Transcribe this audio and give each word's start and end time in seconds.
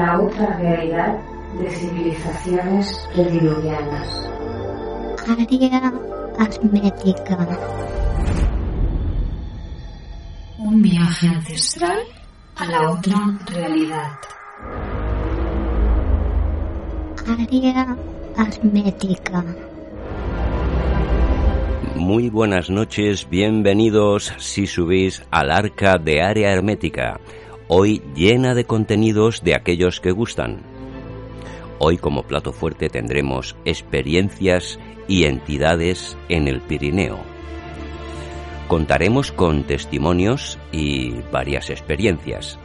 la 0.00 0.18
otra 0.18 0.56
realidad 0.56 1.18
de 1.60 1.70
civilizaciones 1.70 3.06
prediluvianas. 3.12 4.30
Un 10.56 10.80
viaje 10.80 11.26
ancestral 11.28 11.98
a 12.56 12.64
la 12.64 12.90
otra 12.92 13.38
realidad. 13.46 14.12
Área 17.28 17.96
asmética. 18.38 19.44
Muy 21.94 22.30
buenas 22.30 22.70
noches, 22.70 23.28
bienvenidos 23.28 24.32
si 24.38 24.66
subís 24.66 25.22
al 25.30 25.50
arca 25.50 25.98
de 25.98 26.22
área 26.22 26.50
hermética, 26.50 27.20
hoy 27.72 28.02
llena 28.16 28.56
de 28.56 28.64
contenidos 28.64 29.44
de 29.44 29.54
aquellos 29.54 30.00
que 30.00 30.10
gustan. 30.10 30.60
Hoy 31.78 31.98
como 31.98 32.24
plato 32.24 32.52
fuerte 32.52 32.88
tendremos 32.88 33.54
experiencias 33.64 34.80
y 35.06 35.22
entidades 35.22 36.18
en 36.28 36.48
el 36.48 36.62
Pirineo. 36.62 37.20
Contaremos 38.66 39.30
con 39.30 39.62
testimonios 39.68 40.58
y 40.72 41.12
varias 41.30 41.70
experiencias. 41.70 42.58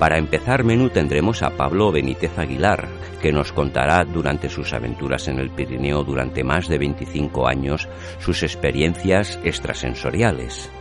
Para 0.00 0.18
empezar 0.18 0.64
menú 0.64 0.90
tendremos 0.90 1.44
a 1.44 1.50
Pablo 1.50 1.92
Benítez 1.92 2.36
Aguilar, 2.36 2.88
que 3.22 3.30
nos 3.30 3.52
contará 3.52 4.04
durante 4.04 4.48
sus 4.48 4.72
aventuras 4.72 5.28
en 5.28 5.38
el 5.38 5.50
Pirineo 5.50 6.02
durante 6.02 6.42
más 6.42 6.66
de 6.66 6.78
25 6.78 7.46
años 7.46 7.88
sus 8.18 8.42
experiencias 8.42 9.38
extrasensoriales. 9.44 10.72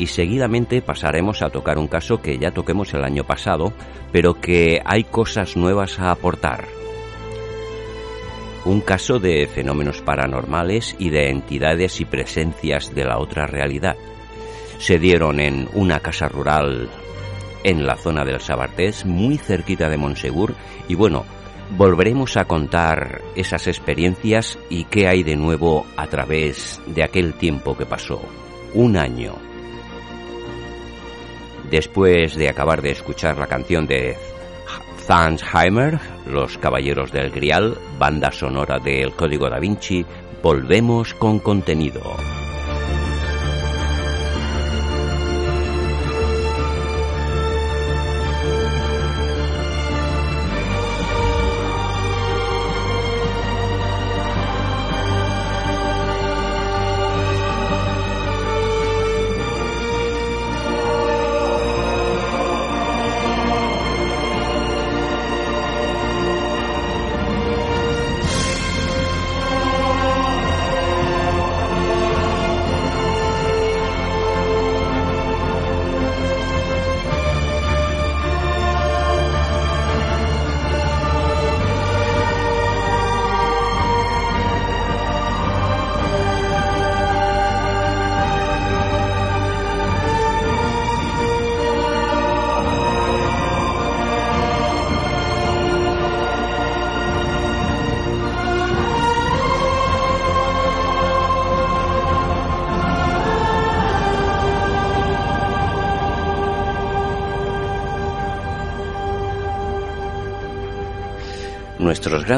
Y 0.00 0.06
seguidamente 0.06 0.80
pasaremos 0.80 1.42
a 1.42 1.50
tocar 1.50 1.76
un 1.76 1.86
caso 1.86 2.22
que 2.22 2.38
ya 2.38 2.52
toquemos 2.52 2.94
el 2.94 3.04
año 3.04 3.24
pasado, 3.24 3.74
pero 4.12 4.32
que 4.32 4.80
hay 4.82 5.04
cosas 5.04 5.58
nuevas 5.58 6.00
a 6.00 6.10
aportar. 6.10 6.64
Un 8.64 8.80
caso 8.80 9.18
de 9.18 9.46
fenómenos 9.46 10.00
paranormales 10.00 10.96
y 10.98 11.10
de 11.10 11.28
entidades 11.28 12.00
y 12.00 12.06
presencias 12.06 12.94
de 12.94 13.04
la 13.04 13.18
otra 13.18 13.46
realidad. 13.46 13.94
Se 14.78 14.98
dieron 14.98 15.38
en 15.38 15.68
una 15.74 16.00
casa 16.00 16.28
rural 16.28 16.88
en 17.62 17.86
la 17.86 17.96
zona 17.96 18.24
del 18.24 18.40
Sabartés, 18.40 19.04
muy 19.04 19.36
cerquita 19.36 19.90
de 19.90 19.98
Monsegur, 19.98 20.54
y 20.88 20.94
bueno, 20.94 21.26
volveremos 21.76 22.38
a 22.38 22.46
contar 22.46 23.20
esas 23.36 23.66
experiencias 23.66 24.58
y 24.70 24.84
qué 24.84 25.08
hay 25.08 25.24
de 25.24 25.36
nuevo 25.36 25.84
a 25.98 26.06
través 26.06 26.80
de 26.86 27.04
aquel 27.04 27.34
tiempo 27.34 27.76
que 27.76 27.84
pasó, 27.84 28.22
un 28.72 28.96
año. 28.96 29.49
Después 31.70 32.34
de 32.34 32.48
acabar 32.48 32.82
de 32.82 32.90
escuchar 32.90 33.38
la 33.38 33.46
canción 33.46 33.86
de 33.86 34.16
Zansheimer, 35.06 36.00
Los 36.26 36.58
Caballeros 36.58 37.12
del 37.12 37.30
Grial, 37.30 37.76
banda 37.98 38.32
sonora 38.32 38.78
del 38.78 39.12
Código 39.12 39.48
da 39.48 39.58
Vinci, 39.58 40.04
volvemos 40.42 41.14
con 41.14 41.38
contenido. 41.38 42.00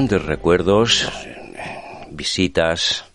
Grandes 0.02 0.26
recuerdos, 0.26 1.12
visitas 2.10 3.08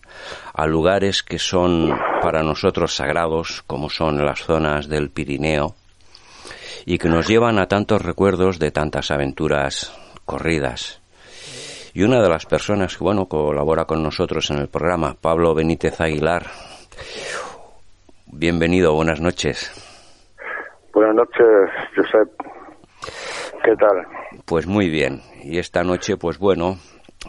a 0.54 0.66
lugares 0.66 1.22
que 1.22 1.38
son 1.38 1.94
para 2.22 2.42
nosotros 2.42 2.96
sagrados, 2.96 3.62
como 3.66 3.90
son 3.90 4.24
las 4.24 4.40
zonas 4.40 4.88
del 4.88 5.10
Pirineo, 5.10 5.74
y 6.86 6.96
que 6.96 7.10
nos 7.10 7.28
llevan 7.28 7.58
a 7.58 7.66
tantos 7.66 8.00
recuerdos 8.00 8.58
de 8.58 8.70
tantas 8.70 9.10
aventuras 9.10 9.92
corridas. 10.24 11.02
Y 11.92 12.04
una 12.04 12.22
de 12.22 12.30
las 12.30 12.46
personas 12.46 12.96
que, 12.96 13.04
bueno, 13.04 13.26
colabora 13.26 13.84
con 13.84 14.02
nosotros 14.02 14.50
en 14.50 14.56
el 14.56 14.68
programa, 14.68 15.14
Pablo 15.20 15.54
Benítez 15.54 16.00
Aguilar. 16.00 16.46
Bienvenido, 18.28 18.94
buenas 18.94 19.20
noches. 19.20 19.70
Buenas 20.94 21.16
noches. 21.16 21.70
¿Qué 23.68 23.76
tal? 23.76 24.06
Pues 24.46 24.66
muy 24.66 24.88
bien. 24.88 25.20
Y 25.42 25.58
esta 25.58 25.84
noche, 25.84 26.16
pues 26.16 26.38
bueno, 26.38 26.78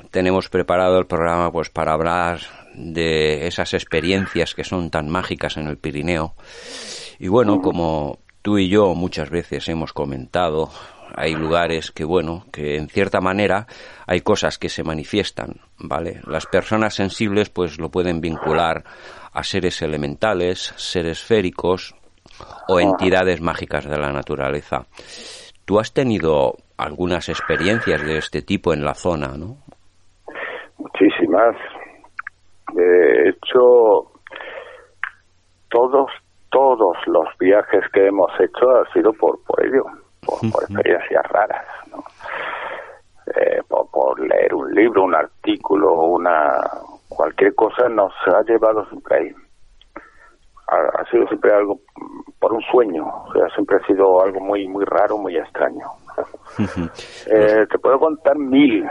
tenemos 0.09 0.47
preparado 0.47 0.97
el 0.97 1.05
programa 1.05 1.51
pues 1.51 1.69
para 1.69 1.91
hablar 1.91 2.39
de 2.75 3.45
esas 3.45 3.73
experiencias 3.73 4.55
que 4.55 4.63
son 4.63 4.89
tan 4.89 5.09
mágicas 5.09 5.57
en 5.57 5.67
el 5.67 5.77
Pirineo. 5.77 6.35
Y 7.19 7.27
bueno, 7.27 7.59
como 7.59 8.19
tú 8.41 8.57
y 8.57 8.69
yo 8.69 8.95
muchas 8.95 9.29
veces 9.29 9.67
hemos 9.67 9.91
comentado, 9.91 10.69
hay 11.13 11.33
lugares 11.33 11.91
que 11.91 12.05
bueno, 12.05 12.45
que 12.53 12.77
en 12.77 12.87
cierta 12.87 13.19
manera 13.19 13.67
hay 14.07 14.21
cosas 14.21 14.57
que 14.57 14.69
se 14.69 14.85
manifiestan, 14.85 15.59
¿vale? 15.77 16.21
Las 16.25 16.45
personas 16.45 16.93
sensibles 16.93 17.49
pues 17.49 17.79
lo 17.79 17.89
pueden 17.89 18.21
vincular 18.21 18.85
a 19.33 19.43
seres 19.43 19.81
elementales, 19.81 20.73
seres 20.77 21.21
féricos 21.21 21.95
o 22.69 22.79
entidades 22.79 23.41
mágicas 23.41 23.83
de 23.83 23.97
la 23.97 24.13
naturaleza. 24.13 24.85
¿Tú 25.69 25.77
has 25.77 25.93
tenido 25.93 26.55
algunas 26.77 27.29
experiencias 27.29 28.03
de 28.03 28.17
este 28.17 28.41
tipo 28.41 28.73
en 28.73 28.83
la 28.83 28.95
zona, 28.95 29.37
¿no? 29.37 29.57
Muchísimas. 30.79 31.55
De 32.73 33.29
hecho, 33.29 34.11
todos, 35.69 36.09
todos 36.49 36.97
los 37.05 37.27
viajes 37.37 37.83
que 37.93 38.07
hemos 38.07 38.31
hecho 38.39 38.77
han 38.77 38.91
sido 38.93 39.13
por, 39.13 39.43
por 39.43 39.63
ello, 39.63 39.85
por, 40.25 40.63
experiencias 40.63 41.23
raras, 41.27 41.67
¿no? 41.91 42.03
Eh, 43.35 43.61
por, 43.67 44.19
leer 44.21 44.55
un 44.55 44.73
libro, 44.73 45.03
un 45.03 45.13
artículo, 45.13 45.93
una 46.01 46.67
cualquier 47.09 47.53
cosa 47.53 47.87
nos 47.89 48.11
ha 48.25 48.41
llevado 48.41 48.87
siempre 48.89 49.17
ahí. 49.17 49.35
Ha, 50.71 51.01
ha 51.01 51.05
sido 51.09 51.27
siempre 51.27 51.51
algo 51.53 51.79
por 52.39 52.53
un 52.53 52.61
sueño, 52.71 53.05
o 53.05 53.33
sea, 53.33 53.49
siempre 53.55 53.77
ha 53.77 53.87
sido 53.87 54.21
algo 54.21 54.39
muy 54.39 54.67
muy 54.67 54.85
raro, 54.85 55.17
muy 55.17 55.37
extraño. 55.37 55.85
Eh, 57.31 57.65
te 57.71 57.79
puedo 57.79 57.99
contar 57.99 58.37
mil, 58.37 58.83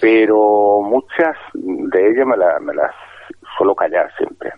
pero 0.00 0.80
muchas 0.80 1.36
de 1.52 2.10
ellas 2.10 2.26
me, 2.26 2.36
las 2.36 2.94
suelo 3.56 3.74
callar 3.74 4.10
siempre. 4.16 4.52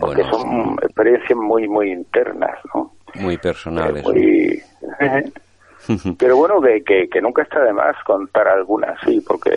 Porque 0.00 0.24
son 0.24 0.78
experiencias 0.82 1.38
muy, 1.38 1.68
muy 1.68 1.92
internas, 1.92 2.58
¿no? 2.74 2.92
Muy 3.16 3.36
personales. 3.36 4.02
pero 6.18 6.36
bueno, 6.36 6.60
que, 6.60 7.08
que, 7.08 7.20
nunca 7.20 7.42
está 7.42 7.62
de 7.62 7.72
más 7.72 7.94
contar 8.04 8.48
algunas, 8.48 8.98
sí, 9.04 9.22
porque 9.26 9.52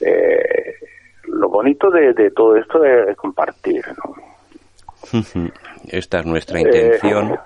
eh, 0.00 0.74
lo 1.32 1.48
bonito 1.48 1.90
de, 1.90 2.12
de 2.12 2.30
todo 2.30 2.56
esto 2.56 2.84
es, 2.84 3.16
compartir, 3.16 3.82
¿no? 4.04 4.14
Esta 5.88 6.20
es 6.20 6.26
nuestra 6.26 6.60
intención. 6.60 7.38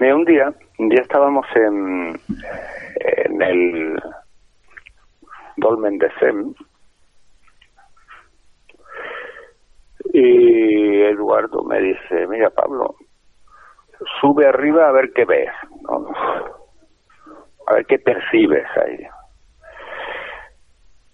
Eh, 0.00 0.12
un 0.12 0.24
día, 0.24 0.52
un 0.78 0.88
día 0.88 1.00
estábamos 1.02 1.46
en, 1.54 2.20
en 2.96 3.42
el 3.42 4.02
Dolmen 5.56 5.98
de 5.98 6.08
Sem 6.20 6.54
y 10.12 11.02
Eduardo 11.02 11.64
me 11.64 11.80
dice, 11.80 12.26
mira 12.28 12.50
Pablo, 12.50 12.94
sube 14.20 14.46
arriba 14.46 14.88
a 14.88 14.92
ver 14.92 15.12
qué 15.12 15.24
ves, 15.24 15.50
¿no? 15.82 16.06
a 17.66 17.74
ver 17.74 17.86
qué 17.86 17.98
percibes 17.98 18.66
ahí. 18.76 19.06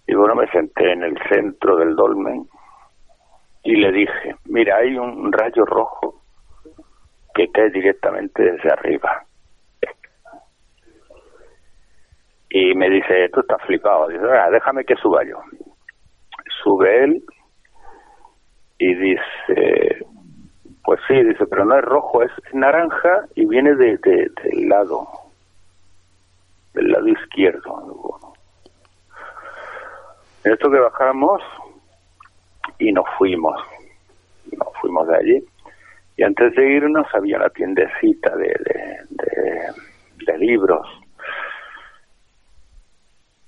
Y 0.06 0.14
bueno, 0.14 0.34
me 0.34 0.46
senté 0.50 0.92
en 0.92 1.02
el 1.02 1.16
centro 1.28 1.76
del 1.76 1.96
dolmen 1.96 2.46
y 3.62 3.76
le 3.76 3.90
dije, 3.92 4.36
mira, 4.46 4.76
hay 4.76 4.96
un 4.98 5.32
rayo 5.32 5.64
rojo 5.64 6.20
que 7.34 7.50
cae 7.50 7.70
directamente 7.70 8.42
desde 8.42 8.70
arriba. 8.70 9.24
Y 12.50 12.74
me 12.74 12.88
dice, 12.88 13.28
tú 13.30 13.40
estás 13.40 13.60
flipado. 13.62 14.08
Dice, 14.08 14.24
"Ah, 14.30 14.48
déjame 14.50 14.84
que 14.84 14.94
suba 14.96 15.24
yo. 15.24 15.38
Sube 16.62 17.04
él 17.04 17.24
y 18.78 18.94
dice, 18.94 20.06
pues 20.84 21.00
sí, 21.08 21.14
dice, 21.24 21.46
pero 21.46 21.64
no 21.64 21.76
es 21.76 21.84
rojo, 21.84 22.22
es 22.22 22.30
naranja 22.52 23.24
y 23.34 23.46
viene 23.46 23.74
de, 23.74 23.96
de- 23.98 24.30
del 24.44 24.68
lado, 24.68 25.08
del 26.74 26.88
lado 26.92 27.08
izquierdo. 27.08 28.33
En 30.44 30.52
esto 30.52 30.70
que 30.70 30.78
bajamos 30.78 31.42
y 32.78 32.92
nos 32.92 33.06
fuimos, 33.16 33.58
nos 34.52 34.68
fuimos 34.80 35.08
de 35.08 35.16
allí. 35.16 35.44
Y 36.16 36.22
antes 36.22 36.54
de 36.54 36.66
irnos 36.66 37.06
había 37.14 37.38
una 37.38 37.48
tiendecita 37.48 38.36
de, 38.36 38.54
de, 40.26 40.38
libros 40.38 40.86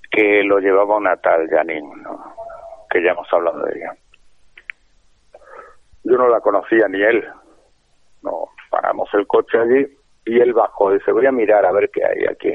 que 0.09 0.41
lo 0.43 0.59
llevaba 0.59 0.97
una 0.97 1.17
tal 1.17 1.47
Janine, 1.49 1.95
¿no? 2.01 2.33
que 2.89 3.03
ya 3.03 3.11
hemos 3.11 3.31
hablado 3.31 3.63
de 3.65 3.77
ella. 3.77 3.93
Yo 6.03 6.17
no 6.17 6.29
la 6.29 6.39
conocía 6.39 6.87
ni 6.87 7.01
él. 7.01 7.23
No, 8.23 8.49
paramos 8.69 9.09
el 9.13 9.27
coche 9.27 9.59
allí 9.59 9.87
y 10.25 10.39
él 10.39 10.53
bajó. 10.53 10.91
Dice, 10.91 11.11
voy 11.11 11.25
a 11.25 11.31
mirar 11.31 11.65
a 11.65 11.71
ver 11.71 11.91
qué 11.91 12.05
hay 12.05 12.25
aquí. 12.25 12.53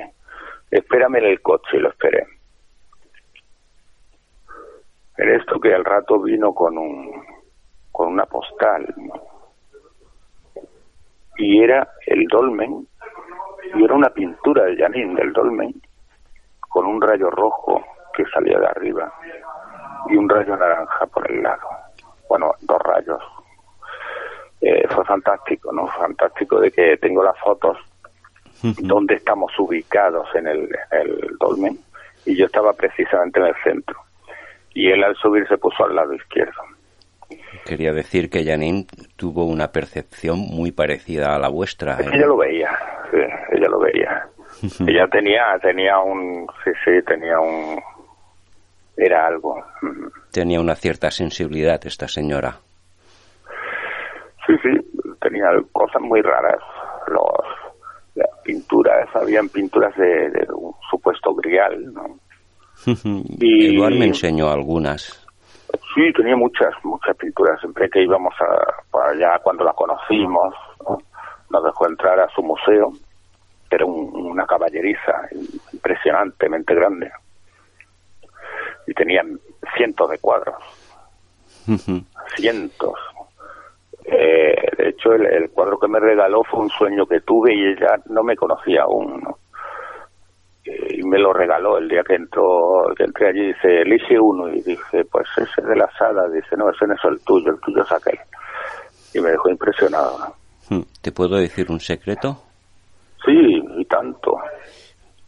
Espérame 0.70 1.16
en 1.16 1.24
el 1.26 1.42
coche 1.42 1.76
y 1.76 1.80
lo 1.80 1.90
esperé. 1.90 2.26
En 5.16 5.28
esto 5.34 5.60
que 5.60 5.74
al 5.74 5.84
rato 5.84 6.20
vino 6.20 6.54
con 6.54 6.78
un 6.78 7.22
con 7.90 8.08
una 8.08 8.24
postal. 8.24 8.86
Y 11.36 11.62
era 11.62 11.86
el 12.06 12.26
dolmen 12.26 12.86
y 13.74 13.84
era 13.84 13.94
una 13.94 14.10
pintura 14.10 14.64
de 14.64 14.76
Janine 14.76 15.14
del 15.14 15.32
dolmen 15.32 15.74
con 16.60 16.86
un 16.86 17.00
rayo 17.00 17.30
rojo 17.30 17.84
que 18.14 18.24
salía 18.26 18.58
de 18.58 18.66
arriba 18.66 19.12
y 20.08 20.16
un 20.16 20.28
rayo 20.28 20.56
naranja 20.56 21.06
por 21.06 21.30
el 21.30 21.42
lado. 21.42 21.68
Bueno 22.28 22.52
dos 22.62 22.80
rayos. 22.82 23.22
Eh, 24.62 24.86
fue 24.88 25.04
fantástico 25.04 25.72
no 25.72 25.86
fantástico 25.88 26.58
de 26.60 26.70
que 26.70 26.96
tengo 26.96 27.22
las 27.22 27.38
fotos 27.38 27.76
donde 28.78 29.16
estamos 29.16 29.52
ubicados 29.58 30.28
en 30.34 30.46
el, 30.46 30.70
en 30.92 31.00
el 31.00 31.36
dolmen 31.38 31.78
y 32.24 32.36
yo 32.36 32.46
estaba 32.46 32.72
precisamente 32.72 33.40
en 33.40 33.46
el 33.46 33.54
centro 33.64 33.98
y 34.74 34.90
él 34.90 35.02
al 35.04 35.16
subir 35.16 35.46
se 35.48 35.58
puso 35.58 35.84
al 35.84 35.94
lado 35.94 36.14
izquierdo 36.14 36.62
Quería 37.64 37.92
decir 37.92 38.28
que 38.28 38.44
Janine 38.44 38.86
tuvo 39.16 39.44
una 39.44 39.68
percepción 39.68 40.38
muy 40.38 40.72
parecida 40.72 41.34
a 41.34 41.38
la 41.38 41.48
vuestra. 41.48 41.94
¿eh? 42.00 42.10
ella 42.12 42.26
lo 42.26 42.36
veía, 42.36 42.70
sí, 43.10 43.18
ella 43.52 43.68
lo 43.68 43.78
veía. 43.78 44.26
ella 44.86 45.06
tenía, 45.08 45.58
tenía 45.60 45.98
un, 45.98 46.46
sí, 46.64 46.70
sí, 46.84 46.90
tenía 47.06 47.38
un, 47.38 47.80
era 48.96 49.26
algo. 49.26 49.62
Tenía 50.32 50.60
una 50.60 50.74
cierta 50.74 51.10
sensibilidad 51.10 51.80
esta 51.86 52.08
señora. 52.08 52.56
Sí, 54.46 54.54
sí, 54.62 54.70
tenía 55.20 55.46
cosas 55.72 56.02
muy 56.02 56.20
raras. 56.20 56.60
Los, 57.06 57.46
las 58.16 58.28
pinturas, 58.44 59.08
habían 59.14 59.48
pinturas 59.48 59.96
de, 59.96 60.30
de 60.30 60.46
un 60.52 60.74
supuesto 60.90 61.34
grial, 61.34 61.92
¿no? 61.92 62.18
Y- 63.40 63.74
Eduard 63.76 63.94
me 63.94 64.06
enseñó 64.06 64.50
algunas. 64.50 65.18
Sí, 65.94 66.12
tenía 66.14 66.36
muchas, 66.36 66.72
muchas 66.84 67.16
pinturas. 67.16 67.58
Siempre 67.60 67.88
que 67.90 68.02
íbamos 68.02 68.34
a, 68.40 68.82
para 68.90 69.10
allá, 69.10 69.38
cuando 69.42 69.64
la 69.64 69.72
conocimos, 69.72 70.54
¿no? 70.88 70.98
nos 71.50 71.64
dejó 71.64 71.86
entrar 71.88 72.18
a 72.20 72.28
su 72.30 72.42
museo. 72.42 72.92
Era 73.70 73.84
un- 73.86 74.10
una 74.14 74.46
caballeriza 74.46 75.28
impresionantemente 75.72 76.74
grande. 76.74 77.10
Y 78.86 78.94
tenía 78.94 79.22
cientos 79.76 80.10
de 80.10 80.18
cuadros, 80.18 80.56
cientos. 82.36 82.94
Eh, 84.04 84.56
de 84.76 84.88
hecho, 84.88 85.12
el, 85.12 85.24
el 85.26 85.50
cuadro 85.50 85.78
que 85.78 85.86
me 85.88 86.00
regaló 86.00 86.42
fue 86.42 86.60
un 86.60 86.70
sueño 86.70 87.06
que 87.06 87.20
tuve 87.20 87.54
y 87.54 87.64
ella 87.68 88.00
no 88.06 88.22
me 88.24 88.34
conocía 88.36 88.82
aún. 88.82 89.20
¿no? 89.22 89.38
Y 90.64 91.02
me 91.02 91.18
lo 91.18 91.32
regaló 91.32 91.78
el 91.78 91.88
día 91.88 92.02
que 92.06 92.14
entró 92.14 92.84
que 92.96 93.04
entré 93.04 93.28
allí 93.30 93.46
dice 93.48 93.82
elige 93.82 94.18
uno 94.18 94.48
y 94.48 94.60
dije 94.62 95.04
pues 95.10 95.26
ese 95.36 95.60
de 95.62 95.74
la 95.76 95.90
sala 95.98 96.28
dice 96.28 96.56
no 96.56 96.70
ese 96.70 96.86
no 96.86 96.94
es 96.94 97.04
el 97.04 97.20
tuyo 97.24 97.50
el 97.50 97.60
tuyo 97.60 97.82
es 97.82 97.90
aquel 97.92 98.18
y 99.12 99.20
me 99.20 99.30
dejó 99.30 99.50
impresionado 99.50 100.18
¿no? 100.70 100.84
¿Te 101.00 101.10
puedo 101.10 101.36
decir 101.36 101.70
un 101.70 101.80
secreto? 101.80 102.40
sí 103.24 103.62
y 103.76 103.84
tanto 103.86 104.36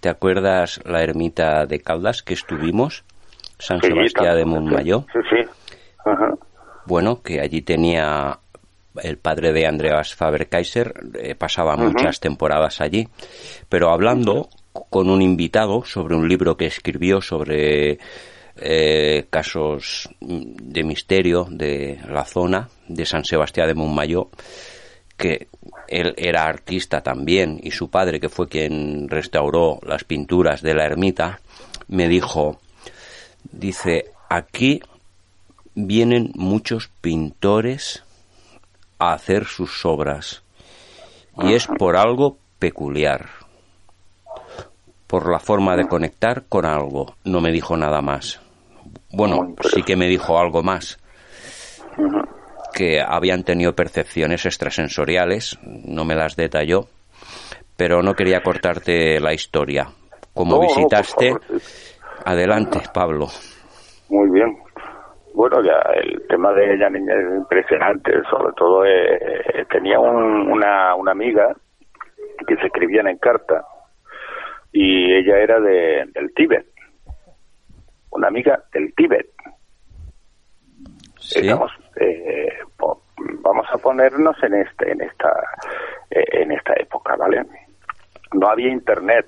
¿Te 0.01 0.09
acuerdas 0.09 0.81
la 0.85 1.03
ermita 1.03 1.65
de 1.67 1.81
Caldas 1.81 2.23
que 2.23 2.35
estuvimos? 2.35 3.05
San 3.59 3.81
Sí, 3.81 3.89
Sebastián 3.89 4.37
de 4.37 4.45
Montmayó. 4.45 5.07
sí 5.13 5.19
sí 5.31 5.51
Ajá. 6.05 6.35
Bueno, 6.87 7.23
que 7.23 7.41
allí 7.41 7.63
tenía 7.63 8.39
el 9.03 9.17
padre 9.17 9.53
de 9.53 9.67
Andreas 9.67 10.15
Faber-Kaiser, 10.15 10.93
eh, 11.15 11.35
pasaba 11.35 11.77
muchas 11.77 12.21
temporadas 12.21 12.81
allí, 12.83 13.09
pero 13.69 13.91
hablando 13.91 14.49
con 14.91 15.09
un 15.09 15.23
invitado 15.23 15.85
sobre 15.85 16.17
un 16.17 16.29
libro 16.29 16.57
que 16.57 16.67
escribió 16.67 17.21
sobre 17.21 17.99
eh, 18.57 19.27
casos 19.31 20.09
de 20.21 20.85
misterio 20.85 21.47
de 21.51 21.99
la 22.09 22.25
zona 22.25 22.69
de 22.89 23.07
San 23.07 23.25
Sebastián 23.25 23.69
de 23.69 23.75
Montmayó, 23.75 24.31
que 25.17 25.49
él 25.89 26.15
era 26.17 26.47
artista 26.47 27.03
también 27.03 27.61
y 27.63 27.71
su 27.71 27.89
padre, 27.89 28.21
que 28.21 28.29
fue 28.29 28.49
quien 28.49 29.09
restauró 29.09 29.79
las 29.87 30.05
pinturas 30.05 30.63
de 30.63 30.75
la 30.75 30.85
ermita, 30.85 31.41
me 31.89 32.09
dijo, 32.09 32.59
dice, 33.51 34.07
aquí 34.29 34.81
vienen 35.75 36.33
muchos 36.35 36.91
pintores 37.01 38.03
a 38.99 39.13
hacer 39.13 39.45
sus 39.45 39.85
obras 39.85 40.43
y 41.43 41.53
es 41.53 41.67
por 41.67 41.97
algo 41.97 42.39
peculiar, 42.59 43.29
por 45.15 45.31
la 45.31 45.39
forma 45.39 45.77
de 45.77 45.87
conectar 45.87 46.43
con 46.49 46.65
algo. 46.67 47.15
No 47.25 47.41
me 47.41 47.53
dijo 47.53 47.77
nada 47.77 48.03
más. 48.03 48.41
Bueno, 49.13 49.55
sí 49.73 49.85
que 49.85 49.95
me 49.95 50.09
dijo 50.09 50.37
algo 50.41 50.65
más 50.65 50.99
que 52.75 53.01
habían 53.01 53.45
tenido 53.45 53.73
percepciones 53.77 54.45
extrasensoriales, 54.45 55.57
no 55.63 56.05
me 56.05 56.17
las 56.17 56.35
detalló, 56.35 56.87
pero 57.77 58.03
no 58.03 58.15
quería 58.15 58.43
cortarte 58.43 59.21
la 59.21 59.33
historia. 59.33 59.87
Como 60.35 60.57
No, 60.57 60.61
visitaste, 60.63 61.33
adelante, 62.25 62.81
Pablo. 62.93 63.29
muy 64.09 64.29
bien 64.31 64.59
bueno 65.35 65.63
ya 65.63 65.79
el 65.95 66.27
tema 66.29 66.53
de 66.55 66.75
ella 66.75 66.91
niña 66.91 67.15
es 67.15 67.37
impresionante 67.37 68.11
sobre 68.31 68.53
todo 68.57 68.85
eh, 68.85 69.65
tenía 69.71 69.99
un- 70.01 70.49
una, 70.51 70.95
una 70.97 71.11
amiga 71.13 71.55
que 72.47 72.57
se 72.57 72.67
escribían 72.67 73.07
en 73.09 73.19
carta 73.19 73.65
y 74.77 75.13
ella 75.15 75.39
era 75.39 75.61
de, 75.61 76.05
del 76.13 76.35
Tíbet. 76.35 76.67
Una 78.11 78.27
amiga 78.29 78.63
del 78.73 78.93
Tíbet. 78.95 79.31
Sí, 81.21 81.49
eh, 82.01 82.49
po- 82.77 83.03
vamos 83.41 83.67
a 83.73 83.79
ponernos 83.79 84.37
en 84.43 84.55
este 84.55 84.91
en 84.93 85.01
esta 85.01 85.31
eh, 86.11 86.25
en 86.43 86.53
esta 86.53 86.75
época 86.75 87.17
vale 87.17 87.43
no 88.33 88.49
había 88.49 88.69
internet. 88.69 89.27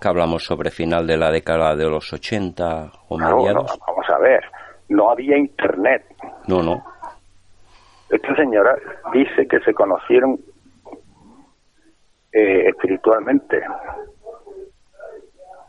Que 0.00 0.08
hablamos 0.08 0.44
sobre 0.44 0.70
final 0.70 1.06
de 1.06 1.16
la 1.16 1.30
década 1.30 1.74
de 1.74 1.84
los 1.90 2.12
80 2.12 2.92
o 3.08 3.18
no, 3.18 3.28
no, 3.30 3.36
mediados. 3.38 3.78
vamos 3.86 4.06
a 4.08 4.18
ver. 4.18 4.44
No 4.88 5.10
había 5.10 5.36
internet. 5.36 6.04
No, 6.46 6.62
no. 6.62 6.84
esta 8.08 8.34
señora 8.36 8.76
dice 9.12 9.48
que 9.48 9.58
se 9.60 9.74
conocieron 9.74 10.38
eh, 12.32 12.68
espiritualmente 12.68 13.60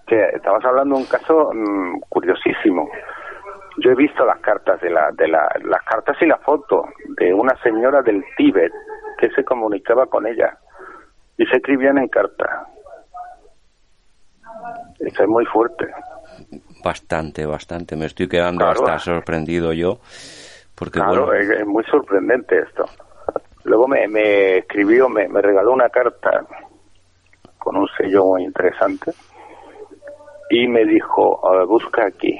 que 0.05 0.19
estamos 0.33 0.63
hablando 0.65 0.95
de 0.95 1.01
un 1.01 1.07
caso 1.07 1.51
mm, 1.53 1.99
curiosísimo 2.09 2.89
yo 3.77 3.91
he 3.91 3.95
visto 3.95 4.25
las 4.25 4.39
cartas 4.39 4.79
de 4.81 4.89
la 4.89 5.11
de 5.11 5.27
la 5.27 5.49
las 5.63 5.83
cartas 5.83 6.15
y 6.21 6.25
la 6.25 6.37
foto 6.37 6.85
de 7.17 7.33
una 7.33 7.55
señora 7.61 8.01
del 8.01 8.23
Tíbet 8.37 8.71
que 9.17 9.29
se 9.31 9.43
comunicaba 9.43 10.05
con 10.07 10.25
ella 10.27 10.57
y 11.37 11.45
se 11.45 11.57
escribían 11.57 11.97
en 11.97 12.07
carta 12.07 12.67
eso 14.99 15.23
es 15.23 15.29
muy 15.29 15.45
fuerte 15.45 15.87
Bastante, 16.83 17.45
bastante. 17.45 17.95
Me 17.95 18.05
estoy 18.05 18.27
quedando 18.27 18.63
Claro. 18.65 18.79
hasta 18.79 18.99
sorprendido 18.99 19.73
yo. 19.73 19.99
Porque, 20.75 20.99
claro 20.99 21.27
bueno, 21.27 21.33
es, 21.41 21.61
es 21.61 21.65
muy 21.65 21.83
sorprendente 21.85 22.59
esto 22.59 22.85
Luego 23.63 23.87
me, 23.87 24.07
me 24.07 24.57
escribió, 24.57 25.09
me, 25.09 25.27
me 25.27 25.41
regaló 25.41 25.71
una 25.71 25.89
carta 25.89 26.45
con 27.57 27.77
un 27.77 27.87
sello 27.97 28.25
muy 28.25 28.43
interesante 28.43 29.11
y 30.49 30.67
me 30.67 30.85
dijo, 30.85 31.45
"A 31.47 31.57
ver, 31.57 31.65
busca 31.65 32.05
aquí. 32.05 32.39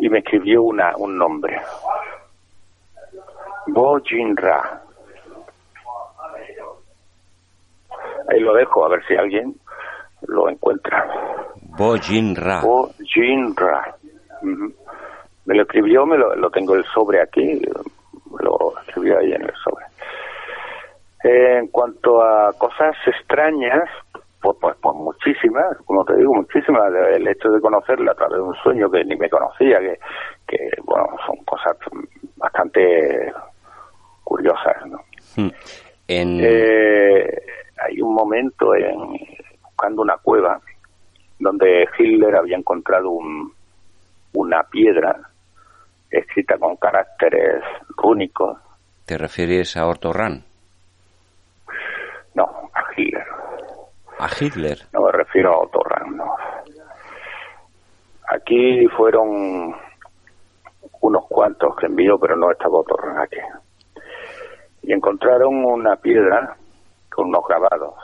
Y 0.00 0.08
me 0.08 0.18
escribió 0.18 0.62
una, 0.62 0.96
un 0.96 1.16
nombre. 1.16 1.60
Bo 3.68 4.00
Jinra. 4.00 4.82
Ahí 8.28 8.40
lo 8.40 8.54
dejo, 8.54 8.84
a 8.84 8.88
ver 8.88 9.04
si 9.06 9.14
alguien 9.14 9.54
lo 10.26 10.48
encuentra. 10.48 11.06
Bo 11.76 11.96
Jin 11.96 12.34
Ra. 12.34 12.60
Bo 12.62 12.90
Jinra. 13.04 13.96
Me 14.42 15.54
lo 15.54 15.62
escribió, 15.62 16.06
me 16.06 16.16
lo, 16.16 16.34
lo 16.36 16.50
tengo 16.50 16.74
el 16.74 16.84
sobre 16.84 17.20
aquí, 17.20 17.60
lo 18.40 18.74
escribió 18.86 19.18
ahí 19.18 19.32
en 19.32 19.42
el 19.42 19.54
sobre. 19.62 19.84
Eh, 21.24 21.58
en 21.58 21.68
cuanto 21.68 22.22
a 22.22 22.52
cosas 22.58 22.96
extrañas, 23.06 23.88
pues, 24.42 24.56
pues, 24.60 24.76
pues 24.82 24.96
muchísimas, 24.96 25.78
como 25.86 26.04
te 26.04 26.16
digo, 26.16 26.34
muchísimas. 26.34 26.92
El 27.14 27.26
hecho 27.28 27.48
de 27.48 27.60
conocerla 27.60 28.12
a 28.12 28.14
través 28.14 28.38
de 28.38 28.42
un 28.42 28.54
sueño 28.56 28.90
que 28.90 29.04
ni 29.04 29.16
me 29.16 29.30
conocía, 29.30 29.78
que, 29.78 29.98
que 30.46 30.58
bueno, 30.84 31.06
son 31.26 31.36
cosas 31.44 31.76
bastante 32.36 33.32
curiosas, 34.24 34.76
¿no? 34.86 34.98
Mm. 35.36 35.50
En, 36.08 36.40
Eh, 36.42 37.42
hay 37.78 38.00
un 38.00 38.14
momento 38.14 38.74
en 38.74 38.96
buscando 39.62 40.02
una 40.02 40.16
cueva 40.18 40.60
donde 41.38 41.88
Hitler 41.98 42.36
había 42.36 42.56
encontrado 42.56 43.10
un, 43.10 43.52
una 44.34 44.62
piedra 44.64 45.18
escrita 46.10 46.58
con 46.58 46.76
caracteres 46.76 47.62
rúnicos. 47.96 48.58
¿Te 49.06 49.16
refieres 49.16 49.76
a 49.76 49.86
Otto 49.86 50.12
Rahn? 50.12 50.44
No. 52.34 52.70
¿A 54.18 54.28
Hitler? 54.38 54.78
No 54.92 55.02
me 55.02 55.12
refiero 55.12 55.52
a 55.52 55.58
Otto 55.58 55.80
no. 56.10 56.36
Aquí 58.28 58.86
fueron 58.96 59.74
unos 61.00 61.26
cuantos 61.28 61.74
que 61.76 61.86
envió, 61.86 62.18
pero 62.18 62.36
no 62.36 62.50
estaba 62.50 62.78
Otto 62.78 62.96
aquí. 63.18 63.38
Y 64.82 64.92
encontraron 64.92 65.64
una 65.64 65.96
piedra 65.96 66.56
con 67.10 67.28
unos 67.28 67.44
grabados. 67.48 67.94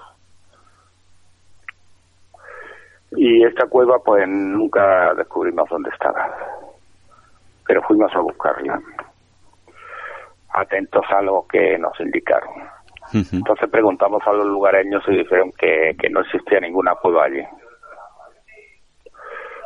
Y 3.12 3.45
esta 3.45 3.67
cueva, 3.67 3.99
pues 4.00 4.29
nunca 4.29 5.15
descubrimos 5.15 5.69
dónde 5.69 5.91
estaba. 5.91 6.37
Pero 7.67 7.83
fuimos 7.83 8.15
a 8.15 8.21
buscarla. 8.21 8.81
Atentos 10.50 11.05
a 11.09 11.23
lo 11.23 11.47
que 11.49 11.79
nos 11.79 11.99
indicaron. 12.00 12.77
Entonces 13.12 13.69
preguntamos 13.71 14.23
a 14.27 14.33
los 14.33 14.47
lugareños 14.47 15.03
y 15.09 15.19
dijeron 15.19 15.53
que, 15.59 15.97
que 15.99 16.11
no 16.11 16.21
existía 16.21 16.61
ninguna 16.61 16.95
cueva 16.95 17.25
allí. 17.25 17.43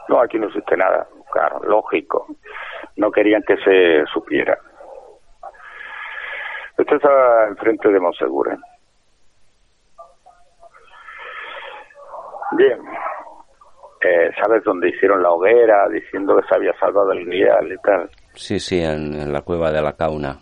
No, 0.09 0.21
aquí 0.21 0.39
no 0.39 0.47
existe 0.49 0.77
nada. 0.77 1.07
Claro, 1.33 1.61
lógico. 1.65 2.27
No 2.97 3.11
querían 3.11 3.43
que 3.43 3.57
se 3.57 4.05
supiera. 4.13 4.59
Esto 6.77 6.97
estaba 6.97 7.49
enfrente 7.49 7.89
de 7.89 8.01
Monsegura. 8.01 8.57
Bien. 12.53 12.79
Eh, 14.05 14.31
¿Sabes 14.41 14.65
dónde 14.65 14.89
hicieron 14.89 15.23
la 15.23 15.31
hoguera 15.31 15.89
diciendo 15.89 16.37
que 16.37 16.47
se 16.49 16.55
había 16.57 16.73
salvado 16.79 17.13
el 17.13 17.25
guía 17.31 17.57
y 17.63 17.77
tal? 17.83 18.11
Sí, 18.35 18.59
sí, 18.59 18.83
en, 18.83 19.15
en 19.15 19.33
la 19.33 19.43
cueva 19.43 19.71
de 19.71 19.81
la 19.81 19.93
Cauna. 19.93 20.39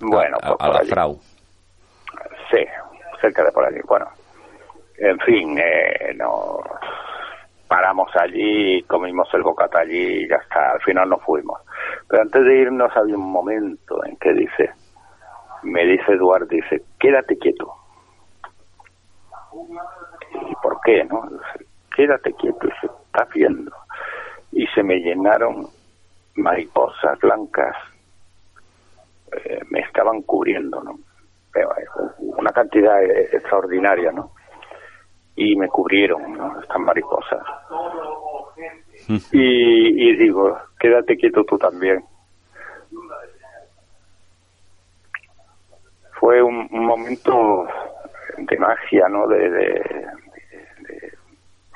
Bueno, 0.00 0.36
a, 0.40 0.54
pues 0.54 0.60
a 0.60 0.68
la. 0.68 0.80
Frau. 0.84 1.18
Sí, 2.50 2.64
cerca 3.20 3.44
de 3.44 3.52
por 3.52 3.64
allí. 3.64 3.80
Bueno, 3.86 4.08
en 4.98 5.18
fin, 5.20 5.58
eh, 5.58 6.14
no 6.16 6.62
paramos 7.68 8.10
allí, 8.16 8.82
comimos 8.84 9.28
el 9.34 9.42
bocata 9.42 9.80
allí 9.80 10.24
y 10.24 10.28
ya 10.28 10.36
está. 10.36 10.72
Al 10.72 10.80
final 10.82 11.08
nos 11.08 11.22
fuimos. 11.22 11.60
Pero 12.08 12.22
antes 12.22 12.44
de 12.44 12.56
irnos 12.56 12.96
había 12.96 13.16
un 13.16 13.30
momento 13.30 14.04
en 14.04 14.16
que 14.16 14.32
dice, 14.32 14.70
me 15.62 15.84
dice 15.84 16.12
Eduardo, 16.12 16.46
dice, 16.46 16.82
quédate 16.98 17.36
quieto. 17.38 17.74
¿Y 20.48 20.54
por 20.62 20.80
qué, 20.84 21.04
no? 21.04 21.28
Dice, 21.30 21.66
quédate 21.94 22.32
quieto, 22.34 22.68
y 22.68 22.70
se 22.80 22.86
está 22.86 23.24
viendo. 23.34 23.72
Y 24.52 24.66
se 24.68 24.82
me 24.82 24.96
llenaron 24.96 25.66
mariposas 26.36 27.18
blancas, 27.20 27.74
eh, 29.32 29.60
me 29.70 29.80
estaban 29.80 30.22
cubriendo, 30.22 30.82
¿no? 30.82 30.98
Eh, 31.60 32.22
una 32.38 32.50
cantidad 32.50 33.02
eh, 33.02 33.28
extraordinaria, 33.32 34.12
¿no? 34.12 34.32
Y 35.36 35.54
me 35.56 35.68
cubrieron, 35.68 36.32
¿no? 36.36 36.60
Estas 36.60 36.78
mariposas. 36.78 37.42
Y, 39.32 40.08
y 40.10 40.16
digo, 40.16 40.56
quédate 40.78 41.16
quieto 41.16 41.44
tú 41.44 41.58
también. 41.58 42.04
Fue 46.18 46.42
un, 46.42 46.66
un 46.72 46.86
momento 46.86 47.66
de 48.38 48.58
magia, 48.58 49.08
¿no? 49.08 49.26
De, 49.28 49.38
de, 49.38 49.48
de- 49.50 50.06
de 50.88 51.12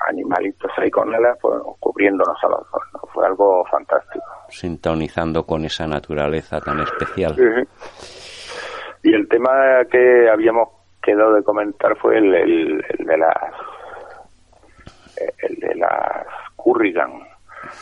animalitos 0.09 0.71
ahí 0.77 0.89
con 0.89 1.13
él, 1.13 1.21
pues, 1.39 1.61
cubriéndonos 1.79 2.37
a 2.43 2.47
los 2.47 2.59
dos, 2.71 2.81
¿no? 2.93 2.99
Fue 3.13 3.25
algo 3.25 3.63
fantástico. 3.65 4.25
Sintonizando 4.49 5.45
con 5.45 5.63
esa 5.65 5.85
naturaleza 5.87 6.59
tan 6.59 6.79
especial. 6.79 7.33
Ujú. 7.33 7.67
Y 9.03 9.13
el 9.13 9.27
tema 9.27 9.51
que 9.89 10.29
habíamos 10.29 10.69
quedado 11.01 11.33
de 11.33 11.43
comentar 11.43 11.95
fue 11.97 12.17
el, 12.17 12.33
el, 12.35 12.85
el 12.97 13.05
de 13.05 13.17
las 13.17 13.35
el 15.39 15.55
de 15.59 15.75
las 15.75 16.25
Currigan. 16.55 17.11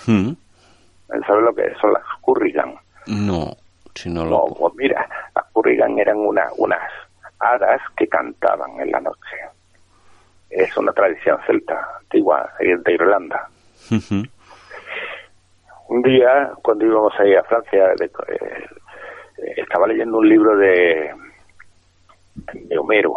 Mm. 0.07 0.31
¿Sabes 1.25 1.43
lo 1.43 1.53
que 1.55 1.73
son 1.81 1.93
las 1.93 2.03
Currigan? 2.21 2.75
No, 3.07 3.53
si 3.95 4.09
no 4.09 4.23
No, 4.25 4.29
lo... 4.29 4.45
pues 4.55 4.73
mira, 4.75 5.07
las 5.35 5.45
Currigan 5.51 5.97
eran 5.99 6.17
una, 6.17 6.47
unas 6.57 6.91
hadas 7.39 7.81
que 7.97 8.07
cantaban 8.07 8.79
en 8.79 8.91
la 8.91 8.99
noche. 8.99 9.37
Es 10.49 10.75
una 10.77 10.91
tradición 10.93 11.37
celta 11.45 11.97
antigua 11.99 12.49
de 12.59 12.93
Irlanda. 12.93 13.47
Un 15.89 16.01
día, 16.03 16.51
cuando 16.61 16.85
íbamos 16.85 17.13
a 17.19 17.43
Francia, 17.43 17.87
de- 17.97 18.05
eh, 18.05 18.11
eh, 18.41 18.65
estaba 19.55 19.87
leyendo 19.87 20.17
un 20.17 20.29
libro 20.29 20.57
de, 20.57 21.13
de 22.53 22.77
Homero, 22.77 23.15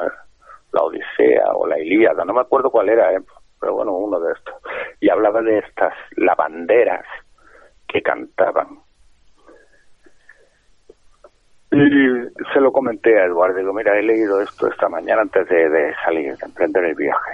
ver, 0.00 0.12
la 0.72 0.82
Odisea 0.82 1.52
o 1.54 1.66
la 1.66 1.78
Ilíada, 1.78 2.24
no 2.24 2.32
me 2.32 2.40
acuerdo 2.40 2.70
cuál 2.70 2.88
era, 2.88 3.12
eh, 3.12 3.20
pero 3.60 3.74
bueno, 3.74 3.92
uno 3.92 4.20
de 4.20 4.32
estos. 4.32 4.54
Y 5.00 5.08
hablaba 5.08 5.42
de 5.42 5.58
estas 5.58 5.94
lavanderas 6.16 7.04
que 7.88 8.02
cantaban. 8.02 8.80
Y 11.70 12.52
se 12.52 12.60
lo 12.60 12.70
comenté 12.70 13.18
a 13.18 13.24
Eduardo, 13.24 13.58
digo, 13.58 13.72
mira, 13.72 13.98
he 13.98 14.02
leído 14.02 14.40
esto 14.40 14.68
esta 14.68 14.88
mañana 14.88 15.22
antes 15.22 15.48
de, 15.48 15.94
salir, 16.04 16.36
de 16.36 16.46
emprender 16.46 16.84
el 16.84 16.94
viaje. 16.94 17.32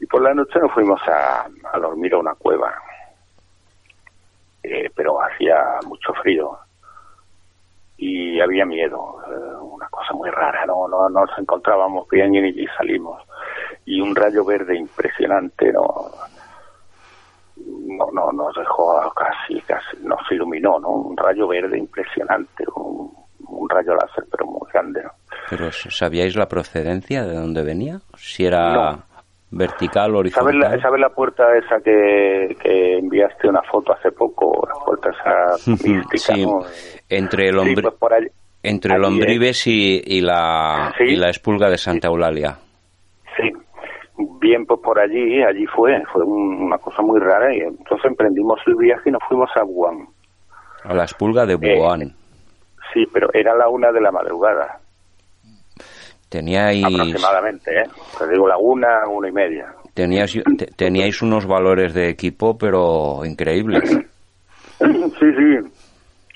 Y 0.00 0.06
por 0.06 0.22
la 0.22 0.34
noche 0.34 0.58
nos 0.58 0.72
fuimos 0.72 1.00
a 1.06 1.46
dormir 1.78 2.14
a 2.14 2.18
una 2.18 2.34
cueva. 2.34 2.74
Eh, 4.68 4.90
pero 4.94 5.22
hacía 5.22 5.56
mucho 5.86 6.12
frío. 6.14 6.58
Y 7.98 8.40
había 8.40 8.66
miedo, 8.66 9.22
eh, 9.28 9.56
una 9.62 9.88
cosa 9.88 10.12
muy 10.12 10.28
rara, 10.28 10.66
no, 10.66 10.88
no, 10.88 11.08
no 11.08 11.20
nos 11.24 11.38
encontrábamos 11.38 12.08
bien 12.08 12.34
y, 12.34 12.48
y 12.48 12.66
salimos. 12.76 13.22
Y 13.84 14.00
un 14.00 14.14
rayo 14.14 14.44
verde 14.44 14.76
impresionante 14.76 15.72
no, 15.72 16.10
no, 17.56 18.10
no 18.12 18.32
nos 18.32 18.54
dejó 18.56 19.12
casi, 19.14 19.60
casi, 19.62 19.96
nos 20.02 20.20
iluminó, 20.30 20.78
¿no? 20.80 20.88
Un 20.90 21.16
rayo 21.16 21.46
verde 21.46 21.78
impresionante, 21.78 22.64
un, 22.74 23.14
un 23.46 23.68
rayo 23.70 23.94
láser, 23.94 24.24
pero 24.30 24.46
muy 24.46 24.68
grande, 24.72 25.04
¿no? 25.04 25.10
Pero 25.48 25.70
¿sabíais 25.72 26.36
la 26.36 26.48
procedencia 26.48 27.24
de 27.24 27.34
dónde 27.36 27.62
venía? 27.62 28.00
Si 28.16 28.44
era 28.44 28.72
No. 28.72 29.02
Vertical, 29.50 30.10
¿Sabes 30.10 30.18
horizontal. 30.18 30.58
la, 30.58 30.80
¿Sabes 30.80 31.00
la 31.00 31.08
puerta 31.10 31.56
esa 31.56 31.80
que, 31.80 32.56
que 32.62 32.98
enviaste 32.98 33.48
una 33.48 33.62
foto 33.62 33.92
hace 33.92 34.10
poco? 34.12 34.66
La 34.68 34.74
puerta 34.84 35.10
esa 35.10 35.70
mística, 35.88 36.34
Sí, 36.34 36.44
¿no? 36.46 36.60
entre 37.08 37.48
el 37.48 37.54
Sí, 37.54 37.60
hombre, 37.60 37.82
pues 37.82 37.94
por 37.94 38.12
allí. 38.14 38.26
entre 38.62 38.94
el 38.94 39.04
allí, 39.04 39.14
Ombribes 39.14 39.66
y, 39.66 40.02
y 40.04 40.20
la 40.20 40.92
Sí. 40.98 41.04
y 41.04 41.16
la 41.16 41.30
espulga 41.30 41.70
de 41.70 41.78
Santa 41.78 42.08
Eulalia. 42.08 42.58
Sí, 43.36 43.52
bien, 44.40 44.66
pues 44.66 44.80
por 44.80 44.98
allí, 44.98 45.42
allí 45.42 45.66
fue, 45.66 46.02
fue 46.12 46.24
un- 46.24 46.62
una 46.64 46.78
cosa 46.78 47.02
muy 47.02 47.20
rara 47.20 47.54
y 47.54 47.60
entonces 47.60 48.04
emprendimos 48.06 48.58
el 48.66 48.74
viaje 48.76 49.08
y 49.08 49.12
nos 49.12 49.22
fuimos 49.28 49.50
a 49.56 49.64
Wuhan. 49.64 50.08
A 50.84 50.94
la 50.94 51.04
espulga 51.04 51.46
de 51.46 51.54
Eh, 51.54 51.78
Wuhan. 51.78 52.14
Sí, 52.92 53.04
pero 53.12 53.28
era 53.34 53.54
la 53.54 53.68
una 53.68 53.92
de 53.92 54.00
la 54.00 54.10
madrugada, 54.12 54.80
Teníais 56.28 56.84
aproximadamente, 56.84 57.80
¿eh? 57.82 57.84
Te 58.18 58.28
digo 58.28 58.48
la 58.48 58.56
una, 58.58 59.06
una 59.08 59.28
y 59.28 59.32
media. 59.32 59.74
teníais 59.94 60.32
te- 60.58 60.66
teníais 60.66 61.22
unos 61.22 61.46
valores 61.46 61.94
de 61.94 62.08
equipo 62.10 62.58
pero 62.58 63.24
increíbles. 63.24 63.82
Sí, 64.78 65.32
sí, 65.38 65.72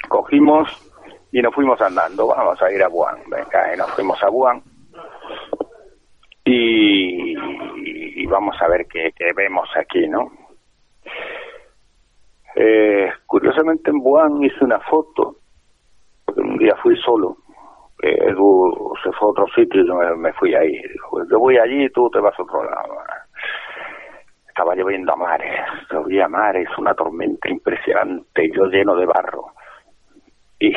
cogimos 0.09 0.67
y 1.31 1.43
nos 1.43 1.55
fuimos 1.55 1.79
andando, 1.83 2.27
vamos 2.29 2.61
a 2.63 2.73
ir 2.73 2.83
a 2.83 2.89
Buan, 2.89 3.19
venga, 3.27 3.75
y 3.75 3.77
nos 3.77 3.91
fuimos 3.91 4.21
a 4.23 4.31
Buan 4.31 4.63
y, 6.45 7.35
y 8.23 8.27
vamos 8.27 8.57
a 8.63 8.69
ver 8.69 8.87
qué, 8.87 9.13
qué 9.15 9.27
vemos 9.37 9.69
aquí, 9.77 10.09
¿no? 10.09 10.33
Eh, 12.57 13.11
curiosamente 13.27 13.91
en 13.91 13.99
Buan 14.01 14.43
hice 14.43 14.65
una 14.65 14.81
foto, 14.81 15.37
porque 16.25 16.41
un 16.41 16.57
día 16.57 16.75
fui 16.83 16.97
solo, 16.97 17.37
Edu 18.02 18.95
se 19.02 19.12
fue 19.12 19.28
a 19.28 19.30
otro 19.30 19.47
sitio 19.54 19.83
y 19.83 19.87
yo 19.87 19.95
me, 20.16 20.33
fui 20.35 20.54
ahí. 20.54 20.80
Dijo, 20.92 21.23
yo 21.28 21.38
voy 21.38 21.59
allí 21.59 21.85
y 21.85 21.90
tú 21.90 22.09
te 22.11 22.19
vas 22.19 22.38
a 22.38 22.42
otro 22.42 22.64
lado. 22.64 22.99
Estaba 24.49 24.75
lloviendo 24.75 25.12
a 25.12 25.16
mares, 25.16 25.61
llovía 25.90 26.26
a 26.26 26.28
mares, 26.28 26.69
una 26.78 26.95
tormenta 26.95 27.49
impresionante, 27.49 28.50
yo 28.54 28.66
lleno 28.66 28.97
de 28.97 29.07
barro. 29.07 29.47
Y, 30.59 30.75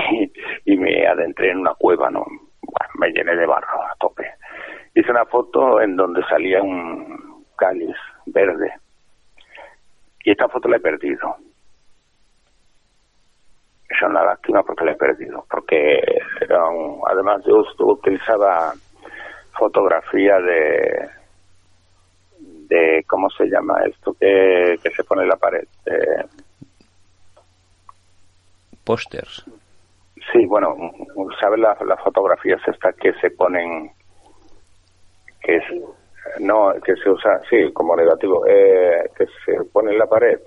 y 0.65 0.77
me 0.77 1.05
adentré 1.07 1.51
en 1.51 1.59
una 1.59 1.73
cueva, 1.73 2.09
¿no? 2.09 2.25
me 2.99 3.09
llené 3.11 3.35
de 3.35 3.45
barro 3.45 3.83
a 3.83 3.95
tope. 3.99 4.25
Hice 4.95 5.11
una 5.11 5.25
foto 5.25 5.81
en 5.81 5.95
donde 5.95 6.23
salía 6.23 6.61
un 6.61 7.45
cáliz 7.57 7.95
verde. 8.27 8.71
Y 10.23 10.31
esta 10.31 10.47
foto 10.47 10.69
la 10.69 10.77
he 10.77 10.79
perdido 10.79 11.35
es 13.93 14.01
una 14.01 14.23
lástima 14.23 14.63
porque 14.63 14.85
la 14.85 14.91
he 14.91 14.95
perdido, 14.95 15.45
porque 15.49 16.01
además 17.09 17.43
yo 17.45 17.63
utilizaba 17.79 18.73
fotografía 19.57 20.39
de 20.39 21.09
de 22.73 23.03
cómo 23.07 23.29
se 23.29 23.45
llama 23.45 23.83
esto 23.85 24.15
que, 24.19 24.77
que 24.81 24.89
se 24.91 25.03
pone 25.03 25.23
en 25.23 25.29
la 25.29 25.35
pared 25.35 25.67
eh, 25.85 26.25
pósters. 28.83 29.45
Sí 30.31 30.45
bueno 30.45 30.75
sabes 31.39 31.59
las, 31.59 31.77
fotografías 32.03 32.61
estas 32.67 32.95
que 32.95 33.13
se 33.15 33.29
ponen 33.31 33.91
que 35.41 35.57
es 35.57 35.63
no 36.39 36.73
que 36.83 36.95
se 36.95 37.09
usa 37.09 37.41
sí 37.49 37.71
como 37.73 37.95
negativo 37.95 38.45
eh, 38.47 39.09
que 39.15 39.25
se 39.45 39.63
pone 39.71 39.91
en 39.91 39.99
la 39.99 40.07
pared 40.07 40.39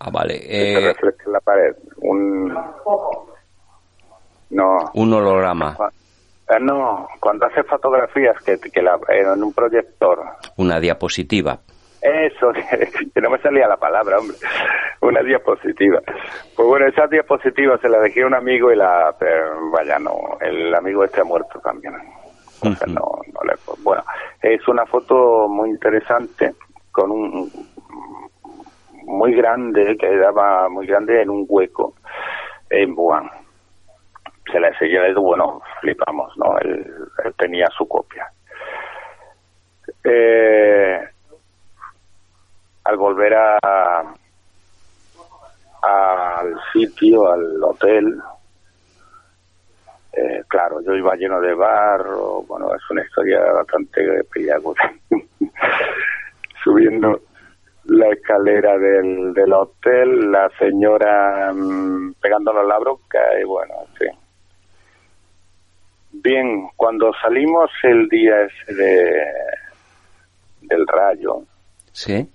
Ah, 0.00 0.10
vale. 0.10 0.34
Eh, 0.34 0.94
en 1.26 1.32
la 1.32 1.40
pared. 1.40 1.76
Un. 1.98 2.48
No. 4.50 4.78
Un 4.94 5.12
holograma. 5.12 5.76
Eh, 6.48 6.58
no, 6.60 7.06
cuando 7.20 7.46
hace 7.46 7.62
fotografías 7.64 8.34
que, 8.42 8.58
que 8.58 8.82
la, 8.82 8.98
en 9.08 9.42
un 9.42 9.52
proyector. 9.52 10.20
Una 10.56 10.80
diapositiva. 10.80 11.58
Eso, 12.00 12.50
que 13.14 13.20
no 13.20 13.28
me 13.28 13.38
salía 13.42 13.68
la 13.68 13.76
palabra, 13.76 14.18
hombre. 14.18 14.38
Una 15.02 15.20
diapositiva. 15.22 16.00
Pues 16.56 16.66
bueno, 16.66 16.86
esa 16.86 17.06
diapositiva 17.06 17.76
se 17.78 17.90
la 17.90 18.00
dejé 18.00 18.22
a 18.22 18.26
un 18.26 18.34
amigo 18.34 18.72
y 18.72 18.76
la. 18.76 19.14
vaya, 19.70 19.98
no. 19.98 20.38
El 20.40 20.74
amigo 20.74 21.04
este 21.04 21.20
ha 21.20 21.24
muerto 21.24 21.60
también. 21.60 21.92
no, 22.62 22.72
no 22.86 23.40
le, 23.44 23.54
bueno, 23.82 24.02
es 24.42 24.66
una 24.66 24.86
foto 24.86 25.46
muy 25.46 25.68
interesante 25.70 26.54
con 26.90 27.10
un, 27.10 27.50
muy 29.10 29.34
grande, 29.34 29.96
que 29.98 30.16
daba 30.16 30.68
muy 30.68 30.86
grande 30.86 31.22
en 31.22 31.30
un 31.30 31.44
hueco 31.48 31.94
en 32.70 32.94
Buan. 32.94 33.28
Se 34.50 34.58
la 34.58 34.68
enseñó 34.68 35.06
y 35.06 35.14
bueno, 35.14 35.60
flipamos, 35.80 36.36
¿no? 36.36 36.58
Él, 36.58 36.86
tenía 37.36 37.66
su 37.76 37.86
copia. 37.86 38.26
Eh, 40.04 41.00
al 42.84 42.96
volver 42.96 43.34
a 43.34 44.14
al 45.82 46.60
sitio, 46.72 47.30
al 47.30 47.62
hotel, 47.62 48.20
eh, 50.12 50.42
claro, 50.48 50.80
yo 50.82 50.94
iba 50.94 51.14
lleno 51.14 51.40
de 51.40 51.54
barro, 51.54 52.42
bueno, 52.42 52.74
es 52.74 52.90
una 52.90 53.02
historia 53.02 53.40
bastante 53.52 54.24
pillaguda. 54.32 54.92
Subiendo 56.64 57.20
la 58.00 58.08
escalera 58.14 58.78
del, 58.78 59.34
del 59.34 59.52
hotel, 59.52 60.32
la 60.32 60.50
señora 60.58 61.52
mm, 61.52 62.14
pegándonos 62.14 62.66
la 62.66 62.78
bronca 62.78 63.18
y 63.40 63.44
bueno, 63.44 63.74
sí. 63.98 64.06
Bien, 66.12 66.68
cuando 66.76 67.12
salimos 67.22 67.70
el 67.82 68.08
día 68.08 68.42
ese 68.42 68.74
de, 68.74 69.22
del 70.62 70.86
rayo, 70.86 71.42
sí. 71.92 72.28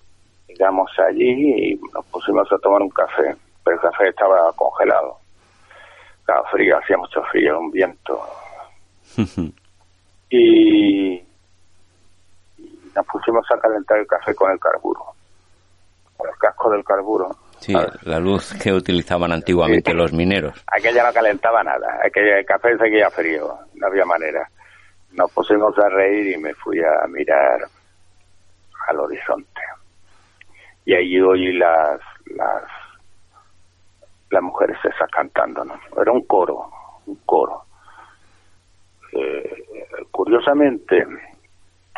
llegamos 0.47 0.91
allí 0.99 1.71
y 1.71 1.81
nos 1.93 2.05
pusimos 2.05 2.49
a 2.51 2.57
tomar 2.59 2.81
un 2.83 2.89
café, 2.89 3.35
pero 3.63 3.75
el 3.75 3.81
café 3.81 4.09
estaba 4.09 4.53
congelado. 4.53 5.17
Estaba 6.19 6.47
frío, 6.49 6.77
hacía 6.77 6.97
mucho 6.97 7.21
frío, 7.23 7.59
un 7.59 7.71
viento. 7.71 8.21
y 10.29 11.21
nos 12.95 13.05
pusimos 13.07 13.45
a 13.51 13.59
calentar 13.59 13.99
el 13.99 14.07
café 14.07 14.33
con 14.35 14.51
el 14.51 14.59
carburo 14.59 15.14
el 16.19 16.37
casco 16.39 16.71
del 16.71 16.83
carburo. 16.83 17.35
Sí, 17.59 17.73
la 18.03 18.19
luz 18.19 18.53
que 18.61 18.71
utilizaban 18.71 19.31
antiguamente 19.31 19.93
los 19.93 20.13
mineros. 20.13 20.63
Aquella 20.67 21.03
no 21.03 21.13
calentaba 21.13 21.63
nada, 21.63 21.99
aquel 22.05 22.45
café 22.45 22.77
seguía 22.77 23.09
frío, 23.09 23.57
no 23.73 23.87
había 23.87 24.05
manera. 24.05 24.47
Nos 25.13 25.31
pusimos 25.31 25.77
a 25.79 25.89
reír 25.89 26.35
y 26.35 26.37
me 26.37 26.53
fui 26.53 26.79
a 26.81 27.07
mirar 27.07 27.61
al 28.87 28.99
horizonte. 28.99 29.61
Y 30.85 30.93
allí 30.93 31.19
oí 31.19 31.53
las, 31.53 31.99
las, 32.27 32.63
las 34.29 34.43
mujeres 34.43 34.77
esas 34.83 35.09
cantando, 35.09 35.63
¿no? 35.63 35.79
Era 35.99 36.11
un 36.11 36.21
coro, 36.25 36.69
un 37.07 37.15
coro. 37.25 37.63
Eh, 39.13 39.87
curiosamente, 40.11 41.07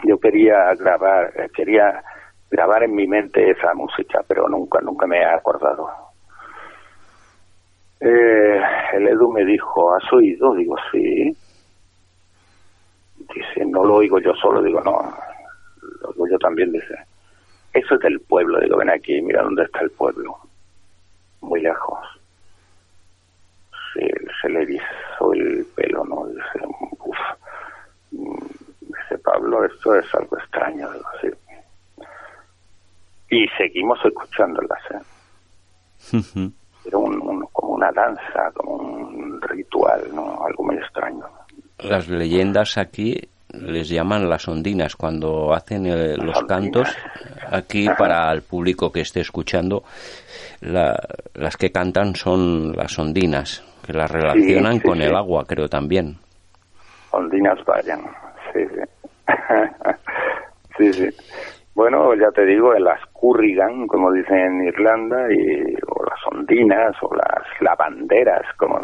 yo 0.04 0.18
quería 0.20 0.74
grabar, 0.76 1.34
eh, 1.36 1.50
quería 1.54 2.04
grabar 2.50 2.84
en 2.84 2.96
mi 2.96 3.08
mente 3.08 3.52
esa 3.52 3.74
música, 3.74 4.24
pero 4.28 4.48
nunca, 4.48 4.80
nunca 4.82 5.06
me 5.08 5.20
he 5.20 5.26
acordado. 5.26 5.90
Eh, 8.00 8.62
el 8.94 9.08
Edu 9.08 9.32
me 9.32 9.44
dijo, 9.44 9.94
¿has 9.94 10.12
oído? 10.14 10.54
Digo, 10.54 10.76
sí. 10.92 11.36
Dice, 13.34 13.66
no 13.66 13.84
lo 13.84 13.96
oigo 13.96 14.20
yo 14.20 14.34
solo. 14.36 14.62
Digo, 14.62 14.82
no, 14.82 15.14
lo 16.02 16.10
oigo 16.10 16.28
yo 16.28 16.38
también. 16.38 16.72
Dice, 16.72 16.96
eso 17.74 17.96
es 17.96 18.02
del 18.02 18.20
pueblo. 18.22 18.60
Digo, 18.60 18.78
ven 18.78 18.90
aquí, 18.90 19.22
mira 19.22 19.44
dónde 19.44 19.64
está 19.64 19.80
el 19.82 19.92
pueblo. 19.92 20.38
Muy 21.42 21.62
lejos. 21.62 22.00
Se, 23.94 24.08
se 24.42 24.50
le 24.50 24.64
hizo 24.64 25.34
el 25.34 25.66
pelo, 25.76 26.06
¿no? 26.06 26.28
Dice, 26.28 26.68
uff. 27.00 27.18
Dice, 28.12 29.18
Pablo, 29.24 29.66
esto 29.66 29.96
es 29.96 30.16
algo 30.16 30.38
extraño. 30.38 30.92
Digo, 30.92 31.06
sí 31.22 31.30
y 33.30 33.48
seguimos 33.58 34.00
escuchándolas. 34.04 34.80
¿eh? 34.92 36.50
Era 36.86 36.98
un, 36.98 37.46
como 37.52 37.74
una 37.74 37.92
danza, 37.92 38.52
como 38.54 38.76
un 38.76 39.42
ritual, 39.42 40.02
¿no? 40.14 40.46
algo 40.46 40.64
muy 40.64 40.78
extraño. 40.78 41.26
Las 41.80 42.08
leyendas 42.08 42.78
aquí 42.78 43.30
les 43.54 43.90
llaman 43.90 44.30
las 44.30 44.48
ondinas 44.48 44.96
cuando 44.96 45.54
hacen 45.54 45.88
los 46.26 46.44
cantos. 46.44 46.90
Aquí 47.50 47.88
para 47.98 48.32
el 48.34 48.42
público 48.42 48.92
que 48.92 49.02
esté 49.02 49.22
escuchando, 49.22 49.84
las 50.62 51.58
que 51.58 51.72
cantan 51.72 52.16
son 52.16 52.76
las 52.76 52.98
ondinas, 53.00 53.64
que 53.86 53.94
las 53.94 54.10
relacionan 54.12 54.80
con 54.80 55.02
el 55.02 55.16
agua, 55.16 55.46
creo 55.46 55.68
también. 55.70 56.18
Ondinas 57.12 57.64
vayan, 57.66 58.02
sí, 58.54 58.60
sí. 58.68 58.82
sí, 60.78 60.94
sí. 60.94 61.10
Bueno, 61.78 62.16
ya 62.16 62.32
te 62.32 62.44
digo, 62.44 62.74
las 62.74 63.00
currigan, 63.14 63.86
como 63.86 64.12
dicen 64.12 64.36
en 64.36 64.68
Irlanda, 64.68 65.32
y, 65.32 65.76
o 65.86 66.04
las 66.06 66.20
ondinas, 66.32 66.96
o 67.04 67.14
las 67.14 67.44
lavanderas, 67.62 68.42
como 68.58 68.80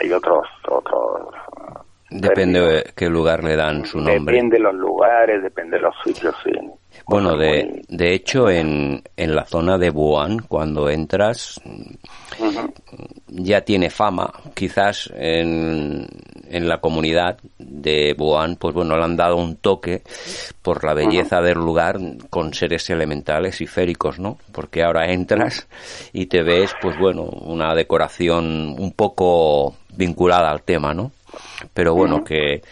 hay 0.00 0.12
otros... 0.12 0.46
otros 0.68 1.34
Depende 2.10 2.60
de 2.60 2.84
qué 2.94 3.08
lugar 3.08 3.42
le 3.42 3.56
dan 3.56 3.84
su 3.84 3.98
nombre. 3.98 4.36
Depende 4.36 4.58
de 4.58 4.62
los 4.62 4.74
lugares, 4.74 5.42
depende 5.42 5.78
de 5.78 5.82
los 5.82 5.94
sitios, 6.04 6.36
sí. 6.44 6.52
Bueno, 7.08 7.36
de, 7.36 7.82
de 7.88 8.14
hecho, 8.14 8.48
en, 8.48 9.02
en 9.16 9.34
la 9.34 9.44
zona 9.46 9.76
de 9.76 9.90
Buan, 9.90 10.38
cuando 10.46 10.88
entras, 10.88 11.60
ya 13.36 13.62
tiene 13.62 13.90
fama. 13.90 14.32
Quizás 14.54 15.10
en, 15.14 16.06
en 16.48 16.68
la 16.68 16.78
comunidad 16.78 17.38
de 17.58 18.14
Buan, 18.16 18.56
pues 18.56 18.74
bueno, 18.74 18.96
le 18.96 19.04
han 19.04 19.16
dado 19.16 19.36
un 19.36 19.56
toque 19.56 20.02
por 20.62 20.84
la 20.84 20.94
belleza 20.94 21.40
del 21.40 21.58
lugar 21.58 21.98
con 22.30 22.54
seres 22.54 22.88
elementales 22.90 23.60
y 23.60 23.66
féricos, 23.66 24.18
¿no? 24.18 24.38
Porque 24.52 24.82
ahora 24.82 25.10
entras 25.10 25.68
y 26.12 26.26
te 26.26 26.42
ves, 26.42 26.74
pues 26.80 26.98
bueno, 26.98 27.22
una 27.22 27.74
decoración 27.74 28.76
un 28.78 28.92
poco 28.92 29.74
vinculada 29.96 30.50
al 30.50 30.62
tema, 30.62 30.94
¿no? 30.94 31.10
Pero 31.72 31.94
bueno, 31.94 32.22
que 32.22 32.62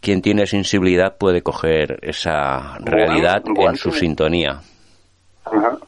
quien 0.00 0.20
tiene 0.20 0.46
sensibilidad 0.46 1.16
puede 1.16 1.42
coger 1.42 1.98
esa 2.02 2.78
realidad 2.80 3.42
en 3.46 3.76
su 3.76 3.92
sintonía. 3.92 4.60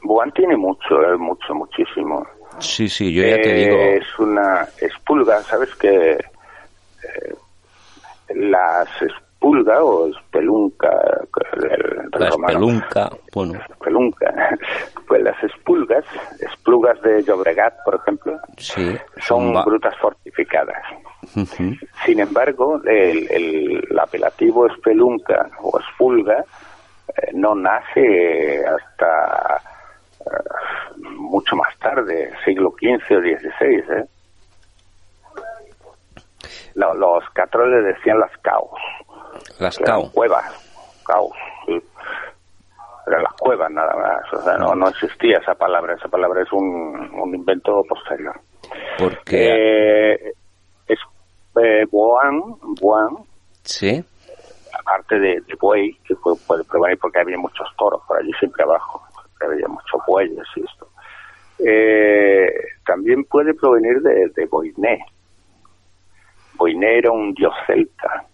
Buan 0.03 0.31
tiene 0.33 0.57
mucho, 0.57 1.03
eh, 1.03 1.17
mucho, 1.19 1.55
muchísimo. 1.55 2.25
Sí, 2.59 2.89
sí, 2.89 3.13
yo 3.13 3.23
ya 3.23 3.37
te 3.37 3.53
digo. 3.53 3.77
Es 3.77 4.19
una 4.19 4.69
espulga, 4.81 5.41
¿sabes 5.43 5.75
que 5.77 6.13
eh, 6.13 7.35
las 8.35 8.89
espulga 9.47 9.85
o 9.85 10.09
espelunca, 10.09 10.89
el, 11.53 12.11
la 12.19 12.29
espelunca, 12.29 13.11
bueno. 13.33 13.61
Espelunca, 13.71 14.59
pues 15.07 15.23
las 15.23 15.43
espulgas, 15.45 16.05
esplugas 16.41 17.01
de 17.03 17.23
Llobregat, 17.23 17.75
por 17.85 17.97
ejemplo, 17.97 18.39
sí, 18.57 18.97
son 19.19 19.53
brutas 19.65 19.95
fortificadas. 20.01 20.83
Sin 22.05 22.21
embargo, 22.21 22.81
el, 22.85 23.31
el, 23.31 23.99
apelativo 23.99 24.67
espelunca 24.67 25.49
o 25.61 25.79
espulga 25.79 26.45
eh, 27.09 27.31
no 27.35 27.55
nace 27.55 28.65
hasta 28.67 29.61
eh, 30.21 30.96
mucho 31.17 31.57
más 31.57 31.77
tarde, 31.79 32.33
siglo 32.45 32.71
XV 32.71 33.17
o 33.17 33.21
XVI. 33.21 34.01
¿eh? 34.01 34.05
Los, 36.75 37.25
catroles 37.33 37.85
decían 37.97 38.21
las 38.21 38.37
caos. 38.39 38.79
Las 39.59 39.79
caos. 39.79 40.11
Cuevas, 40.13 40.45
caos. 41.07 41.33
Eran 43.07 43.23
las 43.23 43.33
cuevas 43.35 43.71
nada 43.71 43.95
más. 43.95 44.33
O 44.33 44.43
sea, 44.43 44.57
no, 44.59 44.75
no 44.75 44.89
existía 44.89 45.39
esa 45.39 45.55
palabra. 45.55 45.95
Esa 45.95 46.09
palabra 46.09 46.43
es 46.43 46.53
un, 46.53 47.11
un 47.15 47.35
invento 47.35 47.83
posterior. 47.89 48.39
Porque... 48.99 50.15
Eh, 50.15 50.33
es 50.87 50.99
eh, 51.63 51.85
Boan, 51.91 52.41
Boan, 52.81 53.17
sí. 53.63 54.05
aparte 54.79 55.19
de, 55.19 55.41
de 55.41 55.55
buey, 55.61 55.93
que 56.07 56.15
puede, 56.17 56.37
puede 56.47 56.65
provenir 56.65 56.99
porque 56.99 57.21
había 57.21 57.39
muchos 57.39 57.67
toros 57.77 58.03
por 58.07 58.19
allí 58.19 58.31
siempre 58.39 58.63
abajo, 58.63 59.03
había 59.41 59.67
muchos 59.69 60.01
bueyes 60.07 60.47
y 60.57 60.61
esto. 60.65 60.89
Eh, 61.59 62.53
también 62.85 63.25
puede 63.25 63.55
provenir 63.55 64.01
de, 64.01 64.47
Boiné. 64.47 65.05
Boiné 66.55 66.99
era 66.99 67.11
un 67.11 67.33
dios 67.35 67.55
celta. 67.67 68.27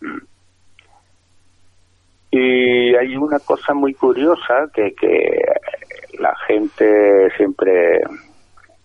Mm. 0.00 0.18
Y 2.32 2.94
hay 2.94 3.16
una 3.16 3.40
cosa 3.40 3.74
muy 3.74 3.94
curiosa 3.94 4.70
que, 4.72 4.94
que 4.94 5.44
la 6.18 6.34
gente 6.46 7.28
siempre 7.36 8.02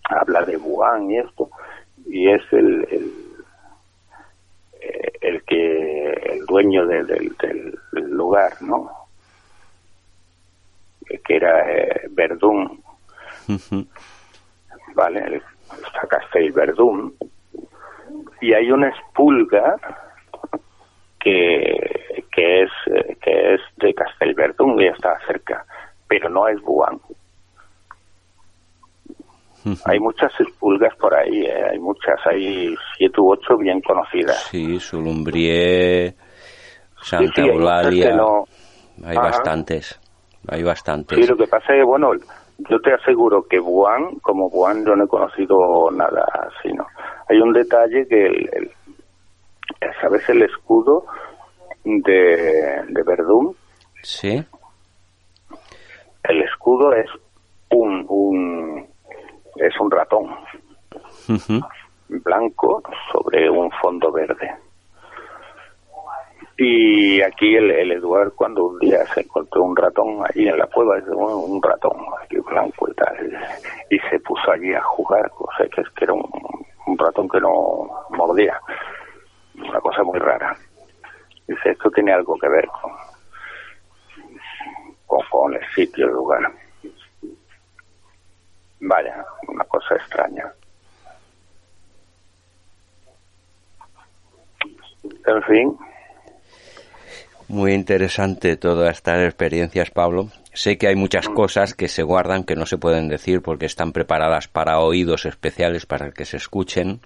habla 0.08 0.44
de 0.44 0.56
Wuhan 0.56 1.10
y 1.10 1.18
esto, 1.18 1.50
y 2.06 2.30
es 2.30 2.42
el, 2.52 2.86
el, 2.90 3.12
eh, 4.80 5.42
que 5.46 6.10
el 6.32 6.46
dueño 6.46 6.86
de, 6.86 7.04
de, 7.04 7.32
del 7.92 8.10
lugar, 8.10 8.52
¿no? 8.60 9.05
Que 11.24 11.36
era 11.36 11.70
eh, 11.72 12.08
Verdún, 12.10 12.80
Uh 13.48 13.52
-huh. 13.52 13.86
¿vale? 14.94 15.40
Está 15.84 16.06
Castell 16.08 16.50
Verdún, 16.52 17.14
y 18.40 18.52
hay 18.52 18.70
una 18.72 18.88
espulga 18.88 19.76
que, 21.20 22.24
que 22.32 22.62
es 22.62 22.70
que 23.20 23.54
es 23.54 23.60
de 23.76 23.94
Castelverdún 23.94 24.80
y 24.80 24.86
está 24.88 25.18
cerca, 25.26 25.64
pero 26.08 26.28
no 26.28 26.46
es 26.48 26.60
Buán. 26.62 27.00
Uh 29.64 29.70
-huh. 29.70 29.82
Hay 29.86 29.98
muchas 29.98 30.32
espulgas 30.40 30.94
por 30.96 31.14
ahí, 31.14 31.44
¿eh? 31.44 31.64
hay 31.72 31.78
muchas, 31.78 32.18
hay 32.26 32.74
siete 32.96 33.20
u 33.20 33.32
ocho 33.32 33.56
bien 33.56 33.80
conocidas. 33.80 34.44
Sí, 34.50 34.78
Sulumbrié, 34.78 36.14
Santa 37.02 37.42
Sí, 37.42 37.48
Eulalia, 37.48 38.16
no- 38.16 38.44
hay 39.04 39.16
bastantes, 39.16 40.00
hay 40.48 40.62
bastantes. 40.62 41.18
Sí, 41.18 41.26
lo 41.26 41.36
que 41.36 41.46
pasa 41.46 41.74
es, 41.74 41.84
bueno, 41.84 42.12
yo 42.70 42.80
te 42.80 42.92
aseguro 42.94 43.46
que 43.48 43.58
Buán, 43.58 44.16
como 44.22 44.48
Buán, 44.50 44.84
yo 44.84 44.94
no 44.96 45.04
he 45.04 45.08
conocido 45.08 45.90
nada 45.90 46.24
así, 46.32 46.72
¿no? 46.72 46.86
Hay 47.28 47.38
un 47.40 47.52
detalle 47.52 48.06
que, 48.08 48.26
el, 48.26 48.50
el- 48.52 48.70
¿sabes 50.00 50.28
el 50.28 50.42
escudo 50.42 51.04
de, 51.84 52.82
de 52.88 53.02
Verdún? 53.04 53.54
Sí, 54.02 54.42
El 56.22 56.42
escudo 56.42 56.92
es 56.94 57.06
un, 57.70 58.04
un 58.08 58.86
es 59.56 59.80
un 59.80 59.90
ratón 59.90 60.28
blanco 62.08 62.82
sobre 63.12 63.48
un 63.50 63.70
fondo 63.82 64.12
verde. 64.12 64.54
Y 66.58 67.20
aquí 67.20 67.54
el, 67.54 67.70
el 67.70 67.92
Eduard 67.92 68.32
cuando 68.32 68.64
un 68.64 68.78
día 68.78 69.04
se 69.12 69.20
encontró 69.20 69.62
un 69.62 69.76
ratón 69.76 70.24
allí 70.24 70.48
en 70.48 70.56
la 70.58 70.66
cueva, 70.66 70.96
dice, 70.96 71.10
"Bueno, 71.10 71.36
un 71.38 71.62
ratón 71.62 71.98
aquí 72.22 72.38
blanco 72.38 72.88
y 72.90 72.94
tal, 72.94 73.38
y 73.90 73.98
se 74.10 74.18
puso 74.20 74.50
allí 74.50 74.72
a 74.72 74.82
jugar, 74.82 75.30
o 75.38 75.48
sea 75.58 75.66
que 75.68 75.82
que 75.94 76.04
era 76.04 76.14
un, 76.14 76.24
un 76.86 76.98
ratón 76.98 77.28
que 77.28 77.40
no 77.40 77.88
mordía, 78.10 78.58
una 79.54 79.80
cosa 79.80 80.02
muy 80.02 80.18
rara. 80.18 80.56
Dice, 81.46 81.70
esto 81.70 81.90
tiene 81.90 82.12
algo 82.12 82.36
que 82.38 82.48
ver 82.48 82.66
con, 82.66 82.92
con, 85.06 85.20
con 85.30 85.54
el 85.54 85.66
sitio, 85.74 86.06
el 86.06 86.12
lugar. 86.12 86.50
Vaya, 88.80 89.24
una 89.48 89.64
cosa 89.64 89.94
extraña. 89.96 90.52
En 95.26 95.42
fin, 95.44 95.78
muy 97.48 97.72
interesante 97.72 98.56
todas 98.56 98.90
estas 98.96 99.24
experiencias, 99.24 99.90
Pablo. 99.90 100.28
Sé 100.52 100.78
que 100.78 100.88
hay 100.88 100.96
muchas 100.96 101.28
cosas 101.28 101.74
que 101.74 101.88
se 101.88 102.02
guardan 102.02 102.44
que 102.44 102.56
no 102.56 102.66
se 102.66 102.78
pueden 102.78 103.08
decir 103.08 103.42
porque 103.42 103.66
están 103.66 103.92
preparadas 103.92 104.48
para 104.48 104.78
oídos 104.80 105.26
especiales 105.26 105.86
para 105.86 106.10
que 106.12 106.24
se 106.24 106.36
escuchen. 106.38 107.00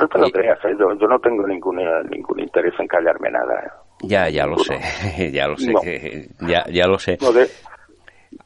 no 0.00 0.08
te 0.08 0.18
lo 0.18 0.26
Y- 0.28 0.32
creas, 0.32 0.58
¿eh? 0.64 0.74
yo, 0.78 0.86
yo 0.98 1.06
no 1.06 1.18
tengo 1.20 1.46
ningún, 1.46 1.78
eh, 1.80 1.84
ningún 2.10 2.40
interés 2.40 2.74
en 2.80 2.86
callarme 2.88 3.30
nada. 3.30 3.54
¿eh? 3.64 3.68
Ya, 4.02 4.28
ya 4.28 4.46
lo 4.46 4.58
sé, 4.58 4.78
ya 5.32 5.46
lo 5.46 5.56
sé, 5.56 6.28
No. 6.40 6.48
ya, 6.48 6.64
ya 6.70 6.86
lo 6.86 6.98
sé. 6.98 7.16
No, 7.20 7.32
de- 7.32 7.48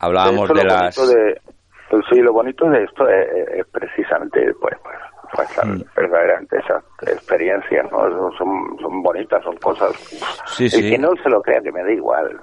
Hablábamos 0.01 0.49
de 0.51 0.55
lo 0.55 0.63
las... 0.65 0.97
de- 0.97 1.41
sí, 2.11 2.21
lo 2.21 2.33
bonito 2.35 2.69
de 2.69 2.85
esto 2.85 3.09
es, 3.09 3.27
es 3.61 3.67
precisamente, 3.73 4.53
pues, 4.61 4.75
pues, 4.83 4.97
pues 5.35 5.49
Mm. 5.65 5.83
verdaderamente 5.97 6.59
esas 6.59 6.83
experiencias, 7.03 7.91
¿no? 7.91 7.99
Son, 8.37 8.79
son 8.81 9.03
bonitas, 9.03 9.43
son 9.43 9.57
cosas... 9.57 9.93
Sí, 10.47 10.65
el 10.65 10.71
sí. 10.71 10.91
que 10.91 10.99
no 10.99 11.11
se 11.23 11.29
lo 11.29 11.41
crea, 11.43 11.61
que 11.61 11.73
me 11.73 11.83
da 11.83 11.93
igual. 11.93 12.41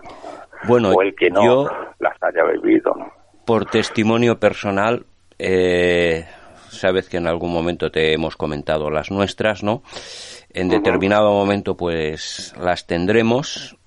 Bueno, 0.67 0.91
o 0.91 1.01
el 1.01 1.15
que 1.15 1.29
no 1.29 1.43
yo 1.43 1.69
las 1.99 2.15
haya 2.21 2.43
vivido, 2.43 2.93
¿no? 2.97 3.11
por 3.45 3.65
testimonio 3.65 4.39
personal, 4.39 5.05
eh, 5.37 6.25
sabes 6.69 7.07
que 7.07 7.17
en 7.17 7.27
algún 7.27 7.53
momento 7.53 7.91
te 7.91 8.13
hemos 8.13 8.35
comentado 8.35 8.89
las 8.89 9.11
nuestras, 9.11 9.63
¿no? 9.63 9.83
En 10.49 10.67
determinado 10.67 11.31
momento, 11.31 11.77
pues 11.77 12.53
las 12.59 12.87
tendremos, 12.87 13.77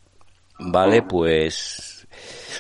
¿vale? 0.61 1.03
Pues 1.03 2.07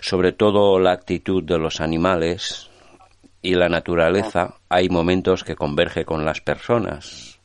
sobre 0.00 0.32
todo 0.32 0.78
la 0.80 0.92
actitud 0.92 1.44
de 1.44 1.58
los 1.58 1.80
animales 1.80 2.67
y 3.42 3.54
la 3.54 3.68
naturaleza, 3.68 4.56
hay 4.68 4.88
momentos 4.88 5.44
que 5.44 5.56
converge 5.56 6.04
con 6.04 6.24
las 6.24 6.40
personas. 6.40 7.38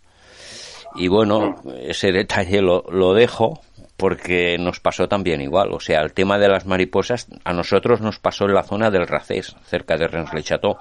Y 0.95 1.07
bueno, 1.07 1.55
ese 1.81 2.11
detalle 2.11 2.61
lo, 2.61 2.83
lo 2.91 3.13
dejo 3.13 3.61
porque 3.97 4.57
nos 4.57 4.79
pasó 4.79 5.07
también 5.07 5.41
igual. 5.41 5.71
O 5.71 5.79
sea, 5.79 6.01
el 6.01 6.13
tema 6.13 6.37
de 6.37 6.49
las 6.49 6.65
mariposas 6.65 7.27
a 7.43 7.53
nosotros 7.53 8.01
nos 8.01 8.19
pasó 8.19 8.45
en 8.45 8.53
la 8.53 8.63
zona 8.63 8.91
del 8.91 9.07
Racés, 9.07 9.55
cerca 9.65 9.97
de 9.97 10.07
Rennes-le-Château. 10.07 10.77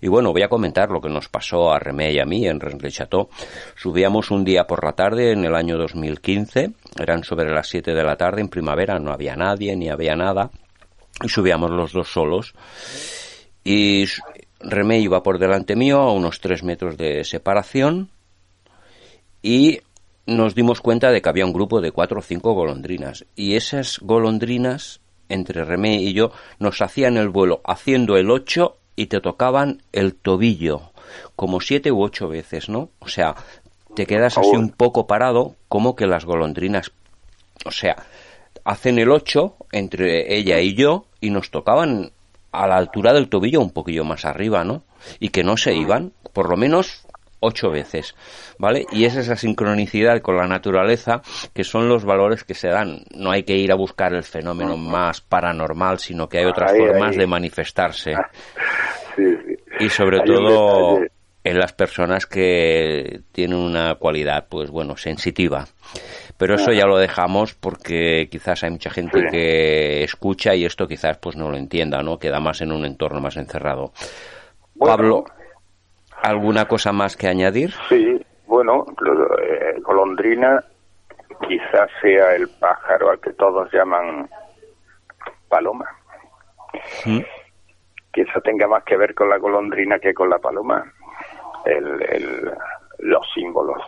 Y 0.00 0.08
bueno, 0.08 0.32
voy 0.32 0.42
a 0.42 0.48
comentar 0.48 0.90
lo 0.90 1.00
que 1.00 1.08
nos 1.08 1.28
pasó 1.28 1.72
a 1.72 1.78
Remé 1.78 2.12
y 2.12 2.18
a 2.18 2.24
mí 2.24 2.46
en 2.46 2.60
Rennes-le-Château. 2.60 3.28
Subíamos 3.76 4.30
un 4.30 4.44
día 4.44 4.66
por 4.66 4.84
la 4.84 4.92
tarde 4.92 5.32
en 5.32 5.44
el 5.44 5.54
año 5.54 5.76
2015, 5.78 6.70
eran 6.98 7.24
sobre 7.24 7.52
las 7.52 7.68
7 7.68 7.94
de 7.94 8.04
la 8.04 8.16
tarde 8.16 8.40
en 8.40 8.48
primavera, 8.48 8.98
no 8.98 9.12
había 9.12 9.36
nadie 9.36 9.74
ni 9.76 9.88
había 9.88 10.16
nada. 10.16 10.50
Y 11.22 11.28
subíamos 11.28 11.70
los 11.70 11.92
dos 11.92 12.08
solos. 12.08 12.54
Y 13.64 14.04
Remé 14.60 15.00
iba 15.00 15.22
por 15.22 15.38
delante 15.38 15.76
mío 15.76 16.00
a 16.00 16.12
unos 16.12 16.40
3 16.40 16.62
metros 16.62 16.96
de 16.96 17.24
separación 17.24 18.10
y 19.42 19.80
nos 20.26 20.54
dimos 20.54 20.80
cuenta 20.80 21.10
de 21.10 21.22
que 21.22 21.28
había 21.28 21.46
un 21.46 21.52
grupo 21.52 21.80
de 21.80 21.92
cuatro 21.92 22.18
o 22.18 22.22
cinco 22.22 22.52
golondrinas 22.52 23.26
y 23.36 23.54
esas 23.54 23.98
golondrinas 24.00 25.00
entre 25.28 25.64
Remé 25.64 25.96
y 25.96 26.12
yo 26.12 26.32
nos 26.58 26.80
hacían 26.82 27.16
el 27.16 27.28
vuelo 27.28 27.60
haciendo 27.64 28.16
el 28.16 28.30
8 28.30 28.76
y 28.96 29.06
te 29.06 29.20
tocaban 29.20 29.82
el 29.92 30.14
tobillo 30.14 30.90
como 31.36 31.60
siete 31.60 31.92
u 31.92 32.02
ocho 32.02 32.28
veces, 32.28 32.68
¿no? 32.68 32.90
O 32.98 33.08
sea, 33.08 33.36
te 33.94 34.06
quedas 34.06 34.38
así 34.38 34.56
un 34.56 34.70
poco 34.70 35.06
parado 35.06 35.54
como 35.68 35.94
que 35.94 36.06
las 36.06 36.24
golondrinas, 36.24 36.92
o 37.64 37.70
sea, 37.70 37.96
hacen 38.64 38.98
el 38.98 39.10
8 39.10 39.54
entre 39.72 40.36
ella 40.36 40.60
y 40.60 40.74
yo 40.74 41.06
y 41.20 41.30
nos 41.30 41.50
tocaban 41.50 42.12
a 42.62 42.66
la 42.66 42.76
altura 42.76 43.12
del 43.12 43.28
tobillo 43.28 43.60
un 43.60 43.70
poquillo 43.72 44.04
más 44.04 44.24
arriba, 44.24 44.64
¿no? 44.64 44.82
Y 45.20 45.28
que 45.30 45.44
no 45.44 45.56
se 45.56 45.74
iban, 45.74 46.12
por 46.32 46.48
lo 46.50 46.56
menos 46.56 47.06
ocho 47.40 47.70
veces, 47.70 48.14
¿vale? 48.58 48.86
Y 48.92 49.04
es 49.04 49.14
esa 49.16 49.36
sincronicidad 49.36 50.20
con 50.22 50.36
la 50.36 50.46
naturaleza 50.46 51.20
que 51.54 51.64
son 51.64 51.88
los 51.88 52.04
valores 52.04 52.44
que 52.44 52.54
se 52.54 52.68
dan. 52.68 53.02
No 53.14 53.30
hay 53.30 53.42
que 53.42 53.56
ir 53.56 53.70
a 53.72 53.76
buscar 53.76 54.14
el 54.14 54.22
fenómeno 54.24 54.76
más 54.76 55.20
paranormal, 55.20 55.98
sino 55.98 56.28
que 56.28 56.38
hay 56.38 56.46
otras 56.46 56.72
Ahí, 56.72 56.78
formas 56.80 57.12
ahí. 57.12 57.18
de 57.18 57.26
manifestarse. 57.26 58.14
y 59.80 59.88
sobre 59.88 60.20
todo 60.20 61.00
en 61.44 61.58
las 61.58 61.72
personas 61.72 62.26
que 62.26 63.20
tienen 63.32 63.58
una 63.58 63.94
cualidad, 63.94 64.46
pues 64.48 64.70
bueno, 64.70 64.96
sensitiva. 64.96 65.66
Pero 66.38 66.54
eso 66.54 66.72
ya 66.72 66.86
lo 66.86 66.98
dejamos 66.98 67.54
porque 67.54 68.28
quizás 68.30 68.62
hay 68.62 68.70
mucha 68.70 68.90
gente 68.90 69.26
que 69.30 70.04
escucha 70.04 70.54
y 70.54 70.66
esto 70.66 70.86
quizás 70.86 71.16
pues 71.18 71.36
no 71.36 71.50
lo 71.50 71.56
entienda, 71.56 72.02
¿no? 72.02 72.18
Queda 72.18 72.40
más 72.40 72.60
en 72.60 72.72
un 72.72 72.84
entorno 72.84 73.20
más 73.20 73.36
encerrado. 73.36 73.92
Pablo, 74.78 75.24
¿alguna 76.22 76.66
cosa 76.66 76.92
más 76.92 77.16
que 77.16 77.28
añadir? 77.28 77.72
Sí, 77.88 78.20
bueno, 78.46 78.84
eh, 79.42 79.80
golondrina 79.80 80.62
quizás 81.48 81.90
sea 82.02 82.34
el 82.34 82.48
pájaro 82.60 83.10
al 83.10 83.20
que 83.20 83.32
todos 83.32 83.72
llaman 83.72 84.28
paloma. 85.48 85.86
¿Mm? 87.04 87.20
Que 88.12 88.22
eso 88.22 88.40
tenga 88.42 88.66
más 88.66 88.84
que 88.84 88.96
ver 88.96 89.14
con 89.14 89.28
la 89.28 89.38
golondrina 89.38 89.98
que 89.98 90.14
con 90.14 90.30
la 90.30 90.38
paloma. 90.38 90.84
El, 91.64 92.52
los 92.98 93.26
símbolos 93.34 93.82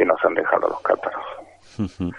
que 0.00 0.06
nos 0.06 0.18
han 0.24 0.32
dejado 0.32 0.66
los 0.66 0.80
cátaros. 0.80 1.22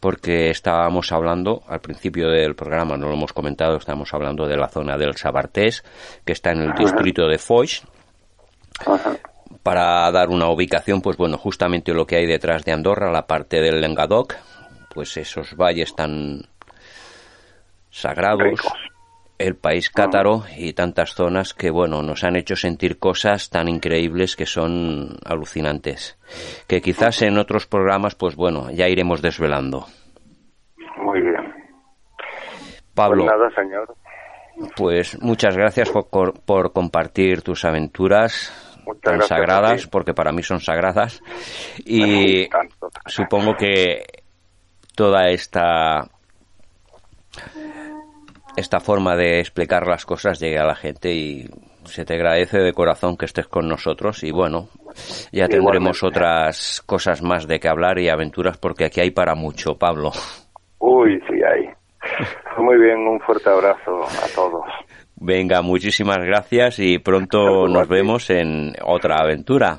Porque 0.00 0.48
estábamos 0.48 1.12
hablando, 1.12 1.62
al 1.68 1.80
principio 1.80 2.30
del 2.30 2.54
programa, 2.54 2.96
no 2.96 3.08
lo 3.08 3.14
hemos 3.14 3.34
comentado, 3.34 3.76
estamos 3.76 4.12
hablando 4.14 4.46
de 4.46 4.56
la 4.56 4.68
zona 4.68 4.96
del 4.96 5.14
Sabartés, 5.16 5.84
que 6.24 6.32
está 6.32 6.52
en 6.52 6.62
el 6.62 6.72
distrito 6.72 7.26
de 7.26 7.38
Foix. 7.38 7.82
Para 9.62 10.10
dar 10.12 10.30
una 10.30 10.48
ubicación, 10.48 11.02
pues 11.02 11.18
bueno, 11.18 11.36
justamente 11.36 11.92
lo 11.92 12.06
que 12.06 12.16
hay 12.16 12.26
detrás 12.26 12.64
de 12.64 12.72
Andorra, 12.72 13.10
la 13.10 13.26
parte 13.26 13.60
del 13.60 13.80
Lengadoc, 13.82 14.34
pues 14.94 15.16
esos 15.18 15.56
valles 15.56 15.94
tan 15.94 16.42
sagrados, 17.90 18.60
el 19.38 19.56
país 19.56 19.90
cátaro 19.90 20.44
y 20.56 20.72
tantas 20.72 21.14
zonas 21.14 21.54
que, 21.54 21.70
bueno, 21.70 22.02
nos 22.02 22.24
han 22.24 22.36
hecho 22.36 22.56
sentir 22.56 22.98
cosas 22.98 23.50
tan 23.50 23.68
increíbles 23.68 24.36
que 24.36 24.46
son 24.46 25.16
alucinantes. 25.24 26.18
Que 26.68 26.80
quizás 26.80 27.22
en 27.22 27.38
otros 27.38 27.66
programas, 27.66 28.14
pues 28.14 28.36
bueno, 28.36 28.70
ya 28.70 28.88
iremos 28.88 29.22
desvelando. 29.22 29.86
Muy 30.98 31.20
bien. 31.20 31.54
Pablo. 32.94 33.24
Pues 33.24 33.36
nada, 33.36 33.50
señor. 33.54 33.94
Pues 34.76 35.20
muchas 35.20 35.56
gracias 35.56 35.90
por, 35.90 36.40
por 36.40 36.72
compartir 36.72 37.42
tus 37.42 37.64
aventuras 37.64 38.52
tan 39.02 39.22
sagradas, 39.22 39.86
porque 39.86 40.14
para 40.14 40.32
mí 40.32 40.42
son 40.42 40.60
sagradas. 40.60 41.20
Y 41.84 42.48
supongo 43.06 43.56
que 43.56 44.04
toda 44.94 45.28
esta 45.30 46.08
esta 48.56 48.80
forma 48.80 49.16
de 49.16 49.40
explicar 49.40 49.86
las 49.86 50.06
cosas 50.06 50.38
llegue 50.38 50.58
a 50.58 50.66
la 50.66 50.74
gente 50.74 51.12
y 51.12 51.48
se 51.84 52.04
te 52.04 52.14
agradece 52.14 52.58
de 52.58 52.72
corazón 52.72 53.16
que 53.16 53.26
estés 53.26 53.46
con 53.46 53.68
nosotros 53.68 54.22
y 54.24 54.30
bueno, 54.30 54.68
ya 55.32 55.48
tendremos 55.48 56.02
otras 56.02 56.82
cosas 56.86 57.22
más 57.22 57.46
de 57.46 57.58
que 57.58 57.68
hablar 57.68 57.98
y 57.98 58.08
aventuras 58.08 58.56
porque 58.58 58.86
aquí 58.86 59.00
hay 59.00 59.10
para 59.10 59.34
mucho, 59.34 59.76
Pablo. 59.76 60.10
Uy, 60.78 61.20
sí 61.28 61.34
hay. 61.42 61.68
Muy 62.62 62.78
bien, 62.78 62.98
un 63.06 63.20
fuerte 63.20 63.50
abrazo 63.50 64.02
a 64.04 64.34
todos. 64.34 64.64
Venga, 65.16 65.62
muchísimas 65.62 66.18
gracias 66.18 66.78
y 66.78 66.98
pronto 66.98 67.66
nos 67.68 67.88
vemos 67.88 68.30
en 68.30 68.72
otra 68.84 69.16
aventura. 69.20 69.78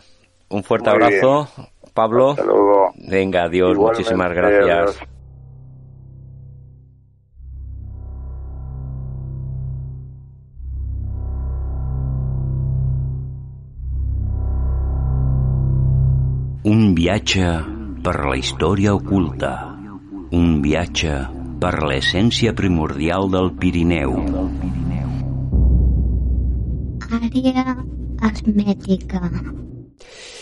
Un 0.49 0.63
fuerte 0.63 0.89
abrazo, 0.89 1.47
Pablo. 1.93 2.31
Hasta 2.31 2.43
luego. 2.43 2.91
Venga, 3.09 3.43
adiós, 3.43 3.77
muchísimas 3.77 4.31
gracias. 4.33 5.14
Viatge 16.95 17.47
per 18.05 18.13
la 18.23 18.37
història 18.39 18.93
oculta. 18.95 19.51
Un 20.35 20.61
viatge 20.63 21.15
per 21.59 21.73
l'essència 21.83 22.53
primordial 22.55 23.27
del 23.33 23.51
Pirineu. 23.59 24.15
Área 27.19 27.75
asmética. 28.29 29.19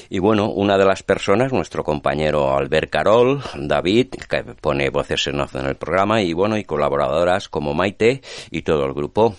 Y 0.09 0.19
bueno, 0.19 0.51
una 0.51 0.77
de 0.77 0.85
las 0.85 1.01
personas, 1.01 1.51
nuestro 1.51 1.83
compañero 1.83 2.55
Albert 2.55 2.91
Carol, 2.91 3.41
David, 3.55 4.13
que 4.29 4.43
pone 4.43 4.91
voces 4.91 5.25
en 5.27 5.39
off 5.39 5.55
en 5.55 5.65
el 5.65 5.75
programa, 5.75 6.21
y 6.21 6.33
bueno, 6.33 6.57
y 6.57 6.65
colaboradoras 6.65 7.49
como 7.49 7.73
Maite 7.73 8.21
y 8.51 8.61
todo 8.61 8.85
el 8.85 8.93
grupo. 8.93 9.35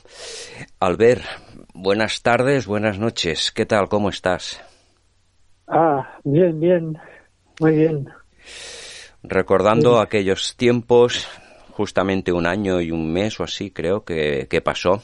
Albert, 0.80 1.22
buenas 1.74 2.22
tardes, 2.22 2.66
buenas 2.66 2.98
noches. 2.98 3.52
¿Qué 3.52 3.66
tal? 3.66 3.88
¿Cómo 3.88 4.08
estás? 4.08 4.73
Ah, 5.66 6.18
bien, 6.24 6.60
bien, 6.60 6.98
muy 7.60 7.72
bien. 7.72 8.08
Recordando 9.22 10.00
aquellos 10.00 10.56
tiempos, 10.56 11.26
justamente 11.70 12.32
un 12.32 12.46
año 12.46 12.80
y 12.80 12.90
un 12.90 13.12
mes 13.12 13.40
o 13.40 13.44
así 13.44 13.70
creo 13.70 14.04
que, 14.04 14.46
pasó. 14.62 15.02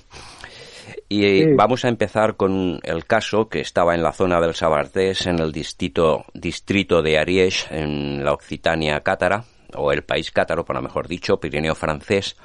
Y 1.08 1.54
vamos 1.54 1.84
a 1.84 1.88
empezar 1.88 2.36
con 2.36 2.80
el 2.82 3.06
caso 3.06 3.48
que 3.48 3.60
estaba 3.60 3.94
en 3.94 4.02
la 4.02 4.12
zona 4.12 4.40
del 4.40 4.54
Sabartés, 4.54 5.26
en 5.26 5.38
el 5.38 5.52
distrito, 5.52 6.24
distrito 6.34 7.02
de 7.02 7.18
Ariège, 7.18 7.66
en 7.70 8.24
la 8.24 8.32
Occitania 8.32 9.00
cátara, 9.00 9.44
o 9.74 9.92
el 9.92 10.02
país 10.02 10.30
cátaro, 10.30 10.64
por 10.64 10.76
lo 10.76 10.82
mejor 10.82 11.08
dicho, 11.08 11.38
Pirineo 11.38 11.74
francés, 11.74 12.36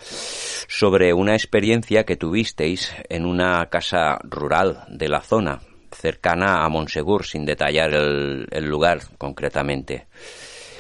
sobre 0.68 1.14
una 1.14 1.34
experiencia 1.34 2.06
que 2.06 2.16
tuvisteis 2.16 2.96
en 3.10 3.26
una 3.26 3.66
casa 3.68 4.20
rural 4.24 4.86
de 4.90 5.10
la 5.10 5.22
zona, 5.22 5.60
cercana 5.96 6.64
a 6.64 6.70
Monsegur, 6.70 7.26
sin 7.26 7.46
detallar 7.46 7.94
el, 7.94 8.70
lugar 8.70 9.00
concretamente. 9.18 10.06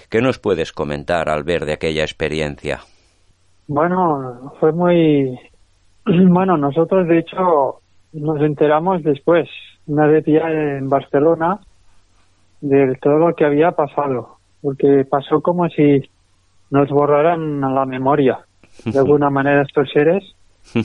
¿Qué 0.09 0.21
nos 0.21 0.39
puedes 0.39 0.71
comentar 0.71 1.29
al 1.29 1.43
ver 1.43 1.65
de 1.65 1.73
aquella 1.73 2.03
experiencia? 2.03 2.79
Bueno, 3.67 4.53
fue 4.59 4.71
muy... 4.71 5.39
Bueno, 6.05 6.55
nosotros 6.55 7.07
de 7.07 7.19
hecho 7.19 7.81
nos 8.13 8.39
enteramos 8.41 9.03
después, 9.03 9.49
una 9.87 10.05
vez 10.05 10.23
ya 10.25 10.49
en 10.49 10.87
Barcelona, 10.87 11.59
de 12.61 12.95
todo 13.01 13.17
lo 13.17 13.35
que 13.35 13.45
había 13.45 13.71
pasado, 13.71 14.37
porque 14.61 15.05
pasó 15.09 15.41
como 15.41 15.67
si 15.69 16.01
nos 16.69 16.89
borraran 16.89 17.61
la 17.61 17.85
memoria, 17.85 18.39
de 18.83 18.99
alguna 18.99 19.29
manera 19.29 19.63
estos 19.63 19.89
seres. 19.91 20.23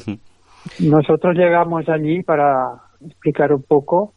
Nosotros 0.80 1.36
llegamos 1.36 1.88
allí 1.88 2.22
para 2.22 2.72
explicar 3.04 3.52
un 3.52 3.62
poco 3.62 4.12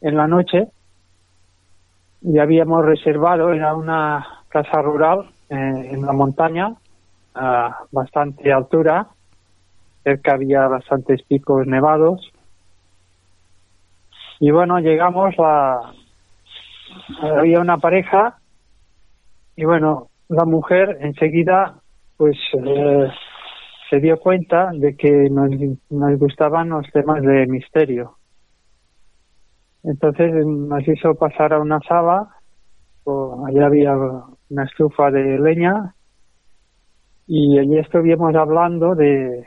en 0.00 0.16
la 0.16 0.26
noche 0.26 0.68
y 2.22 2.38
habíamos 2.38 2.84
reservado, 2.84 3.52
era 3.52 3.74
una 3.74 4.26
casa 4.48 4.82
rural 4.82 5.30
eh, 5.48 5.90
en 5.92 6.02
la 6.02 6.12
montaña, 6.12 6.74
a 7.34 7.84
bastante 7.92 8.52
altura, 8.52 9.06
cerca 10.02 10.34
había 10.34 10.66
bastantes 10.66 11.22
picos 11.22 11.66
nevados. 11.66 12.32
Y 14.40 14.50
bueno, 14.50 14.78
llegamos 14.80 15.34
a... 15.38 15.92
Había 17.20 17.60
una 17.60 17.78
pareja 17.78 18.38
y 19.54 19.64
bueno, 19.64 20.08
la 20.28 20.44
mujer 20.44 20.98
enseguida 21.00 21.74
pues 22.16 22.36
eh, 22.54 23.08
se 23.90 24.00
dio 24.00 24.18
cuenta 24.18 24.70
de 24.72 24.96
que 24.96 25.28
nos 25.30 26.18
gustaban 26.18 26.70
los 26.70 26.90
temas 26.92 27.22
de 27.22 27.46
misterio. 27.46 28.15
Entonces 29.86 30.44
nos 30.44 30.86
hizo 30.86 31.14
pasar 31.14 31.52
a 31.52 31.60
una 31.60 31.78
sala, 31.88 32.28
allá 33.46 33.66
había 33.66 33.94
una 33.94 34.64
estufa 34.64 35.12
de 35.12 35.38
leña 35.38 35.94
y 37.28 37.56
allí 37.56 37.78
estuvimos 37.78 38.34
hablando 38.34 38.96
de, 38.96 39.44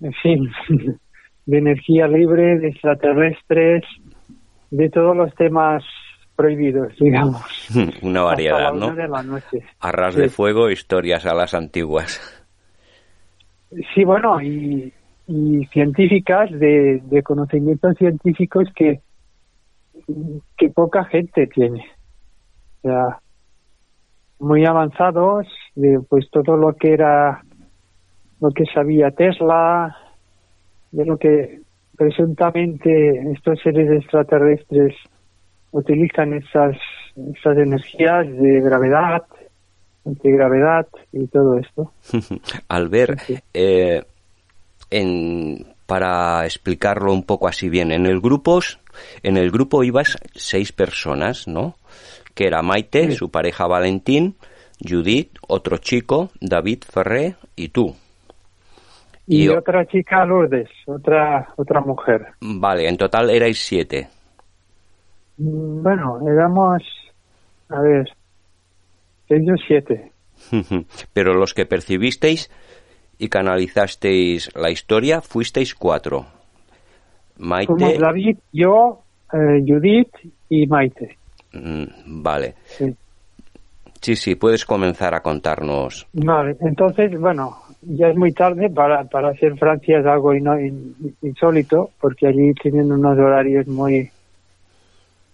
en 0.00 0.12
fin, 0.14 0.50
de 1.46 1.58
energía 1.58 2.08
libre, 2.08 2.58
de 2.58 2.68
extraterrestres, 2.68 3.84
de 4.72 4.90
todos 4.90 5.16
los 5.16 5.32
temas 5.36 5.84
prohibidos, 6.34 6.92
digamos. 6.98 7.70
Una 8.02 8.22
variedad, 8.22 8.72
¿no? 8.72 8.92
De 8.92 9.06
la 9.06 9.22
noche. 9.22 9.62
Arras 9.78 10.16
de 10.16 10.28
fuego, 10.28 10.70
historias 10.70 11.24
a 11.24 11.34
las 11.34 11.54
antiguas. 11.54 12.20
Sí, 13.94 14.02
bueno, 14.02 14.40
y, 14.42 14.92
científicas, 15.72 16.50
de, 16.50 17.00
de 17.04 17.22
conocimientos 17.22 17.96
científicos 17.96 18.68
que 18.74 19.00
que 20.56 20.70
poca 20.70 21.04
gente 21.04 21.46
tiene. 21.46 21.84
O 22.82 22.88
sea, 22.88 23.18
muy 24.38 24.64
avanzados, 24.64 25.46
de 25.74 26.00
pues 26.08 26.28
todo 26.30 26.56
lo 26.56 26.74
que 26.74 26.92
era, 26.92 27.42
lo 28.40 28.50
que 28.50 28.64
sabía 28.72 29.10
Tesla, 29.10 29.96
de 30.92 31.04
lo 31.04 31.18
que 31.18 31.60
presuntamente 31.96 33.30
estos 33.32 33.60
seres 33.60 33.90
extraterrestres 34.02 34.94
utilizan 35.72 36.34
esas, 36.34 36.76
esas 37.36 37.58
energías 37.58 38.26
de 38.26 38.60
gravedad, 38.60 39.22
antigravedad 40.06 40.86
y 41.12 41.26
todo 41.26 41.58
esto. 41.58 41.92
Al 42.68 42.88
ver, 42.88 43.16
eh, 43.52 44.02
en 44.90 45.66
para 45.90 46.44
explicarlo 46.44 47.12
un 47.12 47.24
poco 47.24 47.48
así 47.48 47.68
bien. 47.68 47.90
En 47.90 48.06
el 48.06 48.20
grupo, 48.20 48.60
en 49.22 49.36
el 49.36 49.50
grupo 49.50 49.84
ibas 49.84 50.18
seis 50.34 50.72
personas, 50.72 51.48
¿no? 51.48 51.76
Que 52.34 52.46
era 52.46 52.62
Maite, 52.62 53.12
su 53.12 53.30
pareja 53.30 53.66
Valentín, 53.66 54.36
Judith, 54.86 55.38
otro 55.46 55.78
chico, 55.78 56.30
David 56.40 56.84
Ferré 56.88 57.36
y 57.56 57.68
tú. 57.68 57.96
Y, 59.26 59.48
otra 59.48 59.86
chica, 59.86 60.24
Lourdes, 60.24 60.68
otra, 60.86 61.48
otra 61.56 61.80
mujer. 61.80 62.32
Vale, 62.40 62.88
en 62.88 62.96
total 62.96 63.30
erais 63.30 63.64
siete. 63.64 64.08
Mm, 65.36 65.82
bueno, 65.82 66.18
éramos, 66.28 66.82
a 67.68 67.80
ver, 67.80 68.08
ellos 69.28 69.60
siete. 69.66 70.12
Pero 71.12 71.34
los 71.34 71.54
que 71.54 71.66
percibisteis 71.66 72.50
y 73.18 73.28
canalizasteis 73.28 74.50
la 74.56 74.70
historia 74.70 75.20
fuisteis 75.20 75.74
cuatro. 75.74 76.26
Maite. 77.40 77.98
David, 77.98 78.38
yo, 78.52 79.00
eh, 79.32 79.64
Judith 79.66 80.14
y 80.48 80.66
Maite. 80.66 81.16
Mm, 81.52 82.22
vale. 82.22 82.54
Sí. 82.66 84.16
sí, 84.16 84.34
puedes 84.34 84.64
comenzar 84.64 85.14
a 85.14 85.20
contarnos. 85.20 86.06
Vale, 86.12 86.56
entonces, 86.60 87.18
bueno, 87.18 87.56
ya 87.82 88.08
es 88.08 88.16
muy 88.16 88.32
tarde 88.32 88.68
para, 88.68 89.04
para 89.04 89.30
hacer 89.30 89.56
Francia 89.56 90.00
es 90.00 90.06
algo 90.06 90.32
insólito, 90.34 91.90
porque 92.00 92.26
allí 92.26 92.52
tienen 92.54 92.92
unos 92.92 93.18
horarios 93.18 93.66
muy 93.66 94.10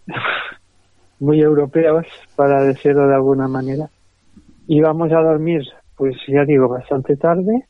muy 1.18 1.40
europeos, 1.40 2.06
para 2.36 2.62
decirlo 2.62 3.08
de 3.08 3.14
alguna 3.14 3.48
manera. 3.48 3.88
Y 4.68 4.80
vamos 4.80 5.10
a 5.12 5.20
dormir, 5.20 5.62
pues 5.96 6.16
ya 6.28 6.44
digo, 6.44 6.68
bastante 6.68 7.16
tarde, 7.16 7.66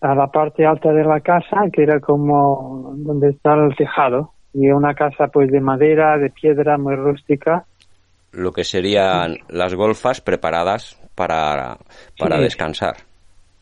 a 0.00 0.14
la 0.14 0.28
parte 0.28 0.64
alta 0.64 0.92
de 0.92 1.04
la 1.04 1.20
casa, 1.20 1.64
que 1.72 1.82
era 1.82 2.00
como 2.00 2.94
donde 2.96 3.30
está 3.30 3.54
el 3.54 3.74
tejado, 3.76 4.32
y 4.52 4.70
una 4.70 4.94
casa 4.94 5.28
pues 5.28 5.50
de 5.50 5.60
madera, 5.60 6.18
de 6.18 6.30
piedra, 6.30 6.78
muy 6.78 6.96
rústica. 6.96 7.64
Lo 8.32 8.52
que 8.52 8.64
serían 8.64 9.36
las 9.48 9.74
golfas 9.74 10.20
preparadas 10.20 11.00
para, 11.14 11.78
para 12.18 12.38
descansar. 12.38 12.96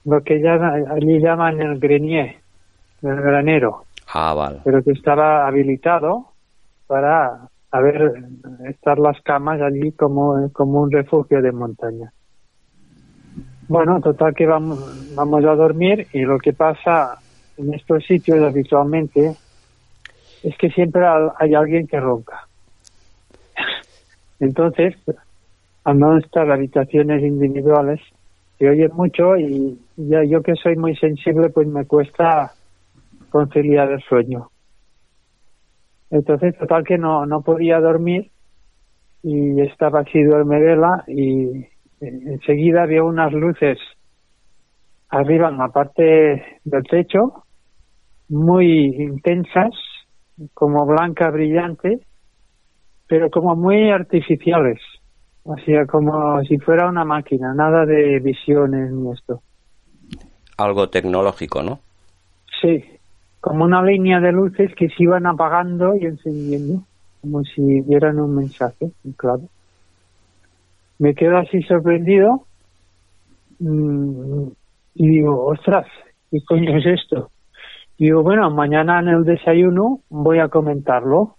Lo 0.04 0.22
que 0.22 0.40
ya 0.40 0.54
allí 0.90 1.20
llaman 1.20 1.60
el 1.60 1.78
grenier, 1.78 2.36
el 3.02 3.16
granero. 3.16 3.84
Ah, 4.12 4.34
vale. 4.34 4.60
Pero 4.64 4.82
que 4.82 4.92
estaba 4.92 5.46
habilitado 5.46 6.26
para 6.86 7.48
a 7.72 7.80
ver 7.80 8.24
estar 8.68 8.98
las 8.98 9.20
camas 9.22 9.60
allí 9.60 9.92
como, 9.92 10.50
como 10.52 10.82
un 10.82 10.90
refugio 10.90 11.42
de 11.42 11.52
montaña. 11.52 12.12
Bueno, 13.68 14.00
total 14.00 14.32
que 14.34 14.46
vamos, 14.46 15.14
vamos 15.16 15.44
a 15.44 15.54
dormir 15.56 16.06
y 16.12 16.20
lo 16.20 16.38
que 16.38 16.52
pasa 16.52 17.18
en 17.56 17.74
estos 17.74 18.04
sitios 18.04 18.40
habitualmente 18.42 19.34
es 20.44 20.56
que 20.56 20.70
siempre 20.70 21.02
hay 21.38 21.54
alguien 21.54 21.88
que 21.88 21.98
ronca. 21.98 22.46
Entonces, 24.38 24.94
al 25.82 25.98
no 25.98 26.16
estar 26.16 26.48
habitaciones 26.50 27.22
individuales, 27.22 28.00
se 28.58 28.68
oye 28.68 28.88
mucho 28.88 29.36
y 29.36 29.78
ya 29.96 30.22
yo 30.24 30.42
que 30.42 30.54
soy 30.54 30.76
muy 30.76 30.94
sensible, 30.96 31.48
pues 31.50 31.66
me 31.66 31.86
cuesta 31.86 32.52
conciliar 33.30 33.90
el 33.90 34.00
sueño. 34.02 34.48
Entonces, 36.10 36.56
total 36.56 36.84
que 36.84 36.98
no, 36.98 37.26
no 37.26 37.40
podía 37.42 37.80
dormir 37.80 38.30
y 39.24 39.60
estaba 39.60 40.00
así 40.00 40.22
duerme 40.22 40.60
vela 40.60 41.02
y 41.08 41.66
enseguida 42.00 42.82
había 42.82 43.02
unas 43.02 43.32
luces 43.32 43.78
arriba 45.08 45.48
en 45.48 45.58
la 45.58 45.68
parte 45.68 46.60
del 46.64 46.82
techo, 46.84 47.44
muy 48.28 48.86
intensas, 48.96 49.72
como 50.52 50.84
blanca 50.84 51.30
brillante, 51.30 52.00
pero 53.06 53.30
como 53.30 53.54
muy 53.54 53.90
artificiales, 53.90 54.80
así 55.46 55.72
como 55.88 56.42
si 56.44 56.58
fuera 56.58 56.88
una 56.88 57.04
máquina, 57.04 57.54
nada 57.54 57.86
de 57.86 58.18
visiones 58.20 58.90
ni 58.90 59.12
esto. 59.12 59.40
Algo 60.58 60.88
tecnológico, 60.88 61.62
¿no? 61.62 61.78
Sí, 62.60 62.84
como 63.40 63.64
una 63.64 63.82
línea 63.82 64.20
de 64.20 64.32
luces 64.32 64.74
que 64.74 64.88
se 64.88 65.04
iban 65.04 65.26
apagando 65.26 65.94
y 65.94 66.06
encendiendo, 66.06 66.82
como 67.20 67.42
si 67.44 67.80
dieran 67.82 68.18
un 68.18 68.34
mensaje, 68.34 68.90
claro 69.16 69.42
me 70.98 71.14
quedo 71.14 71.38
así 71.38 71.62
sorprendido 71.62 72.46
mm, 73.58 74.48
y 74.94 75.08
digo, 75.08 75.46
ostras, 75.46 75.86
¿qué 76.30 76.38
coño 76.46 76.76
es 76.78 76.86
esto? 76.86 77.30
digo, 77.98 78.22
bueno, 78.22 78.50
mañana 78.50 79.00
en 79.00 79.08
el 79.08 79.24
desayuno 79.24 80.00
voy 80.10 80.38
a 80.38 80.48
comentarlo. 80.48 81.36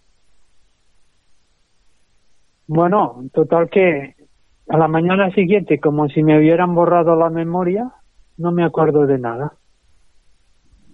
Bueno, 2.67 3.23
total 3.31 3.69
que 3.69 4.15
a 4.67 4.77
la 4.77 4.87
mañana 4.87 5.31
siguiente, 5.31 5.79
como 5.79 6.09
si 6.09 6.23
me 6.23 6.37
hubieran 6.37 6.73
borrado 6.73 7.15
la 7.15 7.29
memoria, 7.29 7.91
no 8.37 8.51
me 8.51 8.63
acuerdo 8.63 9.05
de 9.05 9.19
nada. 9.19 9.53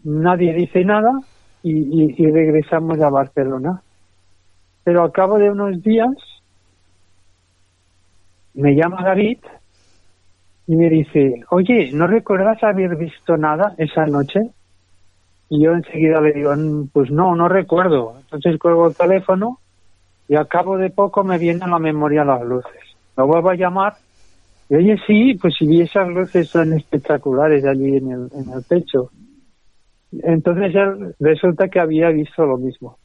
Nadie 0.04 0.54
dice 0.54 0.84
nada 0.84 1.12
y, 1.64 2.14
y 2.22 2.30
regresamos 2.30 3.00
a 3.00 3.10
Barcelona. 3.10 3.82
Pero 4.84 5.02
al 5.02 5.14
cabo 5.14 5.38
de 5.40 5.50
unos 5.50 5.82
días 5.82 6.12
me 8.54 8.76
llama 8.76 9.04
David 9.04 9.40
y 10.68 10.76
me 10.76 10.90
dice, 10.90 11.44
oye, 11.50 11.92
¿no 11.94 12.08
recuerdas 12.08 12.64
haber 12.64 12.96
visto 12.96 13.38
nada 13.38 13.74
esa 13.78 14.06
noche? 14.06 14.40
Y 15.50 15.64
yo 15.64 15.74
enseguida 15.74 16.22
le 16.22 16.32
digo, 16.34 16.56
mm, 16.56 16.88
pues 16.94 17.12
no, 17.12 17.36
no 17.36 17.50
recuerdo. 17.50 18.16
Entonces 18.22 18.60
cuelgo 18.60 18.88
el 18.88 18.96
teléfono 18.96 19.60
y 20.28 20.36
al 20.36 20.48
cabo 20.48 20.78
de 20.78 20.90
poco 20.90 21.24
me 21.24 21.38
vienen 21.38 21.64
a 21.64 21.68
la 21.68 21.80
memoria 21.80 22.24
las 22.24 22.44
luces. 22.44 22.82
Lo 23.18 23.28
vuelvo 23.28 23.50
a 23.50 23.56
llamar 23.56 23.96
y 24.70 24.76
oye, 24.76 24.98
sí, 25.06 25.38
pues 25.40 25.56
si 25.58 25.68
vi 25.68 25.82
esas 25.82 26.08
luces 26.08 26.50
son 26.50 26.74
espectaculares 26.74 27.66
allí 27.66 27.98
en 27.98 28.12
el, 28.12 28.30
en 28.34 28.54
el 28.54 28.66
techo. 28.66 29.12
Entonces 30.12 30.74
él 30.76 31.16
resulta 31.20 31.68
que 31.68 31.80
había 31.80 32.10
visto 32.10 32.46
lo 32.46 32.58
mismo. 32.58 32.98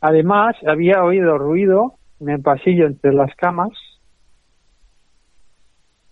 Además, 0.00 0.56
había 0.66 1.02
oído 1.02 1.38
ruido 1.38 1.97
en 2.20 2.28
el 2.28 2.42
pasillo 2.42 2.86
entre 2.86 3.12
las 3.12 3.34
camas, 3.36 3.70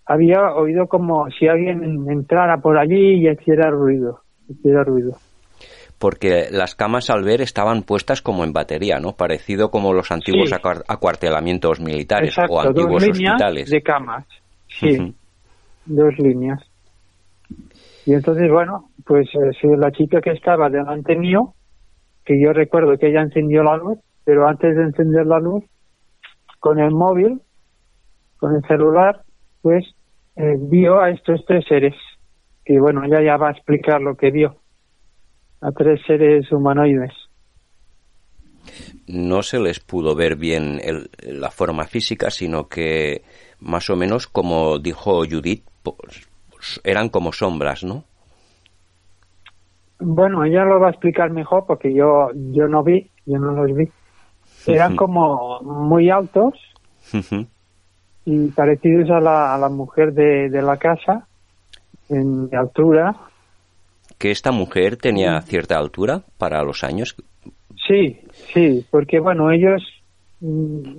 había 0.05 0.53
oído 0.55 0.87
como 0.87 1.29
si 1.31 1.47
alguien 1.47 2.09
entrara 2.09 2.57
por 2.57 2.77
allí 2.77 3.25
y 3.25 3.29
hiciera 3.29 3.69
ruido, 3.69 4.21
hiciera 4.47 4.83
ruido. 4.83 5.17
Porque 5.99 6.45
las 6.51 6.75
camas 6.75 7.09
al 7.09 7.23
ver 7.23 7.41
estaban 7.41 7.81
puestas 7.81 8.21
como 8.21 8.43
en 8.43 8.53
batería, 8.53 8.99
¿no? 8.99 9.13
Parecido 9.13 9.69
como 9.69 9.93
los 9.93 10.11
antiguos 10.11 10.51
acuartelamientos 10.53 11.79
militares 11.79 12.37
o 12.49 12.61
antiguos 12.61 13.03
dos 13.03 13.17
líneas 13.17 13.33
hospitales. 13.33 13.69
de 13.69 13.81
camas, 13.81 14.25
sí, 14.67 15.15
dos 15.85 16.17
líneas. 16.19 16.61
Y 18.05 18.13
entonces, 18.13 18.49
bueno, 18.49 18.89
pues 19.05 19.27
eh, 19.33 19.67
la 19.77 19.91
chica 19.91 20.21
que 20.21 20.31
estaba 20.31 20.69
delante 20.69 21.15
mío, 21.17 21.53
que 22.23 22.39
yo 22.41 22.53
recuerdo 22.53 22.97
que 22.97 23.07
ella 23.07 23.21
encendió 23.21 23.63
la 23.63 23.75
luz, 23.75 23.97
pero 24.23 24.47
antes 24.47 24.75
de 24.75 24.83
encender 24.83 25.25
la 25.25 25.39
luz, 25.39 25.63
con 26.67 26.79
el 26.79 26.91
móvil, 26.91 27.41
con 28.35 28.53
el 28.53 28.61
celular, 28.63 29.23
pues 29.61 29.85
eh, 30.35 30.57
vio 30.59 30.99
a 30.99 31.11
estos 31.11 31.45
tres 31.45 31.63
seres, 31.65 31.95
que 32.65 32.77
bueno, 32.77 33.05
ella 33.05 33.21
ya 33.23 33.37
va 33.37 33.47
a 33.47 33.51
explicar 33.51 34.01
lo 34.01 34.17
que 34.17 34.31
vio, 34.31 34.57
a 35.61 35.71
tres 35.71 36.01
seres 36.05 36.51
humanoides. 36.51 37.13
No 39.07 39.43
se 39.43 39.61
les 39.61 39.79
pudo 39.79 40.13
ver 40.13 40.35
bien 40.35 40.81
la 41.21 41.51
forma 41.51 41.85
física, 41.85 42.29
sino 42.31 42.67
que 42.67 43.21
más 43.61 43.89
o 43.89 43.95
menos, 43.95 44.27
como 44.27 44.77
dijo 44.77 45.23
Judith, 45.23 45.63
pues, 45.83 46.81
eran 46.83 47.07
como 47.07 47.31
sombras, 47.31 47.85
¿no? 47.85 48.03
Bueno, 49.99 50.43
ella 50.43 50.65
lo 50.65 50.81
va 50.81 50.87
a 50.87 50.91
explicar 50.91 51.31
mejor 51.31 51.63
porque 51.65 51.93
yo, 51.93 52.31
yo 52.51 52.67
no 52.67 52.83
vi, 52.83 53.09
yo 53.25 53.39
no 53.39 53.53
los 53.53 53.73
vi 53.73 53.89
eran 54.67 54.95
como 54.95 55.61
muy 55.61 56.09
altos 56.09 56.53
y 58.25 58.47
parecidos 58.49 59.09
a 59.09 59.19
la, 59.19 59.55
a 59.55 59.57
la 59.57 59.69
mujer 59.69 60.13
de, 60.13 60.49
de 60.49 60.61
la 60.61 60.77
casa 60.77 61.27
en 62.09 62.49
altura. 62.53 63.15
¿Que 64.17 64.31
esta 64.31 64.51
mujer 64.51 64.97
tenía 64.97 65.39
cierta 65.41 65.77
altura 65.77 66.21
para 66.37 66.63
los 66.63 66.83
años? 66.83 67.15
Sí, 67.87 68.19
sí, 68.53 68.85
porque 68.89 69.19
bueno, 69.19 69.51
ellos, 69.51 69.81
mm, 70.41 70.95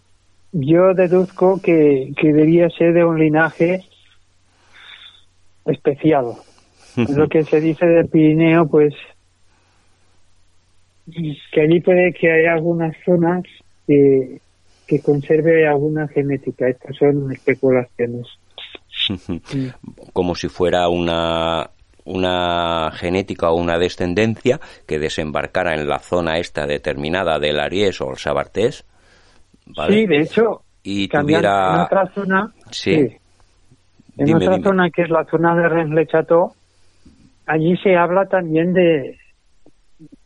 yo 0.53 0.95
deduzco 0.95 1.61
que, 1.61 2.13
que 2.17 2.33
debía 2.33 2.69
ser 2.71 2.95
de 2.95 3.05
un 3.05 3.19
linaje 3.19 3.85
especial. 5.67 6.33
Lo 6.97 7.29
que 7.29 7.45
se 7.45 7.61
dice 7.61 7.87
del 7.87 8.09
Pirineo, 8.09 8.67
pues 8.67 8.95
que 11.53 11.61
allí 11.61 11.81
puede 11.81 12.13
que 12.13 12.31
haya 12.31 12.55
algunas 12.55 12.95
zonas 13.05 13.45
que, 13.87 14.41
que 14.87 15.01
conserve 15.01 15.67
alguna 15.67 16.09
genética. 16.09 16.69
Estas 16.69 16.97
son 16.97 17.33
especulaciones. 17.33 18.27
Como 20.13 20.35
si 20.35 20.49
fuera 20.49 20.89
una, 20.89 21.71
una 22.05 22.91
genética 22.93 23.51
o 23.51 23.57
una 23.57 23.79
descendencia 23.79 24.61
que 24.87 24.99
desembarcara 24.99 25.75
en 25.75 25.89
la 25.89 25.99
zona 25.99 26.39
esta 26.39 26.67
determinada 26.67 27.39
del 27.39 27.61
Aries 27.61 28.01
o 28.01 28.11
el 28.11 28.17
Sabartés. 28.17 28.85
Sí, 29.89 30.07
de 30.07 30.21
hecho, 30.23 30.63
y 30.83 31.09
tuviera... 31.09 31.75
en 31.75 31.81
otra 31.81 32.07
zona, 32.15 32.53
sí. 32.71 33.07
En 34.17 34.35
otra 34.35 34.59
zona 34.61 34.91
que 34.91 35.03
es 35.03 35.11
la 35.11 35.25
zona 35.25 35.55
de 35.55 35.69
rennes 35.69 36.09
allí 37.47 37.77
se 37.77 37.95
habla 37.97 38.27
también 38.27 38.73
de, 38.73 39.17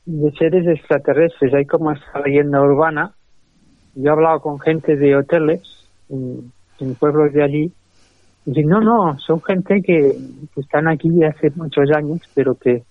de 0.04 0.32
seres 0.32 0.66
extraterrestres. 0.66 1.54
Hay 1.54 1.66
como 1.66 1.92
esta 1.92 2.20
leyenda 2.20 2.60
urbana. 2.60 3.12
Yo 3.94 4.10
he 4.10 4.12
hablado 4.12 4.40
con 4.40 4.58
gente 4.58 4.96
de 4.96 5.16
hoteles 5.16 5.60
en, 6.08 6.52
pueblos 6.98 7.32
de 7.32 7.44
allí. 7.44 7.72
Y 8.44 8.50
dicen, 8.50 8.68
no, 8.68 8.80
no, 8.80 9.18
son 9.20 9.40
gente 9.42 9.80
que, 9.82 10.16
están 10.56 10.88
aquí 10.88 11.08
hace 11.24 11.50
muchos 11.54 11.90
años, 11.94 12.20
pero 12.34 12.54
que 12.54 12.82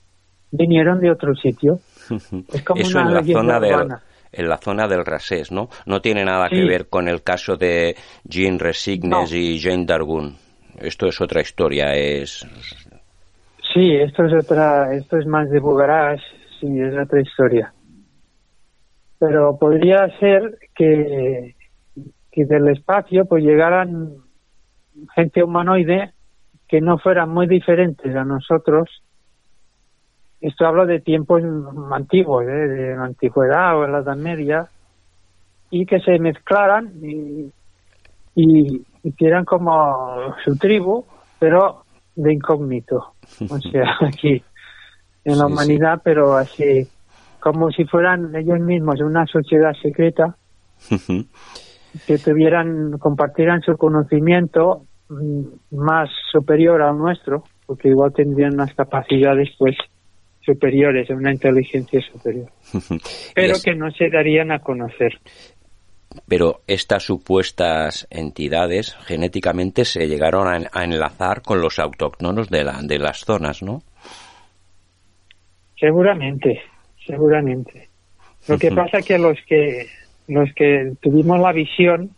vinieron 0.51 0.99
de 0.99 1.11
otro 1.11 1.35
sitio. 1.35 1.79
Es 2.53 2.63
como 2.63 2.81
Eso 2.81 2.99
en 2.99 3.13
la 3.13 3.23
zona 3.23 3.59
del, 3.59 3.87
en 4.31 4.49
la 4.49 4.57
zona 4.57 4.87
del 4.87 5.05
Rasés, 5.05 5.51
¿no? 5.51 5.69
No 5.85 5.99
tiene 6.01 6.23
nada 6.23 6.47
que 6.49 6.63
ver 6.63 6.87
con 6.87 7.07
el 7.07 7.21
caso 7.21 7.57
de 7.57 7.95
Jean 8.23 8.59
Resignes 8.59 9.33
y 9.33 9.59
Jane 9.59 9.85
Dargun. 9.85 10.37
Esto 10.79 11.07
es 11.07 11.19
otra 11.19 11.41
historia, 11.41 11.93
es... 11.93 12.47
Sí, 13.73 13.95
esto 13.95 14.25
es 14.25 14.33
otra, 14.33 14.93
esto 14.93 15.17
es 15.17 15.25
más 15.25 15.49
de 15.49 15.59
Bugarás, 15.59 16.21
sí, 16.61 16.79
es 16.79 16.93
otra 16.97 17.21
historia. 17.21 17.73
Pero 19.19 19.57
podría 19.57 20.07
ser 20.19 20.57
que, 20.75 21.55
del 22.33 22.67
espacio 22.69 23.25
pues 23.25 23.43
llegaran 23.43 24.13
gente 25.15 25.43
humanoide 25.43 26.13
que 26.67 26.79
no 26.79 26.97
fueran 26.97 27.29
muy 27.29 27.47
diferentes 27.47 28.15
a 28.15 28.23
nosotros. 28.23 28.89
Esto 30.39 30.65
hablo 30.65 30.85
de 30.85 31.01
tiempos 31.01 31.43
antiguos, 31.91 32.45
¿eh? 32.45 32.67
de 32.67 32.95
la 32.95 33.03
antigüedad 33.03 33.77
o 33.77 33.81
de 33.81 33.87
la 33.89 33.99
Edad 33.99 34.15
Media, 34.15 34.67
y 35.69 35.85
que 35.85 35.99
se 35.99 36.17
mezclaran 36.17 36.93
y, 37.03 37.51
y 38.35 38.85
como 39.45 40.35
su 40.43 40.57
tribu, 40.57 41.05
pero 41.39 41.83
de 42.15 42.33
incógnito. 42.33 43.13
O 43.49 43.57
sea, 43.59 43.97
aquí 44.07 44.43
en 45.23 45.37
la 45.37 45.45
humanidad, 45.45 46.01
pero 46.03 46.35
así 46.35 46.87
como 47.39 47.71
si 47.71 47.85
fueran 47.85 48.35
ellos 48.35 48.59
mismos 48.59 49.01
una 49.01 49.25
sociedad 49.25 49.73
secreta 49.81 50.35
que 52.07 52.17
tuvieran, 52.17 52.97
compartieran 52.99 53.61
su 53.61 53.75
conocimiento 53.77 54.85
mm, 55.09 55.41
más 55.71 56.09
superior 56.31 56.81
al 56.81 56.97
nuestro, 56.97 57.43
porque 57.65 57.89
igual 57.89 58.13
tendrían 58.13 58.53
unas 58.53 58.73
capacidades 58.73 59.49
pues 59.57 59.75
superiores, 60.45 61.09
una 61.09 61.31
inteligencia 61.31 62.01
superior, 62.01 62.49
pero 63.35 63.55
que 63.63 63.75
no 63.75 63.91
se 63.91 64.09
darían 64.09 64.51
a 64.51 64.59
conocer. 64.59 65.19
Pero 66.27 66.61
estas 66.67 67.03
supuestas 67.03 68.05
entidades 68.09 68.95
genéticamente 69.05 69.85
se 69.85 70.07
llegaron 70.07 70.67
a 70.71 70.83
enlazar 70.83 71.41
con 71.41 71.61
los 71.61 71.79
autóctonos 71.79 72.49
de, 72.49 72.65
la, 72.65 72.81
de 72.81 72.99
las 72.99 73.19
zonas, 73.19 73.63
¿no? 73.63 73.81
Seguramente, 75.81 76.61
seguramente. 77.07 77.89
Lo 78.47 78.57
que 78.59 78.71
pasa 78.71 78.99
es 78.99 79.05
que 79.05 79.17
los 79.17 79.37
que 79.47 79.87
los 80.27 80.47
que 80.53 80.93
tuvimos 81.01 81.39
la 81.39 81.51
visión, 81.51 82.11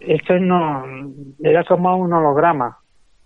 esto 0.00 0.38
no 0.38 1.12
era 1.44 1.62
como 1.64 1.94
un 1.96 2.10
holograma, 2.10 2.78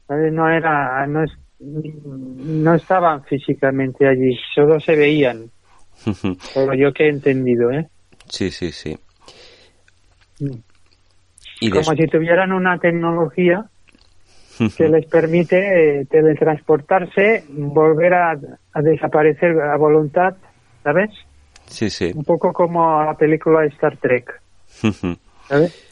no 0.08 0.48
era 0.50 1.06
no, 1.06 1.24
no 1.60 2.74
estaban 2.74 3.22
físicamente 3.24 4.08
allí, 4.08 4.36
solo 4.52 4.80
se 4.80 4.96
veían. 4.96 5.50
Por 6.52 6.66
lo 6.66 6.74
yo 6.74 6.92
que 6.92 7.04
he 7.04 7.08
entendido, 7.08 7.70
¿eh? 7.70 7.86
Sí, 8.28 8.50
sí, 8.50 8.72
sí. 8.72 8.98
Mm. 10.40 10.58
Y 11.60 11.70
como 11.70 11.94
si 11.94 12.06
tuvieran 12.08 12.52
una 12.52 12.78
tecnología 12.78 13.64
que 14.76 14.88
les 14.88 15.06
permite 15.06 16.00
eh, 16.00 16.06
teletransportarse, 16.06 17.44
volver 17.48 18.14
a, 18.14 18.38
desaparecer 18.82 19.60
a 19.60 19.76
voluntad, 19.76 20.36
¿sabes? 20.82 21.10
Sí, 21.66 21.90
sí. 21.90 22.12
Un 22.14 22.24
poco 22.24 22.52
como 22.52 23.04
la 23.04 23.14
película 23.14 23.64
Star 23.66 23.96
Trek. 23.96 24.40
¿Sabes? 25.48 25.86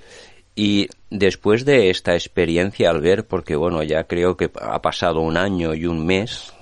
Y 0.57 0.89
después 1.11 1.65
de 1.65 1.91
esta 1.91 2.15
experiencia 2.15 2.91
al 2.91 3.01
ver, 3.01 3.27
porque 3.27 3.57
bueno, 3.57 3.83
ya 3.83 4.05
creo 4.05 4.37
que 4.37 4.51
ha 4.61 4.81
pasado 4.81 5.21
un 5.21 5.37
año 5.37 5.75
y 5.75 5.87
un 5.87 6.07
mes 6.07 6.55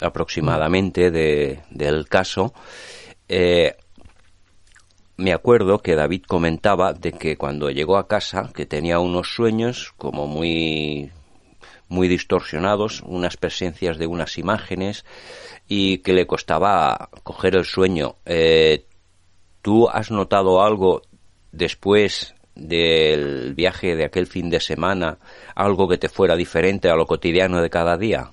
aproximadamente 0.00 1.10
de, 1.10 1.60
del 1.70 2.08
caso, 2.08 2.52
eh, 3.28 3.76
me 5.16 5.32
acuerdo 5.32 5.78
que 5.78 5.94
David 5.94 6.22
comentaba 6.26 6.92
de 6.92 7.12
que 7.12 7.36
cuando 7.36 7.70
llegó 7.70 7.96
a 7.96 8.08
casa, 8.08 8.50
que 8.54 8.66
tenía 8.66 9.00
unos 9.00 9.34
sueños 9.34 9.92
como 9.96 10.26
muy 10.26 11.10
muy 11.88 12.08
distorsionados, 12.08 13.02
unas 13.02 13.36
presencias 13.36 13.98
de 13.98 14.06
unas 14.06 14.38
imágenes 14.38 15.04
y 15.66 15.98
que 15.98 16.12
le 16.12 16.26
costaba 16.26 17.08
coger 17.22 17.56
el 17.56 17.64
sueño. 17.64 18.16
Eh, 18.26 18.84
¿Tú 19.62 19.88
has 19.88 20.10
notado 20.10 20.62
algo 20.62 21.02
después 21.52 22.34
del 22.54 23.54
viaje 23.54 23.96
de 23.96 24.04
aquel 24.04 24.26
fin 24.26 24.50
de 24.50 24.60
semana, 24.60 25.18
algo 25.54 25.88
que 25.88 25.98
te 25.98 26.08
fuera 26.08 26.36
diferente 26.36 26.88
a 26.88 26.96
lo 26.96 27.06
cotidiano 27.06 27.60
de 27.60 27.70
cada 27.70 27.96
día? 27.96 28.30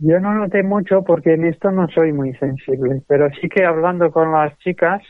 Yo 0.00 0.20
no 0.20 0.32
noté 0.34 0.62
mucho 0.62 1.02
porque 1.02 1.34
en 1.34 1.46
esto 1.46 1.72
no 1.72 1.88
soy 1.88 2.12
muy 2.12 2.32
sensible, 2.34 3.02
pero 3.08 3.28
sí 3.40 3.48
que 3.48 3.64
hablando 3.64 4.12
con 4.12 4.32
las 4.32 4.56
chicas, 4.58 5.02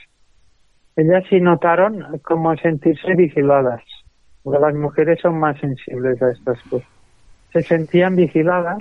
ellas 0.97 1.25
sí 1.29 1.41
notaron 1.41 2.19
como 2.23 2.57
sentirse 2.57 3.15
vigiladas 3.15 3.83
las 4.59 4.75
mujeres 4.75 5.19
son 5.21 5.39
más 5.39 5.59
sensibles 5.59 6.21
a 6.23 6.31
estas 6.31 6.61
cosas. 6.63 6.89
Se 7.53 7.63
sentían 7.63 8.17
vigiladas 8.17 8.79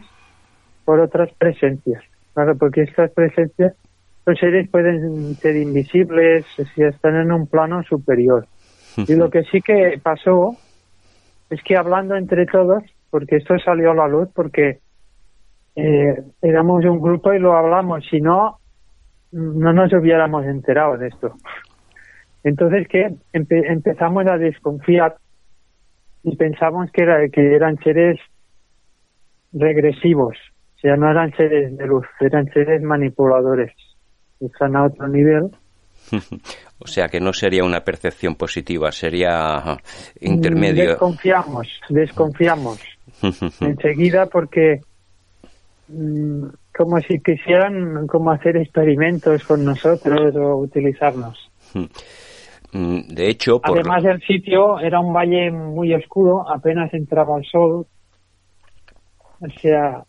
por 0.85 0.99
otras 0.99 1.29
presencias, 1.37 2.03
claro, 2.33 2.55
porque 2.57 2.83
estas 2.83 3.11
presencias, 3.11 3.73
los 4.25 4.39
seres 4.39 4.69
pueden 4.69 5.35
ser 5.35 5.55
invisibles 5.55 6.45
si 6.75 6.83
están 6.83 7.15
en 7.15 7.31
un 7.31 7.47
plano 7.47 7.83
superior. 7.83 8.45
Y 8.97 9.15
lo 9.15 9.29
que 9.29 9.43
sí 9.43 9.61
que 9.61 9.99
pasó 10.01 10.57
es 11.49 11.61
que 11.63 11.77
hablando 11.77 12.15
entre 12.15 12.45
todos, 12.45 12.83
porque 13.09 13.37
esto 13.37 13.57
salió 13.59 13.91
a 13.91 13.95
la 13.95 14.07
luz, 14.07 14.29
porque 14.33 14.79
eh, 15.75 16.23
éramos 16.41 16.83
un 16.85 16.99
grupo 16.99 17.33
y 17.33 17.39
lo 17.39 17.55
hablamos, 17.55 18.05
si 18.09 18.19
no, 18.19 18.57
no 19.31 19.73
nos 19.73 19.93
hubiéramos 19.93 20.45
enterado 20.45 20.97
de 20.97 21.07
esto. 21.07 21.35
Entonces 22.43 22.87
que 22.87 23.13
empezamos 23.33 24.25
a 24.25 24.37
desconfiar 24.37 25.17
y 26.29 26.35
pensamos 26.35 26.91
que, 26.91 27.03
era, 27.03 27.29
que 27.29 27.55
eran 27.55 27.77
seres 27.77 28.19
regresivos, 29.53 30.35
o 30.75 30.79
sea, 30.79 30.97
no 30.97 31.09
eran 31.09 31.33
seres 31.37 31.77
de 31.77 31.87
luz, 31.87 32.05
eran 32.19 32.51
seres 32.51 32.81
manipuladores, 32.81 33.71
están 34.41 34.75
a 34.75 34.87
otro 34.87 35.07
nivel. 35.07 35.51
o 36.79 36.87
sea, 36.87 37.07
que 37.07 37.21
no 37.21 37.31
sería 37.31 37.63
una 37.63 37.79
percepción 37.79 38.35
positiva, 38.35 38.91
sería 38.91 39.77
intermedio. 40.19 40.89
Desconfiamos, 40.89 41.67
desconfiamos 41.87 42.81
enseguida 43.61 44.25
porque 44.25 44.81
mm, 45.87 46.45
como 46.77 46.99
si 46.99 47.19
quisieran 47.19 48.05
como 48.05 48.31
hacer 48.31 48.57
experimentos 48.57 49.45
con 49.45 49.63
nosotros 49.63 50.35
o 50.35 50.57
utilizarnos. 50.57 51.49
Mm, 52.77 53.07
de 53.07 53.29
hecho, 53.29 53.59
además 53.63 54.03
del 54.03 54.21
sitio 54.21 54.79
era 54.79 54.99
un 54.99 55.11
valle 55.11 55.49
muy 55.49 55.95
oscuro, 55.95 56.47
apenas 56.47 56.93
entraba 56.93 57.39
el 57.39 57.45
sol. 57.45 57.87
O 59.39 59.49
sea, 59.59 60.03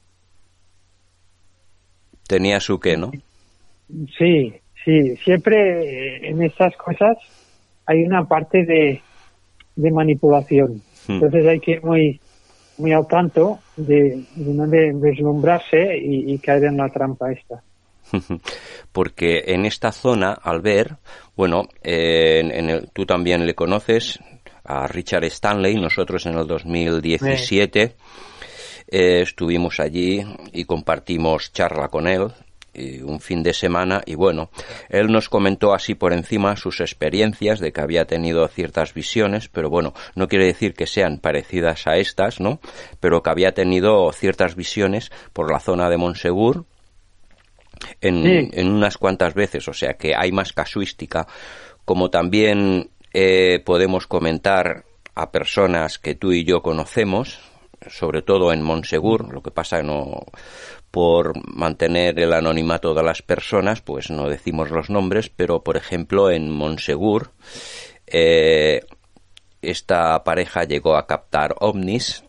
tenía 2.27 2.61
su 2.61 2.79
qué, 2.79 2.99
¿no? 2.99 3.11
Sí, 4.19 4.53
sí, 4.85 5.17
siempre 5.17 6.29
en 6.29 6.43
estas 6.43 6.77
cosas 6.77 7.17
hay 7.87 8.03
una 8.03 8.25
parte 8.25 8.67
de, 8.67 9.01
de 9.75 9.91
manipulación. 9.91 10.83
Hmm. 11.07 11.13
Entonces 11.13 11.47
hay 11.47 11.61
que 11.61 11.71
ir 11.73 11.85
muy, 11.85 12.21
muy 12.77 12.93
al 12.93 13.07
tanto 13.07 13.61
de, 13.79 14.25
no 14.37 14.67
deslumbrarse 14.67 15.97
y, 15.97 16.35
y 16.35 16.39
caer 16.39 16.65
en 16.65 16.77
la 16.77 16.91
trampa 16.91 17.33
esta. 17.33 17.63
Porque 18.93 19.45
en 19.47 19.65
esta 19.65 19.93
zona, 19.93 20.33
al 20.33 20.61
ver, 20.61 20.97
bueno, 21.37 21.69
en, 21.83 22.89
tú 22.93 23.07
también 23.07 23.47
le 23.47 23.55
conoces 23.55 24.19
a 24.65 24.87
Richard 24.87 25.25
Stanley, 25.25 25.77
nosotros 25.77 26.27
en 26.27 26.39
el 26.39 26.47
2017 26.47 27.97
eh, 28.91 29.21
estuvimos 29.23 29.81
allí 29.81 30.25
y 30.53 30.65
compartimos 30.65 31.53
charla 31.53 31.89
con 31.89 32.07
él 32.07 32.33
un 33.03 33.21
fin 33.21 33.43
de 33.43 33.53
semana 33.53 34.03
y 34.07 34.15
bueno, 34.15 34.51
él 34.89 35.09
nos 35.09 35.29
comentó 35.29 35.75
así 35.75 35.95
por 35.95 36.13
encima 36.13 36.57
sus 36.57 36.81
experiencias 36.81 37.61
de 37.61 37.73
que 37.73 37.81
había 37.81 38.05
tenido 38.07 38.47
ciertas 38.49 38.95
visiones, 38.95 39.49
pero 39.49 39.71
bueno, 39.71 39.95
no 40.15 40.29
quiere 40.29 40.47
decir 40.47 40.75
que 40.75 40.87
sean 40.87 41.19
parecidas 41.19 41.87
a 41.87 41.97
estas, 41.97 42.41
¿no? 42.41 42.61
Pero 43.01 43.23
que 43.23 43.31
había 43.31 43.53
tenido 43.53 44.11
ciertas 44.13 44.55
visiones 44.55 45.11
por 45.33 45.51
la 45.51 45.61
zona 45.61 45.89
de 45.91 45.97
Monsegur 45.97 46.67
en, 48.01 48.51
en 48.53 48.71
unas 48.71 48.99
cuantas 48.99 49.35
veces, 49.35 49.69
o 49.69 49.73
sea 49.73 49.95
que 49.95 50.15
hay 50.17 50.33
más 50.33 50.53
casuística, 50.53 51.27
como 51.85 52.11
también 52.11 52.91
eh, 53.13 53.61
podemos 53.65 54.07
comentar 54.07 54.85
a 55.15 55.33
personas 55.33 55.99
que 55.99 56.15
tú 56.15 56.33
y 56.33 56.45
yo 56.45 56.63
conocemos, 56.63 57.41
sobre 57.89 58.23
todo 58.23 58.53
en 58.53 58.63
Monsegur, 58.63 59.33
lo 59.33 59.43
que 59.43 59.51
pasa 59.51 59.83
no 59.83 60.27
por 60.91 61.33
mantener 61.47 62.19
el 62.19 62.33
anonimato 62.33 62.95
de 62.95 63.03
las 63.03 63.23
personas, 63.23 63.81
pues 63.83 64.11
no 64.11 64.29
decimos 64.29 64.71
los 64.71 64.91
nombres, 64.91 65.29
pero 65.29 65.63
por 65.63 65.77
ejemplo 65.77 66.31
en 66.31 66.51
Monsegur 66.51 67.33
eh, 68.07 68.81
esta 69.63 70.23
pareja 70.25 70.65
llegó 70.65 70.97
a 70.97 71.07
captar 71.07 71.57
ovnis 71.61 72.25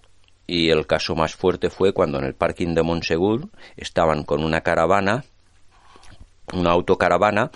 y 0.46 0.70
el 0.72 0.88
caso 0.88 1.16
más 1.16 1.36
fuerte 1.36 1.70
fue 1.70 1.94
cuando 1.94 2.18
en 2.20 2.26
el 2.26 2.34
parking 2.34 2.74
de 2.74 2.84
Monsegur 2.84 3.50
estaban 3.78 4.24
con 4.24 4.44
una 4.44 4.62
caravana, 4.62 5.24
una 6.54 6.72
autocaravana 6.72 7.52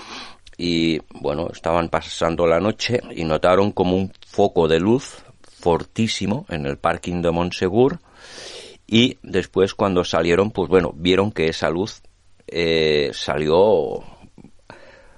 y 0.58 1.00
bueno, 1.14 1.50
estaban 1.52 1.90
pasando 1.90 2.46
la 2.48 2.60
noche 2.60 3.02
y 3.12 3.24
notaron 3.24 3.72
como 3.72 3.96
un 3.96 4.12
foco 4.26 4.68
de 4.68 4.80
luz 4.80 5.24
fortísimo 5.42 6.46
en 6.50 6.66
el 6.66 6.78
parking 6.78 7.22
de 7.22 7.32
Monsegur 7.32 8.00
y 8.88 9.18
después 9.24 9.74
cuando 9.74 10.04
salieron, 10.04 10.52
pues 10.52 10.70
bueno, 10.70 10.92
vieron 10.96 11.32
que 11.32 11.48
esa 11.48 11.70
luz 11.70 12.02
eh, 12.48 13.12
salió 13.14 14.04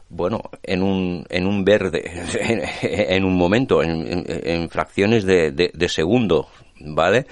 bueno, 0.09 0.41
en 0.63 0.83
un, 0.83 1.25
en 1.29 1.47
un 1.47 1.65
verde, 1.65 2.03
en, 2.81 3.25
un 3.25 3.35
momento, 3.35 3.83
en, 3.83 4.69
fracciones 4.69 5.25
de, 5.25 5.51
de, 5.51 5.89
segundo, 5.89 6.47
¿vale? 6.79 7.25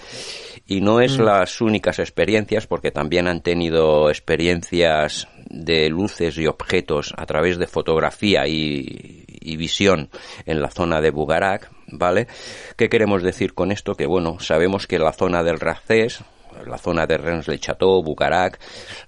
Y 0.67 0.81
no 0.81 0.99
es 0.99 1.17
mm. 1.17 1.21
las 1.21 1.61
únicas 1.61 1.99
experiencias, 1.99 2.67
porque 2.67 2.91
también 2.91 3.27
han 3.27 3.41
tenido 3.41 4.09
experiencias 4.09 5.27
de 5.53 5.87
luces 5.89 6.37
y 6.37 6.47
objetos 6.47 7.13
a 7.15 7.25
través 7.25 7.57
de 7.57 7.67
fotografía 7.67 8.47
y, 8.47 9.23
y 9.27 9.55
visión 9.55 10.09
en 10.45 10.61
la 10.61 10.71
zona 10.71 10.99
de 10.99 11.11
Bugarak, 11.11 11.69
¿vale? 11.87 12.27
¿Qué 12.75 12.89
queremos 12.89 13.21
decir 13.21 13.53
con 13.53 13.71
esto? 13.71 13.95
Que 13.95 14.07
bueno, 14.07 14.39
sabemos 14.39 14.87
que 14.87 14.97
la 14.97 15.13
zona 15.13 15.43
del 15.43 15.59
Racés, 15.59 16.23
la 16.65 16.77
zona 16.77 17.05
de 17.05 17.17
Rennes-le-Château, 17.17 18.03
Bugarak, 18.03 18.59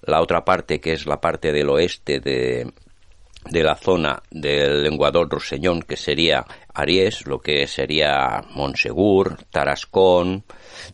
la 0.04 0.22
otra 0.22 0.46
parte 0.46 0.80
que 0.80 0.94
es 0.94 1.08
la 1.08 1.20
parte 1.20 1.52
del 1.52 1.70
oeste 1.70 2.20
de, 2.20 2.72
de 3.50 3.64
la 3.64 3.76
zona 3.76 4.22
del 4.30 4.84
lenguador 4.84 5.30
roseñón, 5.30 5.82
que 5.82 5.98
sería 5.98 6.46
Aries, 6.74 7.26
lo 7.26 7.40
que 7.40 7.66
sería 7.66 8.44
Monsegur, 8.52 9.38
Tarascón, 9.50 10.44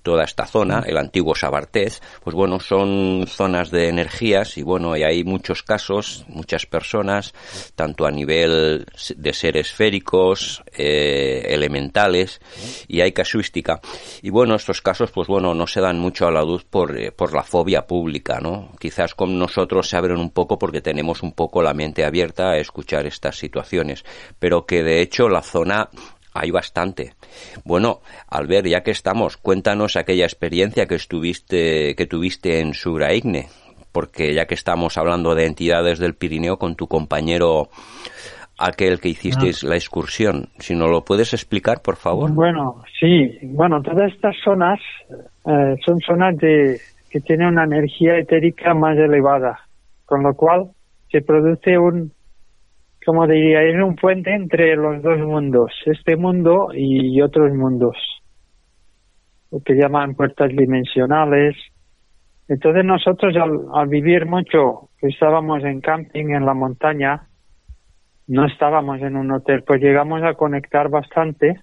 toda 0.04 0.24
esta 0.24 0.46
zona, 0.46 0.84
el 0.86 0.98
antiguo 0.98 1.36
Sabartés, 1.36 2.02
pues 2.24 2.36
bueno, 2.36 2.60
son 2.60 3.26
zonas 3.28 3.72
de 3.72 3.88
energías 3.88 4.58
y 4.58 4.64
bueno, 4.64 4.96
y 4.96 5.04
hay 5.04 5.24
muchos 5.24 5.64
casos, 5.64 6.26
muchas 6.28 6.66
personas, 6.66 7.34
tanto 7.76 8.06
a 8.06 8.12
nivel 8.12 8.86
de 9.16 9.34
seres 9.34 9.72
esféricos, 9.72 10.64
eh, 10.74 11.46
elementales, 11.50 12.42
y 12.88 13.02
hay 13.02 13.12
casuística. 13.12 13.80
Y 14.22 14.30
bueno, 14.30 14.56
estos 14.56 14.82
casos, 14.82 15.12
pues 15.12 15.28
bueno, 15.28 15.54
no 15.54 15.68
se 15.68 15.82
dan 15.82 15.98
mucho 16.00 16.28
a 16.28 16.32
la 16.32 16.44
luz 16.44 16.66
por, 16.66 16.98
eh, 16.98 17.12
por 17.12 17.34
la 17.34 17.44
fobia 17.44 17.88
pública, 17.88 18.40
¿no? 18.42 18.72
Quizás 18.80 19.16
con 19.16 19.38
nosotros 19.38 19.88
se 19.88 19.98
abren 19.98 20.18
un 20.18 20.32
poco 20.32 20.60
porque 20.60 20.82
tenemos 20.82 21.24
un 21.24 21.32
poco 21.34 21.62
la 21.62 21.74
mente 21.74 22.06
abierta 22.06 22.52
a 22.52 22.58
escuchar 22.58 23.06
estas 23.06 23.38
situaciones, 23.38 24.04
pero 24.40 24.66
que 24.66 24.84
de 24.84 25.02
hecho 25.02 25.30
la 25.30 25.42
zona 25.42 25.90
hay 26.34 26.52
bastante. 26.52 27.16
Bueno, 27.64 28.00
Albert, 28.28 28.68
ya 28.68 28.82
que 28.82 28.92
estamos, 28.92 29.38
cuéntanos 29.38 29.96
aquella 29.96 30.26
experiencia 30.26 30.86
que 30.86 30.96
estuviste, 30.96 31.96
que 31.96 32.06
tuviste 32.06 32.60
en 32.60 32.74
Sugraigne, 32.74 33.48
porque 33.92 34.34
ya 34.34 34.46
que 34.46 34.56
estamos 34.56 34.98
hablando 34.98 35.36
de 35.36 35.46
entidades 35.46 36.00
del 36.00 36.16
Pirineo 36.16 36.58
con 36.58 36.76
tu 36.76 36.88
compañero 36.88 37.70
aquel 38.58 39.00
que 39.00 39.10
hicisteis 39.10 39.64
ah. 39.64 39.70
la 39.70 39.76
excursión, 39.76 40.50
si 40.60 40.76
no 40.76 40.88
lo 40.88 41.04
puedes 41.04 41.34
explicar, 41.34 41.82
por 41.82 41.96
favor. 41.96 42.32
Bueno, 42.32 42.84
sí, 43.00 43.40
bueno, 43.44 43.82
todas 43.82 44.14
estas 44.14 44.36
zonas 44.44 44.80
eh, 45.46 45.76
son 45.86 46.00
zonas 46.00 46.38
de, 46.38 46.80
que 47.10 47.20
tienen 47.22 47.48
una 47.48 47.64
energía 47.64 48.18
etérica 48.18 48.74
más 48.74 48.98
elevada, 48.98 49.60
con 50.06 50.24
lo 50.24 50.34
cual 50.34 50.70
se 51.12 51.22
produce 51.22 51.78
un 51.78 52.12
como 53.06 53.26
diría, 53.26 53.64
es 53.64 53.82
un 53.82 53.96
puente 53.96 54.34
entre 54.34 54.76
los 54.76 55.02
dos 55.02 55.20
mundos, 55.20 55.72
este 55.86 56.16
mundo 56.16 56.70
y 56.74 57.20
otros 57.22 57.52
mundos, 57.54 57.98
lo 59.52 59.60
que 59.62 59.74
llaman 59.74 60.16
puertas 60.16 60.50
dimensionales. 60.50 61.56
Entonces 62.48 62.86
nosotros 62.86 63.36
al, 63.38 63.88
vivir 63.88 64.26
mucho, 64.28 64.90
estábamos 65.02 65.64
en 65.64 65.82
camping 65.82 66.30
en 66.30 66.46
la 66.46 66.54
montaña, 66.54 67.28
no 68.28 68.46
estábamos 68.46 69.02
en 69.02 69.16
un 69.16 69.32
hotel, 69.32 69.64
pues 69.66 69.82
llegamos 69.82 70.22
a 70.24 70.36
conectar 70.36 70.90
bastante 70.90 71.60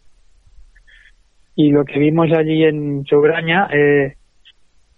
y 1.54 1.70
lo 1.70 1.84
que 1.84 1.98
vimos 1.98 2.30
allí 2.36 2.64
en 2.64 3.04
Chugraña, 3.04 3.68
eh, 3.72 4.14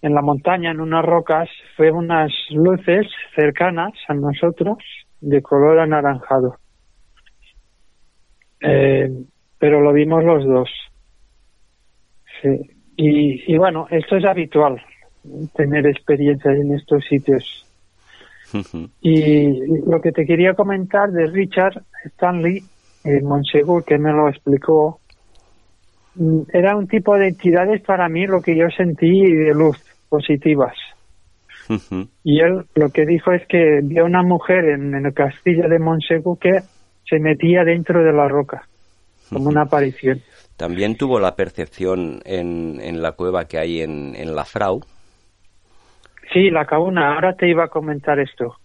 en 0.03 0.15
la 0.15 0.23
montaña, 0.23 0.71
en 0.71 0.81
unas 0.81 1.05
rocas, 1.05 1.51
fue 1.77 1.91
unas 1.91 2.33
luces 2.51 3.07
cercanas 3.35 3.93
a 4.09 4.15
nosotros 4.15 4.79
de 5.21 5.43
color 5.43 5.79
anaranjado. 5.81 6.57
Eh, 8.61 9.11
pero 9.59 9.81
lo 9.81 9.93
vimos 9.93 10.25
los 10.25 10.45
dos. 10.45 10.71
Sí. 12.43 12.71
Y, 12.97 13.55
y 13.55 13.59
bueno, 13.59 13.87
esto 13.91 14.17
es 14.17 14.25
habitual, 14.25 14.81
tener 15.55 15.87
experiencias 15.87 16.57
en 16.57 16.75
estos 16.75 17.05
sitios. 17.05 17.67
y 19.01 19.81
lo 19.87 20.01
que 20.01 20.13
te 20.13 20.27
quería 20.27 20.55
comentar 20.55 21.11
de 21.11 21.27
Richard 21.27 21.83
Stanley, 22.05 22.63
en 23.05 23.25
Monsegur, 23.25 23.85
que 23.85 23.97
me 23.97 24.13
lo 24.13 24.29
explicó, 24.29 25.01
mm, 26.17 26.41
era 26.53 26.77
un 26.77 26.89
tipo 26.89 27.17
de 27.17 27.29
entidades 27.29 27.81
para 27.83 28.09
mí 28.09 28.27
lo 28.27 28.43
que 28.43 28.57
yo 28.57 28.69
sentí 28.71 29.23
de 29.33 29.55
luz 29.55 29.79
positivas. 30.09 30.75
Y 32.25 32.41
él 32.41 32.65
lo 32.75 32.91
que 32.91 33.07
dijo 33.07 33.33
es 33.33 33.47
que 33.47 33.81
vio 33.83 34.05
una 34.05 34.23
mujer 34.23 34.65
en, 34.65 34.95
el 34.95 35.15
castillo 35.15 35.69
de 35.69 35.79
Monsegur 35.79 36.39
que 36.39 36.61
se 37.09 37.19
metía 37.19 37.65
dentro 37.65 38.03
de 38.03 38.13
la 38.13 38.29
roca, 38.29 38.67
como 39.29 39.49
una 39.49 39.63
aparición. 39.63 40.21
También 40.57 40.97
tuvo 40.97 41.21
la 41.21 41.37
percepción 41.37 42.21
en, 42.25 42.81
en 42.81 43.01
la 43.01 43.13
cueva 43.13 43.47
que 43.47 43.59
hay 43.59 43.81
en, 43.81 44.15
en 44.17 44.35
la 44.35 44.45
Frau. 44.45 44.81
Sí, 46.33 46.51
la 46.51 46.65
Cabuna, 46.65 47.15
ahora 47.15 47.35
te 47.35 47.49
iba 47.49 47.65
a 47.65 47.69
comentar 47.69 48.19
esto. 48.21 48.57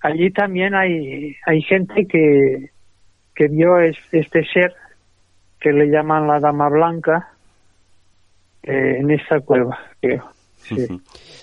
Allí 0.00 0.30
también 0.30 0.74
hay, 0.74 1.36
hay 1.46 1.62
gente 1.62 2.06
que, 2.06 2.70
que 3.34 3.48
vio 3.48 3.78
este 3.78 4.44
ser 4.52 4.74
que 5.60 5.72
le 5.72 5.86
llaman 5.86 6.26
la 6.26 6.40
Dama 6.40 6.68
Blanca 6.68 7.28
eh, 8.62 8.96
en 8.98 9.10
esta 9.10 9.40
cueva, 9.40 9.78
creo. 10.00 10.30
Sí. 10.56 10.86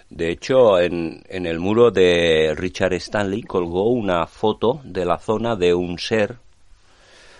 De 0.09 0.31
hecho, 0.31 0.79
en, 0.79 1.21
en 1.29 1.45
el 1.45 1.59
muro 1.59 1.91
de 1.91 2.53
Richard 2.55 2.93
Stanley 2.93 3.43
colgó 3.43 3.89
una 3.89 4.25
foto 4.25 4.79
de 4.83 5.05
la 5.05 5.17
zona 5.17 5.55
de 5.55 5.73
un 5.73 5.99
ser, 5.99 6.35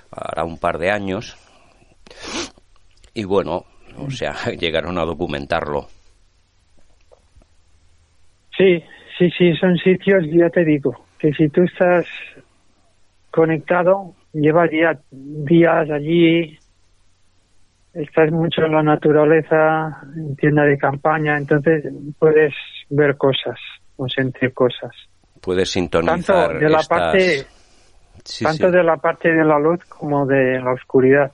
para 0.10 0.44
un 0.44 0.58
par 0.58 0.78
de 0.78 0.92
años, 0.92 1.38
y 3.14 3.24
bueno, 3.24 3.66
o 3.98 4.12
sea, 4.12 4.34
llegaron 4.60 4.98
a 4.98 5.06
documentarlo. 5.06 5.88
Sí, 8.58 8.84
sí, 9.18 9.30
sí, 9.38 9.56
son 9.56 9.78
sitios, 9.78 10.26
ya 10.32 10.50
te 10.50 10.66
digo, 10.66 11.06
que 11.20 11.32
si 11.34 11.50
tú 11.50 11.64
estás 11.64 12.06
conectado, 13.32 14.14
llevas 14.34 14.70
días 15.12 15.90
allí, 15.90 16.58
estás 17.94 18.32
mucho 18.32 18.64
en 18.64 18.72
la 18.74 18.84
naturaleza, 18.84 20.02
en 20.16 20.36
tienda 20.36 20.64
de 20.64 20.78
campaña, 20.78 21.38
entonces 21.38 21.86
puedes 22.20 22.54
ver 22.90 23.18
cosas 23.18 23.60
o 23.96 24.08
sentir 24.08 24.54
cosas. 24.54 24.92
Puedes 25.42 25.70
sintonizar 25.70 26.50
tanto 26.50 26.60
de 26.60 26.70
la 26.70 26.84
parte 26.84 27.46
tanto 28.42 28.72
de 28.72 28.84
la 28.84 28.98
parte 28.98 29.30
de 29.30 29.44
la 29.44 29.60
luz 29.60 29.84
como 29.86 30.26
de 30.26 30.60
la 30.60 30.74
oscuridad. 30.74 31.32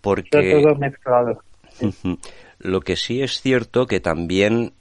Porque 0.00 0.52
todo 0.62 0.74
mezclado. 0.76 1.42
Lo 2.58 2.80
que 2.80 2.96
sí 2.96 3.22
es 3.22 3.40
cierto 3.40 3.86
que 3.86 4.00
también 4.00 4.74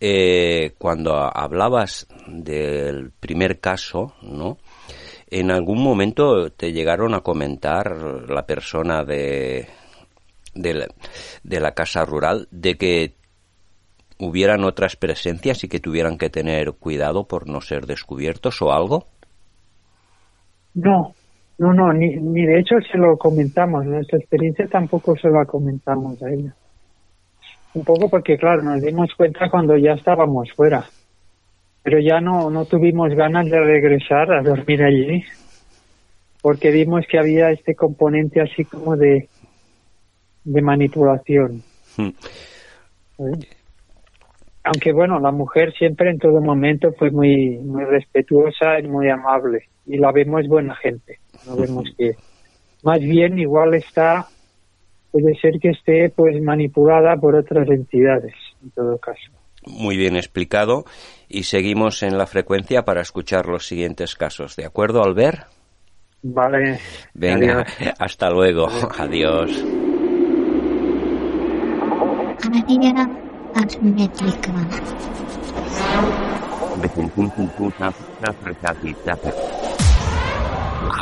eh, 0.00 0.74
cuando 0.78 1.14
hablabas 1.14 2.06
del 2.26 3.10
primer 3.12 3.60
caso, 3.60 4.14
¿no? 4.22 4.58
En 5.34 5.50
algún 5.50 5.82
momento 5.82 6.50
te 6.50 6.74
llegaron 6.74 7.14
a 7.14 7.22
comentar 7.22 7.96
la 8.28 8.44
persona 8.44 9.02
de, 9.02 9.66
de 10.52 11.58
la, 11.58 11.72
casa 11.72 12.04
rural 12.04 12.48
de 12.50 12.76
que 12.76 13.14
hubieran 14.18 14.62
otras 14.64 14.94
presencias 14.96 15.64
y 15.64 15.68
que 15.68 15.80
tuvieran 15.80 16.18
que 16.18 16.28
tener 16.28 16.72
cuidado 16.72 17.26
por 17.26 17.48
no 17.48 17.62
ser 17.62 17.86
descubiertos 17.86 18.60
o 18.60 18.74
algo? 18.74 19.06
No, 20.74 21.14
no, 21.56 21.72
no, 21.72 21.94
ni, 21.94 22.14
ni 22.16 22.44
de 22.44 22.60
hecho 22.60 22.74
se 22.90 22.98
lo 22.98 23.16
comentamos. 23.16 23.86
Nuestra 23.86 24.18
experiencia 24.18 24.66
tampoco 24.66 25.16
se 25.16 25.30
la 25.30 25.46
comentamos 25.46 26.22
a 26.22 26.28
ella. 26.28 26.54
Un 27.72 27.84
poco 27.84 28.10
porque, 28.10 28.36
claro, 28.36 28.60
nos 28.60 28.82
dimos 28.82 29.08
cuenta 29.16 29.48
cuando 29.50 29.78
ya 29.78 29.92
estábamos 29.92 30.52
fuera. 30.52 30.84
Pero 31.82 31.98
ya 31.98 32.20
no, 32.20 32.50
no 32.50 32.64
tuvimos 32.64 33.14
ganas 33.14 33.46
de 33.46 33.58
regresar 33.58 34.32
a 34.32 34.42
dormir 34.42 34.82
allí. 34.82 35.24
Porque 36.40 36.70
vimos 36.70 37.04
que 37.08 37.18
había 37.18 37.50
este 37.50 37.74
componente 37.74 38.40
así 38.40 38.64
como 38.64 38.96
de, 38.96 39.28
de 40.44 40.62
manipulación. 40.62 41.62
Hmm. 41.96 42.08
¿Eh? 43.18 43.46
Aunque 44.64 44.92
bueno, 44.92 45.18
la 45.18 45.32
mujer 45.32 45.72
siempre 45.72 46.10
en 46.10 46.18
todo 46.18 46.40
momento 46.40 46.92
fue 46.92 47.10
muy, 47.10 47.58
muy 47.58 47.84
respetuosa 47.84 48.78
y 48.78 48.88
muy 48.88 49.08
amable. 49.08 49.64
Y 49.86 49.98
la 49.98 50.12
vemos 50.12 50.46
buena 50.46 50.76
gente. 50.76 51.18
No 51.46 51.56
vemos 51.56 51.92
que, 51.98 52.12
más 52.84 53.00
bien 53.00 53.38
igual 53.38 53.74
está, 53.74 54.26
puede 55.10 55.34
ser 55.36 55.58
que 55.60 55.70
esté 55.70 56.10
pues 56.10 56.40
manipulada 56.40 57.16
por 57.16 57.34
otras 57.34 57.68
entidades, 57.68 58.34
en 58.62 58.70
todo 58.70 58.98
caso. 58.98 59.32
Muy 59.66 59.96
bien 59.96 60.16
explicado. 60.16 60.84
Y 61.28 61.44
seguimos 61.44 62.02
en 62.02 62.18
la 62.18 62.26
frecuencia 62.26 62.84
para 62.84 63.00
escuchar 63.00 63.46
los 63.46 63.66
siguientes 63.66 64.16
casos. 64.16 64.56
¿De 64.56 64.66
acuerdo, 64.66 65.02
Albert? 65.02 65.48
Vale. 66.22 66.78
Venga, 67.14 67.62
Adiós. 67.62 67.94
hasta 67.98 68.30
luego. 68.30 68.68
Adiós. 68.98 69.50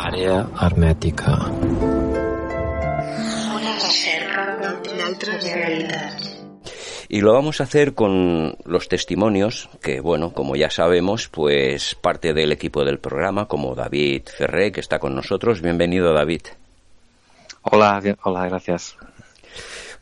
Área 0.02 0.46
hermètica. 0.60 1.32
Una 3.56 3.72
reserva 3.78 4.44
realitat. 5.42 6.39
Y 7.12 7.22
lo 7.22 7.32
vamos 7.32 7.60
a 7.60 7.64
hacer 7.64 7.94
con 7.94 8.54
los 8.64 8.88
testimonios 8.88 9.68
que, 9.82 10.00
bueno, 10.00 10.32
como 10.32 10.54
ya 10.54 10.70
sabemos, 10.70 11.26
pues 11.26 11.96
parte 11.96 12.32
del 12.32 12.52
equipo 12.52 12.84
del 12.84 13.00
programa, 13.00 13.48
como 13.48 13.74
David 13.74 14.28
Ferré, 14.28 14.70
que 14.70 14.78
está 14.78 15.00
con 15.00 15.16
nosotros. 15.16 15.60
Bienvenido, 15.60 16.12
David. 16.12 16.42
Hola, 17.62 18.00
hola, 18.22 18.48
gracias. 18.48 18.96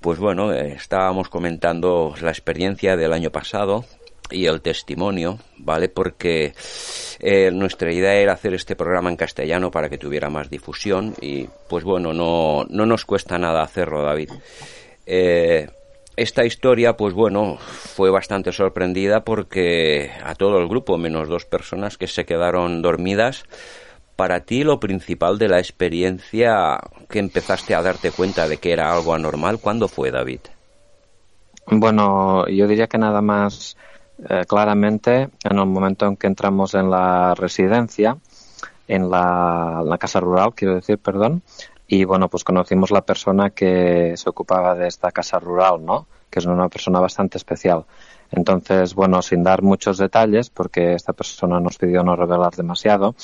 Pues 0.03 0.19
bueno, 0.19 0.53
eh, 0.53 0.75
estábamos 0.77 1.31
comentando 1.31 2.15
la 2.21 2.29
experiencia 2.29 2.95
del 2.95 3.15
año 3.15 3.31
pasado 3.31 3.87
y 4.31 4.45
el 4.45 4.61
testimonio, 4.61 5.39
¿vale? 5.57 5.89
Porque 5.89 6.53
eh, 7.21 7.51
nuestra 7.51 7.91
idea 7.91 8.17
era 8.17 8.35
hacer 8.35 8.53
este 8.53 8.77
programa 8.77 9.09
en 9.09 9.17
castellano 9.17 9.71
para 9.71 9.89
que 9.89 9.97
tuviera 9.97 10.29
más 10.29 10.51
difusión 10.51 11.15
y 11.23 11.49
pues 11.71 11.85
bueno, 11.85 12.13
no, 12.13 12.67
no 12.69 12.85
nos 12.85 13.07
cuesta 13.07 13.39
nada 13.39 13.63
hacerlo, 13.63 14.03
David. 14.03 14.29
Eh, 15.07 15.71
esta 16.19 16.45
historia, 16.45 16.97
pues 16.97 17.15
bueno, 17.15 17.57
fue 17.59 18.11
bastante 18.11 18.53
sorprendida 18.53 19.25
porque 19.25 20.11
a 20.25 20.35
todo 20.35 20.59
el 20.59 20.69
grupo, 20.69 20.99
menos 20.99 21.29
dos 21.29 21.45
personas 21.45 21.97
que 21.97 22.09
se 22.09 22.27
quedaron 22.27 22.83
dormidas, 22.83 23.45
para 24.17 24.41
ti 24.41 24.65
lo 24.65 24.81
principal 24.81 25.39
de 25.39 25.49
la 25.49 25.61
experiencia 25.61 26.81
que 27.09 27.21
empezaste 27.21 27.75
a 27.75 27.83
darte 27.83 28.11
cuenta 28.11 28.49
de 28.49 28.57
que 28.57 28.73
era 28.73 28.93
algo 28.93 29.15
anormal, 29.15 29.61
¿cuándo 29.61 29.87
fue, 29.87 30.11
David? 30.11 30.41
Bueno, 31.67 32.49
yo 32.49 32.67
diría 32.67 32.89
que 32.89 32.99
nada 32.99 33.23
más 33.23 33.77
eh, 34.29 34.45
claramente 34.49 35.29
en 35.45 35.59
el 35.59 35.67
momento 35.67 36.07
en 36.07 36.17
que 36.17 36.27
entramos 36.27 36.75
en 36.75 36.91
la 36.91 37.35
residencia, 37.37 38.17
en 38.89 39.09
la, 39.09 39.83
la 39.85 39.99
casa 39.99 40.19
rural, 40.19 40.53
quiero 40.55 40.75
decir, 40.75 40.99
perdón, 40.99 41.43
y 41.89 42.05
bueno, 42.05 42.29
pues 42.29 42.45
conocimos 42.45 42.91
la 42.91 43.01
persona 43.01 43.51
que 43.51 44.13
se 44.17 44.29
ocupaba 44.29 44.75
de 44.75 44.87
esta 44.87 45.11
casa 45.11 45.41
rural, 45.41 45.85
¿no? 45.85 46.07
Que 46.29 46.39
es 46.39 46.45
una 46.45 46.69
persona 46.69 47.01
bastante 47.01 47.39
especial. 47.39 47.87
Entonces, 48.31 48.95
bueno, 48.95 49.23
sin 49.23 49.43
dar 49.43 49.63
muchos 49.63 49.97
detalles, 49.97 50.51
porque 50.51 50.93
esta 50.93 51.15
persona 51.15 51.61
nos 51.61 51.79
pidió 51.79 52.03
no 52.03 52.15
revelar 52.15 52.55
demasiado, 52.55 53.15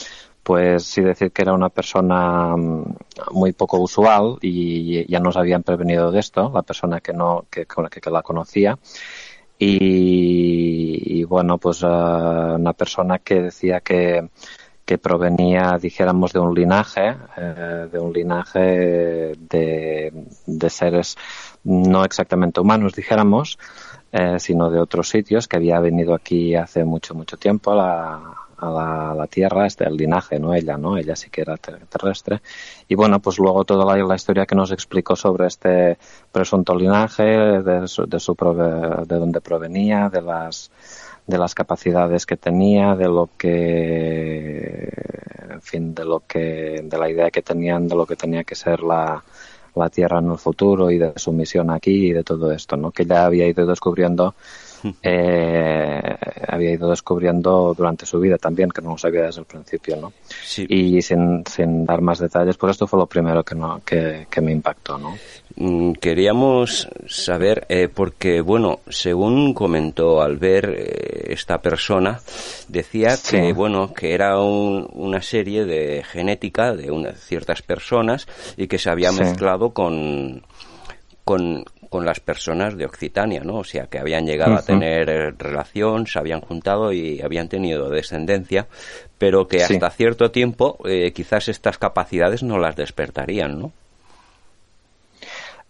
pues 0.43 0.85
sí 0.85 1.03
decir 1.03 1.31
que 1.31 1.43
era 1.43 1.53
una 1.53 1.69
persona 1.69 2.57
mm, 2.57 2.97
muy 3.33 3.53
poco 3.53 3.79
usual 3.81 4.39
y 4.41 5.07
ya 5.11 5.21
nos 5.21 5.37
habían 5.37 5.63
prevenido 5.63 6.11
de 6.11 6.21
esto, 6.21 6.51
la 6.55 6.63
persona 6.63 7.01
que 7.01 7.13
no, 7.13 7.45
que, 7.51 7.67
que, 7.67 8.01
que 8.01 8.11
la 8.11 8.23
conocía. 8.23 8.79
Y, 9.59 11.25
bueno, 11.25 11.59
pues 11.59 11.83
uh, 11.83 11.87
una 12.57 12.73
persona 12.73 13.19
que 13.21 13.43
decía 13.43 13.81
que, 13.81 14.29
que 14.85 14.99
provenía, 14.99 15.79
dijéramos, 15.81 16.33
de 16.33 16.41
un 16.41 16.55
linaje, 16.55 17.17
eh, 17.37 17.89
de 17.91 17.99
un 17.99 18.13
linaje 18.13 18.61
de, 19.39 20.13
de, 20.47 20.71
seres 20.71 21.17
no 21.65 22.05
exactamente 22.05 22.61
humanos, 22.61 22.95
dijéramos, 22.95 23.59
eh, 24.13 24.39
sino 24.39 24.71
de 24.71 24.81
otros 24.81 25.09
sitios, 25.09 25.49
que 25.49 25.57
había 25.57 25.81
venido 25.81 26.15
aquí 26.15 26.55
hace 26.55 26.85
mucho, 26.85 27.15
mucho 27.15 27.39
tiempo 27.39 27.73
a 27.73 27.77
la, 27.77 28.35
a 28.59 28.71
la, 28.71 29.11
a 29.13 29.15
la 29.15 29.27
Tierra, 29.27 29.67
este 29.67 29.85
el 29.85 29.97
linaje, 29.97 30.39
no 30.39 30.53
ella, 30.55 30.77
no 30.77 30.99
ella 30.99 31.17
sí 31.17 31.31
que 31.31 31.41
era 31.41 31.57
terrestre. 31.57 32.43
Y 32.87 32.95
bueno, 32.95 33.21
pues 33.21 33.39
luego 33.39 33.65
toda 33.65 33.85
la, 33.85 34.05
la 34.05 34.15
historia 34.15 34.45
que 34.45 34.55
nos 34.55 34.71
explicó 34.71 35.17
sobre 35.17 35.47
este 35.47 35.99
presunto 36.31 36.75
linaje, 36.75 37.23
de, 37.23 37.89
su, 37.89 38.07
de, 38.07 38.21
su 38.21 38.37
prove, 38.37 39.07
de 39.07 39.17
dónde 39.17 39.41
provenía, 39.41 40.11
de 40.11 40.21
las 40.21 40.71
de 41.27 41.39
las 41.39 41.55
capacidades 41.55 42.27
que 42.27 42.37
tenía, 42.37 42.95
de 42.95 43.07
lo 43.07 43.31
que, 43.39 44.91
en 45.51 45.63
fin, 45.63 45.95
de 45.95 46.05
lo 46.05 46.23
que, 46.27 46.83
de 46.85 46.99
la 46.99 47.09
idea 47.09 47.31
que 47.31 47.43
tenían 47.43 47.89
de 47.89 47.97
lo 47.97 48.07
que 48.07 48.17
tenía 48.17 48.45
que 48.45 48.55
ser 48.55 48.83
la, 48.83 49.23
la 49.75 49.91
Tierra 49.91 50.19
en 50.19 50.31
el 50.31 50.39
futuro 50.39 50.91
y 50.91 50.99
de 50.99 51.13
su 51.17 51.33
misión 51.33 51.71
aquí 51.71 52.09
y 52.09 52.13
de 52.13 52.25
todo 52.25 52.53
esto, 52.53 52.77
¿no? 52.77 52.91
Que 52.91 53.07
ya 53.07 53.25
había 53.25 53.47
ido 53.47 53.67
descubriendo, 53.67 54.35
eh, 55.03 56.17
había 56.49 56.73
ido 56.73 56.91
descubriendo 56.91 57.75
durante 57.77 58.07
su 58.07 58.21
vida 58.21 58.37
también, 58.39 58.71
que 58.71 58.83
no 58.83 58.91
lo 58.91 58.99
sabía 58.99 59.23
desde 59.23 59.41
el 59.41 59.47
principio, 59.47 59.97
¿no? 59.97 60.13
Sí. 60.43 60.67
Y 60.69 61.01
sin, 61.03 61.43
sin 61.47 61.85
dar 61.85 62.01
más 62.01 62.19
detalles, 62.19 62.57
pues 62.57 62.73
esto 62.73 62.87
fue 62.87 62.99
lo 62.99 63.07
primero 63.07 63.43
que, 63.45 63.55
no, 63.55 63.81
que, 63.85 64.27
que 64.31 64.41
me 64.41 64.53
impactó, 64.53 64.99
¿no? 64.99 65.17
Mm, 65.57 65.93
Queríamos 65.95 66.89
saber, 67.09 67.67
eh, 67.69 67.89
porque, 67.93 68.41
bueno, 68.41 68.81
según 68.89 69.55
comentó 69.55 70.21
al 70.23 70.37
ver 70.37 70.75
eh, 70.77 71.27
esta 71.33 71.59
persona, 71.63 72.21
decía 72.69 73.17
Sí. 73.17 73.37
que, 73.37 73.53
bueno, 73.53 73.93
que 73.95 74.15
era 74.15 74.39
un- 74.41 74.89
una 74.93 75.23
serie 75.23 75.65
de 75.65 76.03
genética 76.05 76.75
de 76.75 76.91
una- 76.91 77.13
ciertas 77.13 77.63
personas 77.63 78.27
y 78.57 78.67
que 78.67 78.79
se 78.79 78.91
había 78.91 79.11
Sí. 79.13 79.21
mezclado 79.21 79.71
con, 79.71 80.43
con, 81.25 81.65
con 81.95 82.05
las 82.05 82.19
personas 82.19 82.77
de 82.77 82.87
Occitania, 82.87 83.43
¿no? 83.45 83.59
O 83.59 83.63
sea, 83.63 83.87
que 83.87 84.01
habían 84.01 84.27
llegado 84.27 84.57
a 84.57 84.63
tener 84.63 85.09
eh, 85.09 85.31
relación, 85.31 86.09
se 86.09 86.19
habían 86.19 86.41
juntado 86.41 86.93
y 86.93 87.21
habían 87.23 87.49
tenido 87.49 87.89
descendencia, 87.89 88.67
pero 89.17 89.47
que 89.47 89.61
Sí. 89.61 89.75
hasta 89.75 89.91
cierto 89.91 90.33
tiempo 90.33 90.77
eh, 90.87 91.13
quizás 91.13 91.47
estas 91.47 91.79
capacidades 91.79 92.43
no 92.43 92.59
las 92.59 92.75
despertarían, 92.75 93.61
¿no? 93.61 93.73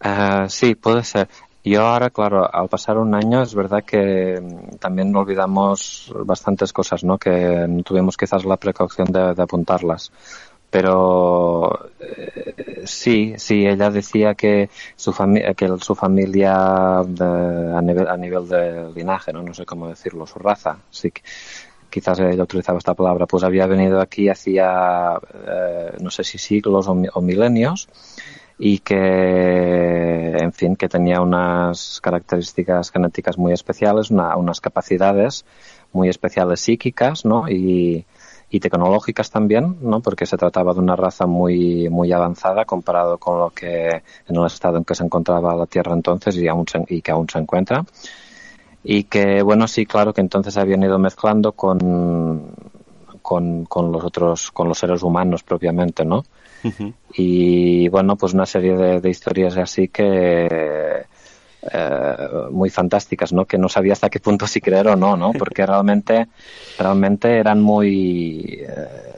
Uh, 0.02 0.48
sí, 0.48 0.74
puede 0.74 1.04
ser. 1.04 1.28
Yo 1.62 1.82
ahora, 1.82 2.08
claro, 2.08 2.48
al 2.50 2.68
pasar 2.68 2.96
un 2.96 3.14
año 3.14 3.42
es 3.42 3.54
verdad 3.54 3.84
que 3.84 4.40
mm, 4.40 4.76
también 4.76 5.14
olvidamos 5.14 6.10
bastantes 6.24 6.72
cosas, 6.72 7.04
¿no? 7.04 7.18
Que 7.18 7.66
no 7.68 7.82
tuvimos 7.82 8.16
quizás 8.16 8.46
la 8.46 8.56
precaución 8.56 9.08
de, 9.12 9.34
de 9.34 9.42
apuntarlas. 9.42 10.10
Pero 10.74 11.90
eh, 12.00 12.82
sí, 12.84 13.34
sí, 13.36 13.64
ella 13.64 13.90
decía 13.90 14.34
que 14.34 14.68
su, 14.96 15.12
fami 15.12 15.40
que 15.54 15.68
su 15.78 15.94
familia 15.94 16.98
a, 16.98 17.80
nivel, 17.80 18.08
a 18.08 18.16
nivel 18.16 18.48
de 18.48 18.90
linaje, 18.92 19.32
¿no? 19.32 19.42
no 19.44 19.54
sé 19.54 19.64
cómo 19.64 19.88
decirlo, 19.88 20.26
su 20.26 20.40
raza, 20.40 20.78
sí, 20.90 21.12
que- 21.12 21.22
quizás 21.90 22.18
ella 22.18 22.42
utilizaba 22.42 22.78
esta 22.78 22.94
palabra, 22.94 23.24
pues 23.26 23.44
había 23.44 23.68
venido 23.68 24.00
aquí 24.00 24.28
hacía, 24.28 25.16
eh, 25.46 25.92
no 26.00 26.10
sé 26.10 26.24
si 26.24 26.38
siglos 26.38 26.88
o, 26.88 26.92
o 27.14 27.20
milenios, 27.20 27.88
y 28.58 28.78
que, 28.80 30.36
en 30.38 30.52
fin, 30.52 30.76
que 30.76 30.88
tenía 30.88 31.20
unas 31.20 32.00
características 32.00 32.90
genéticas 32.90 33.38
muy 33.38 33.52
especiales, 33.52 34.10
una- 34.10 34.36
unas 34.36 34.60
capacidades 34.60 35.44
muy 35.92 36.08
especiales 36.08 36.60
psíquicas, 36.60 37.24
¿no? 37.24 37.48
Y, 37.48 38.06
y 38.54 38.60
tecnológicas 38.60 39.32
también, 39.32 39.78
¿no? 39.80 39.98
Porque 40.00 40.26
se 40.26 40.36
trataba 40.36 40.72
de 40.72 40.78
una 40.78 40.94
raza 40.94 41.26
muy, 41.26 41.88
muy 41.88 42.12
avanzada 42.12 42.64
comparado 42.64 43.18
con 43.18 43.40
lo 43.40 43.50
que 43.50 43.88
en 44.28 44.36
el 44.36 44.46
estado 44.46 44.78
en 44.78 44.84
que 44.84 44.94
se 44.94 45.02
encontraba 45.02 45.56
la 45.56 45.66
Tierra 45.66 45.92
entonces 45.92 46.36
y, 46.36 46.46
aún 46.46 46.64
se- 46.68 46.84
y 46.88 47.02
que 47.02 47.10
aún 47.10 47.28
se 47.28 47.40
encuentra. 47.40 47.84
Y 48.84 49.04
que, 49.04 49.42
bueno, 49.42 49.66
sí, 49.66 49.86
claro 49.86 50.12
que 50.14 50.20
entonces 50.20 50.56
habían 50.56 50.84
ido 50.84 51.00
mezclando 51.00 51.50
con, 51.50 52.42
con, 53.22 53.64
con 53.64 53.90
los 53.90 54.04
otros, 54.04 54.52
con 54.52 54.68
los 54.68 54.78
seres 54.78 55.02
humanos 55.02 55.42
propiamente, 55.42 56.04
¿no? 56.04 56.22
y 57.16 57.88
bueno 57.90 58.16
pues 58.16 58.32
una 58.32 58.46
serie 58.46 58.74
de, 58.74 59.00
de 59.00 59.10
historias 59.10 59.56
así 59.58 59.88
que 59.88 61.04
eh, 61.72 62.16
muy 62.50 62.70
fantásticas, 62.70 63.32
¿no? 63.32 63.46
Que 63.46 63.58
no 63.58 63.68
sabía 63.68 63.92
hasta 63.92 64.10
qué 64.10 64.20
punto 64.20 64.46
si 64.46 64.60
creer 64.60 64.88
o 64.88 64.96
no, 64.96 65.16
¿no? 65.16 65.32
Porque 65.32 65.64
realmente, 65.64 66.28
realmente 66.78 67.38
eran 67.38 67.60
muy, 67.60 68.60
eh, 68.60 69.13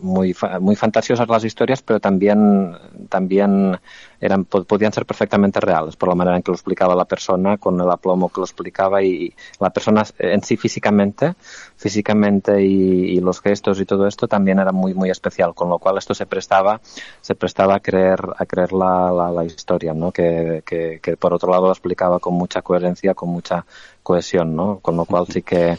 muy, 0.00 0.34
muy 0.60 0.76
fantasiosas 0.76 1.28
las 1.28 1.44
historias, 1.44 1.82
pero 1.82 2.00
también, 2.00 2.76
también 3.08 3.78
eran, 4.20 4.44
podían 4.44 4.92
ser 4.92 5.06
perfectamente 5.06 5.60
reales 5.60 5.96
por 5.96 6.08
la 6.08 6.14
manera 6.14 6.36
en 6.36 6.42
que 6.42 6.50
lo 6.50 6.56
explicaba 6.56 6.94
la 6.94 7.04
persona, 7.04 7.58
con 7.58 7.80
el 7.80 7.90
aplomo 7.90 8.28
que 8.28 8.40
lo 8.40 8.44
explicaba 8.44 9.02
y 9.02 9.34
la 9.60 9.70
persona 9.70 10.04
en 10.18 10.42
sí 10.42 10.56
físicamente, 10.56 11.34
físicamente 11.76 12.62
y, 12.62 13.20
los 13.20 13.40
gestos 13.40 13.80
y 13.80 13.86
todo 13.86 14.06
esto 14.06 14.28
también 14.28 14.58
era 14.58 14.72
muy, 14.72 14.94
muy 14.94 15.10
especial, 15.10 15.54
con 15.54 15.68
lo 15.68 15.78
cual 15.78 15.98
esto 15.98 16.14
se 16.14 16.26
prestaba, 16.26 16.80
se 17.20 17.34
prestaba 17.34 17.76
a 17.76 17.80
creer, 17.80 18.20
a 18.36 18.46
creer 18.46 18.72
la, 18.72 19.10
la, 19.10 19.30
la 19.30 19.44
historia, 19.44 19.94
¿no? 19.94 20.12
Que, 20.12 20.62
que, 20.64 21.00
que 21.02 21.16
por 21.16 21.32
otro 21.32 21.50
lado 21.50 21.66
lo 21.66 21.72
explicaba 21.72 22.20
con 22.20 22.34
mucha 22.34 22.62
coherencia, 22.62 23.14
con 23.14 23.30
mucha 23.30 23.64
cohesión, 24.02 24.54
¿no? 24.54 24.78
Con 24.80 24.96
lo 24.96 25.04
cual 25.04 25.26
sí 25.26 25.42
que 25.42 25.78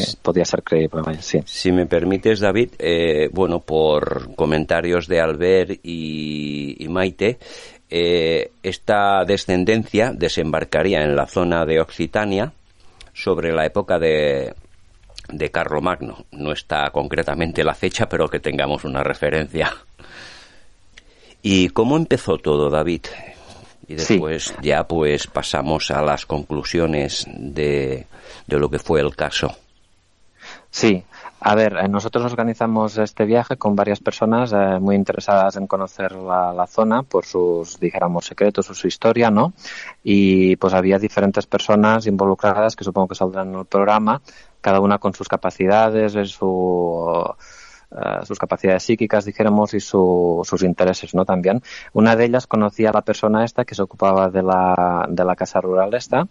sí, 0.00 0.16
podía 0.22 0.44
ser 0.44 0.62
creíble. 0.62 1.02
Sí. 1.20 1.40
Si 1.44 1.72
me 1.72 1.86
permites, 1.86 2.40
David, 2.40 2.70
eh, 2.78 3.28
bueno, 3.32 3.60
por 3.60 4.34
comentarios 4.34 5.06
de 5.08 5.20
Albert 5.20 5.80
y, 5.82 6.86
Maite, 6.88 7.38
eh, 7.90 8.52
esta 8.62 9.24
descendencia 9.24 10.12
desembarcaría 10.12 11.02
en 11.02 11.16
la 11.16 11.26
zona 11.26 11.64
de 11.64 11.80
Occitania 11.80 12.52
sobre 13.12 13.52
la 13.52 13.66
época 13.66 13.98
de, 13.98 14.54
de 15.28 15.50
Carlomagno. 15.50 16.24
No 16.32 16.52
está 16.52 16.90
concretamente 16.90 17.64
la 17.64 17.74
fecha, 17.74 18.08
pero 18.08 18.28
que 18.28 18.40
tengamos 18.40 18.84
una 18.84 19.02
referencia. 19.02 19.72
¿Y 21.42 21.70
cómo 21.70 21.96
empezó 21.96 22.38
todo, 22.38 22.70
David? 22.70 23.02
Y 23.88 23.94
después 23.94 24.54
ya 24.62 24.84
pues 24.84 25.26
pasamos 25.26 25.90
a 25.90 26.00
las 26.02 26.24
conclusiones 26.24 27.26
de, 27.28 28.06
de 28.46 28.58
lo 28.58 28.70
que 28.70 28.78
fue 28.78 29.00
el 29.00 29.14
caso. 29.16 29.56
Sí, 30.74 31.04
a 31.38 31.54
ver, 31.54 31.76
eh, 31.76 31.86
nosotros 31.86 32.24
organizamos 32.24 32.96
este 32.96 33.26
viaje 33.26 33.58
con 33.58 33.76
varias 33.76 34.00
personas 34.00 34.54
eh, 34.54 34.78
muy 34.80 34.96
interesadas 34.96 35.56
en 35.56 35.66
conocer 35.66 36.12
la, 36.12 36.66
zona 36.66 37.02
por 37.02 37.26
sus, 37.26 37.78
dijéramos, 37.78 38.24
secretos 38.24 38.70
o 38.70 38.74
su 38.74 38.86
historia, 38.88 39.30
¿no? 39.30 39.52
Y 40.02 40.56
pues 40.56 40.72
había 40.72 40.98
diferentes 40.98 41.46
personas 41.46 42.06
involucradas 42.06 42.74
que 42.74 42.84
supongo 42.84 43.08
que 43.08 43.14
saldrán 43.16 43.50
en 43.52 43.60
el 43.60 43.66
programa, 43.66 44.22
cada 44.62 44.80
una 44.80 44.96
con 44.96 45.12
sus 45.12 45.28
capacidades, 45.28 46.14
su, 46.30 47.22
eh, 47.90 48.24
sus 48.24 48.38
capacidades 48.38 48.82
psíquicas, 48.82 49.26
dijéramos, 49.26 49.74
y 49.74 49.80
sus 49.80 50.62
intereses, 50.62 51.14
¿no? 51.14 51.26
También. 51.26 51.62
Una 51.92 52.16
de 52.16 52.24
ellas 52.24 52.46
conocía 52.46 52.88
a 52.88 52.92
la 52.94 53.02
persona 53.02 53.44
esta 53.44 53.66
que 53.66 53.74
se 53.74 53.82
ocupaba 53.82 54.30
de 54.30 54.42
la, 54.42 55.06
de 55.06 55.24
la 55.24 55.36
casa 55.36 55.60
rural 55.60 55.92
esta 55.92 56.26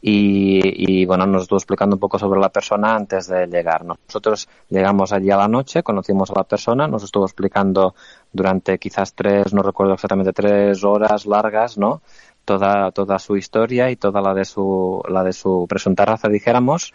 y, 0.00 1.04
bueno, 1.06 1.26
nos 1.26 1.42
estuvo 1.42 1.58
explicando 1.58 1.96
un 1.96 2.00
poco 2.00 2.18
sobre 2.18 2.40
la 2.40 2.50
persona 2.50 2.94
antes 2.94 3.26
de 3.26 3.46
llegar. 3.46 3.84
Nosotros 3.84 4.48
llegamos 4.68 5.12
allí 5.12 5.30
a 5.30 5.36
la 5.36 5.48
noche, 5.48 5.82
conocimos 5.82 6.30
a 6.30 6.34
la 6.36 6.44
persona, 6.44 6.86
nos 6.86 7.02
estuvo 7.02 7.24
explicando 7.24 7.94
durante 8.32 8.78
quizás 8.78 9.12
tres, 9.14 9.52
no 9.52 9.62
recuerdo 9.62 9.94
exactamente, 9.94 10.32
tres 10.32 10.84
horas 10.84 11.26
largas, 11.26 11.78
¿no? 11.78 12.02
Toda, 12.44 12.92
toda 12.92 13.18
su 13.18 13.36
historia 13.36 13.90
y 13.90 13.96
toda 13.96 14.22
la 14.22 14.32
de 14.32 14.44
su, 14.44 15.02
la 15.08 15.22
de 15.22 15.32
su 15.32 15.66
presunta 15.68 16.04
raza, 16.04 16.28
dijéramos 16.28 16.94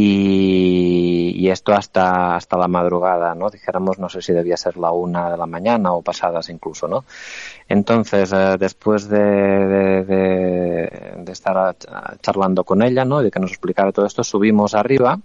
y, 0.00 1.48
esto 1.50 1.72
hasta, 1.72 2.36
hasta 2.36 2.56
la 2.56 2.68
madrugada, 2.68 3.34
¿no? 3.34 3.50
Dijéramos, 3.50 3.98
no 3.98 4.08
sé 4.08 4.22
si 4.22 4.32
debía 4.32 4.56
ser 4.56 4.76
la 4.76 4.92
una 4.92 5.30
de 5.30 5.36
la 5.36 5.46
mañana 5.46 5.92
o 5.92 6.02
pasadas 6.02 6.50
incluso, 6.50 6.86
¿no? 6.86 7.04
Entonces, 7.68 8.32
eh, 8.32 8.56
después 8.58 9.08
de, 9.08 9.18
de, 10.04 11.32
estar 11.32 11.76
charlando 12.20 12.64
con 12.64 12.82
ella, 12.82 13.04
¿no? 13.04 13.22
De 13.22 13.30
que 13.30 13.40
nos 13.40 13.50
explicara 13.50 13.90
todo 13.90 14.06
esto, 14.06 14.22
subimos 14.22 14.74
arriba 14.74 15.18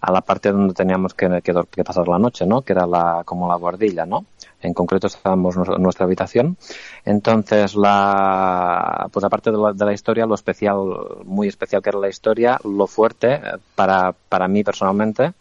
a 0.00 0.12
la 0.12 0.20
parte 0.20 0.52
donde 0.52 0.74
teníamos 0.74 1.14
que, 1.14 1.42
que, 1.42 1.84
pasar 1.84 2.06
la 2.06 2.18
noche, 2.18 2.46
¿no? 2.46 2.62
Que 2.62 2.74
era 2.74 2.86
la, 2.86 3.22
como 3.24 3.48
la 3.48 3.56
guardilla, 3.56 4.06
¿no? 4.06 4.26
En 4.60 4.74
concreto 4.74 5.06
estábamos 5.06 5.56
en 5.56 5.82
nuestra 5.82 6.04
habitación. 6.04 6.56
Entonces, 7.04 7.74
la, 7.76 9.08
pues 9.12 9.24
aparte 9.24 9.50
de 9.50 9.58
la, 9.58 9.72
de 9.72 9.84
la, 9.84 9.92
historia, 9.92 10.26
lo 10.26 10.34
especial, 10.34 10.78
muy 11.24 11.48
especial 11.48 11.82
que 11.82 11.90
era 11.90 11.98
la 11.98 12.08
historia, 12.08 12.58
lo 12.64 12.86
fuerte 12.86 13.34
eh, 13.34 13.40
para, 13.74 14.12
para 14.28 14.48
mí 14.48 14.64
personalmente, 14.64 15.32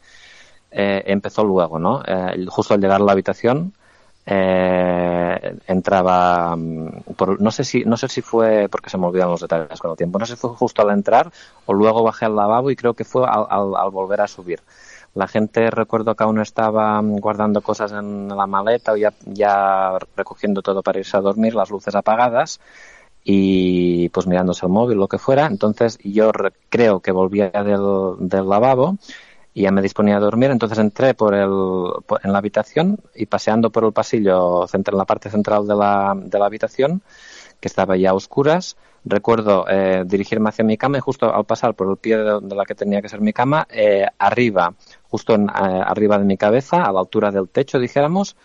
eh, 0.72 1.03
empezó 1.07 1.43
luego, 1.43 1.80
¿no? 1.80 2.03
Eh, 2.05 2.45
justo 2.47 2.74
al 2.74 2.82
llegar 2.82 3.01
a 3.01 3.03
la 3.03 3.13
habitación, 3.13 3.74
eh, 4.30 5.57
entraba 5.68 6.53
mm, 6.57 7.13
por, 7.15 7.39
no 7.39 7.49
sé 7.49 7.63
si 7.63 7.86
no 7.86 7.95
sé 7.95 8.09
si 8.09 8.22
fue 8.22 8.68
porque 8.70 8.89
se 8.89 8.97
me 8.97 9.07
olvidan 9.07 9.30
los 9.30 9.39
detalles 9.39 9.80
con 9.80 9.91
el 9.91 9.95
tiempo 9.95 10.20
no 10.20 10.26
sé 10.26 10.36
si 10.36 10.41
fue 10.41 10.49
justo 10.49 10.82
al 10.82 10.89
entrar 10.89 11.32
o 11.65 11.74
luego 11.74 12.03
bajé 12.03 12.26
al 12.26 12.36
lavabo 12.36 12.70
y 12.70 12.76
creo 12.76 12.93
que 12.93 13.05
fue 13.05 13.26
al, 13.26 13.45
al, 13.49 13.89
volver 13.89 14.20
a 14.20 14.28
subir 14.28 14.59
la 15.13 15.27
gente 15.27 15.69
recuerdo 15.71 16.15
que 16.15 16.23
aún 16.23 16.39
estaba 16.39 17.01
mm, 17.01 17.17
guardando 17.17 17.61
cosas 17.61 17.91
en 17.91 18.27
la 18.27 18.47
maleta 18.47 18.93
o 18.93 18.97
ya, 18.97 19.13
ya 19.25 19.97
recogiendo 20.15 20.61
todo 20.61 20.83
para 20.83 20.99
irse 20.99 21.17
a 21.17 21.21
dormir 21.21 21.55
las 21.55 21.69
luces 21.69 21.95
apagadas 21.95 22.59
y 23.23 24.09
pues 24.09 24.25
mirándose 24.27 24.65
el 24.65 24.71
móvil 24.71 24.97
lo 24.97 25.07
que 25.07 25.17
fuera. 25.17 25.47
Entonces 25.47 25.97
yo 26.03 26.31
creo 26.69 27.01
que 27.01 27.11
volvía 27.11 27.49
del, 27.49 28.15
del 28.19 28.47
lavabo 28.47 28.97
y 29.57 29.63
ya 29.63 29.71
me 29.71 29.81
disponía 29.81 30.17
a 30.17 30.19
dormir, 30.19 30.51
entonces 30.51 30.77
entré 30.77 31.15
por 31.15 31.33
el, 31.33 31.49
en 32.23 32.31
la 32.31 32.37
habitación 32.37 32.99
y 33.15 33.25
paseando 33.25 33.71
por 33.71 33.85
el 33.85 33.91
pasillo, 33.91 34.67
en 34.71 34.83
la 34.95 35.05
parte 35.05 35.31
central 35.31 35.65
de 35.65 35.75
la, 35.75 36.13
de 36.15 36.37
la 36.37 36.45
habitación, 36.45 37.01
que 37.59 37.67
estaba 37.67 37.97
ya 37.97 38.11
a 38.11 38.13
oscuras, 38.13 38.77
recuerdo 39.03 39.65
eh, 39.67 40.03
dirigirme 40.05 40.49
hacia 40.49 40.63
mi 40.63 40.77
cama 40.77 40.99
y 40.99 41.01
justo 41.01 41.33
al 41.33 41.45
pasar 41.45 41.73
por 41.73 41.89
el 41.89 41.97
pie 41.97 42.17
de, 42.17 42.55
la 42.55 42.65
que 42.65 42.75
tenía 42.75 43.01
que 43.01 43.09
ser 43.09 43.19
mi 43.19 43.33
cama, 43.33 43.65
eh, 43.71 44.05
arriba, 44.19 44.75
justo 45.09 45.33
en, 45.33 45.49
eh, 45.49 45.51
arriba 45.53 46.17
de 46.17 46.25
mi 46.25 46.37
cabeza, 46.37 46.83
a 46.83 46.91
la 46.91 46.99
altura 46.99 47.31
del 47.31 47.49
techo, 47.49 47.79
dijéramos, 47.79 48.35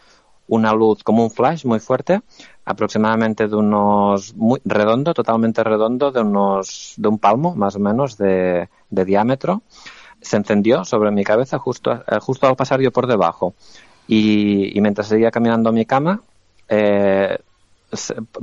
una 0.49 0.73
luz 0.73 1.03
como 1.03 1.23
un 1.23 1.31
flash 1.31 1.65
muy 1.65 1.81
fuerte, 1.81 2.21
aproximadamente 2.65 3.49
de 3.49 3.57
unos, 3.57 4.35
muy 4.35 4.61
redondo, 4.65 5.15
totalmente 5.15 5.65
redondo, 5.65 6.11
de 6.11 6.21
unos, 6.21 6.95
de 6.97 7.09
un 7.09 7.19
palmo 7.19 7.55
más 7.55 7.77
o 7.77 7.79
menos 7.79 8.17
de, 8.19 8.69
de 8.91 9.05
diámetro 9.05 9.63
se 10.23 10.37
encendió 10.37 10.85
sobre 10.85 11.11
mi 11.11 11.25
cabeza 11.25 11.59
justo, 11.59 11.93
eh, 11.93 12.19
justo 12.21 12.47
al 12.47 12.57
pasar 12.57 12.81
yo 12.81 12.93
por 12.93 13.07
debajo. 13.07 13.55
Y, 14.09 14.81
mientras 14.81 15.09
seguía 15.09 15.31
caminando 15.31 15.71
a 15.71 15.73
mi 15.73 15.85
cama, 15.85 16.21
eh, 16.69 17.39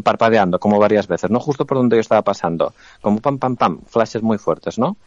parpadeando 0.03 0.59
como 0.59 0.79
varias 0.79 1.07
veces, 1.07 1.29
¿no? 1.31 1.39
Justo 1.39 1.65
por 1.65 1.77
donde 1.77 1.97
yo 1.97 2.01
estaba 2.01 2.21
pasando. 2.21 2.73
Como 3.01 3.19
pam, 3.19 3.39
pam, 3.39 3.55
pam, 3.55 3.81
flashes 3.87 4.21
muy 4.21 4.37
fuertes, 4.37 4.77
¿no? 4.77 4.97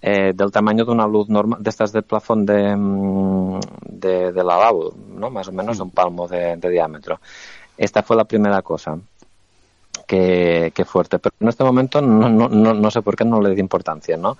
Eh, 0.00 0.32
del 0.32 0.52
tamaño 0.52 0.84
de 0.84 0.92
una 0.92 1.08
luz 1.08 1.28
normal, 1.28 1.60
de 1.60 1.70
estas 1.70 1.90
de 1.90 2.02
plafón 2.02 2.46
de, 2.46 2.76
de, 3.82 4.32
de, 4.32 4.44
lavabo, 4.44 4.94
¿no? 5.16 5.28
Más 5.28 5.48
o 5.48 5.52
menos 5.52 5.76
de 5.76 5.82
un 5.82 5.90
palmo 5.90 6.28
de, 6.28 6.56
diámetro. 6.56 7.18
Esta 7.76 8.04
fue 8.04 8.16
la 8.16 8.24
primera 8.24 8.62
cosa. 8.62 8.96
Que, 10.06 10.72
fuerte. 10.86 11.18
Pero 11.18 11.34
en 11.40 11.48
este 11.48 11.64
momento 11.64 12.00
no, 12.00 12.28
no, 12.28 12.48
no, 12.48 12.90
sé 12.92 13.02
por 13.02 13.16
qué 13.16 13.24
no 13.24 13.40
le 13.40 13.54
di 13.54 13.60
importancia, 13.60 14.16
¿no? 14.16 14.38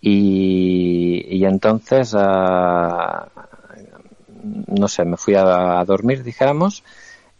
Y, 0.00 1.44
entonces, 1.44 2.14
ah, 2.16 3.26
no 4.68 4.88
sé, 4.88 5.04
me 5.04 5.16
fui 5.16 5.34
a, 5.34 5.84
dormir, 5.84 6.22
dijéramos, 6.22 6.84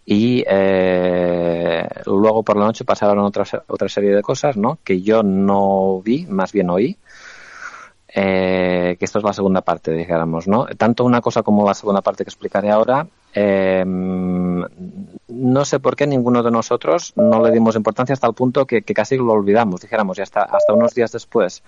y 0.05 0.45
eh, 0.47 1.89
luego 2.07 2.43
por 2.43 2.57
la 2.57 2.67
noche 2.67 2.85
pasaron 2.85 3.25
otra, 3.25 3.45
otra 3.69 3.89
serie 3.89 4.15
de 4.15 4.23
cosas, 4.23 4.57
¿no? 4.57 4.79
Que 4.85 5.01
yo 5.01 5.23
no 5.23 6.03
vi, 6.03 6.27
más 6.27 6.53
bien 6.53 6.69
oí. 6.71 6.99
Eh, 8.13 8.97
que 8.99 9.05
esto 9.05 9.19
es 9.19 9.25
la 9.25 9.33
segunda 9.33 9.61
parte, 9.61 9.93
dijéramos, 9.93 10.49
¿no? 10.49 10.67
Tanto 10.77 11.05
una 11.05 11.21
cosa 11.21 11.43
como 11.43 11.67
la 11.67 11.75
segunda 11.75 12.01
parte 12.01 12.25
que 12.25 12.31
explicaré 12.31 12.71
ahora, 12.71 13.07
eh, 13.33 13.85
no 13.87 15.65
sé 15.65 15.79
por 15.79 15.95
qué 15.95 16.07
ninguno 16.09 16.43
de 16.43 16.51
nosotros 16.51 17.13
no 17.15 17.41
le 17.43 17.53
dimos 17.53 17.77
importancia 17.77 18.13
hasta 18.13 18.27
el 18.27 18.35
punto 18.35 18.67
que, 18.67 18.83
casi 18.83 19.17
lo 19.17 19.33
olvidamos, 19.33 19.83
dijéramos, 19.83 20.19
y 20.19 20.23
hasta, 20.23 20.43
hasta 20.43 20.73
unos 20.73 20.95
días 20.95 21.13
después 21.13 21.63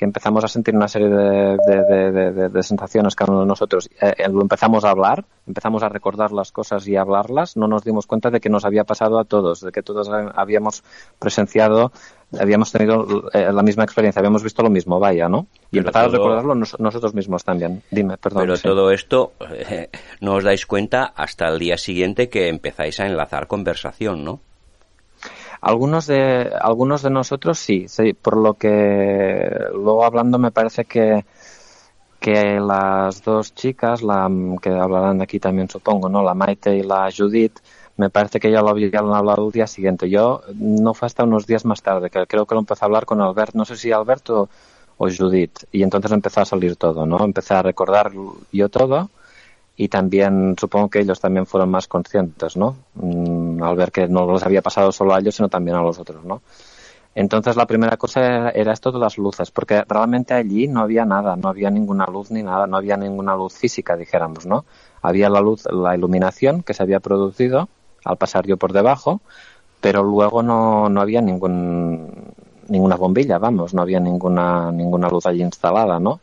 que 0.00 0.06
empezamos 0.06 0.42
a 0.44 0.48
sentir 0.48 0.74
una 0.74 0.88
serie 0.88 1.10
de, 1.10 2.62
sensaciones 2.62 3.14
cada 3.14 3.32
uno 3.32 3.42
de 3.42 3.46
nosotros, 3.46 3.90
eh, 4.00 4.14
eh, 4.16 4.28
lo 4.30 4.40
empezamos 4.40 4.82
a 4.86 4.90
hablar, 4.90 5.26
empezamos 5.46 5.82
a 5.82 5.90
recordar 5.90 6.32
las 6.32 6.52
cosas 6.52 6.88
y 6.88 6.96
a 6.96 7.02
hablarlas, 7.02 7.54
no 7.58 7.68
nos 7.68 7.84
dimos 7.84 8.06
cuenta 8.06 8.30
de 8.30 8.40
que 8.40 8.48
nos 8.48 8.64
había 8.64 8.84
pasado 8.84 9.18
a 9.18 9.24
todos, 9.24 9.60
de 9.60 9.72
que 9.72 9.82
todos 9.82 10.08
habíamos 10.34 10.82
presenciado, 11.18 11.92
habíamos 12.38 12.70
tenido 12.70 13.30
eh, 13.32 13.50
la 13.52 13.62
misma 13.62 13.84
experiencia, 13.84 14.20
habíamos 14.20 14.42
visto 14.42 14.62
lo 14.62 14.70
mismo, 14.70 15.00
vaya, 15.00 15.28
¿no? 15.28 15.46
Y 15.70 15.78
empezar 15.78 16.04
a 16.04 16.08
recordarlo 16.08 16.54
nosotros 16.54 17.14
mismos 17.14 17.44
también. 17.44 17.82
Dime, 17.90 18.16
perdón. 18.16 18.42
Pero 18.42 18.58
todo 18.58 18.90
esto 18.90 19.32
no 20.20 20.34
os 20.34 20.44
dais 20.44 20.66
cuenta 20.66 21.12
hasta 21.16 21.48
el 21.48 21.58
día 21.58 21.76
siguiente 21.76 22.28
que 22.28 22.48
empezáis 22.48 23.00
a 23.00 23.06
enlazar 23.06 23.46
conversación, 23.46 24.24
¿no? 24.24 24.40
Algunos 25.60 26.06
de, 26.06 26.50
algunos 26.58 27.02
de 27.02 27.10
nosotros 27.10 27.58
sí, 27.58 27.86
sí, 27.86 28.14
por 28.14 28.36
lo 28.36 28.54
que 28.54 29.46
luego 29.74 30.04
hablando 30.04 30.38
me 30.38 30.50
parece 30.50 30.86
que, 30.86 31.24
que 32.18 32.58
las 32.58 33.22
dos 33.22 33.54
chicas, 33.54 34.02
la 34.02 34.30
que 34.62 34.70
hablarán 34.70 35.20
aquí 35.20 35.38
también 35.38 35.68
supongo, 35.68 36.08
¿no? 36.08 36.22
La 36.22 36.32
Maite 36.32 36.76
y 36.76 36.82
la 36.82 37.10
Judith, 37.14 37.58
me 37.96 38.10
parece 38.10 38.40
que 38.40 38.50
ya 38.50 38.62
lo 38.62 38.70
habían 38.70 39.12
hablado 39.12 39.46
el 39.46 39.52
día 39.52 39.66
siguiente. 39.66 40.08
Yo 40.08 40.42
no 40.54 40.94
fue 40.94 41.06
hasta 41.06 41.24
unos 41.24 41.46
días 41.46 41.64
más 41.64 41.82
tarde, 41.82 42.10
que 42.10 42.26
creo 42.26 42.46
que 42.46 42.54
lo 42.54 42.60
empecé 42.60 42.84
a 42.84 42.86
hablar 42.86 43.06
con 43.06 43.20
Albert, 43.20 43.54
no 43.54 43.64
sé 43.64 43.76
si 43.76 43.92
Alberto 43.92 44.48
o 44.98 45.08
Judith, 45.10 45.64
y 45.72 45.82
entonces 45.82 46.12
empezó 46.12 46.40
a 46.40 46.44
salir 46.44 46.76
todo, 46.76 47.06
¿no? 47.06 47.24
Empecé 47.24 47.54
a 47.54 47.62
recordar 47.62 48.12
yo 48.52 48.68
todo 48.68 49.10
y 49.76 49.88
también 49.88 50.56
supongo 50.60 50.90
que 50.90 51.00
ellos 51.00 51.20
también 51.20 51.46
fueron 51.46 51.70
más 51.70 51.88
conscientes, 51.88 52.56
¿no? 52.56 52.76
Mm, 52.94 53.62
al 53.62 53.76
ver 53.76 53.92
que 53.92 54.08
no 54.08 54.30
les 54.32 54.42
había 54.42 54.60
pasado 54.60 54.92
solo 54.92 55.14
a 55.14 55.18
ellos, 55.18 55.36
sino 55.36 55.48
también 55.48 55.76
a 55.76 55.82
los 55.82 55.98
otros, 55.98 56.22
¿no? 56.24 56.42
Entonces 57.14 57.56
la 57.56 57.66
primera 57.66 57.96
cosa 57.96 58.50
era, 58.50 58.72
esto 58.72 58.92
de 58.92 58.98
las 58.98 59.18
luces, 59.18 59.50
porque 59.50 59.82
realmente 59.88 60.34
allí 60.34 60.68
no 60.68 60.80
había 60.80 61.04
nada, 61.04 61.34
no 61.36 61.48
había 61.48 61.70
ninguna 61.70 62.06
luz 62.06 62.30
ni 62.30 62.42
nada, 62.42 62.66
no 62.66 62.76
había 62.76 62.96
ninguna 62.96 63.34
luz 63.34 63.54
física, 63.54 63.96
dijéramos, 63.96 64.46
¿no? 64.46 64.64
Había 65.02 65.28
la 65.30 65.40
luz, 65.40 65.64
la 65.72 65.96
iluminación 65.96 66.62
que 66.62 66.74
se 66.74 66.82
había 66.82 67.00
producido 67.00 67.68
al 68.04 68.16
pasar 68.16 68.46
yo 68.46 68.56
por 68.56 68.72
debajo, 68.72 69.20
pero 69.80 70.02
luego 70.02 70.42
no, 70.42 70.88
no 70.88 71.00
había 71.00 71.20
ningún, 71.20 72.32
ninguna 72.68 72.96
bombilla, 72.96 73.38
vamos, 73.38 73.74
no 73.74 73.82
había 73.82 74.00
ninguna, 74.00 74.70
ninguna 74.72 75.08
luz 75.08 75.26
allí 75.26 75.42
instalada, 75.42 75.98
¿no? 75.98 76.20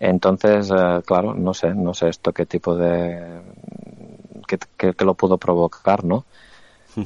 Entonces, 0.00 0.70
eh, 0.70 1.02
claro, 1.04 1.34
no 1.34 1.54
sé, 1.54 1.74
no 1.74 1.92
sé 1.92 2.08
esto 2.08 2.32
qué 2.32 2.46
tipo 2.46 2.76
de, 2.76 3.40
que, 4.46 4.94
que 4.94 5.04
lo 5.04 5.14
pudo 5.14 5.38
provocar, 5.38 6.04
¿no? 6.04 6.24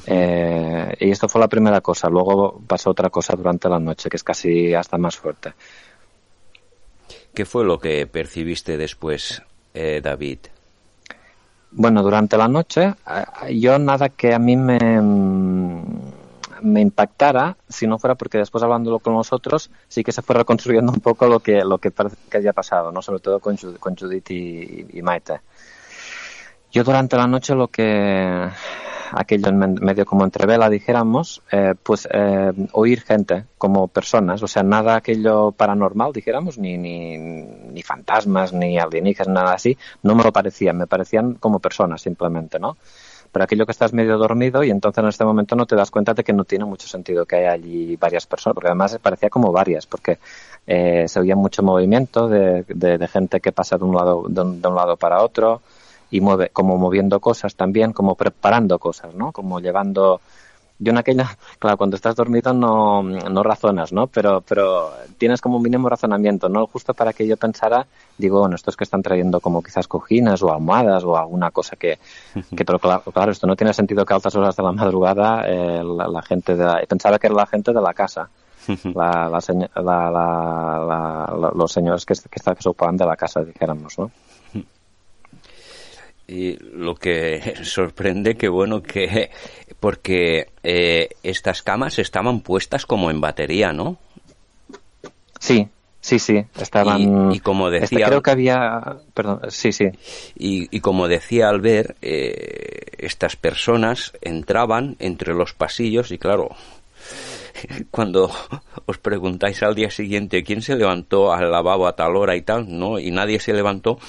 Eh, 0.07 0.95
y 0.99 1.11
esto 1.11 1.29
fue 1.29 1.41
la 1.41 1.47
primera 1.47 1.81
cosa. 1.81 2.09
Luego 2.09 2.61
pasó 2.65 2.91
otra 2.91 3.09
cosa 3.09 3.35
durante 3.35 3.69
la 3.69 3.79
noche, 3.79 4.09
que 4.09 4.17
es 4.17 4.23
casi 4.23 4.73
hasta 4.73 4.97
más 4.97 5.17
fuerte. 5.17 5.53
¿Qué 7.33 7.45
fue 7.45 7.63
lo 7.65 7.79
que 7.79 8.05
percibiste 8.07 8.77
después, 8.77 9.41
eh, 9.73 10.01
David? 10.03 10.39
Bueno, 11.75 12.03
durante 12.03 12.37
la 12.37 12.47
noche, 12.47 12.93
yo 13.51 13.79
nada 13.79 14.09
que 14.09 14.33
a 14.33 14.39
mí 14.39 14.55
me, 14.55 14.77
me 16.61 16.81
impactara, 16.81 17.57
si 17.67 17.87
no 17.87 17.97
fuera 17.97 18.15
porque 18.15 18.37
después 18.37 18.63
hablándolo 18.63 18.99
con 18.99 19.13
nosotros, 19.13 19.71
sí 19.87 20.03
que 20.03 20.11
se 20.11 20.21
fue 20.21 20.35
reconstruyendo 20.35 20.91
un 20.91 20.99
poco 20.99 21.25
lo 21.27 21.39
que, 21.39 21.63
lo 21.63 21.79
que 21.79 21.89
parece 21.89 22.15
que 22.29 22.37
había 22.37 22.53
pasado, 22.53 22.91
¿no? 22.91 23.01
Sobre 23.01 23.19
todo 23.19 23.39
con 23.39 23.57
Judith 23.57 24.29
y 24.31 25.01
Maite. 25.01 25.41
Yo 26.71 26.83
durante 26.83 27.17
la 27.17 27.27
noche 27.27 27.53
lo 27.53 27.67
que 27.67 28.49
aquello 29.11 29.49
en 29.49 29.75
medio 29.75 30.05
como 30.05 30.23
entrevela, 30.23 30.69
dijéramos, 30.69 31.41
eh, 31.51 31.75
pues 31.81 32.07
eh, 32.11 32.51
oír 32.71 33.01
gente 33.01 33.45
como 33.57 33.87
personas, 33.87 34.41
o 34.43 34.47
sea, 34.47 34.63
nada 34.63 34.95
aquello 34.95 35.51
paranormal, 35.51 36.13
dijéramos, 36.13 36.57
ni, 36.57 36.77
ni, 36.77 37.17
ni 37.17 37.83
fantasmas, 37.83 38.53
ni 38.53 38.77
alienígenas, 38.77 39.33
nada 39.33 39.53
así, 39.53 39.77
no 40.01 40.15
me 40.15 40.23
lo 40.23 40.31
parecían, 40.31 40.77
me 40.77 40.87
parecían 40.87 41.35
como 41.35 41.59
personas 41.59 42.01
simplemente, 42.01 42.59
¿no? 42.59 42.77
Pero 43.31 43.45
aquello 43.45 43.65
que 43.65 43.71
estás 43.71 43.93
medio 43.93 44.19
dormido 44.19 44.63
y 44.63 44.69
entonces 44.69 45.03
en 45.03 45.09
este 45.09 45.25
momento 45.25 45.55
no 45.55 45.65
te 45.65 45.75
das 45.75 45.89
cuenta 45.89 46.13
de 46.13 46.23
que 46.23 46.33
no 46.33 46.43
tiene 46.43 46.65
mucho 46.65 46.87
sentido 46.87 47.25
que 47.25 47.37
haya 47.37 47.53
allí 47.53 47.95
varias 47.95 48.27
personas, 48.27 48.53
porque 48.53 48.67
además 48.67 48.99
parecía 49.01 49.31
como 49.31 49.51
varias, 49.51 49.87
porque 49.87 50.19
eh, 50.67 51.05
se 51.07 51.19
oía 51.19 51.35
mucho 51.35 51.63
movimiento 51.63 52.27
de, 52.29 52.63
de, 52.67 53.07
gente 53.07 53.41
que 53.41 53.51
pasa 53.51 53.77
de 53.77 53.85
un 53.85 53.95
lado, 53.95 54.25
de 54.29 54.41
un 54.41 54.75
lado 54.75 54.97
para 54.97 55.23
otro, 55.23 55.63
y 56.13 56.21
mueve, 56.21 56.49
como 56.53 56.77
moviendo 56.77 57.19
cosas 57.19 57.55
también, 57.55 57.91
como 57.91 58.13
preparando 58.13 58.77
cosas, 58.77 59.15
¿no? 59.15 59.31
Como 59.31 59.59
llevando... 59.59 60.21
Yo 60.77 60.91
en 60.91 60.97
aquella, 60.99 61.35
claro, 61.59 61.75
cuando 61.75 61.95
estás 61.95 62.15
dormido 62.15 62.53
no, 62.53 63.01
no 63.01 63.41
razonas, 63.41 63.91
¿no? 63.91 64.05
Pero, 64.05 64.41
pero 64.41 64.91
tienes 65.17 65.41
como 65.41 65.57
un 65.57 65.63
mínimo 65.63 65.89
razonamiento, 65.89 66.49
¿no? 66.49 66.67
Justo 66.67 66.93
para 66.93 67.13
que 67.13 67.25
yo 67.25 67.35
pensara, 67.35 67.87
digo, 68.15 68.41
bueno, 68.41 68.55
estos 68.55 68.77
que 68.77 68.83
están 68.83 69.01
trayendo 69.01 69.39
como 69.39 69.63
quizás 69.63 69.87
cojines 69.87 70.43
o 70.43 70.53
almohadas 70.53 71.03
o 71.03 71.17
alguna 71.17 71.49
cosa 71.49 71.77
que, 71.77 71.97
que 72.55 72.63
pero 72.63 72.77
claro, 72.77 73.01
claro, 73.11 73.31
esto 73.31 73.47
no 73.47 73.55
tiene 73.55 73.73
sentido 73.73 74.05
que 74.05 74.13
a 74.13 74.17
altas 74.17 74.35
horas 74.35 74.55
de 74.55 74.61
la 74.61 74.71
madrugada 74.71 75.45
eh, 75.47 75.81
la, 75.83 76.21
gente 76.21 76.55
de 76.55 76.63
la, 76.63 76.79
pensaba 76.87 77.17
que 77.17 77.25
era 77.25 77.35
la 77.35 77.47
gente 77.47 77.73
de 77.73 77.81
la 77.81 77.93
casa. 77.93 78.29
La, 78.95 79.29
la, 79.29 80.11
la, 80.11 81.51
los 81.53 81.69
señores 81.71 82.05
que, 82.05 82.13
que, 82.13 82.29
que 82.29 82.39
se 82.39 82.69
ocupaban 82.69 82.95
de 82.95 83.05
la 83.05 83.17
casa, 83.17 83.43
dijéramos, 83.43 83.99
¿no? 83.99 84.09
Y 86.27 86.57
lo 86.57 86.95
que 86.95 87.55
sorprende 87.63 88.35
que 88.35 88.47
bueno 88.47 88.81
que 88.81 89.29
porque 89.79 90.47
eh, 90.63 91.09
estas 91.23 91.61
camas 91.61 91.99
estaban 91.99 92.41
puestas 92.41 92.85
como 92.85 93.11
en 93.11 93.21
batería 93.21 93.73
no 93.73 93.97
sí 95.39 95.67
sí 95.99 96.19
sí 96.19 96.45
estaban 96.59 97.33
y, 97.33 97.39
como 97.39 97.69
este, 97.69 97.81
decía 97.81 98.07
creo 98.07 98.21
que 98.21 98.31
había 98.31 98.97
perdón 99.13 99.41
sí 99.49 99.71
sí. 99.71 99.85
Y, 100.35 100.75
y 100.75 100.79
como 100.79 101.07
decía 101.07 101.49
Albert 101.49 101.97
eh, 102.01 102.91
estas 102.97 103.35
personas 103.35 104.13
entraban 104.21 104.95
entre 104.99 105.33
los 105.33 105.53
pasillos 105.53 106.11
y 106.11 106.17
claro 106.17 106.49
cuando 107.91 108.31
os 108.85 108.97
preguntáis 108.97 109.61
al 109.63 109.75
día 109.75 109.89
siguiente 109.91 110.43
quién 110.43 110.61
se 110.61 110.75
levantó 110.75 111.33
al 111.33 111.51
lavabo 111.51 111.87
a 111.87 111.95
tal 111.95 112.15
hora 112.15 112.35
y 112.35 112.41
tal 112.41 112.65
no 112.67 112.99
y 112.99 113.11
nadie 113.11 113.39
se 113.39 113.53
levantó 113.53 113.99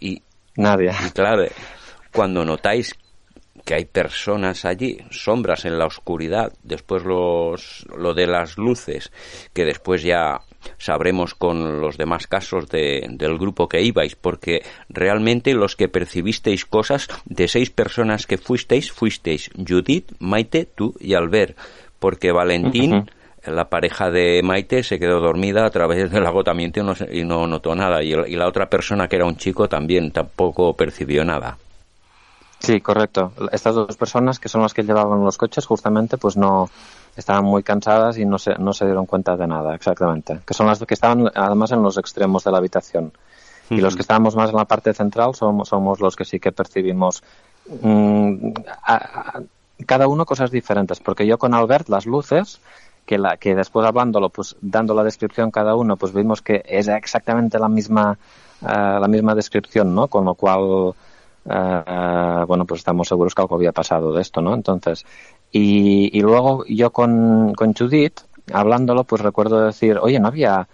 y 0.00 0.22
Nadie. 0.56 0.92
Y 1.06 1.10
claro, 1.10 1.44
cuando 2.12 2.44
notáis 2.44 2.94
que 3.64 3.74
hay 3.74 3.84
personas 3.84 4.64
allí, 4.64 4.98
sombras 5.10 5.64
en 5.64 5.78
la 5.78 5.86
oscuridad, 5.86 6.52
después 6.62 7.04
los, 7.04 7.86
lo 7.96 8.14
de 8.14 8.26
las 8.26 8.58
luces, 8.58 9.12
que 9.52 9.64
después 9.64 10.02
ya 10.02 10.40
sabremos 10.78 11.34
con 11.34 11.80
los 11.80 11.96
demás 11.96 12.26
casos 12.26 12.68
de, 12.68 13.06
del 13.10 13.38
grupo 13.38 13.68
que 13.68 13.82
ibais, 13.82 14.16
porque 14.16 14.62
realmente 14.88 15.54
los 15.54 15.76
que 15.76 15.88
percibisteis 15.88 16.64
cosas, 16.64 17.08
de 17.24 17.48
seis 17.48 17.70
personas 17.70 18.26
que 18.26 18.38
fuisteis, 18.38 18.90
fuisteis 18.90 19.50
Judith, 19.56 20.12
Maite, 20.18 20.66
tú 20.66 20.94
y 20.98 21.14
Albert, 21.14 21.56
porque 21.98 22.32
Valentín, 22.32 23.10
la 23.46 23.68
pareja 23.68 24.10
de 24.10 24.42
Maite, 24.42 24.82
se 24.82 24.98
quedó 24.98 25.20
dormida 25.20 25.64
a 25.64 25.70
través 25.70 26.10
del 26.10 26.26
agotamiento 26.26 26.80
y 26.80 26.82
no, 26.82 26.94
y 27.10 27.24
no 27.24 27.46
notó 27.46 27.74
nada, 27.74 28.02
y 28.02 28.14
la 28.14 28.46
otra 28.46 28.68
persona 28.68 29.08
que 29.08 29.16
era 29.16 29.26
un 29.26 29.36
chico 29.36 29.68
también 29.68 30.10
tampoco 30.10 30.74
percibió 30.74 31.24
nada. 31.24 31.56
Sí, 32.60 32.80
correcto. 32.82 33.32
Estas 33.52 33.74
dos 33.74 33.96
personas, 33.96 34.38
que 34.38 34.50
son 34.50 34.60
las 34.60 34.74
que 34.74 34.82
llevaban 34.82 35.24
los 35.24 35.38
coches, 35.38 35.64
justamente, 35.64 36.18
pues 36.18 36.36
no 36.36 36.68
estaban 37.16 37.44
muy 37.44 37.62
cansadas 37.62 38.18
y 38.18 38.26
no 38.26 38.38
se, 38.38 38.54
no 38.56 38.72
se 38.74 38.84
dieron 38.84 39.06
cuenta 39.06 39.36
de 39.36 39.46
nada, 39.46 39.74
exactamente. 39.74 40.40
Que 40.46 40.54
son 40.54 40.66
las 40.66 40.78
que 40.78 40.94
estaban 40.94 41.30
además 41.34 41.72
en 41.72 41.82
los 41.82 41.96
extremos 41.96 42.44
de 42.44 42.50
la 42.50 42.58
habitación. 42.58 43.12
Y 43.70 43.76
los 43.76 43.94
que 43.94 44.02
estábamos 44.02 44.34
más 44.34 44.50
en 44.50 44.56
la 44.56 44.64
parte 44.64 44.92
central 44.92 45.34
somos, 45.34 45.68
somos 45.68 46.00
los 46.00 46.16
que 46.16 46.24
sí 46.24 46.40
que 46.40 46.50
percibimos 46.50 47.22
mm, 47.80 48.50
cada 49.86 50.08
uno 50.08 50.26
cosas 50.26 50.50
diferentes. 50.50 50.98
Porque 51.00 51.26
yo 51.26 51.38
con 51.38 51.54
Albert, 51.54 51.88
las 51.88 52.04
luces, 52.04 52.60
que, 53.06 53.18
la, 53.18 53.36
que 53.36 53.54
después 53.54 53.86
hablándolo, 53.86 54.28
pues 54.28 54.56
dando 54.60 54.94
la 54.94 55.04
descripción 55.04 55.50
cada 55.50 55.74
uno, 55.74 55.96
pues 55.96 56.12
vimos 56.12 56.42
que 56.42 56.62
es 56.66 56.88
exactamente 56.88 57.58
la 57.58 57.68
misma, 57.68 58.18
uh, 58.62 59.00
la 59.00 59.08
misma 59.08 59.34
descripción, 59.34 59.94
¿no? 59.94 60.08
Con 60.08 60.24
lo 60.24 60.34
cual 60.34 60.94
uh, 61.44 62.46
bueno, 62.46 62.64
pues 62.66 62.80
estamos 62.80 63.08
seguros 63.08 63.34
que 63.34 63.42
algo 63.42 63.56
había 63.56 63.72
pasado 63.72 64.12
de 64.12 64.22
esto, 64.22 64.40
¿no? 64.40 64.54
Entonces, 64.54 65.04
y, 65.50 66.16
y 66.16 66.20
luego 66.22 66.64
yo 66.66 66.90
con, 66.90 67.54
con 67.54 67.74
Judith, 67.74 68.20
hablándolo, 68.52 69.04
pues 69.04 69.22
recuerdo 69.22 69.64
decir, 69.64 69.98
oye, 70.00 70.20
no 70.20 70.28
había, 70.28 70.68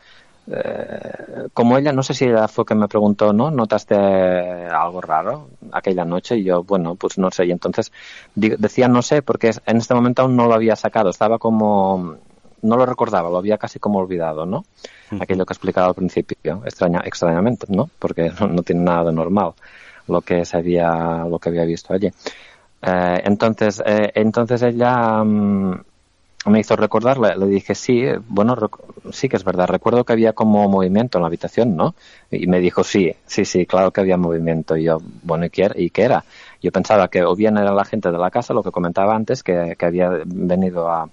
eh, 0.48 1.48
como 1.52 1.76
ella, 1.76 1.92
no 1.92 2.02
sé 2.02 2.14
si 2.14 2.24
ella 2.24 2.48
fue 2.48 2.64
que 2.64 2.74
me 2.74 2.88
preguntó, 2.88 3.32
¿no? 3.32 3.50
¿Notaste 3.50 3.94
algo 3.94 5.00
raro 5.00 5.48
aquella 5.72 6.04
noche? 6.04 6.36
Y 6.36 6.44
yo, 6.44 6.62
bueno, 6.62 6.94
pues 6.94 7.18
no 7.18 7.30
sé. 7.30 7.46
Y 7.46 7.52
entonces 7.52 7.92
decía 8.34 8.88
no 8.88 9.02
sé, 9.02 9.22
porque 9.22 9.52
en 9.66 9.76
este 9.78 9.94
momento 9.94 10.22
aún 10.22 10.36
no 10.36 10.46
lo 10.46 10.54
había 10.54 10.76
sacado. 10.76 11.10
Estaba 11.10 11.38
como, 11.38 12.16
no 12.62 12.76
lo 12.76 12.86
recordaba, 12.86 13.30
lo 13.30 13.38
había 13.38 13.58
casi 13.58 13.78
como 13.78 13.98
olvidado, 13.98 14.46
¿no? 14.46 14.64
Aquello 15.20 15.46
que 15.46 15.52
explicaba 15.52 15.88
al 15.88 15.94
principio, 15.94 16.62
extraña, 16.64 17.00
extrañamente, 17.04 17.66
¿no? 17.68 17.90
Porque 17.98 18.30
no, 18.40 18.46
no 18.48 18.62
tiene 18.62 18.82
nada 18.82 19.04
de 19.04 19.12
normal 19.12 19.52
lo 20.08 20.20
que 20.20 20.44
se 20.44 20.56
había, 20.56 21.24
lo 21.28 21.38
que 21.38 21.48
había 21.48 21.64
visto 21.64 21.92
allí. 21.92 22.10
Eh, 22.82 23.20
entonces, 23.24 23.82
eh, 23.84 24.12
entonces 24.14 24.62
ella 24.62 25.22
mm, 25.24 25.80
me 26.50 26.60
hizo 26.60 26.76
recordar, 26.76 27.18
le, 27.18 27.46
dije, 27.46 27.74
sí, 27.74 28.04
bueno, 28.28 28.56
sí 29.10 29.28
que 29.28 29.36
es 29.36 29.44
verdad, 29.44 29.66
recuerdo 29.68 30.04
que 30.04 30.12
había 30.12 30.32
como 30.32 30.68
movimiento 30.68 31.18
en 31.18 31.22
la 31.22 31.28
habitación, 31.28 31.76
¿no? 31.76 31.94
Y 32.30 32.46
me 32.46 32.60
dijo, 32.60 32.84
sí, 32.84 33.14
sí, 33.26 33.44
sí, 33.44 33.66
claro 33.66 33.90
que 33.90 34.00
había 34.00 34.16
movimiento. 34.16 34.76
Y 34.76 34.84
yo, 34.84 34.98
bueno, 35.22 35.46
¿y 35.46 35.50
qué, 35.50 35.70
¿y 35.76 35.90
qué 35.90 36.02
era? 36.02 36.24
Yo 36.62 36.72
pensaba 36.72 37.08
que 37.08 37.24
o 37.24 37.34
bien 37.34 37.56
era 37.58 37.72
la 37.72 37.84
gente 37.84 38.10
de 38.10 38.18
la 38.18 38.30
casa, 38.30 38.54
lo 38.54 38.62
que 38.62 38.70
comentaba 38.70 39.14
antes, 39.14 39.42
que, 39.42 39.76
que 39.78 39.86
había 39.86 40.10
venido 40.24 40.88
a, 40.88 41.08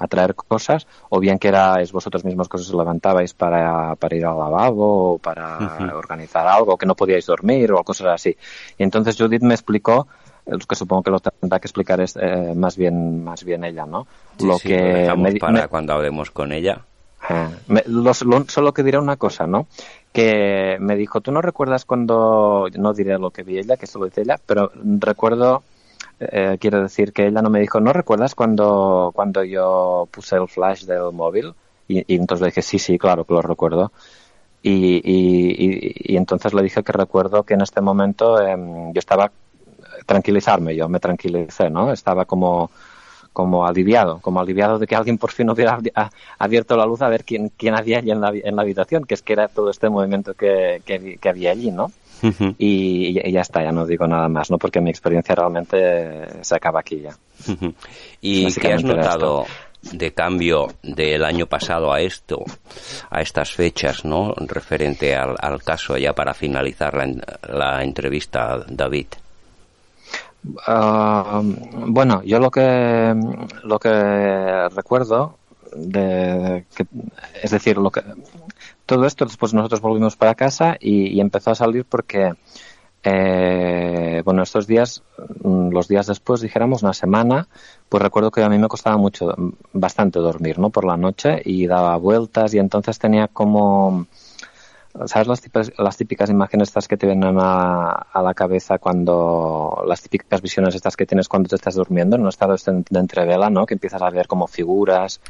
a 0.00 0.08
traer 0.08 0.34
cosas, 0.34 0.86
o 1.10 1.20
bien 1.20 1.38
que 1.38 1.48
erais 1.48 1.92
vosotros 1.92 2.24
mismos 2.24 2.48
que 2.48 2.56
os 2.56 2.72
levantabais 2.72 3.34
para, 3.34 3.94
para 3.96 4.16
ir 4.16 4.24
al 4.24 4.38
lavabo 4.38 5.14
o 5.14 5.18
para 5.18 5.58
organizar 5.94 6.48
algo, 6.48 6.78
que 6.78 6.86
no 6.86 6.96
podíais 6.96 7.26
dormir 7.26 7.70
o 7.72 7.84
cosas 7.84 8.08
así. 8.08 8.36
Y 8.78 8.82
entonces 8.82 9.16
Judith 9.16 9.42
me 9.42 9.52
explicó 9.52 10.08
que 10.68 10.74
supongo 10.76 11.02
que 11.02 11.10
lo 11.10 11.20
tendrá 11.20 11.60
que 11.60 11.66
explicar 11.66 12.00
es 12.00 12.16
eh, 12.20 12.52
más 12.54 12.76
bien 12.76 13.24
más 13.24 13.44
bien 13.44 13.64
ella, 13.64 13.86
¿no? 13.86 14.06
lo 14.40 14.58
que 14.58 15.08
para 15.40 15.68
cuando 15.68 15.92
hablemos 15.94 16.30
con 16.30 16.52
ella. 16.52 16.80
Eh, 17.28 17.84
solo 18.48 18.72
que 18.72 18.82
diré 18.82 18.98
una 18.98 19.16
cosa, 19.16 19.46
¿no? 19.46 19.66
Que 20.12 20.78
me 20.80 20.96
dijo, 20.96 21.20
¿tú 21.20 21.30
no 21.32 21.42
recuerdas 21.42 21.84
cuando, 21.84 22.68
no 22.76 22.92
diré 22.94 23.18
lo 23.18 23.30
que 23.30 23.42
vi 23.42 23.58
ella, 23.58 23.76
que 23.76 23.86
solo 23.86 24.06
dice 24.06 24.22
ella, 24.22 24.38
pero 24.44 24.72
recuerdo 24.74 25.62
eh, 26.20 26.58
quiero 26.60 26.82
decir 26.82 27.14
que 27.14 27.26
ella 27.26 27.40
no 27.40 27.48
me 27.48 27.60
dijo, 27.60 27.80
¿no 27.80 27.94
recuerdas 27.94 28.34
cuando, 28.34 29.10
cuando 29.14 29.42
yo 29.42 30.06
puse 30.10 30.36
el 30.36 30.48
flash 30.48 30.84
del 30.84 31.12
móvil? 31.12 31.54
Y, 31.88 32.14
entonces 32.14 32.42
le 32.42 32.46
dije, 32.48 32.62
sí, 32.62 32.78
sí, 32.78 32.98
claro 32.98 33.24
que 33.24 33.34
lo 33.34 33.42
recuerdo. 33.42 33.90
Y, 34.62 35.00
y, 35.02 36.16
entonces 36.16 36.52
le 36.52 36.62
dije 36.62 36.82
que 36.82 36.92
recuerdo 36.92 37.44
que 37.44 37.54
en 37.54 37.62
este 37.62 37.80
momento 37.80 38.40
em, 38.40 38.92
yo 38.92 38.98
estaba 38.98 39.32
tranquilizarme, 40.06 40.74
yo 40.74 40.88
me 40.88 41.00
tranquilicé, 41.00 41.70
¿no? 41.70 41.92
Estaba 41.92 42.24
como 42.24 42.70
como 43.32 43.66
aliviado, 43.66 44.18
como 44.20 44.40
aliviado 44.40 44.78
de 44.78 44.86
que 44.86 44.96
alguien 44.96 45.18
por 45.18 45.30
fin 45.30 45.48
hubiera 45.50 45.78
abierto 46.38 46.76
la 46.76 46.84
luz 46.84 47.00
a 47.02 47.08
ver 47.08 47.24
quién, 47.24 47.50
quién 47.56 47.74
había 47.74 47.98
allí 47.98 48.10
en 48.10 48.20
la, 48.20 48.32
en 48.34 48.56
la 48.56 48.62
habitación, 48.62 49.04
que 49.04 49.14
es 49.14 49.22
que 49.22 49.32
era 49.34 49.48
todo 49.48 49.70
este 49.70 49.88
movimiento 49.88 50.34
que, 50.34 50.82
que, 50.84 51.28
había 51.28 51.52
allí, 51.52 51.70
¿no? 51.70 51.92
y, 52.58 53.14
ya 53.32 53.40
está, 53.40 53.62
ya 53.62 53.72
no 53.72 53.86
digo 53.86 54.06
nada 54.06 54.28
más, 54.28 54.50
¿no? 54.50 54.58
Porque 54.58 54.80
mi 54.80 54.90
experiencia 54.90 55.34
realmente 55.34 56.44
se 56.44 56.54
acaba 56.54 56.80
aquí 56.80 57.00
ya. 57.00 57.16
¿Y 58.20 58.52
qué 58.52 58.72
has 58.72 58.84
notado 58.84 59.46
de 59.82 60.12
cambio 60.12 60.66
del 60.82 61.24
año 61.24 61.46
pasado 61.46 61.92
a 61.92 62.00
esto, 62.00 62.44
a 63.08 63.22
estas 63.22 63.52
fechas, 63.52 64.04
¿no? 64.04 64.34
Referente 64.36 65.14
al, 65.14 65.36
al 65.38 65.62
caso, 65.62 65.96
ya 65.96 66.12
para 66.12 66.34
finalizar 66.34 66.94
la, 66.94 67.06
la 67.48 67.82
entrevista, 67.82 68.62
David. 68.68 69.06
Ah, 70.66 71.42
bueno, 71.42 72.22
yo 72.22 72.38
lo 72.38 72.50
que 72.50 73.14
lo 73.62 73.78
que 73.78 74.68
recuerdo 74.70 75.38
de 75.74 76.64
que, 76.74 76.86
es 77.42 77.50
decir, 77.50 77.76
lo 77.76 77.90
que 77.90 78.02
todo 78.86 79.06
esto 79.06 79.24
después 79.24 79.54
nosotros 79.54 79.80
volvimos 79.80 80.16
para 80.16 80.34
casa 80.34 80.76
y, 80.80 81.20
empezó 81.20 81.50
a 81.50 81.54
salir 81.54 81.84
porque 81.84 82.32
eh, 83.02 84.22
bueno 84.24 84.42
estos 84.42 84.66
días 84.66 85.02
los 85.44 85.88
días 85.88 86.06
después 86.06 86.42
dijéramos 86.42 86.82
una 86.82 86.92
semana 86.92 87.48
pues 87.88 88.02
recuerdo 88.02 88.30
que 88.30 88.42
a 88.42 88.48
mí 88.50 88.58
me 88.58 88.68
costaba 88.68 88.98
mucho 88.98 89.34
bastante 89.72 90.18
dormir 90.18 90.58
no 90.58 90.68
por 90.68 90.84
la 90.84 90.98
noche 90.98 91.40
y 91.44 91.66
daba 91.66 91.96
vueltas 91.96 92.52
y 92.52 92.58
entonces 92.58 92.98
tenía 92.98 93.28
como 93.28 94.06
¿Sabes 95.06 95.28
las 95.28 95.40
típicas, 95.40 95.72
las 95.78 95.96
típicas 95.96 96.30
imágenes 96.30 96.68
estas 96.68 96.88
que 96.88 96.96
te 96.96 97.06
vienen 97.06 97.36
a, 97.38 98.06
la 98.12 98.34
cabeza 98.34 98.78
cuando, 98.78 99.84
las 99.86 100.02
típicas 100.02 100.42
visiones 100.42 100.74
estas 100.74 100.96
que 100.96 101.06
tienes 101.06 101.28
cuando 101.28 101.48
te 101.48 101.54
estás 101.54 101.76
durmiendo 101.76 102.16
en 102.16 102.22
un 102.22 102.28
estado 102.28 102.56
de 102.56 102.98
entrevela, 102.98 103.50
¿no? 103.50 103.66
Que 103.66 103.74
empiezas 103.74 104.02
a 104.02 104.10
ver 104.10 104.26
como 104.26 104.48
figuras 104.48 105.20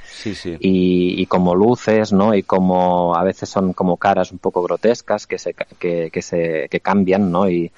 Y, 0.60 1.26
como 1.26 1.54
luces, 1.54 2.10
¿no? 2.12 2.34
Y 2.34 2.42
como 2.42 3.14
a 3.14 3.22
veces 3.22 3.50
son 3.50 3.74
como 3.74 3.98
caras 3.98 4.32
un 4.32 4.38
poco 4.38 4.62
grotescas 4.62 5.26
que 5.26 5.38
se, 5.38 5.54
que, 5.78 6.10
que 6.10 6.22
se, 6.22 6.68
que 6.70 6.80
cambian, 6.80 7.30
¿no? 7.30 7.48
Y, 7.48 7.70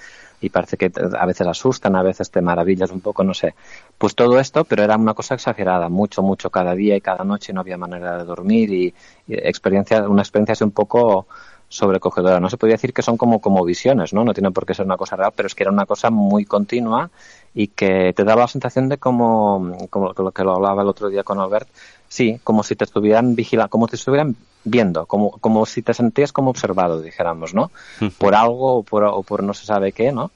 y 0.42 0.50
parece 0.50 0.76
que 0.76 0.90
a 1.18 1.26
veces 1.26 1.46
asustan, 1.46 1.94
a 1.96 2.02
veces 2.02 2.30
te 2.30 2.42
maravillas 2.42 2.90
un 2.90 3.00
poco, 3.00 3.22
no 3.22 3.32
sé. 3.32 3.54
Pues 3.96 4.14
todo 4.14 4.38
esto, 4.40 4.64
pero 4.64 4.82
era 4.82 4.96
una 4.96 5.14
cosa 5.14 5.34
exagerada, 5.34 5.88
mucho, 5.88 6.22
mucho 6.22 6.50
cada 6.50 6.74
día 6.74 6.96
y 6.96 7.00
cada 7.00 7.24
noche, 7.24 7.52
no 7.52 7.60
había 7.60 7.76
manera 7.76 8.18
de 8.18 8.24
dormir 8.24 8.72
y, 8.72 8.94
y 9.28 9.34
experiencia, 9.34 10.08
una 10.08 10.22
experiencia 10.22 10.52
así 10.52 10.64
un 10.64 10.72
poco 10.72 11.26
sobrecogedora. 11.72 12.38
No 12.38 12.50
se 12.50 12.58
podía 12.58 12.74
decir 12.74 12.92
que 12.92 13.00
son 13.02 13.16
como, 13.16 13.40
como 13.40 13.64
visiones, 13.64 14.12
¿no? 14.12 14.24
No 14.24 14.34
tiene 14.34 14.50
por 14.50 14.66
qué 14.66 14.74
ser 14.74 14.84
una 14.84 14.98
cosa 14.98 15.16
real, 15.16 15.32
pero 15.34 15.46
es 15.46 15.54
que 15.54 15.62
era 15.62 15.72
una 15.72 15.86
cosa 15.86 16.10
muy 16.10 16.44
continua 16.44 17.10
y 17.54 17.68
que 17.68 18.12
te 18.12 18.24
daba 18.24 18.42
la 18.42 18.48
sensación 18.48 18.90
de 18.90 18.98
como, 18.98 19.74
como 19.88 20.12
lo 20.12 20.30
que 20.32 20.44
lo 20.44 20.54
hablaba 20.54 20.82
el 20.82 20.88
otro 20.88 21.08
día 21.08 21.22
con 21.22 21.40
Albert, 21.40 21.68
sí, 22.08 22.38
como 22.44 22.62
si 22.62 22.76
te 22.76 22.84
estuvieran 22.84 23.34
vigilando, 23.34 23.70
como 23.70 23.86
si 23.86 23.92
te 23.92 23.96
estuvieran 23.96 24.36
viendo, 24.64 25.06
como, 25.06 25.30
como 25.38 25.64
si 25.64 25.80
te 25.80 25.94
sentías 25.94 26.30
como 26.30 26.50
observado, 26.50 27.00
dijéramos, 27.00 27.54
¿no? 27.54 27.70
Por 28.18 28.34
algo 28.34 28.76
o 28.76 28.82
por, 28.82 29.04
o 29.04 29.22
por 29.22 29.42
no 29.42 29.54
se 29.54 29.64
sabe 29.64 29.92
qué, 29.92 30.12
¿no? 30.12 30.30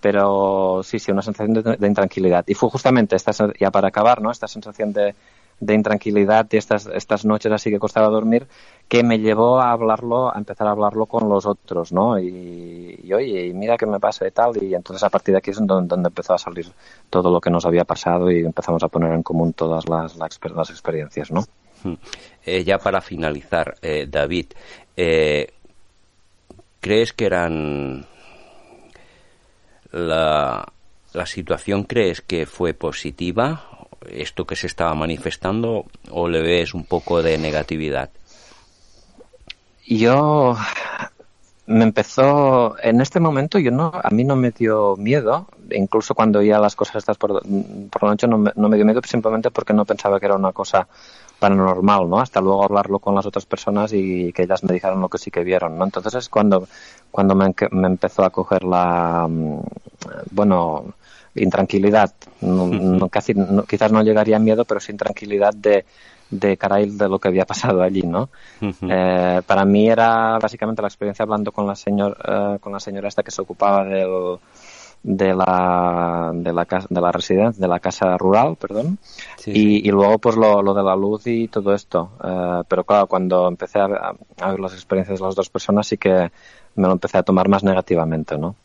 Pero 0.00 0.80
sí, 0.82 0.98
sí, 0.98 1.12
una 1.12 1.22
sensación 1.22 1.52
de, 1.52 1.76
de 1.76 1.86
intranquilidad. 1.86 2.44
Y 2.48 2.54
fue 2.54 2.70
justamente 2.70 3.14
esta, 3.14 3.32
ya 3.60 3.70
para 3.70 3.88
acabar, 3.88 4.22
¿no? 4.22 4.30
Esta 4.30 4.48
sensación 4.48 4.94
de, 4.94 5.14
de 5.62 5.74
intranquilidad 5.74 6.48
y 6.50 6.56
estas, 6.56 6.86
estas 6.86 7.24
noches 7.24 7.52
así 7.52 7.70
que 7.70 7.78
costaba 7.78 8.08
dormir, 8.08 8.48
que 8.88 9.04
me 9.04 9.20
llevó 9.20 9.60
a 9.60 9.70
hablarlo, 9.70 10.34
a 10.34 10.36
empezar 10.36 10.66
a 10.66 10.72
hablarlo 10.72 11.06
con 11.06 11.28
los 11.28 11.46
otros, 11.46 11.92
¿no? 11.92 12.18
Y, 12.18 13.12
oye, 13.14 13.46
y 13.46 13.54
mira 13.54 13.78
qué 13.78 13.86
me 13.86 14.00
pasa 14.00 14.26
y 14.26 14.32
tal, 14.32 14.60
y 14.60 14.74
entonces 14.74 15.04
a 15.04 15.08
partir 15.08 15.32
de 15.34 15.38
aquí 15.38 15.50
es 15.50 15.64
donde, 15.64 15.94
empezó 15.94 16.34
a 16.34 16.38
salir 16.38 16.66
todo 17.08 17.30
lo 17.30 17.40
que 17.40 17.48
nos 17.48 17.64
había 17.64 17.84
pasado 17.84 18.28
y 18.28 18.40
empezamos 18.40 18.82
a 18.82 18.88
poner 18.88 19.12
en 19.12 19.22
común 19.22 19.52
todas 19.52 19.88
las, 19.88 20.16
las, 20.16 20.70
experiencias, 20.70 21.30
¿no? 21.30 21.44
Hmm. 21.84 21.94
Eh, 22.44 22.64
ya 22.64 22.78
para 22.78 23.00
finalizar, 23.00 23.76
eh, 23.82 24.08
David, 24.10 24.46
eh, 24.96 25.52
¿crees 26.80 27.12
que 27.12 27.26
eran 27.26 28.04
la, 29.92 30.66
la 31.12 31.26
situación 31.26 31.84
crees 31.84 32.20
que 32.20 32.46
fue 32.46 32.74
positiva 32.74 33.72
esto 34.08 34.46
que 34.46 34.56
se 34.56 34.66
estaba 34.66 34.94
manifestando 34.94 35.86
o 36.10 36.28
le 36.28 36.42
ves 36.42 36.74
un 36.74 36.84
poco 36.84 37.22
de 37.22 37.38
negatividad? 37.38 38.10
Yo 39.86 40.56
me 41.66 41.84
empezó 41.84 42.76
en 42.82 43.00
este 43.00 43.20
momento 43.20 43.58
yo 43.58 43.70
no 43.70 43.92
a 43.94 44.10
mí 44.10 44.24
no 44.24 44.34
me 44.34 44.50
dio 44.50 44.96
miedo 44.96 45.46
incluso 45.70 46.14
cuando 46.14 46.42
ya 46.42 46.58
las 46.58 46.74
cosas 46.74 46.96
estas 46.96 47.16
por, 47.16 47.40
por 47.40 48.02
la 48.02 48.08
noche 48.10 48.26
no 48.26 48.38
me, 48.38 48.50
no 48.56 48.68
me 48.68 48.76
dio 48.76 48.84
miedo 48.84 49.00
simplemente 49.06 49.50
porque 49.50 49.72
no 49.72 49.84
pensaba 49.84 50.18
que 50.18 50.26
era 50.26 50.34
una 50.34 50.52
cosa 50.52 50.88
paranormal 51.38 52.10
no 52.10 52.20
hasta 52.20 52.40
luego 52.40 52.64
hablarlo 52.64 52.98
con 52.98 53.14
las 53.14 53.26
otras 53.26 53.46
personas 53.46 53.92
y 53.92 54.32
que 54.32 54.42
ellas 54.42 54.64
me 54.64 54.74
dijeron 54.74 55.00
lo 55.00 55.08
que 55.08 55.18
sí 55.18 55.30
que 55.30 55.44
vieron 55.44 55.78
no 55.78 55.84
entonces 55.84 56.14
es 56.14 56.28
cuando 56.28 56.66
cuando 57.12 57.36
me, 57.36 57.54
me 57.70 57.86
empezó 57.86 58.24
a 58.24 58.30
coger 58.30 58.64
la 58.64 59.26
mm, 59.28 59.60
bueno 60.32 60.94
intranquilidad. 61.34 62.12
No, 62.40 63.08
casi, 63.08 63.34
quizás 63.68 63.92
no 63.92 64.02
llegaría 64.02 64.36
a 64.36 64.40
miedo, 64.40 64.64
pero 64.64 64.80
sin 64.80 64.96
tranquilidad 64.96 65.54
de, 65.54 65.84
de 66.30 66.56
caray 66.56 66.90
de 66.90 67.08
lo 67.08 67.18
que 67.18 67.28
había 67.28 67.44
pasado 67.46 67.82
allí, 67.82 68.02
¿no? 68.02 68.30
Eh, 68.60 69.42
para 69.46 69.64
mí 69.64 69.88
era 69.88 70.38
básicamente 70.38 70.82
la 70.82 70.88
experiencia 70.88 71.22
hablando 71.22 71.52
con 71.52 71.66
la 71.66 71.76
señor, 71.76 72.16
eh, 72.26 72.58
con 72.60 72.72
la 72.72 72.80
señora 72.80 73.08
esta 73.08 73.22
que 73.22 73.30
se 73.30 73.42
ocupaba 73.42 73.84
del, 73.84 74.38
de 75.02 75.34
la 75.34 76.30
de 76.34 76.52
la 76.52 76.66
de 76.88 77.00
la 77.00 77.12
residencia 77.12 77.60
de 77.60 77.68
la 77.68 77.80
casa 77.80 78.16
rural 78.16 78.56
perdón. 78.56 78.98
Y, 79.46 79.86
y, 79.86 79.90
luego 79.90 80.18
pues 80.18 80.36
lo, 80.36 80.62
lo, 80.62 80.74
de 80.74 80.82
la 80.82 80.96
luz 80.96 81.26
y 81.26 81.48
todo 81.48 81.74
esto. 81.74 82.12
Eh, 82.24 82.62
pero 82.68 82.84
claro 82.84 83.06
cuando 83.06 83.48
empecé 83.48 83.80
a, 83.80 84.14
a, 84.40 84.50
ver 84.50 84.60
las 84.60 84.72
experiencias 84.72 85.18
de 85.18 85.26
las 85.26 85.34
dos 85.34 85.50
personas 85.50 85.86
sí 85.86 85.98
que 85.98 86.30
me 86.76 86.86
lo 86.86 86.92
empecé 86.92 87.18
a 87.18 87.22
tomar 87.22 87.48
más 87.48 87.62
negativamente 87.62 88.38
no 88.38 88.56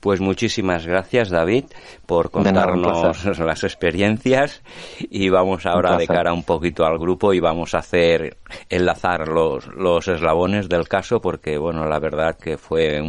Pues 0.00 0.18
muchísimas 0.20 0.86
gracias, 0.86 1.28
David, 1.28 1.64
por 2.06 2.30
contarnos 2.30 3.24
las 3.38 3.64
experiencias. 3.64 4.62
Y 4.98 5.28
vamos 5.28 5.66
ahora 5.66 5.98
de 5.98 6.06
cara 6.06 6.32
un 6.32 6.42
poquito 6.42 6.86
al 6.86 6.98
grupo 6.98 7.34
y 7.34 7.40
vamos 7.40 7.74
a 7.74 7.78
hacer 7.78 8.38
enlazar 8.70 9.28
los, 9.28 9.66
los 9.66 10.08
eslabones 10.08 10.70
del 10.70 10.88
caso 10.88 11.20
porque, 11.20 11.58
bueno, 11.58 11.84
la 11.86 11.98
verdad 11.98 12.36
que 12.36 12.56
fue 12.56 13.02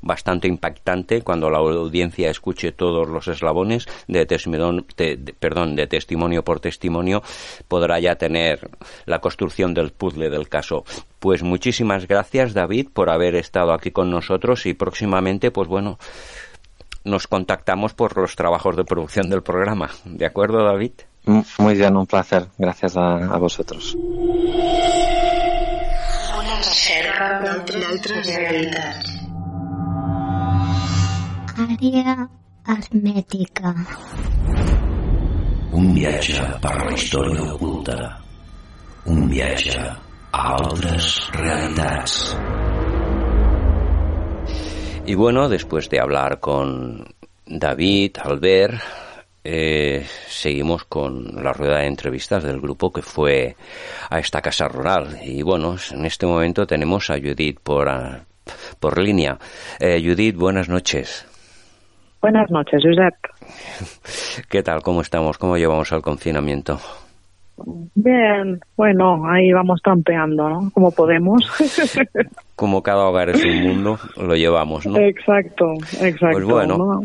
bastante 0.00 0.48
impactante 0.48 1.20
cuando 1.22 1.50
la 1.50 1.58
audiencia 1.58 2.30
escuche 2.30 2.72
todos 2.72 3.06
los 3.08 3.28
eslabones 3.28 3.86
de, 4.08 4.24
testimonio, 4.24 4.84
perdón, 5.38 5.76
de 5.76 5.86
testimonio 5.86 6.42
por 6.42 6.60
testimonio 6.60 7.22
podrá 7.68 8.00
ya 8.00 8.16
tener 8.16 8.70
la 9.04 9.18
construcción 9.18 9.74
del 9.74 9.92
puzzle 9.92 10.30
del 10.30 10.48
caso. 10.48 10.84
Pues 11.18 11.42
muchísimas 11.42 12.06
gracias, 12.06 12.52
David, 12.52 12.88
por 12.92 13.08
haber 13.08 13.34
estado 13.34 13.72
aquí 13.72 13.90
con 13.90 14.10
nosotros 14.10 14.66
y 14.66 14.74
próximamente, 14.74 15.50
pues 15.50 15.68
bueno, 15.68 15.98
nos 17.04 17.26
contactamos 17.26 17.92
por 17.94 18.16
los 18.16 18.34
trabajos 18.34 18.76
de 18.76 18.84
producción 18.84 19.28
del 19.28 19.42
programa. 19.42 19.90
¿De 20.04 20.26
acuerdo, 20.26 20.64
David? 20.64 20.92
Muy 21.58 21.74
bien, 21.74 21.96
un 21.96 22.06
placer. 22.06 22.46
Gracias 22.58 22.96
a, 22.96 23.16
a 23.16 23.38
vosotros. 23.38 23.94
Una 23.94 24.04
reserva 26.58 27.40
d'altres 27.40 28.26
realitats. 28.26 29.20
Àrea 31.54 32.28
hermètica. 32.66 33.70
Un 35.74 35.92
viatge 35.94 36.42
per 36.64 36.74
la 36.80 36.92
història 36.96 37.44
oculta. 37.54 37.96
Un 39.06 39.28
viatge 39.30 39.76
a 39.78 40.56
otras 40.56 41.30
realidades. 41.32 42.18
Y 45.06 45.14
bueno, 45.14 45.50
después 45.50 45.90
de 45.90 46.00
hablar 46.00 46.40
con 46.40 47.04
David, 47.44 48.16
Albert, 48.22 48.80
eh, 49.44 50.02
seguimos 50.26 50.84
con 50.84 51.44
la 51.44 51.52
rueda 51.52 51.80
de 51.80 51.86
entrevistas 51.86 52.42
del 52.42 52.58
grupo 52.58 52.90
que 52.90 53.02
fue 53.02 53.54
a 54.08 54.18
esta 54.18 54.40
casa 54.40 54.66
rural. 54.66 55.18
Y 55.22 55.42
bueno, 55.42 55.76
en 55.92 56.06
este 56.06 56.24
momento 56.24 56.66
tenemos 56.66 57.10
a 57.10 57.18
Judith 57.18 57.60
por, 57.62 57.86
ah, 57.90 58.24
por 58.80 58.98
línea. 58.98 59.36
Eh, 59.78 60.02
Judith, 60.02 60.36
buenas 60.36 60.70
noches. 60.70 61.26
Buenas 62.22 62.50
noches, 62.50 62.80
Josep. 62.82 64.46
¿Qué 64.48 64.62
tal? 64.62 64.82
¿Cómo 64.82 65.02
estamos? 65.02 65.36
¿Cómo 65.36 65.58
llevamos 65.58 65.92
al 65.92 66.00
confinamiento? 66.00 66.80
Bien, 67.94 68.60
bueno, 68.76 69.22
ahí 69.30 69.52
vamos 69.52 69.80
trampeando, 69.82 70.48
¿no? 70.48 70.70
Como 70.72 70.90
podemos. 70.90 71.40
Como 72.56 72.82
cada 72.82 73.04
hogar 73.06 73.30
es 73.30 73.44
un 73.44 73.62
mundo, 73.62 73.98
lo 74.16 74.34
llevamos, 74.34 74.86
¿no? 74.86 74.98
Exacto, 74.98 75.72
exacto. 76.00 76.28
Pues 76.32 76.44
bueno, 76.44 77.02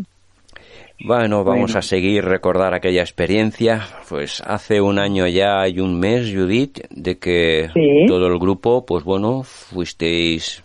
Bueno, 1.04 1.44
vamos 1.44 1.76
a 1.76 1.82
seguir 1.82 2.24
recordar 2.24 2.74
aquella 2.74 3.00
experiencia. 3.02 3.86
Pues 4.08 4.42
hace 4.46 4.80
un 4.80 4.98
año 4.98 5.26
ya 5.28 5.66
y 5.68 5.80
un 5.80 5.98
mes, 5.98 6.32
Judith, 6.34 6.78
de 6.90 7.18
que 7.18 7.70
Sí. 7.72 8.06
todo 8.06 8.26
el 8.26 8.38
grupo, 8.38 8.84
pues 8.84 9.02
bueno, 9.04 9.42
fuisteis 9.44 10.62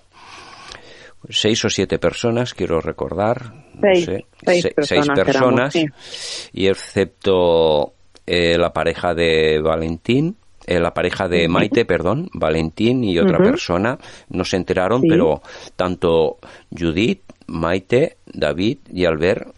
seis 1.30 1.64
o 1.66 1.70
siete 1.70 1.98
personas, 2.00 2.54
quiero 2.54 2.82
recordar. 2.82 3.54
no 3.74 3.82
Seis, 3.82 4.06
sé, 4.06 4.26
seis 4.46 4.62
se- 4.62 4.72
personas 4.72 5.20
personas, 5.20 5.76
éramos, 5.76 6.50
y 6.54 6.68
excepto 6.68 7.94
eh, 8.26 8.58
la 8.58 8.74
pareja 8.74 9.14
de 9.14 9.60
Valentín, 9.60 10.36
eh, 10.66 10.80
la 10.80 10.94
pareja 10.94 11.28
de 11.28 11.48
Maite, 11.48 11.86
perdón, 11.86 12.30
Valentín 12.34 13.04
y 13.04 13.20
otra 13.20 13.38
persona, 13.38 14.00
no 14.30 14.44
se 14.44 14.58
enteraron, 14.58 15.02
Sí. 15.02 15.08
pero 15.10 15.42
tanto 15.76 16.38
Judith, 16.76 17.22
Maite, 17.48 18.18
David 18.26 18.80
y 18.92 19.06
Albert 19.06 19.54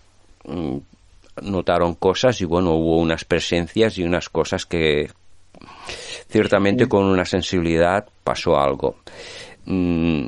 mm, 0.45 0.77
notaron 1.43 1.95
cosas 1.95 2.41
y 2.41 2.45
bueno, 2.45 2.73
hubo 2.73 2.97
unas 2.97 3.23
presencias 3.23 3.97
y 3.97 4.03
unas 4.03 4.27
cosas 4.29 4.65
que 4.65 5.09
ciertamente 6.29 6.87
con 6.87 7.05
una 7.05 7.25
sensibilidad 7.25 8.05
pasó 8.23 8.57
algo. 8.59 8.97
Mm, 9.65 10.25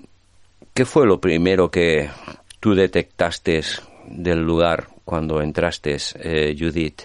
¿Qué 0.73 0.85
fue 0.85 1.05
lo 1.05 1.19
primero 1.19 1.69
que 1.69 2.09
tú 2.61 2.73
detectaste 2.73 3.61
del 4.07 4.39
lugar 4.39 4.87
cuando 5.03 5.41
entraste, 5.41 5.97
eh, 6.21 6.55
Judith? 6.57 7.01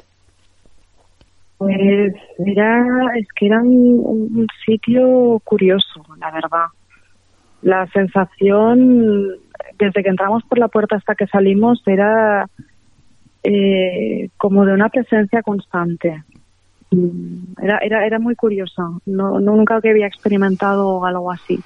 Pues 1.59 2.13
era, 2.39 2.85
es 3.17 3.29
que 3.37 3.47
era 3.47 3.61
un, 3.61 4.47
sitio 4.65 5.41
curioso, 5.45 6.05
la 6.19 6.31
verdad. 6.31 6.67
La 7.63 7.87
sensación, 7.89 9.37
desde 9.79 10.03
que 10.03 10.11
entramos 10.11 10.43
por 10.45 10.59
la 10.59 10.69
puerta 10.69 10.97
hasta 10.97 11.15
que 11.15 11.27
salimos, 11.27 11.83
era 11.87 12.47
eh, 13.43 14.29
como 14.37 14.65
de 14.65 14.75
una 14.75 14.89
presencia 14.89 15.43
constante. 15.43 16.25
Era, 17.63 17.79
era, 17.79 18.07
era 18.07 18.19
muy 18.19 18.35
curiosa. 18.35 18.83
No, 19.07 19.41
no- 19.41 19.57
nunca 19.57 19.77
había 19.77 20.07
experimentado 20.07 21.05
algo 21.05 21.31
así. 21.33 21.59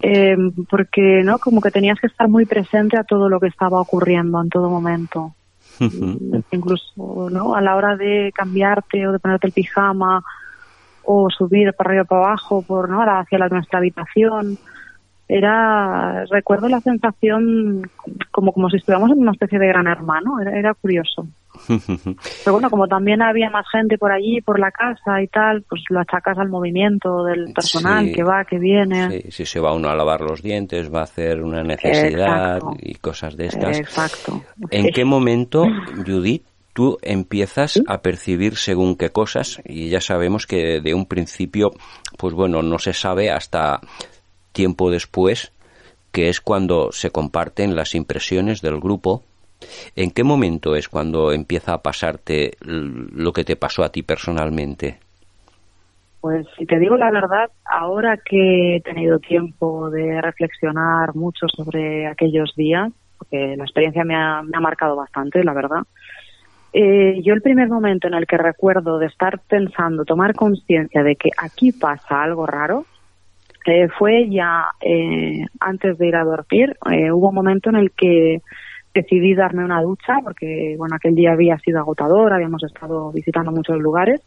Eh, 0.00 0.36
porque, 0.68 1.22
¿no? 1.24 1.38
Como 1.38 1.60
que 1.60 1.70
tenías 1.70 1.98
que 2.00 2.08
estar 2.08 2.28
muy 2.28 2.44
presente 2.44 2.98
a 2.98 3.04
todo 3.04 3.28
lo 3.28 3.38
que 3.38 3.46
estaba 3.46 3.80
ocurriendo 3.80 4.42
en 4.42 4.48
todo 4.48 4.68
momento 4.68 5.34
incluso 6.50 7.30
no 7.30 7.54
a 7.54 7.60
la 7.60 7.76
hora 7.76 7.96
de 7.96 8.32
cambiarte 8.34 9.06
o 9.06 9.12
de 9.12 9.18
ponerte 9.18 9.46
el 9.46 9.52
pijama 9.52 10.22
o 11.04 11.28
subir 11.30 11.72
para 11.74 11.90
arriba 11.90 12.02
o 12.02 12.06
para 12.06 12.24
abajo 12.26 12.62
por 12.62 12.88
no 12.88 13.02
hacia 13.02 13.38
la, 13.38 13.48
nuestra 13.48 13.78
habitación 13.78 14.58
era 15.28 16.24
recuerdo 16.26 16.68
la 16.68 16.80
sensación 16.80 17.90
como 18.30 18.52
como 18.52 18.68
si 18.70 18.76
estuviéramos 18.76 19.10
en 19.10 19.18
una 19.18 19.32
especie 19.32 19.58
de 19.58 19.68
gran 19.68 19.86
hermano 19.86 20.40
era, 20.40 20.58
era 20.58 20.74
curioso 20.74 21.26
pero 21.66 22.52
bueno 22.54 22.70
como 22.70 22.86
también 22.88 23.22
había 23.22 23.50
más 23.50 23.66
gente 23.70 23.98
por 23.98 24.12
allí 24.12 24.40
por 24.40 24.58
la 24.58 24.70
casa 24.70 25.22
y 25.22 25.28
tal 25.28 25.62
pues 25.68 25.82
lo 25.90 26.00
achacas 26.00 26.38
al 26.38 26.48
movimiento 26.48 27.24
del 27.24 27.52
personal 27.52 28.06
Sí. 28.06 28.12
que 28.12 28.22
va 28.24 28.44
que 28.44 28.58
viene 28.58 29.10
Sí, 29.22 29.30
si 29.30 29.46
se 29.46 29.60
va 29.60 29.72
uno 29.74 29.88
a 29.88 29.96
lavar 29.96 30.20
los 30.20 30.42
dientes, 30.42 30.92
va 30.92 31.00
a 31.00 31.04
hacer 31.04 31.42
una 31.42 31.62
necesidad 31.62 32.56
Exacto. 32.56 32.76
y 32.80 32.94
cosas 32.96 33.36
de 33.36 33.46
estas. 33.46 33.78
exacto 33.78 34.42
¿En 34.70 34.88
qué 34.90 35.04
momento, 35.04 35.64
Judith, 36.06 36.44
tú 36.72 36.98
empiezas 37.02 37.80
a 37.86 37.98
percibir 37.98 38.56
según 38.56 38.96
qué 38.96 39.10
cosas? 39.10 39.60
Y 39.64 39.88
ya 39.90 40.00
sabemos 40.00 40.46
que 40.46 40.80
de 40.80 40.94
un 40.94 41.06
principio, 41.06 41.72
pues 42.18 42.34
bueno, 42.34 42.62
no 42.62 42.78
se 42.78 42.92
sabe 42.94 43.30
hasta 43.30 43.80
tiempo 44.52 44.90
después, 44.90 45.52
que 46.12 46.28
es 46.28 46.40
cuando 46.40 46.90
se 46.92 47.10
comparten 47.10 47.74
las 47.76 47.94
impresiones 47.94 48.60
del 48.62 48.80
grupo. 48.80 49.22
¿En 49.96 50.10
qué 50.10 50.24
momento 50.24 50.74
es 50.74 50.88
cuando 50.88 51.32
empieza 51.32 51.74
a 51.74 51.82
pasarte 51.82 52.52
lo 52.60 53.32
que 53.32 53.44
te 53.44 53.56
pasó 53.56 53.84
a 53.84 53.90
ti 53.90 54.02
personalmente? 54.02 54.98
Pues 56.20 56.46
si 56.56 56.66
te 56.66 56.78
digo 56.78 56.96
la 56.96 57.10
verdad, 57.10 57.50
ahora 57.64 58.16
que 58.16 58.76
he 58.76 58.80
tenido 58.80 59.18
tiempo 59.18 59.90
de 59.90 60.20
reflexionar 60.20 61.14
mucho 61.16 61.46
sobre 61.48 62.06
aquellos 62.06 62.54
días, 62.54 62.92
porque 63.18 63.56
la 63.56 63.64
experiencia 63.64 64.04
me 64.04 64.14
ha, 64.14 64.42
me 64.42 64.56
ha 64.56 64.60
marcado 64.60 64.94
bastante, 64.94 65.42
la 65.42 65.52
verdad, 65.52 65.82
eh, 66.72 67.20
yo 67.22 67.34
el 67.34 67.42
primer 67.42 67.68
momento 67.68 68.06
en 68.06 68.14
el 68.14 68.26
que 68.26 68.38
recuerdo 68.38 68.98
de 68.98 69.06
estar 69.06 69.40
pensando, 69.40 70.04
tomar 70.04 70.34
conciencia 70.34 71.02
de 71.02 71.16
que 71.16 71.30
aquí 71.36 71.72
pasa 71.72 72.22
algo 72.22 72.46
raro, 72.46 72.86
eh, 73.66 73.88
fue 73.96 74.28
ya 74.28 74.66
eh, 74.80 75.44
antes 75.60 75.98
de 75.98 76.08
ir 76.08 76.16
a 76.16 76.24
dormir. 76.24 76.76
Eh, 76.90 77.12
hubo 77.12 77.28
un 77.28 77.34
momento 77.34 77.70
en 77.70 77.76
el 77.76 77.92
que 77.92 78.42
decidí 78.94 79.34
darme 79.34 79.64
una 79.64 79.82
ducha 79.82 80.18
porque, 80.22 80.74
bueno, 80.78 80.96
aquel 80.96 81.14
día 81.14 81.32
había 81.32 81.58
sido 81.58 81.78
agotador, 81.78 82.32
habíamos 82.32 82.62
estado 82.62 83.10
visitando 83.12 83.50
muchos 83.50 83.78
lugares 83.78 84.20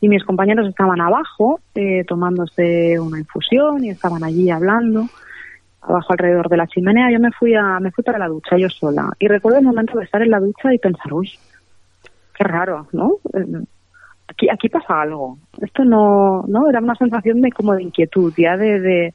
y 0.00 0.08
mis 0.08 0.24
compañeros 0.24 0.68
estaban 0.68 1.00
abajo 1.00 1.60
eh, 1.74 2.04
tomándose 2.04 2.98
una 3.00 3.18
infusión 3.18 3.84
y 3.84 3.90
estaban 3.90 4.22
allí 4.24 4.50
hablando 4.50 5.06
abajo 5.80 6.12
alrededor 6.12 6.48
de 6.48 6.56
la 6.56 6.66
chimenea. 6.66 7.10
Yo 7.10 7.18
me 7.18 7.32
fui 7.32 7.54
a 7.54 7.80
me 7.80 7.90
fui 7.90 8.04
para 8.04 8.18
la 8.18 8.28
ducha 8.28 8.56
yo 8.56 8.68
sola 8.68 9.10
y 9.18 9.28
recuerdo 9.28 9.58
el 9.58 9.64
momento 9.64 9.98
de 9.98 10.04
estar 10.04 10.22
en 10.22 10.30
la 10.30 10.40
ducha 10.40 10.72
y 10.72 10.78
pensar, 10.78 11.12
uy, 11.12 11.30
qué 12.34 12.44
raro, 12.44 12.86
¿no? 12.92 13.16
Eh, 13.34 13.64
Aquí, 14.28 14.48
aquí 14.48 14.68
pasa 14.68 15.02
algo. 15.02 15.36
Esto 15.60 15.84
no, 15.84 16.44
no, 16.48 16.68
era 16.68 16.80
una 16.80 16.94
sensación 16.94 17.40
de 17.42 17.50
como 17.50 17.74
de 17.74 17.82
inquietud, 17.82 18.32
ya 18.36 18.56
de, 18.56 18.80
de, 18.80 19.14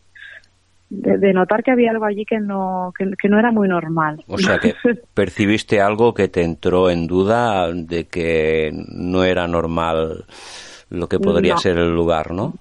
de, 0.90 1.18
de 1.18 1.34
notar 1.34 1.64
que 1.64 1.72
había 1.72 1.92
algo 1.92 2.06
allí 2.06 2.26
que 2.26 2.40
no, 2.40 2.92
que, 2.98 3.06
que 3.22 3.30
no 3.30 3.40
era 3.40 3.52
muy 3.52 3.68
normal. 3.68 4.24
O 4.28 4.38
sea 4.38 4.60
que 4.60 4.74
percibiste 5.14 5.82
algo 5.82 6.14
que 6.14 6.28
te 6.28 6.44
entró 6.44 6.90
en 6.90 7.08
duda 7.08 7.72
de 7.74 8.08
que 8.08 8.72
no 8.74 9.24
era 9.24 9.48
normal 9.48 10.26
lo 10.90 11.08
que 11.10 11.20
podría 11.20 11.54
No. 11.54 11.60
ser 11.62 11.78
el 11.78 11.94
lugar, 11.94 12.32
¿no? 12.32 12.54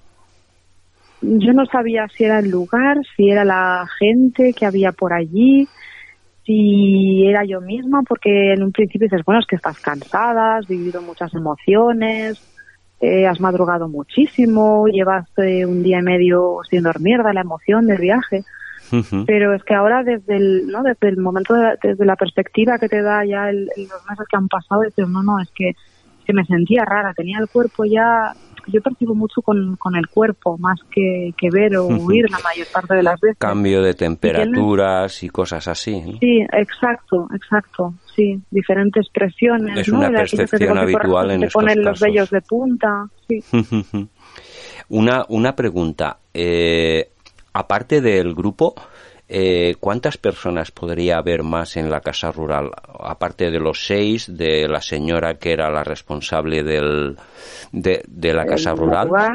yo 1.21 1.53
no 1.53 1.65
sabía 1.65 2.07
si 2.15 2.23
era 2.23 2.39
el 2.39 2.49
lugar, 2.49 2.97
si 3.15 3.29
era 3.29 3.43
la 3.43 3.85
gente 3.99 4.53
que 4.55 4.65
había 4.65 4.91
por 4.91 5.13
allí, 5.13 5.69
si 6.45 7.25
era 7.27 7.43
yo 7.45 7.61
misma, 7.61 8.01
porque 8.07 8.53
en 8.53 8.63
un 8.63 8.71
principio 8.71 9.05
dices, 9.05 9.23
bueno, 9.25 9.39
es 9.41 9.47
que 9.47 9.55
estás 9.55 9.79
cansada, 9.81 10.57
has 10.57 10.67
vivido 10.67 11.01
muchas 11.01 11.33
emociones, 11.33 12.39
eh, 12.99 13.27
has 13.27 13.39
madrugado 13.39 13.87
muchísimo, 13.87 14.87
llevas 14.87 15.27
eh, 15.37 15.65
un 15.65 15.83
día 15.83 15.99
y 15.99 16.03
medio 16.03 16.59
sin 16.69 16.83
dormir 16.83 17.21
de 17.23 17.33
la 17.33 17.41
emoción 17.41 17.87
del 17.87 17.99
viaje. 17.99 18.43
Pero 19.25 19.53
es 19.53 19.63
que 19.63 19.73
ahora 19.75 20.01
desde 20.03 20.37
el, 20.37 20.67
¿no? 20.67 20.81
desde 20.81 21.09
el 21.09 21.17
momento, 21.17 21.53
de- 21.53 21.77
desde 21.83 22.05
la 22.05 22.15
perspectiva 22.15 22.79
que 22.79 22.87
te 22.87 23.01
da 23.01 23.25
ya 23.25 23.49
el- 23.49 23.65
los 23.77 24.05
meses 24.09 24.25
que 24.29 24.37
han 24.37 24.47
pasado, 24.47 24.81
dices, 24.81 25.07
no, 25.09 25.21
no, 25.23 25.39
es 25.41 25.49
que, 25.51 25.75
que 26.25 26.33
me 26.33 26.45
sentía 26.45 26.85
rara, 26.85 27.13
tenía 27.13 27.39
el 27.39 27.49
cuerpo 27.49 27.83
ya, 27.85 28.33
yo 28.67 28.81
percibo 28.81 29.15
mucho 29.15 29.41
con, 29.41 29.75
con 29.77 29.95
el 29.95 30.07
cuerpo, 30.07 30.57
más 30.57 30.79
que, 30.91 31.33
que 31.37 31.49
ver 31.51 31.77
o 31.77 31.87
oír 31.87 32.29
la 32.29 32.39
mayor 32.39 32.67
parte 32.73 32.95
de 32.95 33.03
las 33.03 33.19
veces. 33.19 33.37
Cambio 33.37 33.81
de 33.81 33.93
temperaturas 33.93 35.23
y 35.23 35.29
cosas 35.29 35.67
así. 35.67 36.01
¿no? 36.01 36.17
Sí, 36.19 36.45
exacto, 36.53 37.27
exacto, 37.33 37.93
sí, 38.15 38.39
diferentes 38.51 39.07
presiones. 39.09 39.77
Es 39.79 39.89
¿no? 39.89 39.99
una 39.99 40.09
que 40.09 40.15
percepción 40.17 40.69
por 40.69 40.77
habitual 40.79 41.31
en 41.31 41.43
estos 41.43 41.61
ponen 41.61 41.83
los 41.83 41.99
vellos 41.99 42.29
de 42.29 42.41
punta, 42.41 43.07
sí. 43.27 43.43
una, 44.89 45.25
una 45.29 45.55
pregunta. 45.55 46.17
eh, 46.33 47.09
aparte 47.53 48.01
del 48.01 48.35
grupo, 48.35 48.75
eh, 49.29 49.75
¿cuántas 49.79 50.17
personas 50.17 50.71
podría 50.71 51.17
haber 51.17 51.43
más 51.43 51.77
en 51.77 51.89
la 51.89 51.99
casa 52.01 52.31
rural? 52.31 52.69
Aparte 52.99 53.51
de 53.51 53.59
los 53.59 53.85
seis, 53.85 54.25
de 54.37 54.67
la 54.67 54.81
señora 54.81 55.35
que 55.35 55.51
era 55.51 55.69
la 55.69 55.83
responsable 55.83 56.63
del, 56.63 57.17
de, 57.71 58.03
de 58.07 58.33
la 58.33 58.45
casa 58.45 58.73
rural. 58.73 59.07
lugar, 59.07 59.33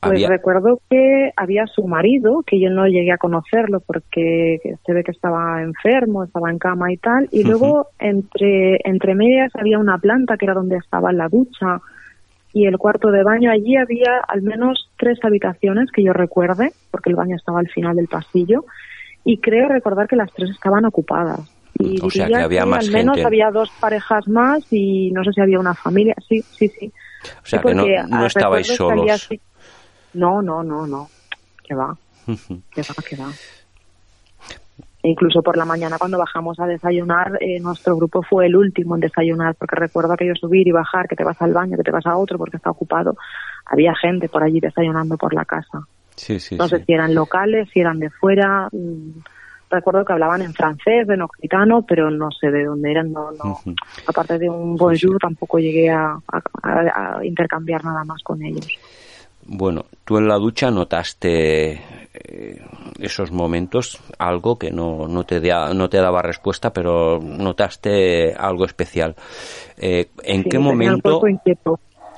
Pues 0.00 0.12
Había- 0.12 0.28
recuerdo 0.28 0.80
que 0.88 1.30
había 1.36 1.66
su 1.66 1.86
marido, 1.88 2.44
que 2.46 2.60
yo 2.60 2.70
no 2.70 2.86
llegué 2.86 3.10
a 3.10 3.18
conocerlo 3.18 3.80
porque 3.80 4.58
se 4.86 4.92
ve 4.92 5.02
que 5.02 5.10
estaba 5.10 5.60
enfermo, 5.62 6.22
estaba 6.22 6.50
en 6.50 6.58
cama 6.58 6.92
y 6.92 6.98
tal, 6.98 7.28
y 7.32 7.42
luego 7.42 7.88
entre, 7.98 8.78
entre 8.84 9.14
medias 9.16 9.50
había 9.56 9.78
una 9.78 9.98
planta 9.98 10.36
que 10.36 10.44
era 10.44 10.54
donde 10.54 10.76
estaba 10.76 11.12
la 11.12 11.28
ducha 11.28 11.80
y 12.52 12.66
el 12.66 12.78
cuarto 12.78 13.10
de 13.10 13.24
baño. 13.24 13.50
Allí 13.50 13.76
había 13.76 14.18
al 14.28 14.42
menos 14.42 14.88
tres 14.98 15.18
habitaciones 15.24 15.90
que 15.90 16.04
yo 16.04 16.12
recuerde, 16.12 16.70
porque 16.92 17.10
el 17.10 17.16
baño 17.16 17.34
estaba 17.34 17.58
al 17.58 17.68
final 17.68 17.96
del 17.96 18.06
pasillo, 18.06 18.64
y 19.30 19.36
creo 19.36 19.68
recordar 19.68 20.08
que 20.08 20.16
las 20.16 20.32
tres 20.32 20.48
estaban 20.48 20.86
ocupadas. 20.86 21.40
Y 21.78 22.00
O 22.02 22.08
sea, 22.08 22.28
que 22.28 22.36
había 22.36 22.64
más 22.64 22.86
al 22.86 22.92
menos 22.92 23.16
gente. 23.16 23.26
había 23.26 23.50
dos 23.50 23.70
parejas 23.78 24.26
más 24.26 24.64
y 24.70 25.10
no 25.10 25.22
sé 25.22 25.32
si 25.34 25.42
había 25.42 25.60
una 25.60 25.74
familia. 25.74 26.14
Sí, 26.26 26.40
sí, 26.40 26.66
sí. 26.68 26.90
O 27.42 27.46
sea, 27.46 27.60
Sí, 27.60 27.68
que 27.68 27.74
no, 27.74 27.84
no 28.08 28.24
estabais 28.24 28.66
solos. 28.68 29.28
No, 30.14 30.40
no, 30.40 30.62
no, 30.62 30.86
no. 30.86 31.08
Que 31.62 31.74
va, 31.74 31.94
que 32.26 32.80
va, 32.80 32.94
que 33.06 33.16
va. 33.16 33.28
E 35.02 35.10
incluso 35.10 35.42
por 35.42 35.58
la 35.58 35.66
mañana 35.66 35.98
cuando 35.98 36.16
bajamos 36.16 36.58
a 36.58 36.66
desayunar, 36.66 37.36
eh, 37.42 37.60
nuestro 37.60 37.96
grupo 37.96 38.22
fue 38.22 38.46
el 38.46 38.56
último 38.56 38.94
en 38.94 39.02
desayunar, 39.02 39.56
porque 39.56 39.76
recuerdo 39.76 40.14
aquello 40.14 40.36
subir 40.36 40.66
y 40.66 40.72
bajar, 40.72 41.06
que 41.06 41.16
te 41.16 41.22
vas 41.22 41.36
al 41.42 41.52
baño, 41.52 41.76
que 41.76 41.82
te 41.82 41.90
vas 41.90 42.06
a 42.06 42.16
otro 42.16 42.38
porque 42.38 42.56
está 42.56 42.70
ocupado. 42.70 43.14
Había 43.66 43.94
gente 43.94 44.30
por 44.30 44.42
allí 44.42 44.58
desayunando 44.58 45.18
por 45.18 45.34
la 45.34 45.44
casa. 45.44 45.86
Sí, 46.18 46.40
sí, 46.40 46.56
no 46.56 46.68
sí. 46.68 46.76
sé 46.76 46.84
si 46.84 46.92
eran 46.92 47.14
locales, 47.14 47.68
si 47.72 47.80
eran 47.80 48.00
de 48.00 48.10
fuera, 48.10 48.68
mm, 48.72 49.20
recuerdo 49.70 50.04
que 50.04 50.12
hablaban 50.12 50.42
en 50.42 50.52
francés, 50.52 51.08
en 51.08 51.22
occitano, 51.22 51.82
pero 51.82 52.10
no 52.10 52.30
sé 52.32 52.50
de 52.50 52.64
dónde 52.64 52.90
eran, 52.90 53.12
no, 53.12 53.30
no. 53.32 53.60
Aparte 54.06 54.38
de 54.38 54.50
un 54.50 54.76
bonjour, 54.76 55.18
tampoco 55.18 55.58
llegué 55.58 55.90
a, 55.90 56.18
a, 56.62 57.24
intercambiar 57.24 57.84
nada 57.84 58.04
más 58.04 58.22
con 58.22 58.42
ellos. 58.42 58.66
Bueno, 59.46 59.86
tú 60.04 60.18
en 60.18 60.28
la 60.28 60.36
ducha 60.36 60.70
notaste 60.70 61.72
eh, 62.12 62.60
esos 62.98 63.30
momentos, 63.30 63.98
algo 64.18 64.58
que 64.58 64.70
no, 64.70 65.06
no, 65.06 65.24
te 65.24 65.40
no 65.40 65.88
te 65.88 65.98
daba 65.98 66.20
respuesta, 66.20 66.72
pero 66.72 67.18
notaste 67.20 68.34
algo 68.34 68.64
especial. 68.64 69.14
Eh, 69.78 70.10
¿En 70.24 70.44
qué 70.44 70.58
momento? 70.58 71.22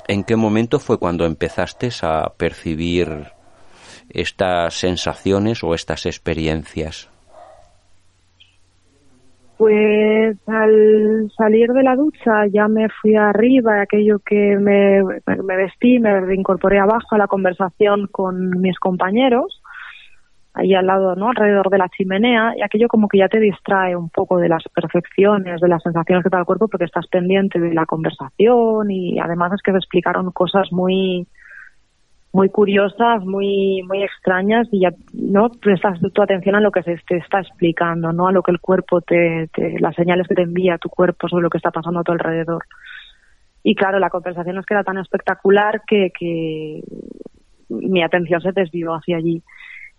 ¿En 0.09 0.25
qué 0.25 0.35
momento 0.35 0.81
fue 0.81 0.99
cuando 0.99 1.25
empezaste 1.25 1.91
a 2.03 2.33
percibir 2.37 3.29
estas 4.11 4.75
sensaciones 4.75 5.63
o 5.65 5.75
estas 5.75 6.07
experiencias? 6.07 7.11
Pues 9.61 10.39
al 10.47 11.31
salir 11.37 11.69
de 11.69 11.83
la 11.83 11.95
ducha 11.95 12.47
ya 12.51 12.67
me 12.67 12.89
fui 12.89 13.15
arriba, 13.15 13.83
aquello 13.83 14.19
que 14.19 14.57
me, 14.57 15.03
me 15.27 15.57
vestí, 15.57 15.99
me 15.99 16.19
reincorporé 16.19 16.79
abajo 16.79 17.15
a 17.15 17.19
la 17.19 17.27
conversación 17.27 18.07
con 18.11 18.59
mis 18.59 18.79
compañeros, 18.79 19.61
ahí 20.55 20.75
al 20.75 20.87
lado, 20.87 21.15
¿no? 21.15 21.29
Alrededor 21.29 21.69
de 21.69 21.77
la 21.77 21.91
chimenea, 21.91 22.55
y 22.57 22.63
aquello 22.63 22.89
como 22.89 23.07
que 23.07 23.19
ya 23.19 23.29
te 23.29 23.39
distrae 23.39 23.95
un 23.95 24.09
poco 24.09 24.39
de 24.39 24.49
las 24.49 24.65
percepciones, 24.75 25.61
de 25.61 25.69
las 25.69 25.83
sensaciones 25.83 26.25
que 26.25 26.31
te 26.31 26.37
da 26.37 26.41
el 26.41 26.47
cuerpo, 26.47 26.69
porque 26.69 26.87
estás 26.87 27.07
pendiente 27.09 27.61
de 27.61 27.75
la 27.75 27.85
conversación 27.85 28.91
y 28.91 29.19
además 29.19 29.53
es 29.53 29.63
que 29.63 29.73
te 29.73 29.79
explicaron 29.79 30.31
cosas 30.33 30.73
muy, 30.73 31.27
muy 32.33 32.49
curiosas, 32.49 33.25
muy 33.25 33.83
muy 33.83 34.03
extrañas 34.03 34.69
y 34.71 34.81
ya 34.81 34.91
no 35.13 35.49
prestas 35.49 35.99
tu 36.01 36.23
atención 36.23 36.55
a 36.55 36.61
lo 36.61 36.71
que 36.71 36.83
se 36.83 36.97
te 37.09 37.17
está 37.17 37.41
explicando, 37.41 38.13
no 38.13 38.29
a 38.29 38.33
lo 38.33 38.43
que 38.43 38.53
el 38.53 38.61
cuerpo 38.61 39.01
te, 39.01 39.51
las 39.81 39.95
señales 39.97 40.29
que 40.29 40.37
te 40.37 40.43
envía 40.43 40.79
tu 40.79 40.89
cuerpo 40.89 41.29
sobre 41.29 41.43
lo 41.43 41.51
que 41.51 41.59
está 41.59 41.71
pasando 41.71 42.01
a 42.01 42.05
tu 42.05 42.13
alrededor. 42.13 42.65
Y 43.63 43.75
claro, 43.75 43.99
la 43.99 44.11
conversación 44.11 44.59
es 44.59 44.65
que 44.65 44.75
era 44.75 44.85
tan 44.85 44.99
espectacular 44.99 45.83
que, 45.87 46.11
que 46.19 46.83
mi 47.69 48.03
atención 48.03 48.41
se 48.41 48.53
desvió 48.53 48.95
hacia 48.95 49.17
allí. 49.17 49.43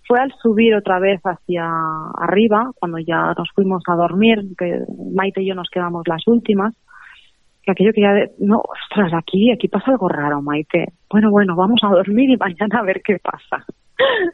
Fue 0.08 0.20
al 0.20 0.34
subir 0.42 0.74
otra 0.74 1.00
vez 1.00 1.22
hacia 1.24 1.70
arriba, 2.18 2.72
cuando 2.80 2.98
ya 2.98 3.34
nos 3.38 3.50
fuimos 3.54 3.84
a 3.88 3.96
dormir, 3.96 4.40
que 4.58 4.80
Maite 5.14 5.44
y 5.44 5.48
yo 5.48 5.56
nos 5.56 5.70
quedamos 5.70 6.08
las 6.08 6.28
últimas, 6.28 6.74
que 7.64 7.72
aquello 7.72 7.92
que 7.94 8.02
ya, 8.02 8.14
no, 8.40 8.60
ostras, 8.60 9.14
aquí, 9.14 9.52
aquí 9.52 9.68
pasa 9.68 9.92
algo 9.92 10.10
raro, 10.10 10.42
Maite. 10.42 10.94
Bueno, 11.10 11.30
bueno, 11.30 11.56
vamos 11.56 11.80
a 11.84 11.90
dormir 11.90 12.30
y 12.30 12.38
mañana 12.38 12.80
a 12.80 12.84
ver 12.84 13.02
qué 13.04 13.18
pasa. 13.20 13.66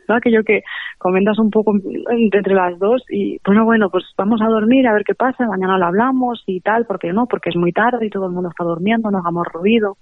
¿No? 0.07 0.15
Aquello 0.15 0.43
que 0.43 0.63
comentas 0.97 1.37
un 1.39 1.51
poco 1.51 1.73
entre 2.09 2.53
las 2.53 2.79
dos 2.79 3.03
y, 3.09 3.37
bueno, 3.45 3.65
bueno, 3.65 3.89
pues 3.89 4.05
vamos 4.17 4.41
a 4.41 4.47
dormir 4.47 4.87
a 4.87 4.93
ver 4.93 5.03
qué 5.03 5.13
pasa, 5.13 5.45
mañana 5.45 5.77
lo 5.77 5.87
hablamos 5.87 6.41
y 6.45 6.61
tal, 6.61 6.85
porque 6.85 7.11
no, 7.11 7.25
porque 7.25 7.49
es 7.49 7.57
muy 7.57 7.73
tarde 7.73 8.05
y 8.05 8.09
todo 8.09 8.27
el 8.27 8.31
mundo 8.31 8.49
está 8.49 8.63
durmiendo, 8.63 9.11
no 9.11 9.17
hagamos 9.17 9.45
ruido. 9.51 9.97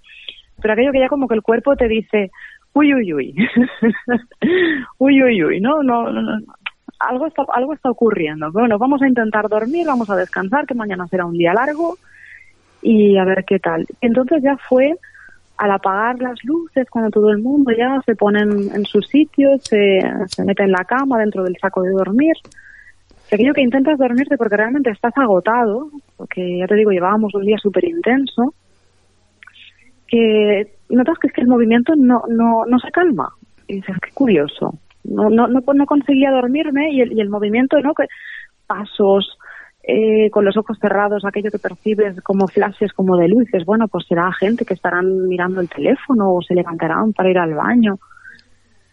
Pero 0.62 0.74
aquello 0.74 0.92
que 0.92 1.00
ya 1.00 1.08
como 1.08 1.28
que 1.28 1.34
el 1.34 1.42
cuerpo 1.42 1.76
te 1.76 1.88
dice, 1.88 2.30
uy, 2.74 2.94
uy, 2.94 3.14
uy, 3.14 3.36
uy, 5.00 5.24
uy, 5.24 5.44
uy, 5.44 5.62
no, 5.62 5.82
no, 5.82 6.12
no, 6.12 6.22
no. 6.22 6.38
Algo 7.00 7.26
está, 7.26 7.44
algo 7.52 7.74
está 7.74 7.90
ocurriendo. 7.90 8.52
Bueno, 8.52 8.78
vamos 8.78 9.02
a 9.02 9.08
intentar 9.08 9.50
dormir, 9.50 9.88
vamos 9.88 10.10
a 10.12 10.16
descansar, 10.16 10.68
que 10.68 10.76
mañana 10.76 11.08
será 11.08 11.26
un 11.26 11.38
día 11.38 11.54
largo 11.54 11.96
y 12.86 13.18
a 13.18 13.26
ver 13.26 13.44
qué 13.46 13.58
tal. 13.58 13.88
Entonces 14.00 14.44
ya 14.44 14.58
fue 14.70 14.96
al 15.58 15.72
apagar 15.72 16.20
las 16.20 16.44
luces, 16.44 16.88
cuando 16.90 17.10
todo 17.10 17.32
el 17.32 17.40
mundo 17.40 17.72
ya 17.72 18.00
se 18.06 18.16
pone 18.16 18.42
en, 18.42 18.86
su 18.86 19.02
sitio, 19.02 19.58
se, 19.60 20.02
se 20.28 20.44
mete 20.44 20.64
en 20.64 20.72
la 20.72 20.84
cama, 20.84 21.18
dentro 21.18 21.44
del 21.44 21.58
saco 21.60 21.82
de 21.82 21.92
dormir, 21.92 22.36
aquello 23.32 23.54
que 23.54 23.62
intentas 23.62 23.98
dormirte 23.98 24.38
porque 24.38 24.58
realmente 24.58 24.92
estás 24.92 25.18
agotado, 25.18 25.90
porque 26.18 26.60
ya 26.60 26.68
te 26.68 26.76
digo, 26.76 26.92
llevábamos 26.92 27.34
un 27.34 27.46
día 27.46 27.58
súper 27.58 27.86
intenso, 27.86 28.54
que 30.08 30.74
notas 30.90 31.18
que 31.18 31.28
es 31.28 31.34
que 31.34 31.42
el 31.42 31.48
movimiento 31.48 31.94
no, 31.96 32.24
no, 32.28 32.66
no 32.66 32.80
se 32.80 32.92
calma. 32.92 33.30
Y 33.68 33.76
dices, 33.76 33.96
qué 34.00 34.12
curioso. 34.14 34.78
No, 35.04 35.30
no, 35.30 35.48
no, 35.48 35.62
no 35.62 35.86
conseguía 35.86 36.30
dormirme 36.32 36.92
y 36.92 37.02
el, 37.02 37.14
y 37.14 37.22
el 37.22 37.30
movimiento, 37.30 37.80
¿no? 37.82 37.96
Que 37.96 38.06
pasos, 38.68 39.38
eh, 39.88 40.32
con 40.32 40.46
los 40.46 40.58
ojos 40.58 40.80
cerrados, 40.80 41.26
aquello 41.26 41.52
que 41.52 41.60
percibes 41.60 42.20
como 42.22 42.48
flashes, 42.48 42.92
como 42.92 43.18
de 43.18 43.28
luces, 43.28 43.64
bueno, 43.66 43.88
pues 43.88 44.06
será 44.08 44.32
gente 44.34 44.66
que 44.66 44.74
estarán 44.74 45.28
mirando 45.28 45.62
el 45.62 45.70
teléfono 45.70 46.34
o 46.34 46.42
se 46.42 46.56
levantarán 46.56 47.14
para 47.14 47.30
ir 47.30 47.38
al 47.38 47.54
baño. 47.54 48.00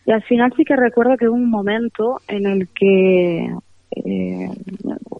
Y 0.04 0.12
al 0.12 0.22
final 0.22 0.52
sí 0.54 0.64
que 0.64 0.76
recuerdo 0.76 1.16
que 1.16 1.28
hubo 1.28 1.36
un 1.36 1.48
momento 1.48 2.18
en 2.28 2.46
el 2.46 2.68
que 2.68 3.54
eh, 3.96 4.50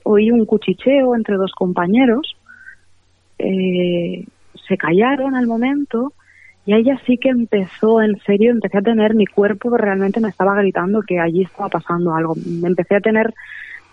oí 0.04 0.30
un 0.30 0.44
cuchicheo 0.44 1.16
entre 1.16 1.36
dos 1.36 1.52
compañeros, 1.52 2.36
eh, 3.38 4.26
se 4.68 4.76
callaron 4.76 5.34
al 5.34 5.46
momento 5.46 6.12
y 6.66 6.74
ahí 6.74 6.84
sí 7.06 7.16
que 7.16 7.30
empezó, 7.30 8.02
en 8.02 8.18
serio, 8.26 8.50
empecé 8.50 8.78
a 8.78 8.82
tener 8.82 9.14
mi 9.14 9.26
cuerpo 9.26 9.74
realmente 9.76 10.20
me 10.20 10.28
estaba 10.28 10.54
gritando 10.54 11.00
que 11.00 11.18
allí 11.18 11.42
estaba 11.42 11.68
pasando 11.68 12.14
algo. 12.14 12.34
Empecé 12.62 12.96
a 12.96 13.00
tener 13.00 13.32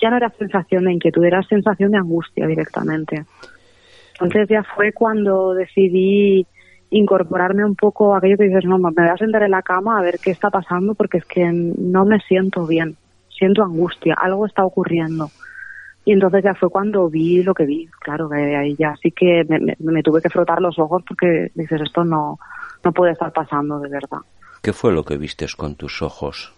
ya 0.01 0.09
no 0.09 0.17
era 0.17 0.29
sensación 0.37 0.85
de 0.85 0.93
inquietud, 0.93 1.23
era 1.23 1.43
sensación 1.43 1.91
de 1.91 1.97
angustia 1.97 2.47
directamente. 2.47 3.25
Entonces 4.13 4.47
ya 4.49 4.63
fue 4.63 4.91
cuando 4.91 5.53
decidí 5.53 6.45
incorporarme 6.91 7.63
un 7.63 7.75
poco 7.75 8.13
a 8.13 8.17
aquello 8.17 8.37
que 8.37 8.45
dices, 8.45 8.65
no, 8.65 8.77
me 8.77 8.91
voy 8.91 9.07
a 9.07 9.17
sentar 9.17 9.43
en 9.43 9.51
la 9.51 9.61
cama 9.61 9.97
a 9.97 10.01
ver 10.01 10.19
qué 10.21 10.31
está 10.31 10.49
pasando 10.49 10.95
porque 10.95 11.19
es 11.19 11.25
que 11.25 11.49
no 11.51 12.05
me 12.05 12.19
siento 12.21 12.65
bien, 12.65 12.97
siento 13.29 13.63
angustia, 13.63 14.15
algo 14.19 14.45
está 14.45 14.65
ocurriendo. 14.65 15.29
Y 16.05 16.13
entonces 16.13 16.43
ya 16.43 16.55
fue 16.55 16.69
cuando 16.69 17.09
vi 17.09 17.43
lo 17.43 17.53
que 17.53 17.65
vi, 17.65 17.87
claro, 17.99 18.29
que 18.29 18.55
ahí 18.55 18.75
ya 18.75 18.95
sí 19.01 19.11
que 19.11 19.43
me, 19.47 19.75
me 19.79 20.01
tuve 20.01 20.21
que 20.21 20.29
frotar 20.29 20.59
los 20.61 20.79
ojos 20.79 21.03
porque 21.07 21.51
dices, 21.53 21.81
esto 21.81 22.03
no, 22.03 22.39
no 22.83 22.91
puede 22.91 23.11
estar 23.11 23.31
pasando 23.31 23.79
de 23.79 23.89
verdad. 23.89 24.19
¿Qué 24.61 24.73
fue 24.73 24.91
lo 24.91 25.03
que 25.03 25.17
vistes 25.17 25.55
con 25.55 25.75
tus 25.75 26.01
ojos? 26.01 26.53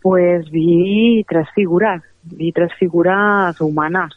Pues 0.00 0.50
vi 0.50 1.24
tres 1.28 1.48
figuras, 1.54 2.02
vi 2.22 2.52
tres 2.52 2.72
figuras 2.78 3.60
humanas 3.60 4.12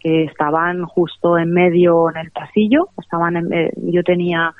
que 0.00 0.24
estaban 0.24 0.84
justo 0.84 1.38
en 1.38 1.50
medio 1.50 2.10
en 2.10 2.18
el 2.18 2.30
pasillo, 2.30 2.88
estaban 2.98 3.52
eh, 3.52 3.70
yo 3.76 4.02
tenía 4.02 4.54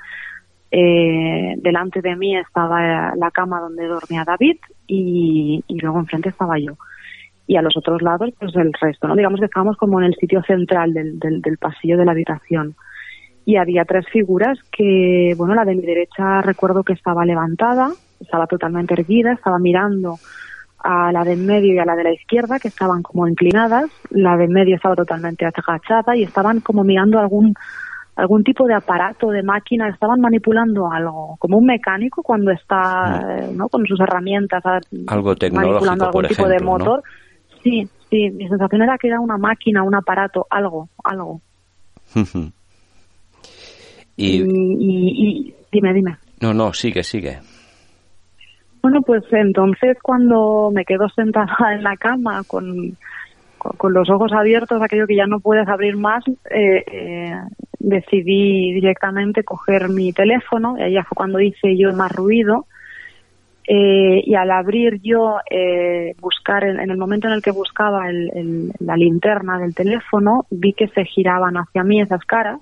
eh, 0.71 1.55
delante 1.59 2.03
de 2.03 2.17
mí 2.17 2.37
estaba 2.37 3.15
la 3.17 3.31
cama 3.31 3.61
donde 3.61 3.87
dormía 3.87 4.25
David 4.25 4.57
y, 4.87 5.65
y, 5.67 5.81
luego 5.81 6.01
enfrente 6.01 6.29
estaba 6.29 6.59
yo. 6.59 6.75
Y 7.47 7.57
a 7.57 7.63
los 7.63 7.77
otros 7.77 8.03
lados 8.03 8.31
pues 8.39 8.55
el 8.57 8.73
resto 8.75 9.09
no 9.09 9.17
digamos 9.17 9.41
que 9.41 9.47
estábamos 9.47 9.77
como 9.77 9.99
en 10.01 10.07
el 10.07 10.15
sitio 10.17 10.43
central 10.43 10.93
del, 10.93 11.19
del, 11.19 11.41
del 11.41 11.57
pasillo 11.57 11.97
de 11.97 12.05
la 12.05 12.13
habitación. 12.13 12.75
Y 13.47 13.57
había 13.57 13.87
tres 13.87 14.07
figuras 14.13 14.59
que 14.71 15.35
bueno 15.39 15.55
la 15.55 15.65
de 15.65 15.75
mi 15.75 15.83
derecha 15.83 16.43
recuerdo 16.43 16.83
que 16.83 16.93
estaba 16.93 17.25
levantada 17.25 17.93
estaba 18.21 18.47
totalmente 18.47 18.95
erguida, 18.95 19.33
estaba 19.33 19.59
mirando 19.59 20.19
a 20.79 21.11
la 21.13 21.25
de 21.25 21.33
en 21.33 21.47
medio 21.47 21.75
y 21.75 21.79
a 21.79 21.85
la 21.85 21.97
de 21.97 22.05
la 22.05 22.13
izquierda, 22.13 22.59
que 22.59 22.69
estaban 22.69 23.03
como 23.03 23.27
inclinadas, 23.27 23.91
la 24.11 24.37
de 24.37 24.45
en 24.45 24.53
medio 24.53 24.77
estaba 24.77 24.95
totalmente 24.95 25.45
agachada 25.45 26.17
y 26.17 26.23
estaban 26.23 26.61
como 26.61 26.85
mirando 26.85 27.19
algún 27.19 27.55
algún 28.17 28.43
tipo 28.43 28.67
de 28.67 28.75
aparato, 28.75 29.31
de 29.31 29.45
máquina, 29.45 29.89
estaban 29.89 30.21
manipulando 30.21 30.91
algo, 30.91 31.37
como 31.39 31.57
un 31.57 31.67
mecánico 31.67 32.21
cuando 32.25 32.51
está 32.51 33.45
mm. 33.49 33.57
¿no? 33.57 33.69
con 33.69 33.87
sus 33.87 34.01
herramientas 34.01 34.61
algo 35.07 35.37
manipulando 35.53 36.07
algún 36.07 36.27
tipo 36.27 36.49
de 36.49 36.59
motor. 36.59 37.03
Sí, 37.63 37.89
sí, 38.11 38.31
mi 38.31 38.49
sensación 38.49 38.83
era 38.83 38.99
que 38.99 39.07
era 39.07 39.21
una 39.21 39.37
máquina, 39.37 39.85
un 39.85 39.95
aparato, 39.95 40.49
algo, 40.51 40.89
algo. 41.05 41.41
y... 44.17 44.43
y 44.43 45.55
dime, 45.71 45.95
dime. 45.95 46.17
No, 46.41 46.53
no, 46.53 46.73
sigue, 46.73 47.05
sigue. 47.05 47.39
Bueno, 48.83 49.03
pues 49.03 49.25
entonces 49.33 49.97
cuando 50.03 50.71
me 50.73 50.85
quedo 50.85 51.09
sentada 51.09 51.75
en 51.75 51.83
la 51.83 51.97
cama 51.97 52.43
con, 52.47 52.97
con, 53.59 53.93
los 53.93 54.09
ojos 54.11 54.33
abiertos, 54.33 54.81
aquello 54.81 55.07
que 55.07 55.17
ya 55.17 55.27
no 55.27 55.41
puedes 55.41 55.69
abrir 55.69 55.97
más, 55.97 56.25
eh, 56.51 56.85
eh, 56.87 57.35
decidí 57.79 58.73
directamente 58.73 59.43
coger 59.43 59.89
mi 59.89 60.13
teléfono, 60.13 60.77
y 60.79 60.83
ahí 60.83 60.95
fue 60.95 61.17
cuando 61.17 61.41
hice 61.41 61.77
yo 61.77 61.93
más 61.93 62.13
ruido. 62.13 62.67
Eh, 63.71 64.23
y 64.25 64.35
al 64.35 64.51
abrir 64.51 64.99
yo, 65.03 65.37
buscar, 66.21 66.65
en, 66.65 66.91
el 66.91 66.97
momento 66.97 67.27
en 67.27 67.35
el 67.35 67.43
que 67.43 67.51
buscaba 67.51 68.07
la 68.11 68.97
linterna 68.97 69.59
del 69.59 69.75
teléfono, 69.75 70.47
vi 70.51 70.73
que 70.73 70.89
se 70.89 71.05
giraban 71.05 71.59
hacia 71.59 71.85
mí 71.85 72.01
esas 72.01 72.25
caras 72.25 72.61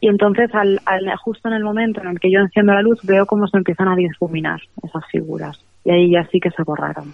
y 0.00 0.08
entonces, 0.08 0.50
al, 0.54 0.80
justo 1.22 1.48
en 1.48 1.54
el 1.54 1.62
momento 1.62 2.00
en 2.00 2.08
el 2.08 2.20
que 2.20 2.30
yo 2.30 2.40
enciendo 2.40 2.72
la 2.72 2.80
luz, 2.80 2.98
veo 3.02 3.26
cómo 3.26 3.46
se 3.46 3.58
empiezan 3.58 3.88
a 3.88 3.96
difuminar 3.96 4.60
esas 4.82 5.04
figuras. 5.10 5.62
Y 5.84 5.90
ahí 5.90 6.10
ya 6.10 6.26
sí 6.32 6.40
que 6.40 6.50
se 6.50 6.62
borraron. 6.62 7.12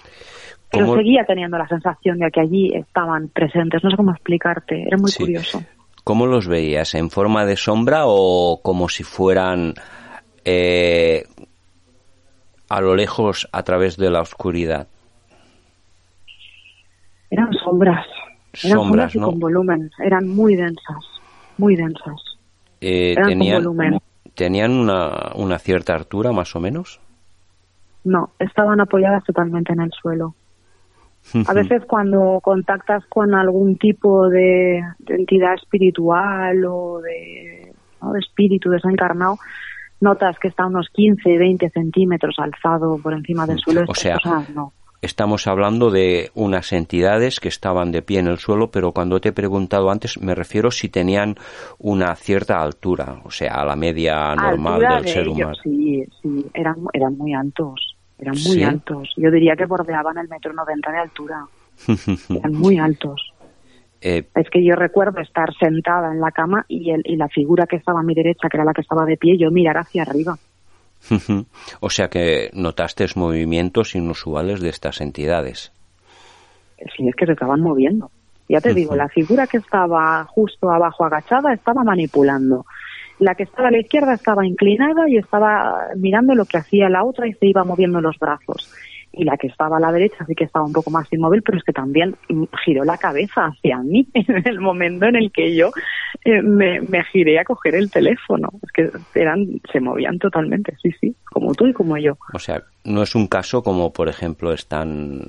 Pero 0.71 0.95
seguía 0.95 1.25
teniendo 1.25 1.59
la 1.59 1.67
sensación 1.67 2.19
de 2.19 2.31
que 2.31 2.41
allí 2.41 2.71
estaban 2.75 3.29
presentes. 3.29 3.83
No 3.83 3.91
sé 3.91 3.97
cómo 3.97 4.13
explicarte. 4.13 4.83
Era 4.83 4.97
muy 4.99 5.11
curioso. 5.13 5.63
¿Cómo 6.05 6.27
los 6.27 6.47
veías? 6.47 6.95
¿En 6.95 7.11
forma 7.11 7.45
de 7.45 7.57
sombra 7.57 8.03
o 8.05 8.61
como 8.63 8.89
si 8.89 9.03
fueran 9.03 9.75
eh, 10.45 11.25
a 12.69 12.81
lo 12.81 12.95
lejos 12.95 13.49
a 13.51 13.63
través 13.65 13.97
de 13.97 14.11
la 14.11 14.21
oscuridad? 14.21 14.87
Eran 17.31 17.53
sombras. 17.65 18.07
Eran 18.63 18.79
sombras, 18.79 19.15
y 19.15 19.19
con 19.19 19.41
volumen. 19.41 19.91
Eran 19.99 20.29
muy 20.29 20.55
densas, 20.55 21.05
muy 21.59 21.75
densas. 21.75 22.26
Eh, 22.81 23.13
eran 23.13 23.29
tenían, 23.29 23.63
con 23.63 23.75
volumen. 23.75 24.01
¿Tenían 24.35 24.73
una, 24.73 25.33
una 25.35 25.59
cierta 25.59 25.95
altura 25.95 26.33
más 26.33 26.55
o 26.57 26.61
menos? 26.61 27.01
No, 28.05 28.31
estaban 28.39 28.81
apoyadas 28.81 29.25
totalmente 29.25 29.73
en 29.73 29.81
el 29.81 29.91
suelo. 29.93 30.35
A 31.47 31.53
veces 31.55 31.85
cuando 31.87 32.41
contactas 32.43 33.05
con 33.07 33.35
algún 33.35 33.77
tipo 33.77 34.29
de, 34.29 34.83
de 34.99 35.15
entidad 35.15 35.55
espiritual 35.55 36.65
o 36.67 37.01
de, 37.01 37.73
¿no? 38.01 38.13
de 38.13 38.21
espíritu 38.21 38.71
desencarnado, 38.71 39.39
notas 40.01 40.39
que 40.39 40.49
está 40.49 40.65
a 40.65 40.67
unos 40.67 40.89
15, 40.91 41.39
20 41.39 41.71
centímetros 41.71 42.37
alzado 42.39 42.99
por 42.99 43.13
encima 43.15 43.47
del 43.47 43.59
suelo. 43.59 43.85
O 43.89 43.95
sea, 43.95 44.19
cosas 44.23 44.51
no. 44.51 44.73
Estamos 45.03 45.47
hablando 45.47 45.91
de 45.91 46.31
unas 46.35 46.73
entidades 46.73 47.39
que 47.41 47.49
estaban 47.49 47.93
de 47.93 48.03
pie 48.03 48.19
en 48.19 48.29
el 48.29 48.39
suelo, 48.39 48.71
pero 48.71 48.93
cuando 48.93 49.21
te 49.21 49.29
he 49.29 49.33
preguntado 49.33 49.91
antes 49.91 50.21
me 50.21 50.35
refiero 50.35 50.71
si 50.71 50.89
tenían 50.89 51.37
una 51.79 52.15
cierta 52.17 52.63
altura, 52.63 53.21
o 53.25 53.31
sea, 53.31 53.55
a 53.55 53.65
la 53.65 53.77
media 53.77 54.35
normal 54.35 54.75
Altura 54.75 54.95
del 54.97 55.05
de 55.05 55.09
ser 55.11 55.23
ellos, 55.23 55.37
humano. 55.37 55.55
Sí, 55.63 56.05
sí, 56.23 56.47
eran, 56.55 56.77
eran 56.93 57.17
muy 57.17 57.35
altos. 57.35 57.97
Eran 58.19 58.35
muy 58.35 58.57
¿Sí? 58.57 58.63
altos. 58.63 59.13
Yo 59.19 59.31
diría 59.31 59.55
que 59.57 59.67
bordeaban 59.67 60.17
el 60.17 60.29
metro 60.29 60.53
noventa 60.55 60.91
de 60.91 60.99
altura. 60.99 61.47
Eran 62.31 62.53
muy 62.55 62.79
altos. 62.79 63.35
Eh, 64.01 64.25
Es 64.35 64.49
que 64.51 64.65
yo 64.65 64.75
recuerdo 64.75 65.21
estar 65.21 65.53
sentada 65.59 66.13
en 66.13 66.21
la 66.21 66.31
cama 66.31 66.65
y, 66.69 66.91
el, 66.91 67.03
y 67.05 67.17
la 67.17 67.29
figura 67.29 67.67
que 67.67 67.77
estaba 67.77 68.01
a 68.01 68.03
mi 68.03 68.15
derecha, 68.15 68.49
que 68.49 68.57
era 68.57 68.65
la 68.65 68.73
que 68.73 68.81
estaba 68.81 69.05
de 69.05 69.19
pie, 69.19 69.37
yo 69.37 69.51
mirar 69.51 69.77
hacia 69.77 70.03
arriba. 70.03 70.37
O 71.81 71.91
sea 71.91 72.09
que 72.09 72.51
notaste 72.53 73.07
movimientos 73.17 73.95
inusuales 73.95 74.61
de 74.61 74.69
estas 74.69 75.01
entidades. 75.01 75.73
Sí, 76.79 77.09
es 77.09 77.15
que 77.15 77.27
se 77.27 77.33
estaban 77.33 77.61
moviendo. 77.61 78.11
Ya 78.49 78.61
te 78.61 78.75
digo, 78.75 78.95
la 78.95 79.09
figura 79.09 79.47
que 79.47 79.57
estaba 79.57 80.25
justo 80.25 80.71
abajo 80.71 81.05
agachada 81.05 81.53
estaba 81.53 81.83
manipulando. 81.83 82.65
La 83.19 83.35
que 83.35 83.45
estaba 83.45 83.69
a 83.69 83.71
la 83.71 83.81
izquierda 83.81 84.15
estaba 84.15 84.47
inclinada 84.47 85.09
y 85.09 85.17
estaba 85.17 85.89
mirando 85.97 86.35
lo 86.35 86.45
que 86.45 86.59
hacía 86.59 86.89
la 86.89 87.03
otra 87.03 87.27
y 87.27 87.33
se 87.33 87.47
iba 87.47 87.65
moviendo 87.65 88.01
los 88.01 88.19
brazos. 88.19 88.71
Y 89.17 89.25
la 89.25 89.37
que 89.37 89.49
estaba 89.49 89.79
a 89.79 89.81
la 89.81 89.93
derecha 89.93 90.25
sí 90.27 90.35
que 90.35 90.45
estaba 90.45 90.65
un 90.65 90.73
poco 90.73 90.91
más 90.91 91.11
inmóvil, 91.13 91.43
pero 91.43 91.59
es 91.59 91.65
que 91.65 91.73
también 91.73 92.15
giró 92.65 92.85
la 92.85 92.99
cabeza 92.99 93.47
hacia 93.47 93.79
mí 93.79 94.07
en 94.15 94.43
el 94.47 94.61
momento 94.61 95.07
en 95.07 95.17
el 95.17 95.33
que 95.33 95.55
yo 95.55 95.71
eh, 96.25 96.43
me, 96.43 96.81
me 96.83 97.05
giré 97.05 97.39
a 97.39 97.45
coger 97.45 97.75
el 97.75 97.91
teléfono. 97.91 98.49
Es 98.63 98.73
que 98.73 98.91
eran, 99.21 99.61
se 99.73 99.81
movían 99.81 100.19
totalmente, 100.19 100.77
sí, 100.83 100.91
sí, 101.01 101.15
como 101.25 101.55
tú 101.55 101.67
y 101.67 101.73
como 101.73 101.97
yo. 101.97 102.17
O 102.33 102.39
sea, 102.39 102.63
no 102.87 103.03
es 103.03 103.15
un 103.15 103.27
caso 103.27 103.63
como, 103.63 103.93
por 103.93 104.09
ejemplo, 104.09 104.53
están 104.53 105.21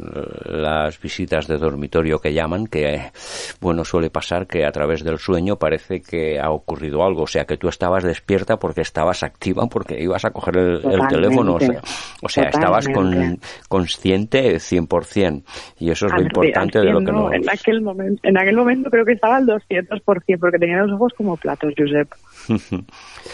las 0.46 1.02
visitas 1.02 1.48
de 1.48 1.58
dormitorio 1.58 2.20
que 2.20 2.34
llaman, 2.34 2.68
que, 2.68 3.12
bueno, 3.60 3.84
suele 3.84 4.10
pasar 4.10 4.48
que 4.48 4.66
a 4.66 4.72
través 4.72 5.04
del 5.04 5.18
sueño 5.18 5.58
parece 5.58 6.02
que 6.02 6.40
ha 6.40 6.52
ocurrido 6.52 7.04
algo. 7.04 7.24
O 7.24 7.28
sea, 7.28 7.46
que 7.46 7.58
tú 7.58 7.68
estabas 7.68 8.04
despierta 8.04 8.58
porque 8.58 8.82
estabas 8.82 9.24
activa, 9.24 9.66
porque 9.68 10.00
ibas 10.00 10.24
a 10.26 10.32
coger 10.32 10.58
el, 10.58 11.08
teléfono. 11.10 11.56
O 11.56 11.60
sea, 11.60 11.82
o 12.22 12.30
sea 12.30 12.44
estabas 12.50 12.88
con. 12.90 13.40
Consciente 13.78 14.56
100%. 14.60 15.44
Y 15.80 15.90
eso 15.92 16.08
es 16.08 16.14
lo 16.14 16.22
importante 16.22 16.80
de 16.80 16.92
lo 16.92 17.00
que 17.00 17.12
no. 17.12 17.32
En 17.32 17.48
aquel, 17.50 17.82
momento, 17.82 18.20
en 18.28 18.38
aquel 18.38 18.56
momento 18.56 18.90
creo 18.90 19.06
que 19.06 19.14
estaba 19.14 19.38
al 19.38 19.46
200%, 19.46 20.40
porque 20.40 20.58
tenía 20.58 20.78
los 20.78 20.92
ojos 20.94 21.14
como 21.18 21.38
platos, 21.38 21.74
Josep. 21.78 22.10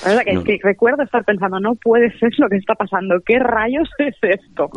La 0.04 0.10
verdad 0.10 0.24
que, 0.26 0.34
No. 0.34 0.40
es 0.42 0.46
que 0.46 0.60
recuerdo 0.62 1.04
estar 1.04 1.24
pensando, 1.24 1.60
no 1.60 1.76
puede 1.76 2.12
ser 2.20 2.32
lo 2.38 2.50
que 2.50 2.58
está 2.58 2.76
pasando, 2.76 3.16
¿qué 3.26 3.40
rayos 3.40 3.88
es 4.00 4.16
esto? 4.22 4.70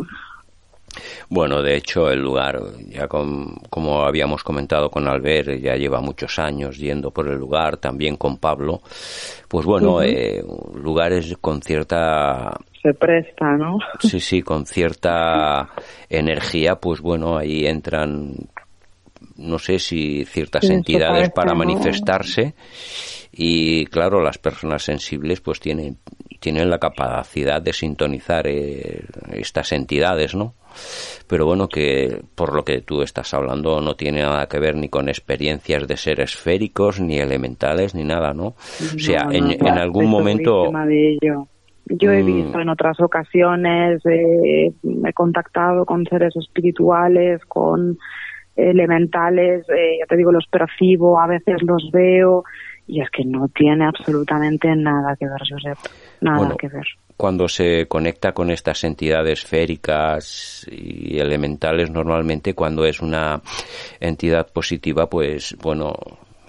Bueno, 1.29 1.61
de 1.63 1.77
hecho, 1.77 2.11
el 2.11 2.23
lugar, 2.23 2.59
ya 2.89 3.07
con- 3.09 3.55
como 3.69 4.03
habíamos 4.05 4.43
comentado 4.43 4.91
con 4.91 5.07
Albert, 5.09 5.59
ya 5.61 5.77
lleva 5.77 6.01
muchos 6.01 6.39
años 6.39 6.79
yendo 6.79 7.11
por 7.11 7.29
el 7.29 7.37
lugar, 7.39 7.77
también 7.77 8.17
con 8.17 8.39
Pablo. 8.39 8.81
Pues 9.49 9.67
bueno, 9.67 9.97
Ujú. 9.97 10.03
eh, 10.03 10.43
lugares 10.75 11.37
con 11.41 11.61
cierta 11.61 12.57
Se 12.87 12.95
presta, 12.95 13.57
¿no? 13.57 13.79
Sí, 13.99 14.21
sí, 14.21 14.43
con 14.43 14.65
cierta 14.65 15.71
energía, 16.09 16.77
pues 16.77 17.01
bueno, 17.01 17.37
ahí 17.37 17.67
entran, 17.67 18.33
no 19.37 19.59
sé 19.59 19.81
si 19.81 20.25
ciertas 20.25 20.65
Sí, 20.65 20.73
entidades 20.73 21.31
parece, 21.31 21.33
para 21.33 21.51
¿no? 21.51 21.59
manifestarse 21.59 22.55
y 23.33 23.87
claro, 23.87 24.23
las 24.23 24.39
personas 24.39 24.85
sensibles 24.85 25.41
pues 25.41 25.59
tienen, 25.59 25.99
tienen 26.39 26.71
la 26.71 26.79
capacidad 26.79 27.61
de 27.61 27.73
sintonizar 27.73 28.47
eh, 28.47 29.05
estas 29.33 29.73
entidades, 29.73 30.37
¿no? 30.37 30.55
Pero 31.27 31.45
bueno, 31.45 31.67
que 31.69 32.23
por 32.37 32.55
lo 32.55 32.65
que 32.65 32.83
tú 32.83 33.03
estás 33.03 33.35
hablando 33.35 33.81
no 33.81 33.97
tiene 33.97 34.23
nada 34.23 34.47
que 34.47 34.61
ver 34.61 34.77
ni 34.77 34.89
con 34.89 35.09
experiencias 35.09 35.89
de 35.89 35.97
seres 35.97 36.35
esféricos, 36.35 37.01
ni 37.01 37.19
elementales, 37.19 37.97
ni 37.97 38.05
nada, 38.05 38.33
¿no? 38.33 38.55
O 38.95 38.99
sea, 38.99 39.25
No, 39.25 39.33
en, 39.33 39.67
algún 39.77 40.07
momento... 40.07 40.67
segurísima 40.67 40.87
de 40.87 41.13
ello. 41.15 41.49
Yo 41.89 42.11
he 42.11 42.23
Mm. 42.23 42.27
visto 42.27 42.61
en 42.61 42.69
otras 42.69 42.99
ocasiones, 43.01 44.05
eh, 44.07 44.73
he 45.07 45.13
contactado 45.13 45.85
con 45.85 46.05
seres 46.07 46.35
espirituales, 46.37 47.45
con 47.47 47.97
elementales, 48.57 49.65
eh, 49.69 49.99
ya 50.01 50.07
te 50.07 50.17
digo, 50.17 50.33
los 50.33 50.47
percibo, 50.51 51.21
a 51.21 51.27
veces 51.27 51.63
los 51.63 51.91
veo, 51.93 52.43
y 52.87 53.01
es 53.03 53.11
que 53.11 53.25
no 53.25 53.49
tiene 53.49 53.85
absolutamente 53.87 54.75
nada 54.75 55.15
que 55.17 55.27
ver, 55.27 55.41
Josep, 55.49 55.79
nada 56.23 56.39
Bueno, 56.39 56.57
que 56.57 56.69
ver. 56.69 56.87
cuando 57.17 57.49
se 57.49 57.87
conecta 57.87 58.33
con 58.33 58.51
estas 58.51 58.83
entidades 58.85 59.45
féricas 59.45 60.67
y 60.71 61.19
elementales 61.19 61.91
normalmente 61.91 62.55
cuando 62.55 62.85
es 62.85 63.01
una 63.01 63.41
entidad 64.01 64.47
positiva 64.53 65.09
pues 65.09 65.57
bueno 65.63 65.95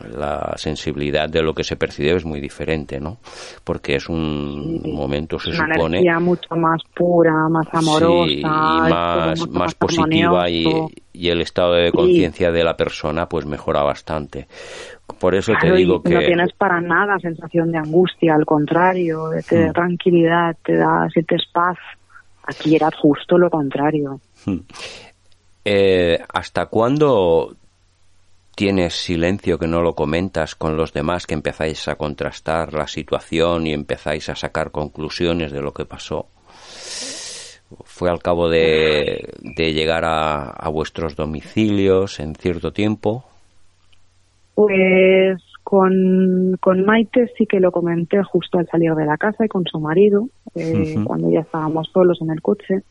la 0.08 0.54
sensibilidad 0.58 1.30
de 1.30 1.42
lo 1.42 1.54
que 1.54 1.64
se 1.64 1.76
percibe 1.76 2.16
es 2.16 2.26
muy 2.26 2.40
diferente 2.40 3.00
no 3.00 3.18
porque 3.64 3.96
es 3.96 4.10
un 4.10 4.82
momento 4.94 5.40
se 5.40 5.50
Una 5.50 5.74
supone 5.74 5.98
energía 5.98 6.20
mucho 6.20 6.56
más 6.56 6.82
pura, 6.96 7.48
más 7.50 7.68
amorosa, 7.74 8.26
sí, 8.28 8.40
y 8.40 8.44
más, 8.44 9.40
mucho 9.40 9.52
más 9.60 9.76
positiva 9.76 10.50
y, 10.50 10.66
y 11.14 11.30
el 11.30 11.42
estado 11.42 11.74
de 11.74 11.92
conciencia 11.92 12.52
de 12.52 12.64
la 12.64 12.76
persona 12.76 13.28
pues 13.28 13.46
mejora 13.46 13.84
bastante 13.84 14.48
por 15.20 15.36
eso 15.36 15.54
te 15.54 15.60
Claro, 15.60 15.76
y 15.76 15.80
digo 15.80 16.02
que 16.04 16.14
no 16.14 16.20
tienes 16.20 16.54
para 16.54 16.82
nada 16.82 17.18
sensación 17.20 17.72
de 17.72 17.78
angustia, 17.78 18.36
al 18.36 18.46
contrario, 18.46 19.30
te 19.48 19.60
da 19.60 19.70
Mm. 19.70 19.74
tranquilidad, 19.74 20.56
te 20.64 20.76
da, 20.76 21.08
sientes 21.12 21.44
paz. 21.52 21.78
Aquí 22.44 22.76
era 22.76 22.90
justo 22.92 23.38
lo 23.38 23.50
contrario. 23.50 24.20
Eh, 25.66 26.20
¿Hasta 26.34 26.68
cuándo 26.68 27.56
tienes 28.58 28.96
silencio 28.96 29.60
que 29.60 29.68
no 29.68 29.84
lo 29.84 29.94
comentas 29.94 30.56
con 30.56 30.78
los 30.78 30.92
demás, 30.92 31.28
que 31.28 31.36
empezáis 31.36 31.88
a 31.88 31.96
contrastar 31.96 32.74
la 32.74 32.88
situación 32.88 33.68
y 33.68 33.72
empezáis 33.72 34.30
a 34.30 34.36
sacar 34.36 34.72
conclusiones 34.72 35.52
de 35.52 35.62
lo 35.62 35.74
que 35.74 35.86
pasó? 35.86 36.26
¿Fue 37.84 38.10
al 38.10 38.20
cabo 38.20 38.50
de, 38.50 39.30
de 39.42 39.74
llegar 39.74 40.06
a, 40.06 40.50
a 40.50 40.70
vuestros 40.70 41.16
domicilios 41.16 42.20
en 42.20 42.34
cierto 42.34 42.74
tiempo? 42.74 43.26
Pues 44.56 45.40
con, 45.64 46.58
con 46.60 46.84
Maite 46.84 47.32
sí 47.38 47.46
que 47.46 47.60
lo 47.60 47.72
comenté 47.72 48.24
justo 48.24 48.58
al 48.58 48.68
salir 48.68 48.96
de 48.96 49.06
la 49.06 49.18
casa 49.18 49.46
y 49.46 49.50
con 49.50 49.66
su 49.66 49.80
marido, 49.80 50.30
eh, 50.56 50.96
cuando 51.06 51.30
ya 51.30 51.42
estábamos 51.42 51.92
solos 51.94 52.20
en 52.24 52.32
el 52.32 52.42
coche. 52.42 52.82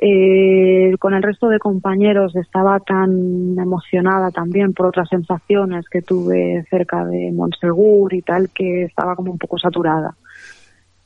Eh, 0.00 0.94
con 1.00 1.12
el 1.12 1.24
resto 1.24 1.48
de 1.48 1.58
compañeros 1.58 2.36
estaba 2.36 2.78
tan 2.78 3.58
emocionada 3.58 4.30
también 4.30 4.72
por 4.72 4.86
otras 4.86 5.08
sensaciones 5.08 5.88
que 5.88 6.02
tuve 6.02 6.64
cerca 6.70 7.04
de 7.04 7.32
Montsegur 7.32 8.14
y 8.14 8.22
tal 8.22 8.50
que 8.50 8.84
estaba 8.84 9.16
como 9.16 9.32
un 9.32 9.38
poco 9.38 9.58
saturada. 9.58 10.14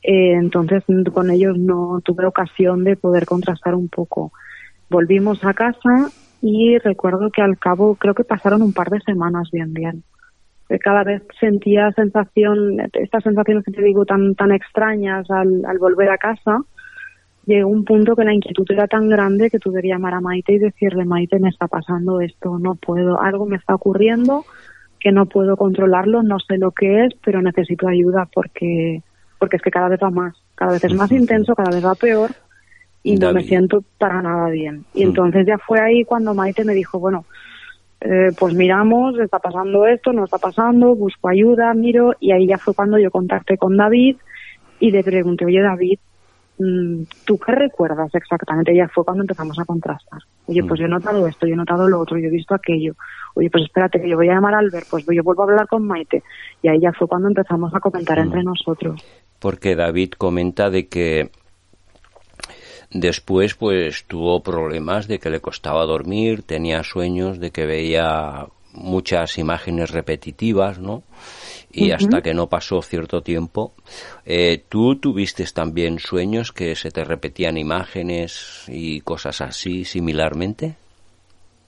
Eh, 0.03 0.35
entonces 0.35 0.85
con 1.11 1.31
ellos 1.31 1.57
no 1.59 2.01
tuve 2.05 2.27
ocasión 2.27 2.85
de 2.85 2.97
poder 2.97 3.25
contrastar 3.25 3.75
un 3.75 3.89
poco. 3.89 4.33
Volvimos 4.91 5.43
a 5.43 5.55
casa 5.55 6.11
y 6.43 6.77
recuerdo 6.77 7.31
que 7.31 7.41
al 7.41 7.59
cabo 7.59 7.95
creo 7.95 8.13
que 8.13 8.25
pasaron 8.25 8.61
un 8.61 8.75
par 8.75 8.91
de 8.91 9.01
semanas 9.01 9.49
bien 9.51 9.73
bien. 9.73 10.03
Que 10.69 10.79
Cada 10.79 11.03
vez 11.03 11.23
sentía 11.41 11.93
sensación, 11.93 12.79
estas 12.93 13.23
sensaciones 13.23 13.65
que 13.65 13.73
te 13.73 13.83
digo 13.83 14.05
tan 14.05 14.35
tan 14.35 14.53
extrañas 14.53 15.31
al 15.31 15.79
volver 15.79 16.11
a 16.11 16.19
casa. 16.19 16.59
Llegó 17.45 17.69
un 17.69 17.85
punto 17.85 18.15
que 18.15 18.25
la 18.25 18.33
inquietud 18.35 18.67
era 18.71 18.87
tan 18.87 19.09
grande 19.09 19.51
que 19.51 19.59
tuve 19.59 19.83
que 19.83 19.89
llamar 19.89 20.15
a 20.15 20.21
Maite 20.21 20.53
y 20.55 20.59
decirle, 20.59 21.05
Maite, 21.05 21.41
me 21.41 21.49
está 21.49 21.67
pasando 21.67 22.21
esto, 22.21 22.59
no 22.59 22.77
puedo, 22.77 23.21
algo 23.21 23.47
me 23.47 23.57
está 23.57 23.75
ocurriendo 23.75 24.47
que 25.01 25.11
no 25.11 25.27
puedo 25.27 25.57
controlarlo, 25.57 26.23
no 26.23 26.39
sé 26.39 26.59
lo 26.59 26.71
que 26.71 27.05
es, 27.05 27.15
pero 27.25 27.43
necesito 27.43 27.89
ayuda 27.89 28.29
porque 28.33 29.03
porque 29.39 29.57
es 29.57 29.63
que 29.63 29.73
cada 29.73 29.89
vez 29.89 29.99
va 30.01 30.11
más, 30.11 30.37
cada 30.55 30.71
vez 30.71 30.85
es 30.85 30.95
más 30.95 31.11
intenso, 31.11 31.57
cada 31.57 31.73
vez 31.73 31.85
va 31.85 31.97
peor 31.97 32.37
y 33.03 33.17
no 33.17 33.33
me 33.33 33.43
siento 33.43 33.83
para 33.99 34.23
nada 34.23 34.49
bien. 34.51 34.85
Y 34.95 35.05
Mm. 35.05 35.09
entonces 35.09 35.45
ya 35.45 35.59
fue 35.59 35.81
ahí 35.81 36.05
cuando 36.05 36.33
Maite 36.35 36.65
me 36.65 36.75
dijo, 36.75 37.01
bueno, 37.01 37.27
eh, 38.01 38.31
pues 38.39 38.55
miramos, 38.55 39.19
está 39.19 39.41
pasando 39.41 39.85
esto, 39.87 40.13
no 40.13 40.25
está 40.25 40.39
pasando, 40.39 40.95
busco 40.95 41.29
ayuda, 41.29 41.75
miro, 41.75 42.15
y 42.21 42.31
ahí 42.31 42.47
ya 42.47 42.59
fue 42.59 42.73
cuando 42.75 42.99
yo 42.99 43.11
contacté 43.11 43.59
con 43.59 43.77
David 43.77 44.17
y 44.79 44.93
le 44.93 45.03
pregunté, 45.03 45.45
oye 45.45 45.61
David, 45.61 45.99
¿tú 46.59 47.39
qué 47.39 47.53
recuerdas 47.53 48.15
exactamente? 48.15 48.75
Ya 48.75 48.89
fue 48.89 49.05
cuando 49.05 49.23
empezamos 49.23 49.59
a 49.59 49.65
contrastar. 49.65 50.21
Oye, 50.47 50.63
pues 50.65 50.81
yo 50.81 50.87
he 50.87 50.89
notado 50.89 51.27
esto, 51.27 51.47
yo 51.47 51.55
he 51.55 51.57
notado 51.57 51.89
lo 51.89 52.01
otro, 52.01 52.19
yo 52.19 52.29
he 52.29 52.31
visto 52.31 52.55
aquello. 52.55 52.95
Oye, 53.35 53.51
pues 53.51 53.65
espérate, 53.65 54.01
que 54.01 54.09
yo 54.09 54.17
voy 54.17 54.29
a 54.29 54.35
llamar 54.35 54.55
a 54.55 54.59
Albert, 54.59 54.87
pues 54.91 55.05
yo 55.07 55.23
vuelvo 55.23 55.43
a 55.43 55.47
hablar 55.47 55.69
con 55.69 55.87
Maite. 55.87 56.23
Y 56.63 56.69
ahí 56.69 56.81
ya 56.81 56.93
fue 56.93 57.09
cuando 57.09 57.29
empezamos 57.29 57.75
a 57.75 57.81
comentar 57.81 58.19
entre 58.19 58.43
nosotros. 58.43 59.03
Porque 59.39 59.77
David 59.77 60.13
comenta 60.13 60.71
de 60.71 60.89
que 60.89 61.31
después 62.91 63.55
pues 63.55 64.05
tuvo 64.05 64.43
problemas 64.43 65.09
de 65.09 65.19
que 65.19 65.31
le 65.31 65.41
costaba 65.41 65.85
dormir, 65.85 66.43
tenía 66.43 66.83
sueños, 66.83 67.41
de 67.41 67.51
que 67.51 67.67
veía 67.67 68.47
muchas 68.73 69.39
imágenes 69.39 69.91
repetitivas, 69.91 70.79
¿no? 70.79 71.03
Y 71.73 71.91
hasta 71.91 72.21
que 72.21 72.35
no 72.35 72.49
pasó 72.49 72.83
cierto 72.83 73.23
tiempo, 73.23 73.73
eh, 74.27 74.63
¿tú 74.69 74.97
tuviste 74.97 75.45
también 75.55 75.99
sueños 75.99 76.53
que 76.53 76.77
se 76.77 76.91
te 76.91 77.03
repetían 77.03 77.57
imágenes 77.57 78.67
y 78.69 79.01
cosas 79.01 79.41
así 79.41 79.85
similarmente? 79.85 80.75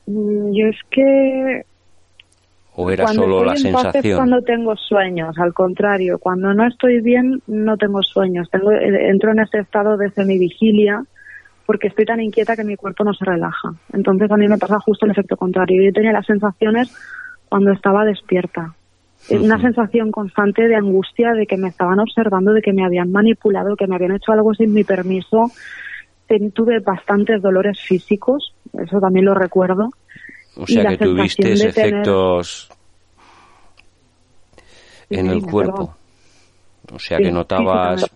Mm, 0.06 0.52
Yo 0.52 0.66
es 0.66 0.78
que 0.90 1.64
¿O 2.76 2.90
era 2.90 3.04
cuando 3.04 3.22
solo 3.22 3.44
la 3.44 3.54
en 3.54 3.72
paz 3.72 3.86
es 3.86 3.92
sensación? 3.92 4.16
cuando 4.18 4.42
tengo 4.42 4.76
sueños, 4.76 5.38
al 5.38 5.54
contrario, 5.54 6.18
cuando 6.18 6.52
no 6.52 6.66
estoy 6.66 7.00
bien 7.00 7.40
no 7.46 7.76
tengo 7.76 8.02
sueños, 8.02 8.50
tengo 8.50 8.72
eh, 8.72 9.08
entro 9.08 9.32
en 9.32 9.40
ese 9.40 9.60
estado 9.60 9.96
de 9.96 10.10
semivigilia 10.10 11.04
porque 11.66 11.88
estoy 11.88 12.04
tan 12.04 12.20
inquieta 12.20 12.56
que 12.56 12.64
mi 12.64 12.76
cuerpo 12.76 13.04
no 13.04 13.14
se 13.14 13.24
relaja. 13.24 13.72
Entonces 13.92 14.30
a 14.30 14.36
mí 14.36 14.48
me 14.48 14.58
pasa 14.58 14.78
justo 14.80 15.06
el 15.06 15.12
efecto 15.12 15.36
contrario. 15.36 15.82
Yo 15.82 15.92
tenía 15.92 16.12
las 16.12 16.26
sensaciones 16.26 16.94
cuando 17.48 17.72
estaba 17.72 18.04
despierta. 18.04 18.74
Eh, 19.28 19.38
Una 19.38 19.60
sensación 19.60 20.10
constante 20.10 20.68
de 20.68 20.76
angustia 20.76 21.32
de 21.32 21.46
que 21.46 21.56
me 21.56 21.68
estaban 21.68 21.98
observando, 22.00 22.52
de 22.52 22.60
que 22.62 22.72
me 22.72 22.84
habían 22.84 23.10
manipulado, 23.10 23.76
que 23.76 23.86
me 23.86 23.96
habían 23.96 24.12
hecho 24.14 24.32
algo 24.32 24.52
sin 24.54 24.72
mi 24.72 24.84
permiso. 24.84 25.52
Tuve 26.54 26.80
bastantes 26.80 27.42
dolores 27.42 27.78
físicos, 27.86 28.54
eso 28.72 28.98
también 28.98 29.26
lo 29.26 29.34
recuerdo. 29.34 29.90
O 30.56 30.66
y 30.66 30.74
sea 30.74 30.84
la 30.84 30.96
que 30.96 31.04
tuviste 31.04 31.48
de 31.48 31.56
tener- 31.56 31.68
efectos 31.68 32.70
en 35.10 35.26
Sí, 35.26 35.32
el 35.32 35.42
cuerpo. 35.42 35.94
O 36.92 36.98
sea 36.98 37.18
Sí, 37.18 37.24
que 37.24 37.30
notabas 37.32 38.10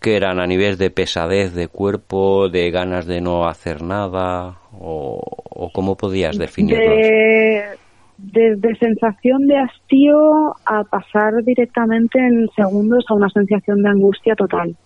que 0.00 0.16
eran 0.16 0.38
a 0.38 0.46
nivel 0.46 0.76
de 0.76 0.90
pesadez 0.90 1.54
de 1.54 1.68
cuerpo, 1.68 2.48
de 2.48 2.70
ganas 2.70 3.06
de 3.06 3.20
no 3.20 3.48
hacer 3.48 3.82
nada, 3.82 4.58
o, 4.72 5.20
o 5.50 5.70
cómo 5.72 5.96
podías 5.96 6.36
definirlos. 6.36 6.96
de, 6.96 7.78
desde 8.16 8.76
sensación 8.76 9.46
de 9.46 9.58
hastío 9.58 10.54
a 10.66 10.84
pasar 10.84 11.42
directamente 11.44 12.18
en 12.18 12.48
segundos 12.54 13.04
a 13.08 13.14
una 13.14 13.28
sensación 13.28 13.82
de 13.82 13.88
angustia 13.88 14.34
total. 14.36 14.76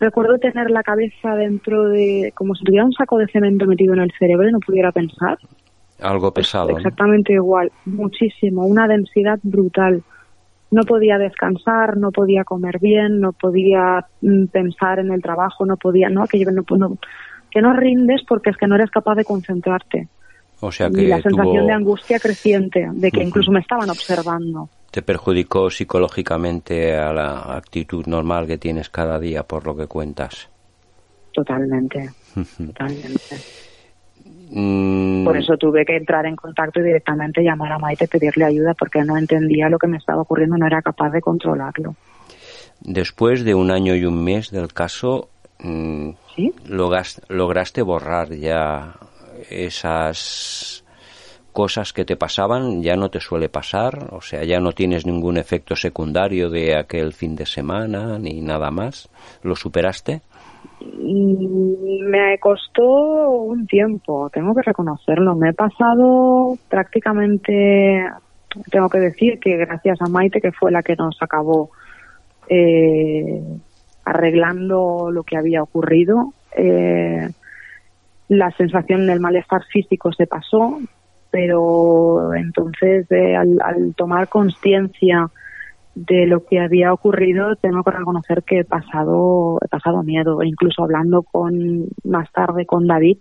Recuerdo 0.00 0.38
tener 0.38 0.70
la 0.70 0.82
cabeza 0.82 1.36
dentro 1.36 1.88
de, 1.88 2.32
como 2.34 2.54
si 2.54 2.64
tuviera 2.64 2.84
un 2.84 2.92
saco 2.92 3.16
de 3.18 3.28
cemento 3.28 3.66
metido 3.66 3.94
en 3.94 4.00
el 4.00 4.12
cerebro 4.18 4.48
y 4.48 4.52
no 4.52 4.58
pudiera 4.58 4.90
pensar. 4.90 5.38
Algo 6.00 6.32
pesado. 6.34 6.70
Exactamente 6.70 7.32
igual, 7.32 7.70
muchísimo, 7.84 8.66
una 8.66 8.88
densidad 8.88 9.38
brutal. 9.42 10.02
No 10.72 10.82
podía 10.82 11.18
descansar, 11.18 11.96
no 11.96 12.10
podía 12.10 12.42
comer 12.42 12.80
bien, 12.80 13.20
no 13.20 13.32
podía 13.32 14.04
mm, 14.20 14.46
pensar 14.46 14.98
en 14.98 15.12
el 15.12 15.22
trabajo, 15.22 15.64
no 15.64 15.76
podía, 15.76 16.08
no, 16.08 16.26
que, 16.26 16.44
no, 16.44 16.64
no- 16.76 16.98
que 17.50 17.62
no 17.62 17.72
rindes 17.74 18.22
porque 18.26 18.50
es 18.50 18.56
que 18.56 18.66
no 18.66 18.74
eres 18.74 18.90
capaz 18.90 19.14
de 19.14 19.24
concentrarte. 19.24 20.08
O 20.66 20.72
sea 20.72 20.88
y 20.90 21.06
la 21.06 21.20
sensación 21.20 21.56
tuvo, 21.56 21.66
de 21.66 21.72
angustia 21.72 22.18
creciente, 22.18 22.88
de 22.92 23.10
que 23.10 23.22
incluso 23.22 23.50
me 23.50 23.60
estaban 23.60 23.90
observando. 23.90 24.68
te 24.90 25.02
perjudicó 25.02 25.68
psicológicamente 25.70 26.96
a 26.96 27.12
la 27.12 27.56
actitud 27.56 28.06
normal 28.06 28.46
que 28.46 28.56
tienes 28.56 28.88
cada 28.88 29.18
día, 29.18 29.42
por 29.42 29.66
lo 29.66 29.76
que 29.76 29.86
cuentas. 29.86 30.48
Totalmente, 31.32 32.10
totalmente. 32.56 33.36
Mm, 34.50 35.24
Por 35.24 35.36
eso 35.36 35.56
tuve 35.56 35.84
que 35.84 35.96
entrar 35.96 36.24
en 36.26 36.36
contacto 36.36 36.80
y 36.80 36.84
directamente 36.84 37.42
llamar 37.42 37.72
a 37.72 37.78
Maite, 37.78 38.06
pedirle 38.08 38.44
ayuda 38.44 38.72
porque 38.74 39.02
no 39.02 39.18
entendía 39.18 39.68
lo 39.68 39.78
que 39.78 39.88
me 39.88 39.96
estaba 39.98 40.22
ocurriendo, 40.22 40.56
no 40.56 40.66
era 40.66 40.80
capaz 40.80 41.10
de 41.10 41.20
controlarlo. 41.20 41.96
Después 42.80 43.44
de 43.44 43.54
un 43.54 43.70
año 43.70 43.94
y 43.96 44.04
un 44.04 44.22
mes 44.22 44.50
del 44.50 44.72
caso, 44.72 45.28
mm, 45.60 46.10
¿Sí? 46.36 46.52
lograste 46.66 47.82
borrar 47.82 48.32
ya 48.34 48.94
esas 49.50 50.84
cosas 51.52 51.92
que 51.92 52.04
te 52.04 52.16
pasaban, 52.16 52.82
ya 52.82 52.96
no 52.96 53.10
te 53.10 53.20
suele 53.20 53.48
pasar, 53.48 54.08
o 54.10 54.20
sea, 54.20 54.42
ya 54.42 54.58
no 54.58 54.72
tienes 54.72 55.06
ningún 55.06 55.36
efecto 55.38 55.76
secundario 55.76 56.50
de 56.50 56.76
aquel 56.76 57.12
fin 57.12 57.36
de 57.36 57.46
semana 57.46 58.18
ni 58.18 58.40
nada 58.40 58.70
más. 58.72 59.08
¿Lo 59.42 59.54
superaste? 59.54 60.20
Me 60.80 62.38
costó 62.40 63.30
un 63.30 63.66
tiempo, 63.66 64.28
tengo 64.30 64.52
que 64.54 64.62
reconocerlo. 64.62 65.36
Me 65.36 65.50
he 65.50 65.52
pasado 65.52 66.58
prácticamente, 66.68 68.04
tengo 68.70 68.88
que 68.88 68.98
decir 68.98 69.38
que 69.38 69.56
gracias 69.56 70.02
a 70.02 70.08
Maite, 70.08 70.40
que 70.40 70.50
fue 70.50 70.72
la 70.72 70.82
que 70.82 70.96
nos 70.96 71.16
acabó 71.22 71.70
eh, 72.48 73.42
arreglando 74.04 75.10
lo 75.12 75.22
que 75.22 75.36
había 75.36 75.62
ocurrido, 75.62 76.32
eh, 76.56 77.28
la 78.28 78.50
sensación 78.52 79.06
del 79.06 79.20
malestar 79.20 79.64
físico 79.64 80.12
se 80.12 80.26
pasó, 80.26 80.78
pero 81.30 82.34
entonces 82.34 83.10
eh, 83.10 83.36
al, 83.36 83.58
al 83.62 83.94
tomar 83.94 84.28
conciencia 84.28 85.30
de 85.94 86.26
lo 86.26 86.44
que 86.44 86.60
había 86.60 86.92
ocurrido, 86.92 87.56
tengo 87.56 87.82
que 87.84 87.90
reconocer 87.92 88.42
que 88.42 88.60
he 88.60 88.64
pasado, 88.64 89.58
he 89.64 89.68
pasado 89.68 90.02
miedo, 90.02 90.42
e 90.42 90.48
incluso 90.48 90.82
hablando 90.82 91.22
con 91.22 91.86
más 92.04 92.30
tarde 92.32 92.66
con 92.66 92.86
David, 92.86 93.18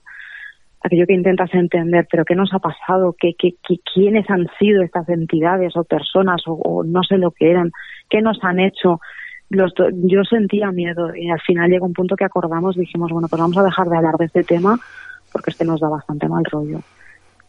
aquello 0.83 1.05
que 1.07 1.13
intentas 1.13 1.53
entender, 1.53 2.07
pero 2.11 2.25
qué 2.25 2.35
nos 2.35 2.53
ha 2.53 2.59
pasado, 2.59 3.15
¿Qué, 3.17 3.33
qué, 3.37 3.55
quiénes 3.93 4.29
han 4.29 4.47
sido 4.59 4.81
estas 4.81 5.07
entidades 5.09 5.75
o 5.77 5.83
personas 5.83 6.41
o, 6.47 6.53
o 6.53 6.83
no 6.83 7.03
sé 7.03 7.17
lo 7.17 7.31
que 7.31 7.51
eran, 7.51 7.71
qué 8.09 8.21
nos 8.21 8.37
han 8.43 8.59
hecho. 8.59 8.99
Los 9.53 9.73
do- 9.73 9.89
yo 9.91 10.23
sentía 10.23 10.71
miedo 10.71 11.15
y 11.15 11.29
al 11.29 11.39
final 11.41 11.69
llegó 11.69 11.85
un 11.85 11.93
punto 11.93 12.15
que 12.15 12.25
acordamos, 12.25 12.75
dijimos, 12.75 13.11
bueno, 13.11 13.27
pues 13.27 13.39
vamos 13.41 13.57
a 13.57 13.63
dejar 13.63 13.87
de 13.87 13.97
hablar 13.97 14.15
de 14.17 14.25
este 14.25 14.43
tema 14.43 14.79
porque 15.31 15.51
este 15.51 15.63
nos 15.65 15.79
da 15.79 15.89
bastante 15.89 16.27
mal 16.27 16.43
rollo 16.45 16.79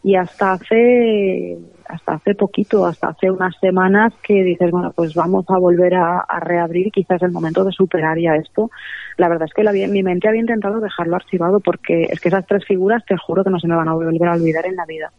y 0.03 0.15
hasta 0.15 0.53
hace 0.53 1.57
hasta 1.87 2.13
hace 2.13 2.35
poquito, 2.35 2.85
hasta 2.85 3.09
hace 3.09 3.29
unas 3.29 3.55
semanas 3.59 4.13
que 4.23 4.43
dices, 4.43 4.69
bueno, 4.71 4.91
pues 4.95 5.13
vamos 5.15 5.45
a 5.49 5.57
volver 5.57 5.95
a, 5.95 6.19
a 6.19 6.39
reabrir, 6.39 6.91
quizás 6.91 7.21
el 7.23 7.31
momento 7.31 7.63
de 7.63 7.71
superar 7.71 8.17
ya 8.19 8.35
esto. 8.35 8.69
La 9.17 9.29
verdad 9.29 9.47
es 9.47 9.53
que 9.53 9.63
la, 9.63 9.71
mi 9.71 10.01
mente 10.03 10.27
había 10.27 10.41
intentado 10.41 10.79
dejarlo 10.79 11.15
archivado 11.15 11.59
porque 11.59 12.03
es 12.03 12.19
que 12.19 12.29
esas 12.29 12.45
tres 12.45 12.65
figuras 12.65 13.03
te 13.05 13.17
juro 13.17 13.43
que 13.43 13.49
no 13.51 13.59
se 13.59 13.67
me 13.67 13.75
van 13.75 13.87
a 13.87 13.93
volver 13.93 14.27
a 14.27 14.33
olvidar 14.33 14.65
en 14.65 14.75
la 14.75 14.85
vida. 14.85 15.11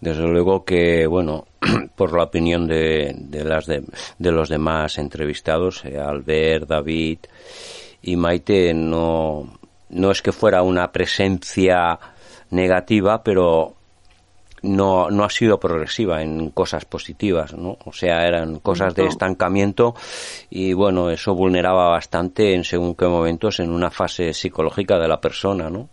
Desde 0.00 0.22
luego 0.26 0.64
que, 0.64 1.06
bueno, 1.06 1.46
por 1.96 2.16
la 2.16 2.24
opinión 2.24 2.66
de, 2.66 3.14
de, 3.16 3.44
las 3.44 3.66
de, 3.66 3.84
de 4.18 4.32
los 4.32 4.48
demás 4.48 4.98
entrevistados, 4.98 5.84
eh, 5.84 5.98
Albert, 5.98 6.68
David 6.68 7.18
y 8.02 8.16
Maite, 8.16 8.72
no, 8.74 9.58
no 9.90 10.10
es 10.10 10.22
que 10.22 10.32
fuera 10.32 10.62
una 10.62 10.90
presencia 10.90 11.98
negativa, 12.50 13.22
pero 13.22 13.76
no, 14.62 15.10
no 15.10 15.24
ha 15.24 15.30
sido 15.30 15.58
progresiva 15.58 16.22
en 16.22 16.50
cosas 16.50 16.84
positivas, 16.84 17.54
¿no? 17.54 17.78
O 17.84 17.92
sea, 17.92 18.26
eran 18.26 18.60
cosas 18.60 18.94
de 18.94 19.06
estancamiento 19.06 19.94
y 20.50 20.72
bueno, 20.72 21.10
eso 21.10 21.34
vulneraba 21.34 21.88
bastante 21.88 22.54
en 22.54 22.64
según 22.64 22.94
qué 22.94 23.06
momentos 23.06 23.60
en 23.60 23.70
una 23.70 23.90
fase 23.90 24.32
psicológica 24.34 24.98
de 24.98 25.08
la 25.08 25.20
persona, 25.20 25.70
¿no? 25.70 25.88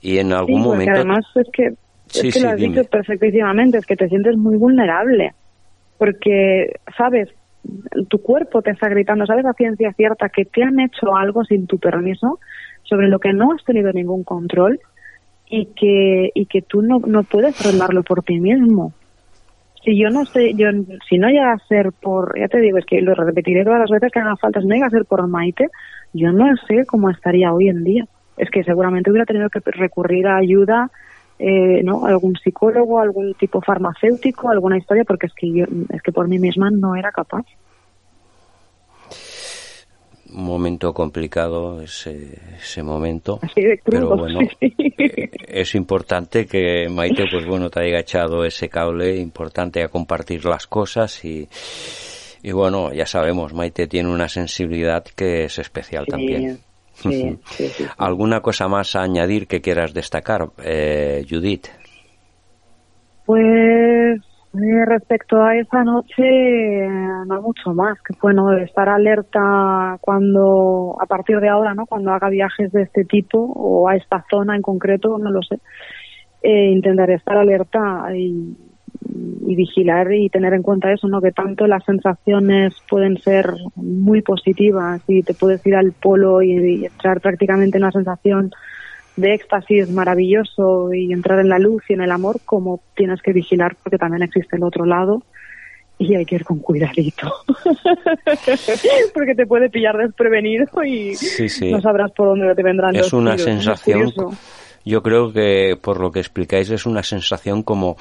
Y 0.00 0.18
en 0.18 0.32
algún 0.32 0.62
Sí, 0.62 0.68
momento 0.68 0.92
además 0.96 1.24
es 1.36 1.48
que, 1.52 1.74
es 2.14 2.20
Sí, 2.20 2.26
que 2.28 2.32
sí, 2.32 2.42
lo 2.42 2.50
has 2.50 2.56
dime. 2.56 2.76
dicho 2.76 2.88
perfectísimamente, 2.90 3.78
es 3.78 3.86
que 3.86 3.96
te 3.96 4.08
sientes 4.08 4.36
muy 4.36 4.56
vulnerable. 4.56 5.32
Porque, 5.98 6.72
¿sabes? 6.96 7.28
Tu 8.08 8.18
cuerpo 8.20 8.60
te 8.62 8.70
está 8.70 8.88
gritando, 8.88 9.26
¿sabes 9.26 9.46
a 9.46 9.52
ciencia 9.54 9.92
cierta 9.92 10.28
que 10.28 10.44
te 10.44 10.62
han 10.62 10.78
hecho 10.80 11.16
algo 11.16 11.44
sin 11.44 11.66
tu 11.66 11.78
permiso 11.78 12.38
sobre 12.82 13.08
lo 13.08 13.18
que 13.18 13.32
no 13.32 13.52
has 13.52 13.64
tenido 13.64 13.90
ningún 13.92 14.22
control 14.24 14.78
y 15.48 15.66
que, 15.76 16.30
y 16.34 16.46
que 16.46 16.62
tú 16.62 16.82
no, 16.82 16.98
no 17.06 17.22
puedes 17.22 17.58
arreglarlo 17.64 18.02
por 18.02 18.22
ti 18.22 18.38
mismo? 18.38 18.92
Si 19.82 19.98
yo 19.98 20.08
no 20.10 20.24
sé, 20.24 20.54
yo, 20.54 20.68
si 21.08 21.18
no 21.18 21.28
llega 21.28 21.52
a 21.52 21.58
ser 21.68 21.90
por, 21.92 22.38
ya 22.38 22.48
te 22.48 22.58
digo, 22.60 22.78
es 22.78 22.86
que 22.86 23.00
lo 23.02 23.14
repetiré 23.14 23.64
todas 23.64 23.80
las 23.80 23.90
veces 23.90 24.10
que 24.12 24.18
haga 24.20 24.36
falta, 24.36 24.60
si 24.60 24.66
no 24.66 24.74
llega 24.74 24.86
a 24.86 24.90
ser 24.90 25.04
por 25.04 25.26
Maite, 25.28 25.68
yo 26.12 26.32
no 26.32 26.46
sé 26.68 26.84
cómo 26.86 27.10
estaría 27.10 27.52
hoy 27.52 27.68
en 27.68 27.84
día. 27.84 28.04
Es 28.36 28.50
que 28.50 28.64
seguramente 28.64 29.10
hubiera 29.10 29.26
tenido 29.26 29.48
que 29.50 29.60
recurrir 29.64 30.26
a 30.26 30.36
ayuda, 30.38 30.90
eh, 31.38 31.82
¿no? 31.82 32.06
Algún 32.06 32.36
psicólogo, 32.36 33.00
algún 33.00 33.34
tipo 33.34 33.60
farmacéutico, 33.60 34.48
alguna 34.50 34.78
historia, 34.78 35.04
porque 35.04 35.26
es 35.26 35.34
que 35.34 35.50
yo, 35.52 35.64
es 35.90 36.02
que 36.02 36.12
por 36.12 36.28
mí 36.28 36.38
misma 36.38 36.70
no 36.70 36.94
era 36.96 37.10
capaz. 37.12 37.44
un 40.32 40.44
momento 40.44 40.92
complicado 40.92 41.80
ese, 41.80 42.38
ese 42.58 42.82
momento 42.82 43.38
Así 43.42 43.62
de 43.62 43.78
crudo. 43.78 44.08
pero 44.08 44.16
bueno 44.16 44.40
eh, 44.60 45.30
es 45.46 45.74
importante 45.76 46.46
que 46.46 46.88
Maite 46.88 47.24
pues 47.30 47.46
bueno 47.46 47.70
te 47.70 47.80
haya 47.80 48.00
echado 48.00 48.44
ese 48.44 48.68
cable 48.68 49.16
importante 49.16 49.82
a 49.84 49.88
compartir 49.88 50.44
las 50.44 50.66
cosas 50.66 51.24
y 51.24 51.48
Y 52.42 52.52
bueno, 52.52 52.92
ya 52.92 53.06
sabemos, 53.06 53.54
Maite 53.54 53.86
tiene 53.86 54.10
una 54.10 54.28
sensibilidad 54.28 55.02
que 55.16 55.44
es 55.44 55.58
especial 55.58 56.04
también. 56.06 56.58
Sí, 56.94 57.38
sí, 57.44 57.68
sí. 57.68 57.84
¿Alguna 57.98 58.40
cosa 58.40 58.68
más 58.68 58.96
a 58.96 59.02
añadir 59.02 59.46
que 59.46 59.60
quieras 59.60 59.92
destacar, 59.92 60.48
eh, 60.64 61.24
Judith? 61.28 61.66
Pues 63.26 64.20
eh, 64.54 64.84
respecto 64.86 65.42
a 65.42 65.56
esa 65.56 65.82
noche, 65.82 66.22
no 67.26 67.42
mucho 67.42 67.74
más, 67.74 68.00
que 68.02 68.14
bueno, 68.22 68.52
estar 68.56 68.88
alerta 68.88 69.98
cuando, 70.00 70.96
a 71.00 71.06
partir 71.06 71.40
de 71.40 71.48
ahora, 71.48 71.74
¿no? 71.74 71.86
Cuando 71.86 72.12
haga 72.12 72.28
viajes 72.28 72.70
de 72.70 72.82
este 72.82 73.04
tipo 73.04 73.38
o 73.38 73.88
a 73.88 73.96
esta 73.96 74.24
zona 74.30 74.54
en 74.54 74.62
concreto, 74.62 75.18
no 75.18 75.30
lo 75.30 75.42
sé, 75.42 75.58
eh, 76.42 76.70
intentaré 76.70 77.14
estar 77.14 77.36
alerta 77.36 78.06
y, 78.14 78.56
y 79.46 79.54
vigilar 79.56 80.12
y 80.12 80.28
tener 80.30 80.54
en 80.54 80.62
cuenta 80.62 80.92
eso, 80.92 81.08
¿no? 81.08 81.20
Que 81.20 81.32
tanto 81.32 81.66
las 81.66 81.84
sensaciones 81.84 82.74
pueden 82.88 83.18
ser 83.18 83.52
muy 83.76 84.22
positivas 84.22 85.02
y 85.06 85.22
te 85.22 85.34
puedes 85.34 85.64
ir 85.66 85.76
al 85.76 85.92
polo 85.92 86.42
y, 86.42 86.52
y 86.52 86.84
entrar 86.86 87.20
prácticamente 87.20 87.76
en 87.76 87.84
una 87.84 87.92
sensación 87.92 88.50
de 89.16 89.34
éxtasis 89.34 89.90
maravilloso 89.90 90.92
y 90.92 91.12
entrar 91.12 91.38
en 91.38 91.48
la 91.48 91.58
luz 91.58 91.82
y 91.88 91.92
en 91.92 92.00
el 92.02 92.10
amor, 92.10 92.40
como 92.44 92.80
tienes 92.96 93.22
que 93.22 93.32
vigilar 93.32 93.76
porque 93.82 93.98
también 93.98 94.22
existe 94.22 94.56
el 94.56 94.64
otro 94.64 94.84
lado 94.84 95.22
y 95.98 96.14
hay 96.14 96.24
que 96.24 96.36
ir 96.36 96.44
con 96.44 96.58
cuidadito. 96.58 97.32
porque 99.14 99.34
te 99.36 99.46
puede 99.46 99.70
pillar 99.70 99.96
desprevenido 99.96 100.66
y 100.84 101.14
Sí, 101.14 101.48
sí. 101.48 101.70
no 101.70 101.80
sabrás 101.80 102.10
por 102.12 102.28
dónde 102.28 102.54
te 102.54 102.62
vendrán 102.62 102.94
Es 102.96 103.02
los 103.02 103.12
una 103.12 103.36
tiros, 103.36 103.46
¿no? 103.46 103.52
Es 103.52 103.64
sensación. 103.64 104.12
Yo 104.84 105.02
creo 105.02 105.32
que 105.32 105.76
por 105.80 106.00
lo 106.00 106.10
que 106.12 106.20
explicáis 106.20 106.70
es 106.70 106.86
una 106.86 107.02
sensación 107.02 107.62
como 107.62 107.96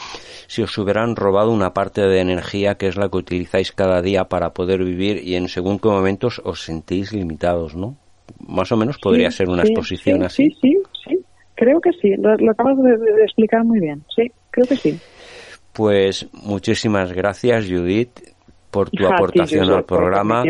si 0.47 0.61
os 0.61 0.77
hubieran 0.77 1.15
robado 1.15 1.51
una 1.51 1.73
parte 1.73 2.01
de 2.01 2.19
energía 2.19 2.75
que 2.75 2.87
es 2.87 2.97
la 2.97 3.09
que 3.09 3.17
utilizáis 3.17 3.71
cada 3.71 4.01
día 4.01 4.25
para 4.25 4.53
poder 4.53 4.83
vivir 4.83 5.21
y 5.23 5.35
en 5.35 5.47
según 5.47 5.79
qué 5.79 5.87
momentos 5.87 6.41
os 6.43 6.63
sentís 6.63 7.13
limitados, 7.13 7.75
¿no? 7.75 7.95
Más 8.47 8.71
o 8.71 8.77
menos 8.77 8.97
podría 8.99 9.31
Sí, 9.31 9.37
ser 9.37 9.49
una 9.49 9.63
sí, 9.63 9.69
exposición 9.69 10.19
sí, 10.19 10.25
así. 10.25 10.49
Sí, 10.49 10.57
sí, 10.61 10.77
sí. 11.07 11.19
Creo 11.55 11.79
que 11.79 11.91
sí. 12.01 12.15
Lo, 12.17 12.35
lo 12.37 12.51
acabas 12.51 12.77
de, 12.81 12.97
de 12.97 13.23
explicar 13.23 13.63
muy 13.63 13.79
bien. 13.79 14.03
Sí, 14.15 14.31
creo 14.51 14.67
que 14.67 14.75
sí. 14.77 14.99
Pues 15.71 16.27
muchísimas 16.33 17.11
gracias, 17.13 17.65
Judith, 17.65 18.19
por 18.73 18.89
tu 18.89 19.05
aportación 19.07 19.69
al 19.69 19.85
programa. 19.85 20.43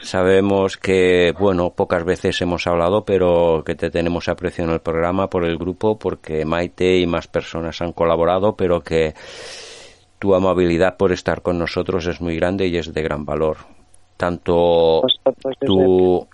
Sabemos 0.00 0.76
que, 0.76 1.32
bueno, 1.38 1.70
pocas 1.70 2.04
veces 2.04 2.40
hemos 2.40 2.66
hablado, 2.66 3.04
pero 3.04 3.62
que 3.64 3.76
te 3.76 3.90
tenemos 3.90 4.28
aprecio 4.28 4.64
en 4.64 4.70
el 4.70 4.80
programa 4.80 5.28
por 5.28 5.44
el 5.44 5.58
grupo, 5.58 5.96
porque 5.96 6.44
Maite 6.44 6.98
y 6.98 7.06
más 7.06 7.28
personas 7.28 7.80
han 7.82 7.92
colaborado, 7.92 8.56
pero 8.56 8.80
que 8.80 9.14
tu 10.18 10.34
amabilidad 10.34 10.96
por 10.96 11.12
estar 11.12 11.42
con 11.42 11.58
nosotros 11.58 12.06
es 12.06 12.20
muy 12.20 12.34
grande 12.36 12.66
y 12.66 12.76
es 12.76 12.92
de 12.92 13.02
gran 13.02 13.24
valor. 13.24 13.58
Tanto 14.16 15.00
Pues, 15.02 15.14
pues, 15.22 15.36
pues, 15.42 15.58
tu, 15.60 16.26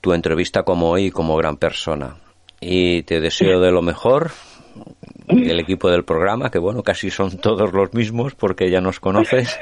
tu 0.00 0.12
entrevista 0.12 0.64
como 0.64 0.90
hoy 0.90 1.10
como 1.10 1.36
gran 1.36 1.56
persona. 1.56 2.16
Y 2.60 3.02
te 3.02 3.20
deseo 3.20 3.60
de 3.60 3.70
lo 3.70 3.82
mejor. 3.82 4.30
El 5.28 5.58
equipo 5.60 5.90
del 5.90 6.04
programa, 6.04 6.50
que 6.50 6.58
bueno, 6.58 6.82
casi 6.82 7.10
son 7.10 7.38
todos 7.38 7.72
los 7.72 7.92
mismos 7.94 8.34
porque 8.34 8.70
ya 8.70 8.80
nos 8.80 9.00
conoces. 9.00 9.58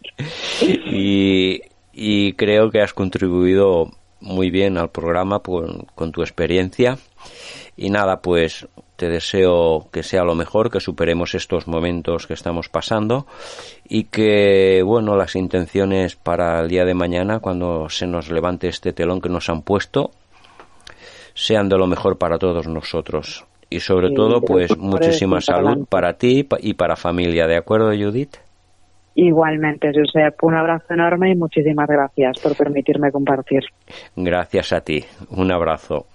y, 0.62 1.62
y 1.92 2.32
creo 2.34 2.70
que 2.70 2.80
has 2.80 2.94
contribuido 2.94 3.90
muy 4.20 4.50
bien 4.50 4.78
al 4.78 4.90
programa 4.90 5.40
con, 5.40 5.86
con 5.94 6.12
tu 6.12 6.22
experiencia. 6.22 6.98
Y 7.76 7.90
nada, 7.90 8.20
pues 8.20 8.68
te 8.96 9.08
deseo 9.08 9.88
que 9.92 10.02
sea 10.02 10.24
lo 10.24 10.34
mejor, 10.34 10.70
que 10.70 10.80
superemos 10.80 11.34
estos 11.34 11.66
momentos 11.66 12.26
que 12.26 12.34
estamos 12.34 12.68
pasando 12.68 13.26
y 13.88 14.04
que, 14.04 14.82
bueno, 14.84 15.16
las 15.16 15.34
intenciones 15.34 16.14
para 16.16 16.60
el 16.60 16.68
día 16.68 16.84
de 16.84 16.94
mañana, 16.94 17.40
cuando 17.40 17.88
se 17.88 18.06
nos 18.06 18.30
levante 18.30 18.68
este 18.68 18.92
telón 18.92 19.20
que 19.20 19.28
nos 19.28 19.48
han 19.48 19.62
puesto, 19.62 20.12
sean 21.34 21.68
de 21.68 21.76
lo 21.76 21.86
mejor 21.86 22.16
para 22.16 22.38
todos 22.38 22.68
nosotros. 22.68 23.44
Y 23.70 23.80
sobre 23.80 24.10
todo, 24.10 24.40
pues 24.40 24.76
muchísima 24.78 25.40
salud 25.40 25.66
adelante. 25.68 25.86
para 25.90 26.12
ti 26.14 26.38
y 26.40 26.42
pa- 26.44 26.58
y 26.60 26.74
para 26.74 26.96
familia. 26.96 27.46
¿De 27.46 27.56
acuerdo, 27.56 27.88
Judith? 27.88 28.36
Igualmente, 29.16 29.92
Josep, 29.94 30.42
un 30.42 30.54
abrazo 30.54 30.92
enorme 30.92 31.30
y 31.30 31.36
muchísimas 31.36 31.86
gracias 31.88 32.38
por 32.42 32.56
permitirme 32.56 33.12
compartir. 33.12 33.62
Gracias 34.16 34.72
a 34.72 34.80
ti. 34.80 35.04
Un 35.30 35.52
abrazo. 35.52 36.06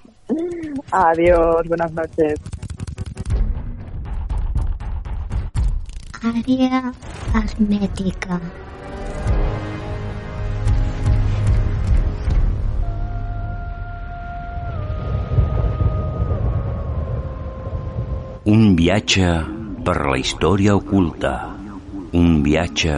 Adiós, 0.91 1.67
buenas 1.67 1.91
noches. 1.93 2.35
Área. 6.21 6.91
Un 18.49 18.71
viatge 18.73 19.25
per 19.85 19.93
la 20.09 20.15
història 20.17 20.73
oculta. 20.73 21.31
Un 22.17 22.39
viatge 22.41 22.93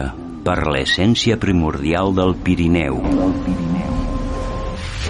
per 0.46 0.54
l'essència 0.74 1.36
primordial 1.42 2.14
del 2.16 2.32
Pirineu. 2.46 2.96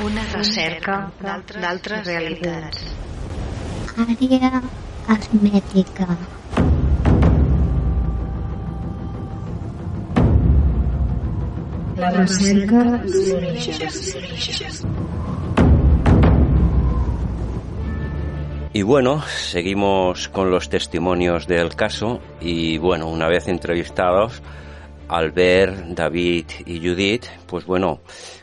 Una 0.09 0.24
recerca 0.32 0.97
d'altres 1.23 2.02
realitats. 2.09 2.82
Àrea 4.06 4.51
hermètica. 5.14 6.09
La 12.02 12.10
recerca 12.19 12.82
dels 13.06 14.02
Y 18.74 18.80
bueno, 18.82 19.20
seguimos 19.20 20.30
con 20.30 20.50
los 20.50 20.70
testimonios 20.70 21.46
del 21.46 21.76
caso 21.76 22.22
y 22.40 22.78
bueno, 22.78 23.06
una 23.06 23.28
vez 23.28 23.46
entrevistados, 23.48 24.42
Albert, 25.08 25.88
David 25.88 26.46
y 26.64 26.78
Judith, 26.78 27.26
pues 27.46 27.66
bueno, 27.66 28.00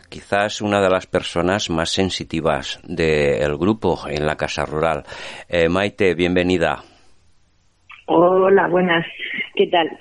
quizás 0.07 0.61
una 0.61 0.81
de 0.81 0.89
las 0.91 1.07
personas 1.07 1.71
más 1.71 1.89
sensitivas 1.89 2.79
del 2.83 3.57
grupo 3.57 4.01
en 4.07 4.27
la 4.27 4.35
Casa 4.35 4.67
Rural. 4.67 5.03
Eh, 5.47 5.67
Maite, 5.67 6.13
bienvenida. 6.13 6.83
Hola, 8.05 8.67
buenas. 8.67 9.07
¿Qué 9.55 9.65
tal? 9.65 9.99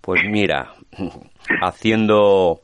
Pues 0.00 0.20
mira, 0.30 0.74
haciendo 1.60 2.60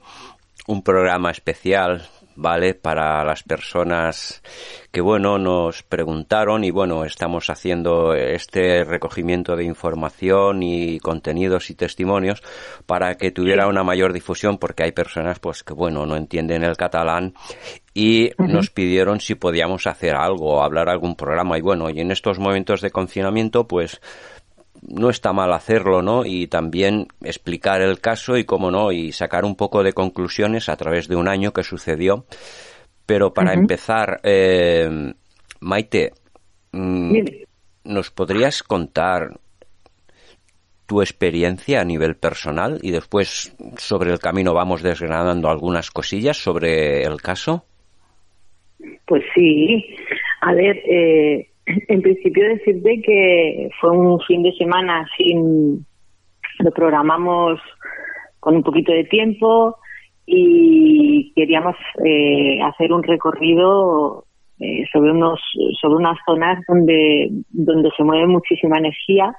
un 0.69 0.85
programa 0.85 1.33
especial, 1.33 2.03
¿vale? 2.37 2.75
Para 2.75 3.25
las 3.25 3.43
personas 3.43 4.43
que, 4.91 5.01
bueno, 5.01 5.39
nos 5.39 5.83
preguntaron 5.83 6.65
y, 6.65 6.71
bueno, 6.71 7.05
estamos 7.05 7.51
haciendo 7.51 8.15
este 8.15 8.85
recogimiento 8.85 9.57
de 9.57 9.65
información 9.65 10.63
y 10.63 10.99
contenidos 11.01 11.71
y 11.71 11.75
testimonios 11.75 12.43
para 12.87 13.17
que 13.17 13.31
tuviera 13.31 13.69
una 13.69 13.85
mayor 13.85 14.13
difusión 14.13 14.59
porque 14.59 14.85
hay 14.85 14.93
personas, 14.93 15.39
pues, 15.39 15.63
que, 15.63 15.75
bueno, 15.75 16.07
no 16.07 16.17
entienden 16.17 16.65
el 16.65 16.77
catalán 16.77 17.35
y 17.95 18.31
nos 18.39 18.71
pidieron 18.71 19.21
si 19.21 19.35
podíamos 19.35 19.87
hacer 19.87 20.15
algo, 20.15 20.63
hablar 20.63 20.89
algún 20.89 21.15
programa 21.15 21.59
y, 21.59 21.61
bueno, 21.61 21.91
y 21.91 22.01
en 22.01 22.11
estos 22.11 22.39
momentos 22.39 22.81
de 22.81 22.91
confinamiento, 22.91 23.67
pues, 23.67 24.01
no 24.83 25.11
está 25.11 25.33
mal 25.33 25.53
hacerlo, 25.53 26.03
¿no? 26.03 26.25
Y 26.25 26.49
también 26.49 27.07
explicar 27.23 27.81
el 27.81 28.01
caso 28.01 28.37
y, 28.37 28.45
cómo 28.45 28.71
no, 28.71 28.93
y 28.93 29.13
sacar 29.13 29.45
un 29.45 29.57
poco 29.57 29.83
de 29.83 29.93
conclusiones 29.93 30.69
a 30.69 30.77
través 30.77 31.09
de 31.09 31.17
un 31.17 31.29
año 31.29 31.53
que 31.53 31.63
sucedió. 31.63 32.27
Pero 33.07 33.33
para 33.33 33.53
empezar, 33.53 34.21
eh, 34.23 35.15
Maite, 35.61 36.13
mm. 36.73 37.19
¿nos 37.85 38.11
podrías 38.11 38.63
contar 38.63 39.39
tu 40.87 41.01
experiencia 41.01 41.81
a 41.81 41.85
nivel 41.85 42.17
personal 42.17 42.79
y 42.83 42.91
después 42.91 43.57
sobre 43.77 44.13
el 44.13 44.19
camino 44.19 44.53
vamos 44.53 44.83
desgranando 44.83 45.49
algunas 45.49 45.91
cosillas 45.91 46.37
sobre 46.37 47.03
el 47.03 47.21
caso? 47.23 47.65
Pues 49.07 49.23
sí. 49.35 49.97
A 50.41 50.53
ver, 50.55 50.77
eh, 50.79 51.52
en 51.67 52.03
principio 52.03 52.49
decirte 52.49 53.03
que 53.03 53.71
fue 53.81 53.91
un 53.91 54.21
fin 54.21 54.43
de 54.43 54.53
semana 54.53 55.07
sin... 55.17 55.87
Lo 56.59 56.71
programamos 56.71 57.59
con 58.39 58.57
un 58.57 58.63
poquito 58.63 58.93
de 58.93 59.05
tiempo 59.05 59.79
y 60.27 61.33
queríamos 61.35 61.75
eh, 62.05 62.61
hacer 62.63 62.93
un 62.93 63.03
recorrido 63.03 64.25
eh, 64.61 64.85
sobre 64.93 65.13
unos 65.13 65.41
sobre 65.81 65.97
unas 65.97 66.19
zonas 66.27 66.63
donde 66.69 67.31
donde 67.51 67.91
se 67.97 68.05
mueve 68.05 68.27
muchísima 68.27 68.79
energía. 68.79 69.35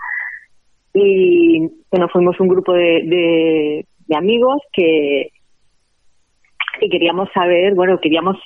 Y 0.94 1.70
bueno 1.92 2.10
fuimos 2.10 2.40
un 2.40 2.48
grupo 2.48 2.74
de, 2.74 3.04
de, 3.06 3.86
de 4.08 4.16
amigos 4.18 4.62
que 4.74 5.30
que 6.80 6.90
queríamos 6.90 7.30
saber 7.34 7.76
bueno 7.76 8.00
queríamos 8.00 8.38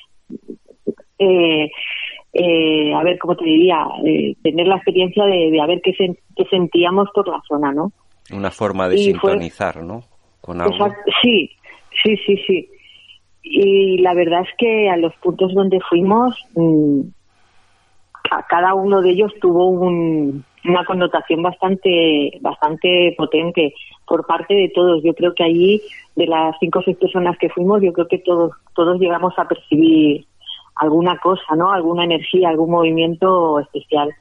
eh, 1.19 1.69
eh, 2.37 2.93
a 2.93 3.03
ver 3.03 3.17
cómo 3.17 3.35
te 3.35 3.45
diría 3.45 3.85
eh, 4.05 4.35
tener 4.43 4.67
la 4.67 4.75
experiencia 4.75 5.25
de, 5.25 5.49
de 5.51 5.59
a 5.61 5.65
ver 5.65 5.81
qué, 5.81 5.91
sen- 5.95 6.17
qué 6.35 6.45
sentíamos 6.45 7.09
por 7.13 7.27
la 7.27 7.41
zona 7.47 7.71
no 7.71 7.91
Una 8.31 8.51
forma 8.51 8.87
de 8.87 8.95
Y 8.99 9.13
fue- 9.13 9.31
sintonizar, 9.31 9.83
¿no? 9.83 10.03
con 10.41 10.61
algo. 10.61 10.73
Exacto, 10.75 11.11
sí, 11.21 11.49
sí, 12.03 12.15
sí, 12.25 12.37
sí. 12.47 12.69
Y 13.43 13.97
la 13.99 14.13
verdad 14.13 14.41
es 14.41 14.49
que 14.57 14.89
a 14.89 14.97
los 14.97 15.13
puntos 15.15 15.53
donde 15.53 15.79
fuimos, 15.89 16.35
mm, 16.55 17.01
a 18.31 18.43
cada 18.43 18.73
uno 18.75 19.01
de 19.01 19.11
ellos 19.11 19.31
tuvo 19.41 19.67
un, 19.69 20.43
una 20.65 20.85
connotación 20.85 21.41
bastante, 21.41 22.31
bastante 22.41 23.13
potente 23.17 23.73
por 24.05 24.25
parte 24.25 24.53
de 24.53 24.69
todos. 24.69 25.01
Yo 25.03 25.13
creo 25.13 25.33
que 25.33 25.43
allí, 25.43 25.81
de 26.15 26.27
las 26.27 26.55
cinco 26.59 26.79
o 26.79 26.83
seis 26.83 26.97
personas 26.97 27.37
que 27.37 27.49
fuimos, 27.49 27.81
yo 27.81 27.93
creo 27.93 28.07
que 28.07 28.17
todos, 28.19 28.51
todos 28.75 28.99
llegamos 28.99 29.33
a 29.37 29.47
percibir 29.47 30.25
alguna 30.79 31.17
cosa, 31.19 31.55
¿no? 31.55 31.71
Alguna 31.71 32.03
energía, 32.03 32.49
algún 32.49 32.71
movimiento 32.71 33.59
especial. 33.59 34.13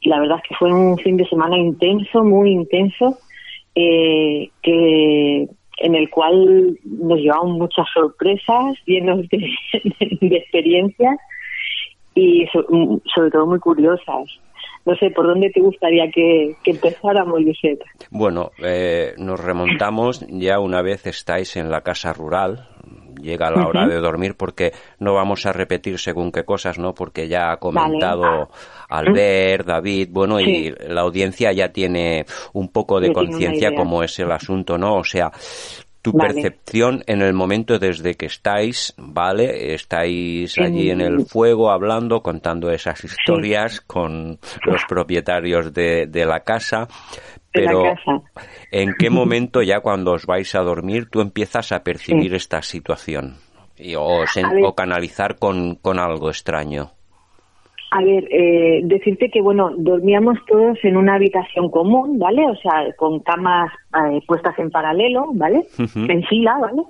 Y 0.00 0.08
la 0.08 0.20
verdad 0.20 0.38
es 0.42 0.48
que 0.48 0.54
fue 0.54 0.72
un 0.72 0.96
fin 0.98 1.16
de 1.16 1.28
semana 1.28 1.56
intenso, 1.56 2.22
muy 2.22 2.50
intenso, 2.50 3.18
eh, 3.74 4.50
que 4.62 5.48
en 5.80 5.94
el 5.94 6.10
cual 6.10 6.78
nos 6.84 7.18
llevamos 7.18 7.58
muchas 7.58 7.86
sorpresas, 7.94 8.76
llenos 8.86 9.28
de, 9.28 9.50
de 10.20 10.36
experiencias 10.36 11.16
y 12.14 12.46
sobre 13.14 13.30
todo 13.30 13.46
muy 13.46 13.60
curiosas. 13.60 14.40
No 14.84 14.94
sé, 14.96 15.10
¿por 15.10 15.26
dónde 15.26 15.50
te 15.50 15.60
gustaría 15.60 16.10
que, 16.10 16.54
empezáramos, 16.64 17.40
Josep? 17.44 17.82
Bueno, 18.10 18.50
eh, 18.58 19.14
nos 19.18 19.38
remontamos 19.38 20.24
ya 20.28 20.58
una 20.60 20.82
vez 20.82 21.06
estáis 21.06 21.56
en 21.56 21.70
la 21.70 21.82
casa 21.82 22.12
rural, 22.12 22.68
llega 23.20 23.50
la 23.50 23.66
hora 23.66 23.86
de 23.86 23.96
dormir 23.96 24.34
porque 24.36 24.72
no 24.98 25.14
vamos 25.14 25.46
a 25.46 25.52
repetir 25.52 25.98
según 25.98 26.32
qué 26.32 26.44
cosas, 26.44 26.78
¿no? 26.78 26.94
Porque 26.94 27.28
ya 27.28 27.52
ha 27.52 27.56
comentado 27.58 28.48
Albert, 28.88 29.66
David, 29.66 30.08
bueno, 30.10 30.40
y 30.40 30.74
la 30.88 31.02
audiencia 31.02 31.52
ya 31.52 31.72
tiene 31.72 32.24
un 32.52 32.68
poco 32.68 33.00
de 33.00 33.12
conciencia 33.12 33.74
como 33.74 34.02
es 34.02 34.18
el 34.18 34.30
asunto, 34.32 34.78
¿no? 34.78 34.96
O 34.96 35.04
sea, 35.04 35.30
tu 36.02 36.12
percepción 36.12 37.02
en 37.06 37.22
el 37.22 37.34
momento 37.34 37.78
desde 37.78 38.14
que 38.14 38.26
estáis, 38.26 38.94
¿vale? 38.96 39.74
Estáis 39.74 40.56
allí 40.58 40.90
en 40.90 41.00
el 41.00 41.26
fuego 41.26 41.70
hablando, 41.70 42.22
contando 42.22 42.70
esas 42.70 43.02
historias 43.04 43.80
con 43.80 44.38
los 44.64 44.84
propietarios 44.88 45.72
de, 45.72 46.06
de 46.06 46.24
la 46.24 46.40
casa, 46.40 46.88
pero 47.52 47.94
¿en 48.70 48.94
qué 48.98 49.10
momento 49.10 49.62
ya 49.62 49.80
cuando 49.80 50.12
os 50.12 50.26
vais 50.26 50.54
a 50.54 50.60
dormir 50.60 51.08
tú 51.10 51.20
empiezas 51.20 51.72
a 51.72 51.82
percibir 51.82 52.34
esta 52.34 52.62
situación 52.62 53.36
y, 53.76 53.94
o, 53.94 54.24
o 54.64 54.74
canalizar 54.74 55.36
con, 55.38 55.76
con 55.76 55.98
algo 55.98 56.30
extraño? 56.30 56.92
A 57.90 58.02
ver, 58.02 58.28
eh, 58.30 58.80
decirte 58.84 59.30
que, 59.30 59.40
bueno, 59.40 59.72
dormíamos 59.76 60.38
todos 60.46 60.78
en 60.82 60.96
una 60.96 61.14
habitación 61.14 61.70
común, 61.70 62.18
¿vale? 62.18 62.46
O 62.46 62.54
sea, 62.56 62.92
con 62.96 63.20
camas 63.20 63.72
eh, 63.94 64.20
puestas 64.26 64.58
en 64.58 64.70
paralelo, 64.70 65.28
¿vale? 65.32 65.64
En 65.78 66.22
fila, 66.24 66.58
¿vale? 66.60 66.82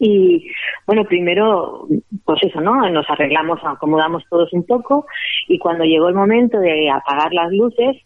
Y, 0.00 0.50
bueno, 0.88 1.04
primero, 1.04 1.86
pues 2.24 2.40
eso, 2.42 2.60
¿no? 2.60 2.90
Nos 2.90 3.08
arreglamos, 3.08 3.60
acomodamos 3.62 4.24
todos 4.28 4.52
un 4.52 4.64
poco 4.64 5.06
y 5.46 5.58
cuando 5.58 5.84
llegó 5.84 6.08
el 6.08 6.14
momento 6.16 6.58
de 6.58 6.90
apagar 6.90 7.32
las 7.32 7.52
luces, 7.52 7.96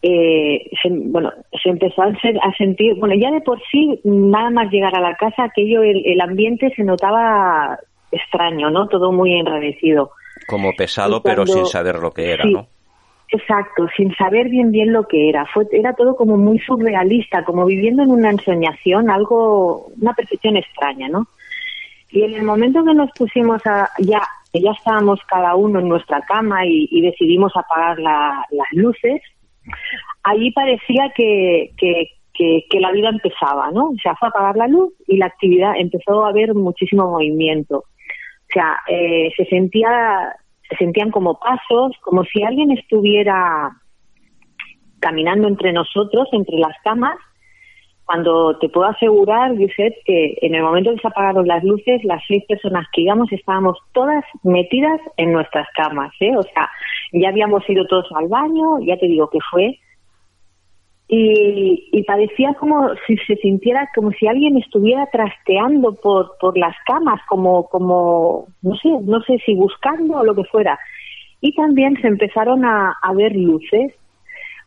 eh, 0.00 0.70
se, 0.82 0.88
bueno, 0.88 1.32
se 1.62 1.68
empezó 1.68 2.02
a, 2.02 2.52
sentir, 2.56 2.94
bueno, 2.94 3.14
ya 3.14 3.30
de 3.30 3.42
por 3.42 3.60
sí, 3.70 4.00
nada 4.04 4.48
más 4.48 4.70
llegar 4.70 4.96
a 4.96 5.02
la 5.02 5.16
casa, 5.16 5.44
aquello, 5.44 5.82
el, 5.82 6.02
el 6.06 6.20
ambiente 6.22 6.72
se 6.74 6.84
notaba 6.84 7.78
extraño, 8.10 8.70
¿no? 8.70 8.88
Todo 8.88 9.12
muy 9.12 9.34
enrarecido 9.38 10.10
como 10.46 10.72
pesado, 10.74 11.22
pero 11.22 11.46
sin 11.46 11.66
saber 11.66 11.96
lo 11.96 12.10
que 12.10 12.32
era, 12.32 12.44
¿no? 12.44 12.68
Exacto, 13.28 13.88
sin 13.96 14.14
saber 14.14 14.48
bien 14.48 14.70
bien 14.70 14.92
lo 14.92 15.08
que 15.08 15.28
era. 15.28 15.46
Fue, 15.52 15.66
era 15.72 15.94
todo 15.94 16.14
como 16.14 16.36
muy 16.36 16.58
surrealista, 16.60 17.44
como 17.44 17.64
viviendo 17.64 18.02
en 18.02 18.10
una 18.10 18.30
ensoñación, 18.30 19.10
algo, 19.10 19.88
una 20.00 20.14
percepción 20.14 20.56
extraña, 20.56 21.08
¿no? 21.08 21.26
Y 22.10 22.22
en 22.22 22.34
el 22.34 22.44
momento 22.44 22.84
que 22.84 22.94
nos 22.94 23.10
pusimos 23.12 23.60
a, 23.66 23.90
ya, 23.98 24.22
ya 24.54 24.70
estábamos 24.70 25.20
cada 25.28 25.56
uno 25.56 25.80
en 25.80 25.88
nuestra 25.88 26.20
cama 26.20 26.64
y, 26.64 27.00
decidimos 27.00 27.52
apagar 27.56 27.98
las 27.98 28.72
luces, 28.72 29.20
allí 30.22 30.52
parecía 30.52 31.12
que, 31.16 31.72
que, 31.76 32.10
que, 32.70 32.80
la 32.80 32.92
vida 32.92 33.08
empezaba, 33.08 33.72
¿no? 33.72 33.86
O 33.88 33.96
sea, 34.00 34.14
fue 34.14 34.28
a 34.28 34.30
apagar 34.30 34.56
la 34.56 34.68
luz 34.68 34.92
y 35.08 35.16
la 35.16 35.26
actividad 35.26 35.72
empezó 35.76 36.24
a 36.24 36.28
haber 36.28 36.54
muchísimo 36.54 37.10
movimiento. 37.10 37.84
O 38.48 38.52
sea, 38.52 38.78
eh, 38.88 39.30
se 39.36 39.44
sentía, 39.46 40.34
se 40.68 40.76
sentían 40.76 41.10
como 41.10 41.38
pasos, 41.38 41.92
como 42.02 42.24
si 42.24 42.42
alguien 42.42 42.70
estuviera 42.70 43.70
caminando 45.00 45.48
entre 45.48 45.72
nosotros, 45.72 46.28
entre 46.32 46.58
las 46.58 46.74
camas, 46.82 47.16
cuando 48.06 48.56
te 48.58 48.68
puedo 48.68 48.86
asegurar, 48.86 49.56
Gisette, 49.56 49.96
que 50.04 50.38
en 50.40 50.54
el 50.54 50.62
momento 50.62 50.92
que 50.92 51.00
se 51.00 51.08
apagaron 51.08 51.48
las 51.48 51.64
luces, 51.64 52.04
las 52.04 52.22
seis 52.28 52.44
personas 52.46 52.86
que 52.92 53.02
íbamos 53.02 53.32
estábamos 53.32 53.78
todas 53.92 54.24
metidas 54.44 55.00
en 55.16 55.32
nuestras 55.32 55.66
camas, 55.74 56.12
¿eh? 56.20 56.36
O 56.36 56.42
sea, 56.44 56.70
ya 57.12 57.28
habíamos 57.30 57.68
ido 57.68 57.84
todos 57.86 58.06
al 58.14 58.28
baño, 58.28 58.78
ya 58.80 58.96
te 58.96 59.06
digo 59.06 59.28
que 59.28 59.40
fue 59.50 59.80
y, 61.08 62.02
parecía 62.06 62.54
como 62.54 62.90
si 63.06 63.16
se 63.18 63.36
sintiera 63.36 63.88
como 63.94 64.10
si 64.12 64.26
alguien 64.26 64.56
estuviera 64.58 65.06
trasteando 65.06 65.94
por, 65.94 66.36
por 66.40 66.58
las 66.58 66.74
camas, 66.84 67.20
como, 67.28 67.68
como, 67.68 68.46
no 68.62 68.76
sé, 68.76 68.88
no 69.02 69.20
sé 69.22 69.38
si 69.44 69.54
buscando 69.54 70.18
o 70.18 70.24
lo 70.24 70.34
que 70.34 70.44
fuera. 70.44 70.78
Y 71.40 71.54
también 71.54 72.00
se 72.00 72.08
empezaron 72.08 72.64
a, 72.64 72.96
a 73.02 73.12
ver 73.12 73.36
luces. 73.36 73.92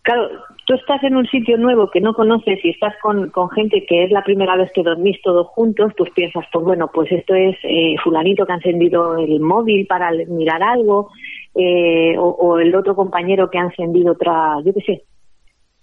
Claro, 0.04 0.30
tú 0.66 0.76
estás 0.76 1.04
en 1.04 1.18
un 1.18 1.28
sitio 1.28 1.58
nuevo 1.58 1.90
que 1.92 2.00
no 2.00 2.14
conoces 2.14 2.64
y 2.64 2.70
estás 2.70 2.94
con, 3.02 3.30
con 3.32 3.50
gente 3.50 3.86
que 3.86 4.06
es 4.06 4.12
la 4.12 4.24
primera 4.24 4.56
vez 4.56 4.72
que 4.74 4.84
dormís 4.84 5.22
todos 5.22 5.48
juntos, 5.48 5.92
pues 5.98 6.10
piensas, 6.12 6.46
pues 6.54 6.64
bueno, 6.64 6.90
pues 6.94 7.12
esto 7.12 7.36
es 7.36 7.58
eh, 7.64 7.96
fulanito 8.02 8.46
que 8.46 8.54
ha 8.54 8.56
encendido 8.56 9.18
el 9.18 9.42
móvil 9.42 9.88
para 9.88 10.12
mirar 10.12 10.64
algo, 10.64 11.10
eh, 11.54 12.16
o, 12.18 12.30
o, 12.30 12.60
el 12.60 12.74
otro 12.76 12.96
compañero 12.96 13.50
que 13.50 13.58
ha 13.58 13.64
encendido 13.64 14.14
otra, 14.14 14.56
yo 14.64 14.74
qué 14.74 14.82
sé, 14.82 15.04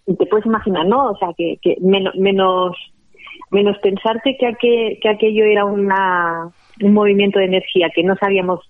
te 0.06 0.26
puedes 0.26 0.46
imaginar, 0.46 0.86
¿no? 0.86 1.10
O 1.10 1.16
sea, 1.16 1.28
que, 1.36 1.58
que 1.60 1.76
menos, 1.80 2.14
menos, 2.16 2.76
menos 3.50 3.76
pensarte 3.78 4.36
que, 4.38 4.98
que 5.00 5.08
aquello 5.08 5.44
era 5.44 5.64
una, 5.64 6.50
un 6.82 6.92
movimiento 6.92 7.38
de 7.38 7.46
energía 7.46 7.90
que 7.94 8.04
no 8.04 8.14
sabíamos 8.16 8.60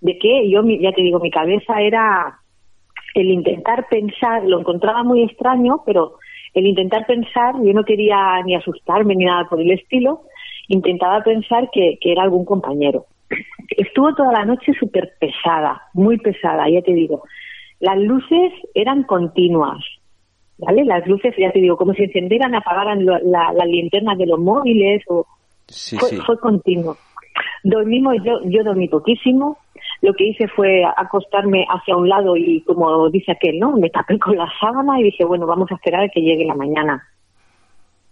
de 0.00 0.18
qué. 0.18 0.50
Yo, 0.50 0.62
ya 0.64 0.92
te 0.92 1.02
digo, 1.02 1.20
mi 1.20 1.30
cabeza 1.30 1.80
era 1.80 2.38
el 3.14 3.30
intentar 3.30 3.86
pensar, 3.88 4.44
lo 4.44 4.60
encontraba 4.60 5.02
muy 5.04 5.22
extraño, 5.22 5.82
pero 5.86 6.14
el 6.54 6.66
intentar 6.66 7.06
pensar, 7.06 7.54
yo 7.62 7.72
no 7.72 7.84
quería 7.84 8.42
ni 8.44 8.54
asustarme 8.54 9.14
ni 9.14 9.24
nada 9.24 9.46
por 9.48 9.60
el 9.60 9.70
estilo, 9.70 10.22
intentaba 10.68 11.22
pensar 11.22 11.68
que, 11.72 11.98
que 12.00 12.12
era 12.12 12.22
algún 12.22 12.44
compañero. 12.44 13.06
Estuvo 13.68 14.14
toda 14.14 14.32
la 14.32 14.44
noche 14.44 14.72
súper 14.78 15.12
pesada, 15.18 15.82
muy 15.94 16.18
pesada, 16.18 16.68
ya 16.68 16.82
te 16.82 16.92
digo. 16.92 17.22
Las 17.80 17.98
luces 17.98 18.52
eran 18.74 19.04
continuas, 19.04 19.82
¿vale? 20.64 20.84
Las 20.84 21.06
luces, 21.06 21.34
ya 21.36 21.50
te 21.50 21.60
digo, 21.60 21.76
como 21.76 21.92
si 21.94 22.04
encendieran, 22.04 22.54
apagaran 22.54 23.04
la, 23.04 23.52
la, 23.52 23.64
linterna 23.64 24.14
de 24.14 24.26
los 24.26 24.38
móviles 24.38 25.02
o 25.08 25.26
fue, 26.26 26.38
continuo. 26.38 26.96
Dormimos, 27.64 28.16
yo, 28.24 28.40
yo 28.44 28.62
dormí 28.64 28.88
poquísimo. 28.88 29.58
Lo 30.00 30.14
que 30.14 30.24
hice 30.24 30.48
fue 30.48 30.84
acostarme 30.96 31.64
hacia 31.68 31.96
un 31.96 32.08
lado 32.08 32.36
y, 32.36 32.60
como 32.62 33.08
dice 33.10 33.32
aquel, 33.32 33.58
¿no? 33.58 33.72
Me 33.72 33.90
tapé 33.90 34.18
con 34.18 34.36
la 34.36 34.48
sábana 34.60 35.00
y 35.00 35.04
dije, 35.04 35.24
bueno, 35.24 35.46
vamos 35.46 35.70
a 35.70 35.74
esperar 35.74 36.04
a 36.04 36.08
que 36.08 36.20
llegue 36.20 36.44
la 36.44 36.54
mañana. 36.54 37.02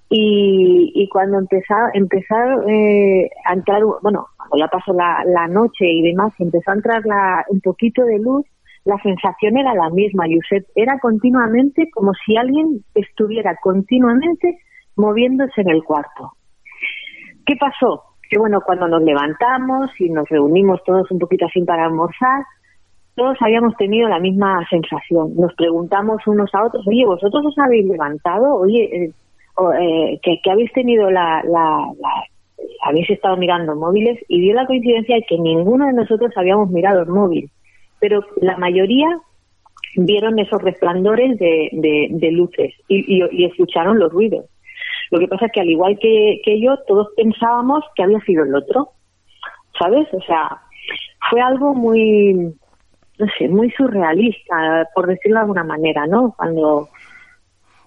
Y, 0.09 0.93
y 0.95 1.09
cuando 1.09 1.39
empezó, 1.39 1.75
empezar 1.95 2.69
eh, 2.69 3.31
a 3.45 3.55
entrar, 3.55 3.83
bueno, 4.03 4.27
cuando 4.37 4.57
ya 4.57 4.67
pasó 4.69 4.93
la, 4.93 5.23
la 5.25 5.47
noche 5.47 5.87
y 5.87 6.03
demás, 6.03 6.33
empezó 6.41 6.73
a 6.73 6.75
entrar 6.75 7.03
la, 7.05 7.45
un 7.49 7.61
poquito 7.61 8.05
de 8.05 8.19
luz, 8.19 8.45
la 8.85 8.97
sensación 9.03 9.59
era 9.59 9.75
la 9.75 9.91
misma, 9.91 10.27
Yusef. 10.27 10.65
Era 10.75 10.99
continuamente 11.01 11.91
como 11.91 12.13
si 12.25 12.37
alguien 12.37 12.83
estuviera 12.95 13.57
continuamente 13.63 14.59
moviéndose 14.97 15.61
en 15.61 15.71
el 15.71 15.83
cuarto. 15.85 16.33
¿Qué 17.45 17.57
pasó? 17.57 18.05
Que 18.29 18.39
bueno, 18.39 18.61
cuando 18.65 18.89
nos 18.89 19.03
levantamos 19.03 19.91
y 19.99 20.09
nos 20.09 20.29
reunimos 20.29 20.83
todos 20.85 21.11
un 21.11 21.19
poquito 21.19 21.47
así 21.47 21.63
para 21.65 21.85
almorzar, 21.85 22.45
todos 23.15 23.37
habíamos 23.41 23.77
tenido 23.77 24.09
la 24.09 24.19
misma 24.19 24.65
sensación. 24.71 25.35
Nos 25.37 25.53
preguntamos 25.55 26.27
unos 26.27 26.55
a 26.55 26.65
otros, 26.65 26.87
oye, 26.87 27.05
¿vosotros 27.05 27.45
os 27.45 27.59
habéis 27.59 27.87
levantado? 27.87 28.55
Oye, 28.57 28.85
eh, 28.85 29.13
eh 29.79 30.21
que, 30.23 30.51
habéis 30.51 30.73
tenido 30.73 31.11
la, 31.11 31.43
la, 31.45 31.85
habéis 32.87 33.11
estado 33.11 33.37
mirando 33.37 33.75
móviles 33.75 34.19
y 34.29 34.41
dio 34.41 34.55
la 34.55 34.67
coincidencia 34.67 35.17
de 35.17 35.25
que 35.29 35.39
ninguno 35.39 35.87
de 35.87 35.93
nosotros 35.93 36.33
habíamos 36.37 36.71
mirado 36.71 37.03
el 37.03 37.09
móvil 37.09 37.51
pero 38.01 38.25
la 38.41 38.57
mayoría 38.57 39.09
vieron 39.97 40.39
esos 40.39 40.63
resplandores 40.63 41.39
de, 41.39 41.69
de, 42.11 42.31
luces 42.33 42.75
y, 42.89 43.45
escucharon 43.45 43.99
los 43.99 44.13
ruidos. 44.13 44.47
Lo 45.11 45.19
que 45.19 45.29
pasa 45.29 45.47
es 45.47 45.53
que 45.53 45.61
al 45.61 45.71
igual 45.71 45.99
que 45.99 46.61
yo, 46.61 46.77
todos 46.87 47.09
pensábamos 47.17 47.85
que 47.95 48.05
había 48.05 48.21
sido 48.21 48.45
el 48.45 48.55
otro, 48.55 48.91
¿sabes? 49.79 50.07
O 50.13 50.21
sea, 50.23 50.61
fue 51.31 51.41
algo 51.41 51.75
muy, 51.75 52.55
no 53.19 53.27
sé, 53.39 53.49
muy 53.49 53.71
surrealista, 53.73 54.89
por 54.95 55.07
decirlo 55.07 55.37
de 55.37 55.43
alguna 55.43 55.65
manera, 55.65 56.07
¿no? 56.07 56.35
Cuando, 56.37 56.89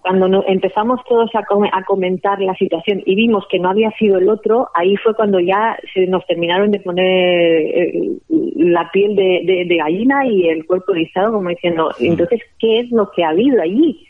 cuando 0.03 0.27
no- 0.27 0.43
empezamos 0.45 0.99
todos 1.07 1.33
a, 1.33 1.43
come- 1.45 1.69
a 1.73 1.83
comentar 1.85 2.39
la 2.41 2.53
situación 2.55 3.01
y 3.05 3.15
vimos 3.15 3.45
que 3.49 3.57
no 3.57 3.69
había 3.69 3.89
sido 3.91 4.17
el 4.17 4.29
otro, 4.29 4.67
ahí 4.75 4.95
fue 4.97 5.15
cuando 5.15 5.39
ya 5.39 5.77
se 5.93 6.05
nos 6.07 6.25
terminaron 6.27 6.71
de 6.71 6.79
poner 6.81 7.05
eh, 7.07 8.11
la 8.57 8.91
piel 8.91 9.15
de, 9.15 9.41
de- 9.45 9.65
de 9.65 9.77
gallina 9.77 10.27
y 10.27 10.49
el 10.49 10.65
cuerpo 10.65 10.91
erizado, 10.93 11.31
como 11.33 11.49
diciendo, 11.49 11.89
entonces, 11.99 12.41
¿qué 12.59 12.79
es 12.81 12.91
lo 12.91 13.09
que 13.11 13.23
ha 13.23 13.29
habido 13.29 13.61
allí? 13.61 14.05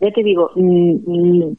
Ya 0.00 0.10
te 0.12 0.22
digo, 0.22 0.50
mm, 0.54 0.94
mm, 1.06 1.56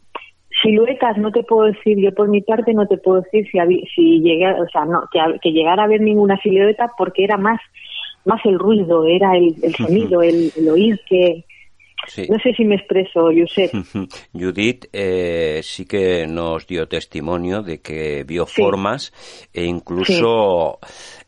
siluetas 0.63 1.17
no 1.17 1.31
te 1.31 1.43
puedo 1.43 1.63
decir, 1.65 1.97
yo 1.99 2.13
por 2.13 2.29
mi 2.29 2.41
parte 2.41 2.73
no 2.73 2.87
te 2.87 2.97
puedo 2.97 3.21
decir 3.21 3.45
si, 3.51 3.59
si 3.93 4.19
llegué, 4.21 4.49
o 4.53 4.67
sea, 4.71 4.85
no, 4.85 5.03
que, 5.11 5.19
que 5.41 5.51
llegara 5.51 5.83
a 5.83 5.87
ver 5.87 5.99
ninguna 6.01 6.37
silueta 6.37 6.87
porque 6.97 7.25
era 7.25 7.35
más, 7.37 7.59
más 8.23 8.39
el 8.45 8.57
ruido, 8.57 9.05
era 9.05 9.35
el, 9.35 9.55
el 9.61 9.75
sonido, 9.75 10.21
el, 10.21 10.51
el 10.55 10.69
oír 10.69 10.99
que... 11.09 11.43
Sí. 12.07 12.27
No 12.29 12.37
sé 12.39 12.53
si 12.53 12.63
me 12.65 12.75
expreso, 12.75 13.29
Josep. 13.35 13.71
Judith 14.33 14.85
eh, 14.93 15.61
sí 15.63 15.85
que 15.85 16.27
nos 16.27 16.65
dio 16.67 16.87
testimonio 16.87 17.61
de 17.61 17.79
que 17.81 18.23
vio 18.23 18.45
Sí. 18.45 18.61
formas 18.61 19.11
e 19.53 19.65
incluso 19.65 20.79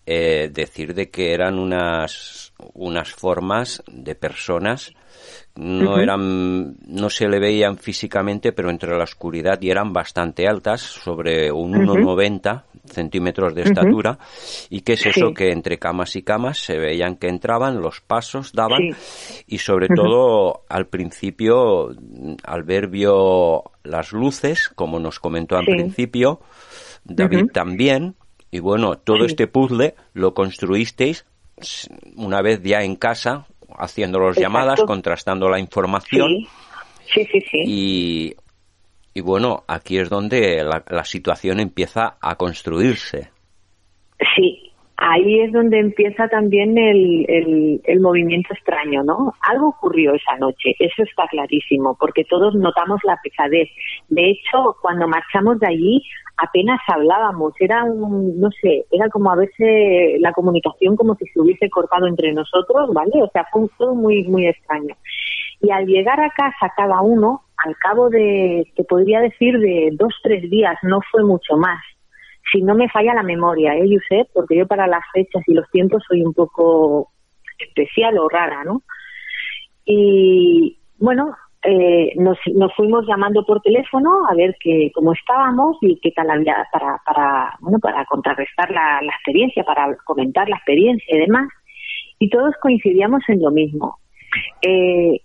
eh, 0.05 0.49
decir 0.51 0.93
de 0.93 1.09
que 1.09 1.33
eran 1.33 1.59
unas 1.59 2.53
unas 2.73 3.11
formas 3.11 3.83
de 3.87 4.15
personas 4.15 4.93
no 5.57 5.99
eran 5.99 6.75
no 6.87 7.09
se 7.09 7.27
le 7.27 7.39
veían 7.39 7.77
físicamente 7.77 8.51
pero 8.53 8.69
entre 8.69 8.95
la 8.97 9.03
oscuridad 9.03 9.59
y 9.61 9.69
eran 9.69 9.91
bastante 9.93 10.47
altas 10.47 10.81
sobre 10.81 11.51
un 11.51 11.75
Ujú. 11.75 11.93
1,90 12.15 12.63
centímetros 12.85 13.53
de 13.53 13.63
estatura. 13.63 14.17
Y 14.69 14.79
que 14.81 14.93
es 14.93 15.05
eso 15.05 15.33
que 15.33 15.51
entre 15.51 15.77
camas 15.77 16.15
y 16.15 16.21
camas 16.23 16.57
se 16.59 16.77
veían 16.77 17.17
que 17.17 17.27
entraban 17.27 17.81
los 17.81 17.99
pasos 17.99 18.53
daban. 18.53 18.95
Y 19.45 19.57
sobre 19.57 19.87
todo 19.93 20.63
al 20.69 20.87
principio 20.87 21.89
Albert 22.43 22.89
vio 22.89 23.63
las 23.83 24.13
luces 24.13 24.69
como 24.69 24.99
nos 24.99 25.19
comentó 25.19 25.57
al 25.57 25.65
Sí. 25.65 25.71
principio 25.71 26.39
David 27.03 27.47
también. 27.53 28.15
Y 28.51 28.59
bueno 28.59 28.97
todo 28.97 29.25
este 29.25 29.47
puzzle 29.47 29.95
lo 30.13 30.33
construisteis 30.33 31.25
una 32.15 32.41
vez 32.41 32.61
ya 32.63 32.83
en 32.83 32.95
casa 32.95 33.47
haciendo 33.77 34.19
las 34.19 34.37
llamadas 34.37 34.81
contrastando 34.83 35.49
la 35.49 35.59
información 35.59 36.29
Sí, 37.13 37.25
sí, 37.25 37.25
sí. 37.31 37.41
sí. 37.51 37.63
y 37.65 38.35
y 39.13 39.21
bueno 39.21 39.63
aquí 39.67 39.97
es 39.97 40.09
donde 40.09 40.63
la, 40.63 40.83
la 40.89 41.03
situación 41.05 41.59
empieza 41.59 42.17
a 42.21 42.35
construirse 42.35 43.29
Sí, 44.35 44.71
ahí 44.97 45.41
es 45.41 45.51
donde 45.51 45.79
empieza 45.79 46.27
también 46.27 46.77
el, 46.77 47.25
el, 47.29 47.81
el 47.83 47.99
movimiento 47.99 48.53
extraño, 48.53 49.03
¿no? 49.03 49.31
Algo 49.47 49.69
ocurrió 49.69 50.15
esa 50.15 50.35
noche, 50.37 50.75
eso 50.79 51.03
está 51.03 51.27
clarísimo, 51.27 51.95
porque 51.99 52.23
todos 52.23 52.55
notamos 52.55 52.99
la 53.03 53.19
pesadez. 53.23 53.69
De 54.09 54.31
hecho, 54.31 54.75
cuando 54.81 55.07
marchamos 55.07 55.59
de 55.59 55.67
allí, 55.67 56.03
apenas 56.37 56.79
hablábamos, 56.87 57.53
era 57.59 57.83
un, 57.83 58.39
no 58.39 58.49
sé, 58.61 58.85
era 58.91 59.09
como 59.09 59.31
a 59.31 59.35
veces 59.35 60.19
la 60.19 60.31
comunicación 60.31 60.95
como 60.95 61.15
si 61.15 61.25
se 61.27 61.39
hubiese 61.39 61.69
cortado 61.69 62.07
entre 62.07 62.31
nosotros, 62.33 62.93
¿vale? 62.93 63.23
O 63.23 63.29
sea, 63.31 63.45
fue 63.51 63.67
todo 63.77 63.95
muy, 63.95 64.23
muy 64.25 64.47
extraño. 64.47 64.95
Y 65.61 65.71
al 65.71 65.85
llegar 65.85 66.19
a 66.19 66.29
casa 66.29 66.73
cada 66.75 67.01
uno, 67.01 67.41
al 67.57 67.75
cabo 67.77 68.09
de, 68.09 68.71
te 68.75 68.83
podría 68.83 69.19
decir, 69.19 69.57
de 69.59 69.89
dos, 69.93 70.13
tres 70.21 70.49
días, 70.49 70.77
no 70.83 70.99
fue 71.11 71.23
mucho 71.23 71.57
más, 71.57 71.81
si 72.51 72.61
no 72.61 72.75
me 72.75 72.89
falla 72.89 73.13
la 73.13 73.23
memoria, 73.23 73.75
¿eh, 73.75 73.85
Josep? 73.89 74.29
Porque 74.33 74.57
yo 74.57 74.67
para 74.67 74.87
las 74.87 75.03
fechas 75.13 75.43
y 75.47 75.53
los 75.53 75.69
tiempos 75.69 76.03
soy 76.07 76.21
un 76.21 76.33
poco 76.33 77.11
especial 77.59 78.17
o 78.19 78.29
rara, 78.29 78.63
¿no? 78.63 78.83
Y 79.85 80.77
bueno, 80.97 81.35
eh, 81.63 82.13
nos, 82.15 82.37
nos 82.53 82.73
fuimos 82.75 83.05
llamando 83.07 83.43
por 83.43 83.61
teléfono 83.61 84.09
a 84.29 84.35
ver 84.35 84.55
que, 84.59 84.91
cómo 84.93 85.13
estábamos 85.13 85.77
y 85.81 85.99
qué 85.99 86.11
tal 86.11 86.29
había 86.29 86.67
para, 86.71 87.01
para, 87.05 87.57
bueno, 87.59 87.79
para 87.79 88.05
contrarrestar 88.05 88.71
la, 88.71 88.99
experiencia, 89.01 89.63
para 89.63 89.95
comentar 90.05 90.47
la 90.47 90.57
experiencia 90.57 91.15
y 91.15 91.19
demás. 91.19 91.47
Y 92.19 92.29
todos 92.29 92.53
coincidíamos 92.61 93.21
en 93.27 93.41
lo 93.41 93.51
mismo. 93.51 93.97
Eh, 94.61 95.21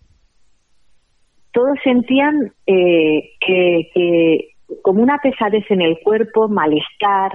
todos 1.53 1.79
sentían 1.85 2.53
eh, 2.67 3.31
que, 3.41 3.91
que 3.95 4.53
como 4.83 5.03
una 5.03 5.19
pesadez 5.19 5.71
en 5.71 5.83
el 5.83 5.99
cuerpo, 6.01 6.49
malestar, 6.49 7.33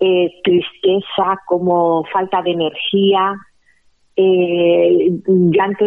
eh, 0.00 0.28
tristeza, 0.42 1.40
como 1.46 2.04
falta 2.12 2.42
de 2.42 2.50
energía, 2.50 3.34
eh, 4.16 5.10
llanto, 5.26 5.84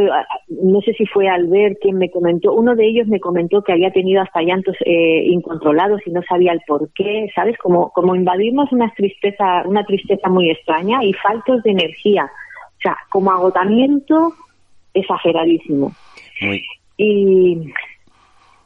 no 0.49 0.81
sé 0.81 0.93
si 0.93 1.05
fue 1.05 1.29
Albert 1.29 1.77
quien 1.81 1.97
me 1.97 2.11
comentó, 2.11 2.53
uno 2.53 2.75
de 2.75 2.85
ellos 2.85 3.07
me 3.07 3.21
comentó 3.21 3.61
que 3.61 3.71
había 3.71 3.91
tenido 3.91 4.21
hasta 4.21 4.41
llantos 4.41 4.75
eh, 4.85 5.23
incontrolados 5.27 6.01
y 6.05 6.11
no 6.11 6.21
sabía 6.23 6.51
el 6.51 6.61
por 6.67 6.91
qué, 6.93 7.29
¿sabes? 7.33 7.57
Como, 7.57 7.91
como 7.91 8.15
invadimos 8.15 8.71
una 8.73 8.93
tristeza, 8.93 9.63
una 9.65 9.85
tristeza 9.85 10.29
muy 10.29 10.49
extraña 10.51 11.03
y 11.03 11.13
faltos 11.13 11.63
de 11.63 11.71
energía, 11.71 12.25
o 12.25 12.81
sea, 12.81 12.97
como 13.09 13.31
agotamiento 13.31 14.33
exageradísimo. 14.93 15.93
muy 16.41 16.63
Y 16.97 17.71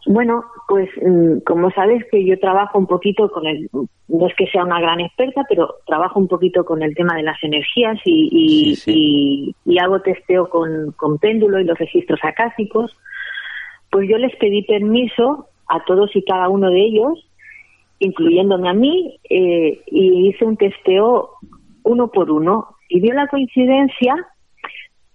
bueno, 0.08 0.44
pues 0.68 0.90
mm, 1.02 1.40
como 1.46 1.70
sabes 1.72 2.04
que 2.12 2.26
yo 2.26 2.40
trabajo 2.40 2.80
un 2.80 2.88
poquito 2.88 3.30
con 3.30 3.46
el, 3.46 3.70
no 3.74 4.28
es 4.28 4.34
que 4.36 4.48
sea 4.48 4.64
una 4.64 4.80
gran 4.82 5.00
experta, 5.00 5.44
pero 5.48 5.76
trabajo 5.86 6.20
un 6.20 6.28
poquito 6.28 6.66
con 6.66 6.82
el 6.82 6.96
tema 6.96 7.16
de 7.16 7.24
las 7.24 7.42
energías 7.44 7.98
y, 8.06 8.30
y, 8.32 8.92
y- 8.92 9.56
y 9.66 9.80
hago 9.80 10.02
testeo 10.02 10.50
con, 10.50 10.92
con 10.94 11.18
péndulo 11.20 11.60
y 11.60 11.66
los 11.66 11.78
registros 11.78 12.20
acásicos, 12.24 12.96
pues 13.92 14.10
yo 14.10 14.18
les 14.18 14.36
pedí 14.38 14.64
permiso 14.64 15.48
a 15.68 15.84
todos 15.86 16.16
y 16.16 16.24
cada 16.24 16.50
uno 16.50 16.70
de 16.70 16.82
ellos, 16.82 17.28
incluyéndome 18.00 18.70
a 18.70 18.74
mí, 18.74 19.20
eh, 19.30 19.82
y 19.86 20.28
hice 20.30 20.46
un 20.46 20.58
testeo 20.58 21.32
uno 21.84 22.08
por 22.10 22.32
uno. 22.32 22.68
Y 22.90 23.00
dio 23.00 23.14
la 23.14 23.28
coincidencia, 23.28 24.16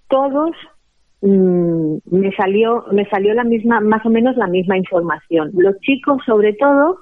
todos 0.08 0.52
mm, 1.26 1.98
me 2.10 2.32
salió 2.36 2.84
me 2.92 3.04
salió 3.06 3.34
la 3.34 3.44
misma 3.44 3.80
más 3.80 4.04
o 4.06 4.10
menos 4.10 4.36
la 4.36 4.46
misma 4.46 4.76
información. 4.76 5.50
Los 5.54 5.78
chicos 5.80 6.22
sobre 6.24 6.52
todo 6.54 7.00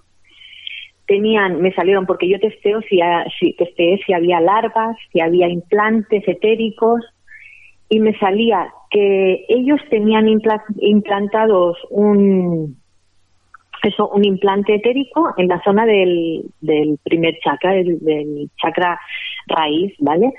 tenían 1.06 1.60
me 1.60 1.72
salieron 1.74 2.06
porque 2.06 2.28
yo 2.28 2.40
testeo 2.40 2.80
si, 2.82 2.98
testeé 3.54 3.98
si 4.06 4.12
había 4.14 4.40
larvas 4.40 4.96
si 5.12 5.20
había 5.20 5.48
implantes 5.48 6.26
etéricos 6.26 7.02
y 7.90 8.00
me 8.00 8.16
salía 8.18 8.68
que 8.90 9.44
ellos 9.48 9.80
tenían 9.90 10.26
impla- 10.26 10.64
implantados 10.78 11.76
un 11.90 12.76
eso 13.82 14.08
un 14.08 14.24
implante 14.24 14.76
etérico 14.76 15.34
en 15.36 15.48
la 15.48 15.60
zona 15.62 15.84
del, 15.84 16.46
del 16.62 16.98
primer 17.04 17.34
chakra 17.44 17.72
del, 17.72 17.98
del 18.00 18.48
chakra 18.56 18.98
raíz 19.46 19.92
vale 19.98 20.32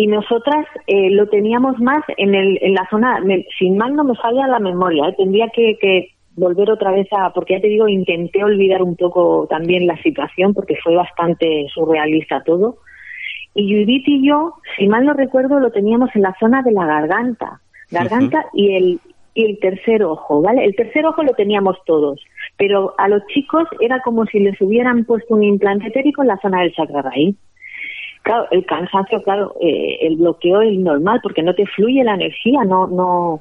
y 0.00 0.06
nosotras 0.06 0.64
eh, 0.86 1.10
lo 1.10 1.26
teníamos 1.28 1.76
más 1.80 2.04
en, 2.18 2.32
el, 2.36 2.56
en 2.62 2.74
la 2.74 2.86
zona, 2.88 3.18
me- 3.20 3.44
sin 3.58 3.76
mal 3.76 3.96
no 3.96 4.04
me 4.04 4.14
falla 4.14 4.46
la 4.46 4.60
memoria, 4.60 5.08
¿eh? 5.08 5.14
tendría 5.18 5.48
que, 5.48 5.76
que 5.80 6.10
volver 6.36 6.70
otra 6.70 6.92
vez 6.92 7.08
a, 7.10 7.32
porque 7.32 7.54
ya 7.54 7.60
te 7.60 7.66
digo, 7.66 7.88
intenté 7.88 8.44
olvidar 8.44 8.80
un 8.80 8.94
poco 8.94 9.48
también 9.50 9.88
la 9.88 10.00
situación 10.00 10.54
porque 10.54 10.76
fue 10.84 10.94
bastante 10.94 11.66
surrealista 11.74 12.44
todo. 12.44 12.76
Y 13.54 13.74
Judith 13.74 14.06
y 14.06 14.24
yo, 14.24 14.54
si 14.76 14.86
mal 14.86 15.04
no 15.04 15.14
recuerdo, 15.14 15.58
lo 15.58 15.72
teníamos 15.72 16.10
en 16.14 16.22
la 16.22 16.36
zona 16.38 16.62
de 16.62 16.70
la 16.70 16.86
garganta, 16.86 17.60
garganta 17.90 18.44
y 18.54 18.76
el 18.76 19.00
y 19.34 19.44
el 19.44 19.58
tercer 19.60 20.02
ojo, 20.04 20.42
¿vale? 20.42 20.64
El 20.64 20.74
tercer 20.76 21.06
ojo 21.06 21.22
lo 21.24 21.32
teníamos 21.32 21.76
todos, 21.86 22.20
pero 22.56 22.94
a 22.98 23.08
los 23.08 23.24
chicos 23.28 23.64
era 23.80 24.00
como 24.00 24.26
si 24.26 24.38
les 24.40 24.60
hubieran 24.60 25.04
puesto 25.04 25.34
un 25.34 25.42
implante 25.44 25.88
etérico 25.88 26.22
en 26.22 26.28
la 26.28 26.38
zona 26.38 26.60
del 26.62 26.72
chakra 26.72 27.02
raíz. 27.02 27.36
Claro, 28.28 28.46
el 28.50 28.66
cansancio, 28.66 29.22
claro, 29.22 29.54
eh, 29.58 30.00
el 30.02 30.16
bloqueo 30.16 30.60
es 30.60 30.78
normal 30.78 31.20
porque 31.22 31.42
no 31.42 31.54
te 31.54 31.64
fluye 31.64 32.04
la 32.04 32.12
energía, 32.12 32.62
no, 32.64 32.86
no, 32.86 33.40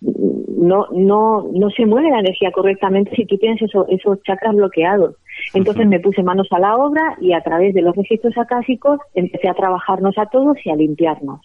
no, 0.00 0.86
no, 0.90 1.50
no 1.52 1.70
se 1.70 1.84
mueve 1.84 2.08
la 2.10 2.20
energía 2.20 2.50
correctamente 2.50 3.14
si 3.14 3.26
tú 3.26 3.36
tienes 3.36 3.60
eso- 3.60 3.86
esos 3.88 4.22
chakras 4.22 4.54
bloqueados. 4.54 5.16
Entonces 5.52 5.86
me 5.86 6.00
puse 6.00 6.22
manos 6.22 6.48
a 6.50 6.58
la 6.58 6.76
obra 6.78 7.18
y 7.20 7.34
a 7.34 7.42
través 7.42 7.74
de 7.74 7.82
los 7.82 7.94
registros 7.94 8.38
acásicos 8.38 9.00
empecé 9.14 9.50
a 9.50 9.54
trabajarnos 9.54 10.16
a 10.16 10.24
todos 10.26 10.56
y 10.64 10.70
a 10.70 10.76
limpiarnos. 10.76 11.40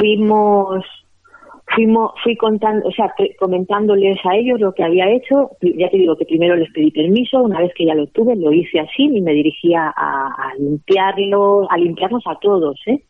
Fuimos, 0.00 0.84
fuimos, 1.76 2.12
fui 2.24 2.36
contando, 2.36 2.88
o 2.88 2.90
sea, 2.90 3.14
comentándoles 3.38 4.16
a 4.24 4.34
ellos 4.34 4.58
lo 4.58 4.72
que 4.72 4.82
había 4.82 5.08
hecho. 5.10 5.50
Ya 5.60 5.88
te 5.90 5.98
digo 5.98 6.16
que 6.16 6.24
primero 6.24 6.56
les 6.56 6.72
pedí 6.72 6.90
permiso, 6.90 7.42
una 7.42 7.60
vez 7.60 7.72
que 7.74 7.84
ya 7.84 7.94
lo 7.94 8.06
tuve, 8.08 8.34
lo 8.34 8.52
hice 8.52 8.80
así 8.80 9.04
y 9.04 9.20
me 9.20 9.32
dirigía 9.32 9.92
a, 9.94 10.26
a 10.26 10.54
limpiarlo, 10.58 11.70
a 11.70 11.76
limpiarnos 11.76 12.24
a 12.26 12.38
todos, 12.40 12.80
¿eh? 12.86 13.04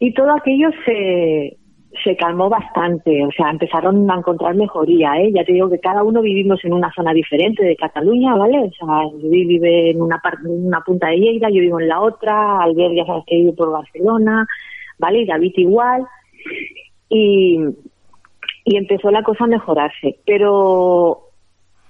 Y 0.00 0.12
todo 0.14 0.32
aquello 0.32 0.70
se, 0.86 1.58
se 2.02 2.16
calmó 2.16 2.48
bastante, 2.48 3.24
o 3.24 3.30
sea, 3.32 3.50
empezaron 3.50 4.10
a 4.10 4.16
encontrar 4.16 4.54
mejoría, 4.54 5.20
¿eh? 5.20 5.30
Ya 5.34 5.44
te 5.44 5.52
digo 5.52 5.68
que 5.68 5.78
cada 5.78 6.02
uno 6.02 6.22
vivimos 6.22 6.64
en 6.64 6.72
una 6.72 6.90
zona 6.94 7.12
diferente 7.12 7.64
de 7.64 7.76
Cataluña, 7.76 8.34
¿vale? 8.34 8.58
O 8.58 8.70
sea, 8.72 9.04
Judith 9.10 9.48
vive 9.48 9.90
en 9.90 10.00
una 10.00 10.18
parte, 10.18 10.42
en 10.46 10.66
una 10.66 10.80
punta 10.80 11.08
de 11.08 11.18
Lleida, 11.18 11.50
yo 11.50 11.60
vivo 11.60 11.80
en 11.80 11.88
la 11.88 12.00
otra, 12.00 12.62
Albert 12.62 12.94
ya 12.94 13.04
sabes 13.04 13.24
que 13.26 13.36
vive 13.36 13.52
por 13.52 13.70
Barcelona, 13.70 14.46
¿vale? 14.98 15.20
Y 15.20 15.26
David 15.26 15.52
igual. 15.56 16.06
Y, 17.10 17.58
y 18.64 18.76
empezó 18.76 19.10
la 19.10 19.22
cosa 19.22 19.44
a 19.44 19.48
mejorarse. 19.48 20.16
Pero 20.24 21.30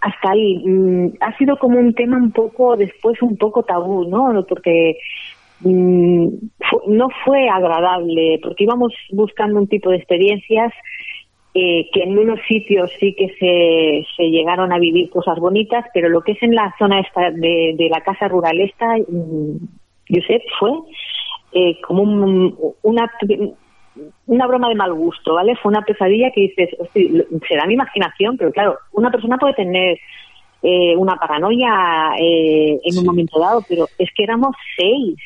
hasta 0.01 0.31
ahí 0.31 0.63
mm, 0.65 1.19
ha 1.21 1.37
sido 1.37 1.57
como 1.59 1.79
un 1.79 1.95
tema 1.95 2.17
un 2.17 2.33
poco 2.33 2.77
después 2.77 3.21
un 3.23 3.37
poco 3.37 3.63
tabú, 3.63 4.05
¿no? 4.05 4.45
Porque 4.49 4.97
mm, 5.61 6.29
no 6.89 7.09
fue 7.25 7.49
agradable, 7.49 8.41
porque 8.43 8.65
íbamos 8.65 8.93
buscando 9.13 9.61
un 9.61 9.69
tipo 9.69 9.91
de 9.91 9.97
experiencias 9.97 10.73
eh, 11.53 11.91
que 11.93 12.05
en 12.05 12.17
unos 12.17 12.39
sitios 12.47 12.91
sí 13.01 13.15
que 13.15 13.29
se, 13.39 14.07
se 14.17 14.31
llegaron 14.31 14.73
a 14.73 14.79
vivir 14.79 15.11
cosas 15.11 15.39
bonitas, 15.39 15.85
pero 15.93 16.09
lo 16.09 16.23
que 16.23 16.33
es 16.33 16.43
en 16.43 16.55
la 16.55 16.73
zona 16.79 17.01
esta 17.01 17.31
de, 17.33 17.75
de 17.77 17.89
la 17.91 18.01
casa 18.03 18.29
rural 18.29 18.61
esta, 18.61 18.97
mm, 18.97 19.57
Josep, 20.09 20.43
fue 20.59 20.71
eh, 21.53 21.81
como 21.81 22.03
una 22.83 23.11
una 24.27 24.47
broma 24.47 24.69
de 24.69 24.75
mal 24.75 24.93
gusto, 24.93 25.35
¿vale? 25.35 25.57
Fue 25.57 25.71
una 25.71 25.83
pesadilla 25.83 26.31
que 26.35 26.43
dices, 26.43 26.71
será 27.49 27.67
mi 27.67 27.75
imaginación, 27.75 28.37
pero 28.37 28.53
claro, 28.53 28.79
una 28.93 29.11
persona 29.11 29.37
puede 29.39 29.55
tener 29.55 29.99
eh, 30.63 30.95
una 30.97 31.17
paranoia 31.17 32.13
eh, 32.19 32.79
en 32.83 32.99
un 32.99 33.05
momento 33.05 33.39
dado, 33.41 33.65
pero 33.69 33.87
es 33.99 34.09
que 34.15 34.25
éramos 34.25 34.55
seis. 34.77 35.17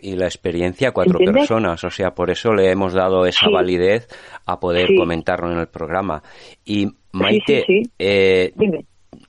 Y 0.00 0.16
la 0.16 0.26
experiencia 0.26 0.92
cuatro 0.92 1.18
personas, 1.18 1.82
o 1.84 1.90
sea, 1.90 2.14
por 2.14 2.30
eso 2.30 2.52
le 2.52 2.70
hemos 2.70 2.92
dado 2.92 3.24
esa 3.24 3.48
validez 3.48 4.06
a 4.44 4.60
poder 4.60 4.90
comentarlo 4.96 5.50
en 5.50 5.58
el 5.58 5.68
programa. 5.68 6.22
Y 6.64 6.88
Maite, 7.12 7.64
eh, 7.98 8.52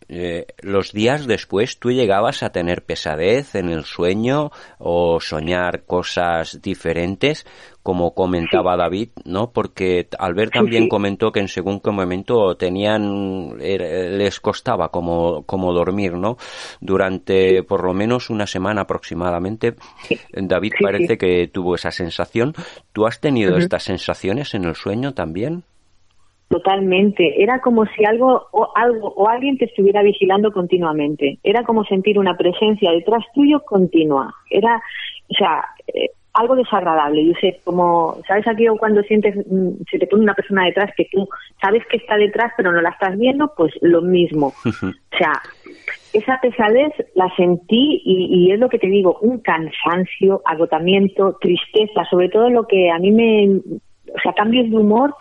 eh, 0.10 0.46
los 0.62 0.92
días 0.92 1.26
después 1.26 1.80
tú 1.80 1.92
llegabas 1.92 2.44
a 2.44 2.52
tener 2.52 2.84
pesadez 2.84 3.56
en 3.56 3.70
el 3.70 3.86
sueño 3.86 4.52
o 4.78 5.22
soñar 5.22 5.86
cosas 5.86 6.62
diferentes, 6.62 7.46
como 7.84 8.14
comentaba 8.14 8.78
David, 8.78 9.10
¿no? 9.26 9.52
Porque 9.52 10.08
Albert 10.20 10.54
también 10.54 10.88
comentó 10.88 11.32
que 11.32 11.40
en 11.40 11.48
según 11.48 11.80
qué 11.80 11.92
momento 11.92 12.56
tenían, 12.56 13.58
les 13.58 14.40
costaba 14.40 14.90
como, 14.90 15.44
como 15.44 15.74
dormir, 15.74 16.14
¿no? 16.14 16.38
Durante 16.80 17.64
por 17.64 17.84
lo 17.84 17.94
menos 17.94 18.30
una 18.30 18.48
semana 18.48 18.82
aproximadamente. 18.82 19.76
David 20.34 20.74
parece 20.82 21.18
que 21.18 21.48
tuvo 21.48 21.76
esa 21.76 21.92
sensación. 21.92 22.54
¿Tú 22.94 23.06
has 23.06 23.20
tenido 23.20 23.58
estas 23.58 23.84
sensaciones 23.84 24.54
en 24.54 24.66
el 24.66 24.76
sueño 24.76 25.14
también? 25.14 25.64
Totalmente. 26.52 27.42
Era 27.42 27.62
como 27.62 27.86
si 27.86 28.04
algo 28.04 28.48
o 28.52 28.68
algo 28.76 29.14
o 29.16 29.30
alguien 29.30 29.58
te 29.58 29.66
estuviera 29.66 30.04
vigilando 30.04 30.52
continuamente. 30.52 31.40
Era 31.44 31.64
como 31.64 31.86
sentir 31.86 32.20
una 32.20 32.36
presencia 32.36 32.92
detrás 32.92 33.24
tuyo 33.34 33.62
continua. 33.62 34.34
Era, 34.50 34.76
o 34.76 35.34
sea, 35.34 35.64
eh, 35.88 36.10
algo 36.34 36.56
desagradable. 36.56 37.26
Yo 37.26 37.34
sé, 37.42 37.60
como, 37.64 38.18
¿sabes 38.28 38.48
aquí 38.48 38.66
cuando 38.80 39.02
sientes, 39.04 39.36
mm, 39.36 39.84
se 39.90 40.00
te 40.00 40.08
pone 40.08 40.24
una 40.24 40.34
persona 40.34 40.66
detrás 40.66 40.92
que 40.96 41.08
tú 41.12 41.28
sabes 41.62 41.86
que 41.88 41.98
está 41.98 42.16
detrás 42.18 42.52
pero 42.58 42.72
no 42.72 42.82
la 42.82 42.90
estás 42.90 43.18
viendo? 43.18 43.54
Pues 43.56 43.74
lo 43.82 44.02
mismo. 44.02 44.54
o 44.66 45.18
sea, 45.18 45.34
esa 46.14 46.40
pesadez 46.42 46.94
la 47.16 47.30
sentí 47.36 48.02
y, 48.06 48.48
y, 48.48 48.52
es 48.52 48.60
lo 48.60 48.70
que 48.70 48.80
te 48.80 48.88
digo, 48.88 49.18
un 49.22 49.40
cansancio, 49.40 50.42
agotamiento, 50.46 51.38
tristeza, 51.40 52.06
sobre 52.10 52.30
todo 52.30 52.50
lo 52.50 52.68
que 52.68 52.92
a 52.92 52.98
mí 53.00 53.12
me, 53.12 53.62
o 54.14 54.20
sea, 54.22 54.34
cambios 54.34 54.70
de 54.70 54.78
humor 54.78 55.16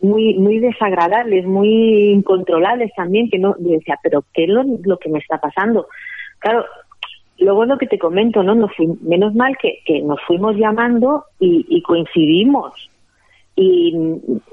muy 0.00 0.34
muy 0.34 0.58
desagradables, 0.58 1.46
muy 1.46 2.12
incontrolables 2.12 2.92
también, 2.94 3.30
que 3.30 3.38
no 3.38 3.54
decía, 3.58 3.98
pero 4.02 4.24
¿qué 4.32 4.44
es 4.44 4.50
lo, 4.50 4.98
que 4.98 5.08
me 5.08 5.18
está 5.18 5.38
pasando? 5.38 5.88
Claro, 6.38 6.64
luego 7.38 7.64
lo 7.64 7.78
que 7.78 7.86
te 7.86 7.98
comento, 7.98 8.42
¿no? 8.42 8.54
Nos 8.54 8.70
menos 9.02 9.34
mal 9.34 9.56
que, 9.60 9.80
que 9.84 10.00
nos 10.02 10.20
fuimos 10.26 10.56
llamando 10.56 11.24
y, 11.38 11.82
coincidimos 11.82 12.72
y 13.58 13.94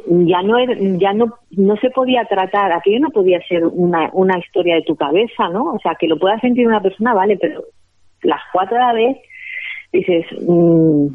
ya 0.06 0.42
no 0.44 0.56
ya 0.98 1.12
no 1.12 1.34
no 1.52 1.76
se 1.76 1.90
podía 1.90 2.24
tratar 2.24 2.72
aquello 2.72 3.00
no 3.02 3.10
podía 3.10 3.42
ser 3.48 3.66
una, 3.66 4.10
una 4.14 4.40
historia 4.40 4.76
de 4.76 4.84
tu 4.84 4.96
cabeza 4.96 5.50
no 5.50 5.74
o 5.74 5.80
sea 5.80 5.96
que 6.00 6.08
lo 6.08 6.18
pueda 6.18 6.40
sentir 6.40 6.66
una 6.66 6.82
persona 6.82 7.14
vale 7.14 7.38
pero 7.38 7.64
las 8.22 8.40
cuatro 8.54 8.78
a 8.78 8.80
la 8.80 8.94
vez 8.94 9.18
dices 9.92 10.26
mm, 10.48 11.08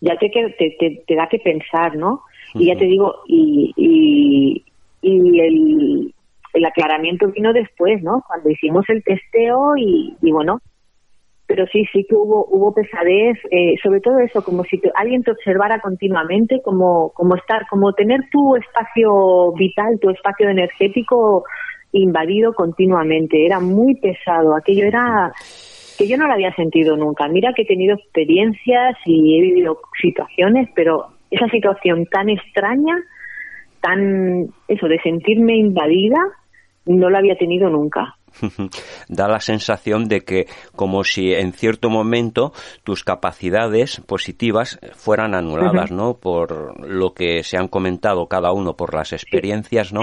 ya 0.00 0.16
te, 0.16 0.30
te, 0.30 1.02
te 1.06 1.14
da 1.14 1.26
que 1.26 1.40
pensar 1.40 1.94
no 1.94 2.22
y 2.54 2.66
ya 2.66 2.76
te 2.76 2.84
digo, 2.84 3.22
y, 3.26 3.72
y, 3.76 4.64
y 5.02 5.40
el, 5.40 6.14
el, 6.52 6.64
aclaramiento 6.64 7.28
vino 7.28 7.52
después, 7.52 8.00
¿no? 8.02 8.22
Cuando 8.26 8.48
hicimos 8.48 8.84
el 8.88 9.02
testeo 9.02 9.76
y, 9.76 10.16
y 10.22 10.30
bueno, 10.30 10.60
pero 11.46 11.66
sí, 11.66 11.84
sí 11.92 12.06
que 12.08 12.14
hubo, 12.14 12.46
hubo 12.46 12.72
pesadez, 12.72 13.38
eh, 13.50 13.74
sobre 13.82 14.00
todo 14.00 14.18
eso, 14.18 14.42
como 14.42 14.64
si 14.64 14.80
alguien 14.94 15.22
te 15.22 15.30
observara 15.30 15.80
continuamente, 15.80 16.62
como, 16.62 17.10
como 17.10 17.36
estar, 17.36 17.66
como 17.68 17.92
tener 17.92 18.20
tu 18.30 18.56
espacio 18.56 19.52
vital, 19.52 19.98
tu 20.00 20.10
espacio 20.10 20.48
energético 20.48 21.44
invadido 21.92 22.54
continuamente. 22.54 23.44
Era 23.44 23.60
muy 23.60 23.94
pesado, 23.96 24.56
aquello 24.56 24.86
era 24.86 25.32
que 25.98 26.08
yo 26.08 26.16
no 26.16 26.26
lo 26.26 26.32
había 26.32 26.54
sentido 26.54 26.96
nunca. 26.96 27.28
Mira 27.28 27.52
que 27.54 27.62
he 27.62 27.66
tenido 27.66 27.94
experiencias 27.94 28.96
y 29.04 29.38
he 29.38 29.42
vivido 29.42 29.78
situaciones, 30.00 30.68
pero 30.74 31.08
esa 31.30 31.48
situación 31.48 32.06
tan 32.06 32.30
extraña, 32.30 32.96
tan, 33.80 34.46
eso, 34.66 34.88
de 34.88 34.98
sentirme 35.00 35.56
invadida, 35.56 36.18
no 36.86 37.10
la 37.10 37.18
había 37.18 37.36
tenido 37.36 37.68
nunca. 37.70 38.16
da 39.08 39.28
la 39.28 39.40
sensación 39.40 40.08
de 40.08 40.22
que 40.22 40.46
como 40.76 41.04
si 41.04 41.32
en 41.32 41.52
cierto 41.52 41.90
momento 41.90 42.52
tus 42.82 43.04
capacidades 43.04 44.00
positivas 44.06 44.78
fueran 44.94 45.34
anuladas, 45.34 45.90
¿no? 45.90 46.14
Por 46.14 46.86
lo 46.86 47.14
que 47.14 47.42
se 47.42 47.56
han 47.56 47.68
comentado 47.68 48.26
cada 48.26 48.52
uno 48.52 48.76
por 48.76 48.94
las 48.94 49.12
experiencias, 49.12 49.92
¿no? 49.92 50.02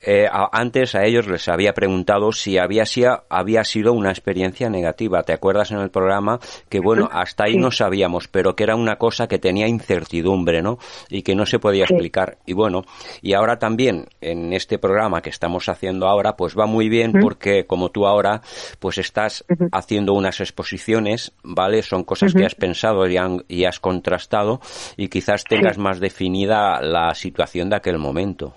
Eh, 0.00 0.26
antes 0.52 0.94
a 0.94 1.04
ellos 1.04 1.26
les 1.26 1.48
había 1.48 1.74
preguntado 1.74 2.32
si 2.32 2.58
había, 2.58 2.84
había 3.28 3.64
sido 3.64 3.92
una 3.92 4.10
experiencia 4.10 4.68
negativa. 4.68 5.22
¿Te 5.22 5.32
acuerdas 5.32 5.70
en 5.70 5.78
el 5.78 5.90
programa 5.90 6.40
que 6.68 6.80
bueno, 6.80 7.08
hasta 7.12 7.44
ahí 7.44 7.56
no 7.56 7.70
sabíamos, 7.70 8.28
pero 8.28 8.54
que 8.54 8.64
era 8.64 8.76
una 8.76 8.96
cosa 8.96 9.26
que 9.26 9.38
tenía 9.38 9.66
incertidumbre, 9.68 10.62
¿no? 10.62 10.78
Y 11.08 11.22
que 11.22 11.34
no 11.34 11.46
se 11.46 11.58
podía 11.58 11.84
explicar. 11.84 12.38
Y 12.46 12.52
bueno, 12.52 12.82
y 13.22 13.34
ahora 13.34 13.58
también 13.58 14.06
en 14.20 14.52
este 14.52 14.78
programa 14.78 15.22
que 15.22 15.30
estamos 15.30 15.68
haciendo 15.68 16.06
ahora, 16.06 16.36
pues 16.36 16.56
va 16.58 16.66
muy 16.66 16.88
bien 16.88 17.12
porque 17.20 17.43
que 17.44 17.66
como 17.66 17.90
tú 17.90 18.06
ahora, 18.06 18.40
pues 18.80 18.96
estás 18.96 19.44
haciendo 19.70 20.14
unas 20.14 20.40
exposiciones, 20.40 21.36
¿vale? 21.44 21.82
Son 21.82 22.02
cosas 22.02 22.32
que 22.32 22.46
has 22.46 22.54
pensado 22.54 23.06
y, 23.06 23.64
has 23.66 23.80
contrastado 23.80 24.60
y 24.96 25.08
quizás 25.08 25.44
tengas 25.44 25.76
más 25.76 26.00
definida 26.00 26.80
la 26.80 27.14
situación 27.14 27.68
de 27.68 27.76
aquel 27.76 27.98
momento. 27.98 28.54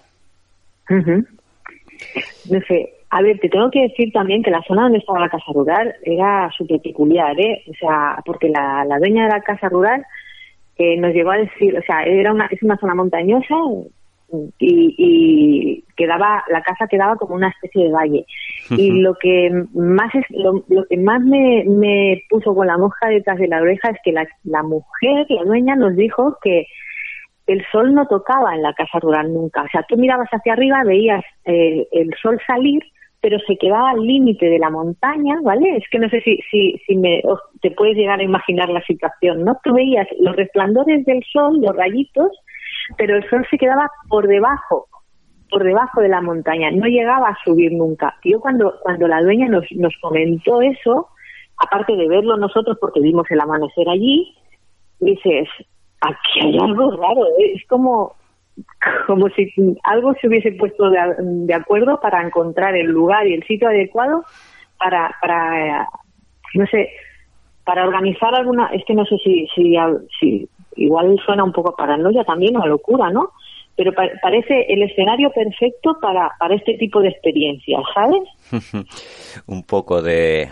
No 0.89 2.59
sé, 2.65 2.93
a 3.09 3.21
ver, 3.21 3.39
te 3.39 3.49
tengo 3.49 3.69
que 3.69 3.81
decir 3.81 4.13
también 4.13 4.41
que 4.41 4.51
la 4.51 4.63
zona 4.65 4.83
donde 4.83 4.99
estaba 4.99 5.19
la 5.19 5.29
casa 5.29 5.51
rural 5.53 5.93
era 6.03 6.49
súper 6.57 6.79
peculiar, 6.79 7.37
¿eh? 7.37 7.63
O 7.69 7.73
sea, 7.73 8.21
porque 8.25 8.47
la, 8.47 8.85
la 8.85 8.99
dueña 8.99 9.25
de 9.25 9.31
la 9.31 9.41
casa 9.41 9.67
rural 9.67 10.05
eh, 10.77 10.95
nos 10.97 11.13
llegó 11.13 11.31
a 11.31 11.37
decir, 11.37 11.77
o 11.77 11.81
sea, 11.81 12.03
era 12.03 12.31
una, 12.31 12.45
es 12.45 12.63
una 12.63 12.77
zona 12.77 12.95
montañosa, 12.95 13.55
y, 14.59 14.95
y, 14.97 15.83
quedaba 15.95 16.43
la 16.49 16.61
casa 16.61 16.87
quedaba 16.87 17.15
como 17.15 17.35
una 17.35 17.49
especie 17.49 17.85
de 17.85 17.91
valle 17.91 18.25
y 18.69 19.01
lo 19.01 19.15
que 19.15 19.49
más 19.73 20.13
es 20.13 20.25
lo, 20.29 20.63
que 20.89 20.97
más 20.97 21.21
me, 21.21 21.63
me, 21.65 22.21
puso 22.29 22.53
con 22.53 22.67
la 22.67 22.77
moja 22.77 23.07
detrás 23.07 23.37
de 23.39 23.47
la 23.47 23.61
oreja 23.61 23.89
es 23.89 23.97
que 24.03 24.11
la, 24.11 24.27
la 24.43 24.63
mujer 24.63 25.25
la 25.29 25.43
dueña 25.43 25.75
nos 25.75 25.95
dijo 25.95 26.37
que 26.41 26.67
el 27.47 27.65
sol 27.71 27.93
no 27.93 28.05
tocaba 28.07 28.53
en 28.53 28.61
la 28.61 28.73
casa 28.73 28.99
rural 28.99 29.33
nunca 29.33 29.63
o 29.63 29.67
sea 29.69 29.85
tú 29.87 29.95
mirabas 29.97 30.29
hacia 30.29 30.53
arriba 30.53 30.83
veías 30.83 31.23
el, 31.45 31.87
el 31.91 32.13
sol 32.21 32.39
salir 32.45 32.83
pero 33.21 33.39
se 33.47 33.57
quedaba 33.57 33.91
al 33.91 34.05
límite 34.05 34.45
de 34.45 34.59
la 34.59 34.69
montaña, 34.69 35.39
¿vale? 35.41 35.77
Es 35.77 35.83
que 35.89 35.99
no 35.99 36.07
sé 36.07 36.21
si, 36.21 36.39
si, 36.51 36.79
si 36.85 36.95
me, 36.95 37.21
te 37.61 37.71
puedes 37.71 37.97
llegar 37.97 38.19
a 38.19 38.23
imaginar 38.23 38.69
la 38.69 38.81
situación, 38.83 39.43
¿no? 39.43 39.59
Tú 39.63 39.73
veías 39.73 40.07
los 40.19 40.35
resplandores 40.35 41.03
del 41.05 41.23
sol, 41.31 41.59
los 41.59 41.75
rayitos, 41.75 42.31
pero 42.97 43.17
el 43.17 43.29
sol 43.29 43.45
se 43.49 43.57
quedaba 43.57 43.89
por 44.07 44.27
debajo, 44.27 44.87
por 45.49 45.63
debajo 45.63 46.01
de 46.01 46.09
la 46.09 46.21
montaña, 46.21 46.71
no 46.71 46.85
llegaba 46.85 47.29
a 47.29 47.37
subir 47.43 47.73
nunca. 47.73 48.15
Yo 48.23 48.39
cuando, 48.39 48.73
cuando 48.81 49.07
la 49.07 49.21
dueña 49.21 49.47
nos, 49.47 49.65
nos 49.71 49.93
comentó 50.01 50.61
eso, 50.61 51.09
aparte 51.57 51.95
de 51.95 52.07
verlo 52.07 52.37
nosotros 52.37 52.77
porque 52.79 52.99
vimos 52.99 53.29
el 53.29 53.39
amanecer 53.39 53.89
allí, 53.89 54.35
dices, 54.99 55.47
aquí 56.01 56.39
hay 56.41 56.57
algo 56.57 56.91
raro, 56.91 57.25
¿eh? 57.39 57.53
es 57.55 57.67
como, 57.67 58.15
como 59.07 59.29
si 59.29 59.51
algo 59.83 60.13
se 60.15 60.27
hubiese 60.27 60.51
puesto 60.53 60.89
de, 60.89 60.99
de, 61.19 61.53
acuerdo 61.53 61.99
para 61.99 62.21
encontrar 62.21 62.75
el 62.75 62.87
lugar 62.87 63.27
y 63.27 63.33
el 63.33 63.43
sitio 63.43 63.67
adecuado 63.67 64.23
para, 64.77 65.15
para 65.21 65.89
no 66.53 66.65
sé, 66.67 66.89
para 67.63 67.85
organizar 67.85 68.33
alguna, 68.33 68.67
es 68.67 68.83
que 68.85 68.93
no 68.93 69.05
sé 69.05 69.17
si, 69.23 69.47
si, 69.53 69.75
si 70.19 70.49
igual 70.77 71.19
suena 71.25 71.43
un 71.43 71.51
poco 71.51 71.75
paranoia 71.75 72.23
también 72.23 72.55
o 72.57 72.63
a 72.63 72.67
locura, 72.67 73.09
¿no? 73.09 73.31
Pero 73.75 73.93
parece 73.93 74.65
el 74.69 74.81
escenario 74.81 75.29
perfecto 75.31 75.97
para, 76.01 76.31
para 76.39 76.55
este 76.55 76.75
tipo 76.75 76.99
de 76.99 77.09
experiencias, 77.09 77.81
¿sabes? 77.93 78.23
un 79.47 79.63
poco 79.63 80.01
de, 80.01 80.49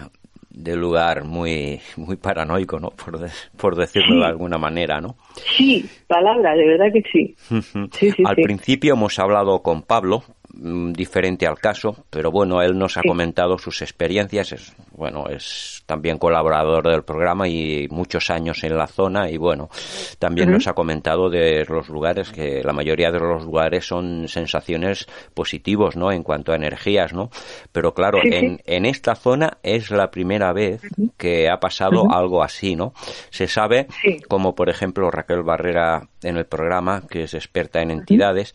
de 0.55 0.75
lugar 0.75 1.25
muy 1.25 1.79
muy 1.97 2.15
paranoico, 2.15 2.79
¿no? 2.79 2.89
Por, 2.91 3.19
por 3.57 3.75
decirlo 3.75 4.21
de 4.21 4.27
alguna 4.27 4.57
manera, 4.57 5.01
¿no? 5.01 5.15
Sí, 5.57 5.85
palabra, 6.07 6.53
de 6.53 6.65
verdad 6.65 6.93
que 6.93 7.03
sí. 7.11 7.35
Al 8.25 8.35
principio 8.35 8.93
hemos 8.93 9.19
hablado 9.19 9.61
con 9.61 9.81
Pablo, 9.81 10.23
diferente 10.57 11.47
al 11.47 11.57
caso, 11.57 12.05
pero 12.09 12.31
bueno, 12.31 12.61
él 12.61 12.77
nos 12.77 12.97
ha 12.97 13.01
comentado 13.01 13.57
sus 13.57 13.81
experiencias, 13.81 14.53
es, 14.53 14.75
bueno, 14.91 15.27
es 15.29 15.83
también 15.85 16.17
colaborador 16.17 16.87
del 16.89 17.03
programa 17.03 17.47
y 17.47 17.87
muchos 17.89 18.29
años 18.29 18.63
en 18.63 18.77
la 18.77 18.87
zona 18.87 19.29
y 19.29 19.37
bueno, 19.37 19.69
también 20.17 20.51
nos 20.51 20.67
ha 20.67 20.73
comentado 20.73 21.29
de 21.29 21.65
los 21.65 21.89
lugares 21.89 22.31
que 22.31 22.61
la 22.63 22.73
mayoría 22.73 23.11
de 23.11 23.19
los 23.19 23.43
lugares 23.43 23.85
son 23.85 24.27
sensaciones 24.27 25.07
positivos, 25.33 25.95
¿no? 25.95 26.11
En 26.11 26.23
cuanto 26.23 26.51
a 26.51 26.55
energías, 26.55 27.13
¿no? 27.13 27.29
Pero 27.71 27.93
claro, 27.93 28.19
en, 28.23 28.61
en 28.65 28.85
esta 28.85 29.15
zona 29.15 29.57
es 29.61 29.91
la 29.91 30.09
primera 30.09 30.53
vez 30.53 30.81
que 31.17 31.49
ha 31.49 31.59
pasado 31.59 32.11
algo 32.11 32.43
así, 32.43 32.75
¿no? 32.75 32.93
Se 33.29 33.47
sabe, 33.47 33.87
como 34.27 34.55
por 34.55 34.69
ejemplo 34.69 35.11
Raquel 35.11 35.43
Barrera 35.43 36.07
en 36.23 36.37
el 36.37 36.45
programa, 36.45 37.03
que 37.09 37.23
es 37.23 37.33
experta 37.33 37.81
en 37.81 37.91
entidades, 37.91 38.53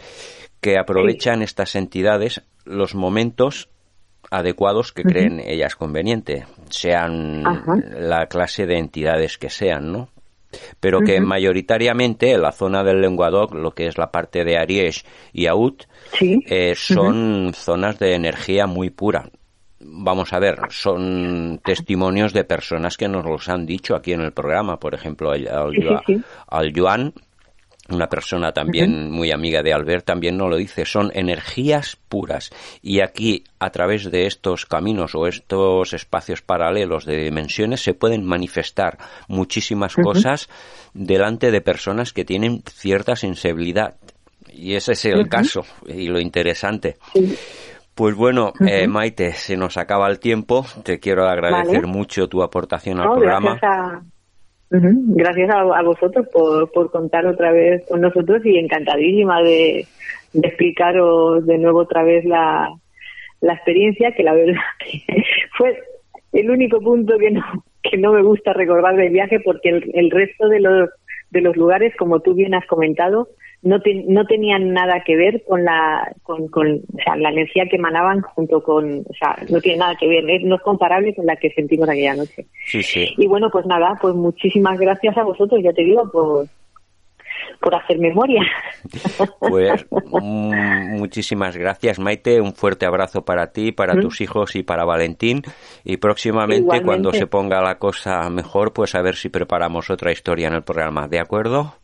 que 0.60 0.78
aprovechan 0.78 1.42
estas 1.42 1.74
entidades 1.74 2.42
los 2.64 2.94
momentos 2.94 3.68
adecuados 4.30 4.92
que 4.92 5.02
creen 5.02 5.40
ellas 5.40 5.74
conveniente, 5.74 6.46
sean 6.68 7.42
la 7.98 8.26
clase 8.26 8.66
de 8.66 8.78
entidades 8.78 9.38
que 9.38 9.50
sean, 9.50 9.90
¿no? 9.90 10.08
Pero 10.80 11.00
que 11.00 11.20
mayoritariamente 11.20 12.32
en 12.32 12.42
la 12.42 12.52
zona 12.52 12.82
del 12.82 13.00
Lenguadoc, 13.00 13.54
lo 13.54 13.72
que 13.72 13.86
es 13.86 13.98
la 13.98 14.10
parte 14.10 14.44
de 14.44 14.58
Ariège 14.58 15.04
y 15.32 15.46
Aut, 15.46 15.84
eh, 16.20 16.74
son 16.76 17.52
zonas 17.54 17.98
de 17.98 18.14
energía 18.14 18.66
muy 18.66 18.90
pura. 18.90 19.30
Vamos 19.80 20.32
a 20.32 20.38
ver, 20.38 20.58
son 20.70 21.60
testimonios 21.64 22.32
de 22.32 22.44
personas 22.44 22.96
que 22.96 23.08
nos 23.08 23.24
los 23.24 23.48
han 23.48 23.64
dicho 23.64 23.94
aquí 23.94 24.12
en 24.12 24.20
el 24.20 24.32
programa. 24.32 24.78
Por 24.78 24.94
ejemplo, 24.94 25.30
al, 25.30 25.48
al, 26.48 26.72
Joan 26.74 27.14
una 27.90 28.08
persona 28.08 28.52
también 28.52 29.10
muy 29.10 29.30
amiga 29.30 29.62
de 29.62 29.72
Albert 29.72 30.04
también 30.04 30.36
nos 30.36 30.50
lo 30.50 30.56
dice, 30.56 30.84
son 30.84 31.10
energías 31.14 31.96
puras. 32.08 32.50
Y 32.82 33.00
aquí, 33.00 33.44
a 33.58 33.70
través 33.70 34.10
de 34.10 34.26
estos 34.26 34.66
caminos 34.66 35.14
o 35.14 35.26
estos 35.26 35.92
espacios 35.92 36.42
paralelos 36.42 37.04
de 37.04 37.16
dimensiones, 37.24 37.82
se 37.82 37.94
pueden 37.94 38.24
manifestar 38.24 38.98
muchísimas 39.28 39.94
cosas 39.94 40.48
delante 40.94 41.50
de 41.50 41.60
personas 41.60 42.12
que 42.12 42.24
tienen 42.24 42.62
cierta 42.66 43.16
sensibilidad. 43.16 43.94
Y 44.52 44.74
ese 44.74 44.92
es 44.92 45.04
el 45.04 45.28
caso 45.28 45.64
y 45.86 46.08
lo 46.08 46.20
interesante. 46.20 46.96
Pues 47.94 48.14
bueno, 48.14 48.52
eh, 48.66 48.86
Maite, 48.86 49.32
se 49.32 49.56
nos 49.56 49.76
acaba 49.76 50.08
el 50.08 50.18
tiempo. 50.18 50.64
Te 50.82 50.98
quiero 50.98 51.28
agradecer 51.28 51.86
mucho 51.86 52.28
tu 52.28 52.42
aportación 52.42 53.00
al 53.00 53.12
programa. 53.12 53.60
Gracias 54.70 55.50
a, 55.50 55.82
vosotros 55.82 56.28
por, 56.32 56.70
por, 56.70 56.92
contar 56.92 57.26
otra 57.26 57.50
vez 57.50 57.84
con 57.88 58.00
nosotros 58.00 58.44
y 58.44 58.56
encantadísima 58.56 59.42
de, 59.42 59.84
explicaros 60.32 61.44
de 61.44 61.58
nuevo 61.58 61.80
otra 61.80 62.04
vez 62.04 62.24
la, 62.24 62.68
la 63.40 63.54
experiencia, 63.54 64.12
que 64.12 64.22
la 64.22 64.32
verdad 64.32 64.60
fue 65.58 65.76
el 66.32 66.50
único 66.50 66.80
punto 66.80 67.18
que 67.18 67.32
no, 67.32 67.42
que 67.82 67.96
no 67.96 68.12
me 68.12 68.22
gusta 68.22 68.52
recordar 68.52 68.94
del 68.94 69.10
viaje 69.10 69.40
porque 69.40 69.70
el, 69.70 69.90
el 69.92 70.10
resto 70.10 70.48
de 70.48 70.60
los, 70.60 70.90
de 71.30 71.40
los 71.40 71.56
lugares, 71.56 71.92
como 71.96 72.20
tú 72.20 72.34
bien 72.34 72.54
has 72.54 72.66
comentado, 72.66 73.28
no, 73.62 73.78
no 74.06 74.26
tenían 74.26 74.72
nada 74.72 75.02
que 75.04 75.16
ver 75.16 75.42
con 75.46 75.64
la 75.64 76.12
con, 76.22 76.48
con 76.48 76.76
o 76.76 77.02
sea, 77.04 77.16
la 77.16 77.30
energía 77.30 77.66
que 77.68 77.76
emanaban 77.76 78.22
junto 78.22 78.62
con 78.62 79.00
o 79.00 79.14
sea 79.18 79.36
no 79.50 79.60
tiene 79.60 79.78
nada 79.78 79.96
que 79.96 80.08
ver 80.08 80.24
no 80.44 80.56
es 80.56 80.62
comparable 80.62 81.14
con 81.14 81.26
la 81.26 81.36
que 81.36 81.50
sentimos 81.50 81.88
aquella 81.88 82.14
noche 82.14 82.46
sí, 82.66 82.82
sí. 82.82 83.14
y 83.18 83.26
bueno 83.26 83.50
pues 83.50 83.66
nada 83.66 83.98
pues 84.00 84.14
muchísimas 84.14 84.78
gracias 84.78 85.16
a 85.18 85.24
vosotros 85.24 85.62
ya 85.62 85.72
te 85.72 85.82
digo 85.82 86.10
por 86.10 86.46
por 87.60 87.74
hacer 87.74 87.98
memoria. 87.98 88.42
Pues 89.38 89.86
mm, 90.10 90.98
muchísimas 90.98 91.56
gracias, 91.56 91.98
Maite. 91.98 92.40
Un 92.40 92.54
fuerte 92.54 92.86
abrazo 92.86 93.24
para 93.24 93.52
ti, 93.52 93.72
para 93.72 93.98
tus 94.00 94.20
hijos 94.20 94.56
y 94.56 94.62
para 94.62 94.84
Valentín. 94.84 95.42
Y 95.84 95.96
próximamente, 95.98 96.82
cuando 96.82 97.12
se 97.12 97.26
ponga 97.26 97.60
la 97.60 97.78
cosa 97.78 98.28
mejor, 98.30 98.72
pues 98.72 98.94
a 98.94 99.02
ver 99.02 99.16
si 99.16 99.28
preparamos 99.28 99.90
otra 99.90 100.12
historia 100.12 100.48
en 100.48 100.54
el 100.54 100.62
programa. 100.62 101.08
¿De 101.08 101.20
acuerdo? 101.20 101.74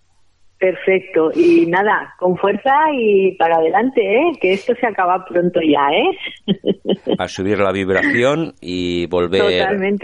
Perfecto. 0.58 1.30
Y 1.34 1.66
nada, 1.66 2.14
con 2.18 2.36
fuerza 2.36 2.72
y 2.94 3.36
para 3.36 3.56
adelante, 3.56 4.00
¿eh? 4.00 4.32
que 4.40 4.52
esto 4.52 4.74
se 4.80 4.86
acaba 4.86 5.24
pronto 5.26 5.60
ya, 5.60 5.88
¿eh? 5.94 7.14
A 7.18 7.28
subir 7.28 7.58
la 7.58 7.72
vibración 7.72 8.54
y 8.60 9.06
volver 9.06 9.42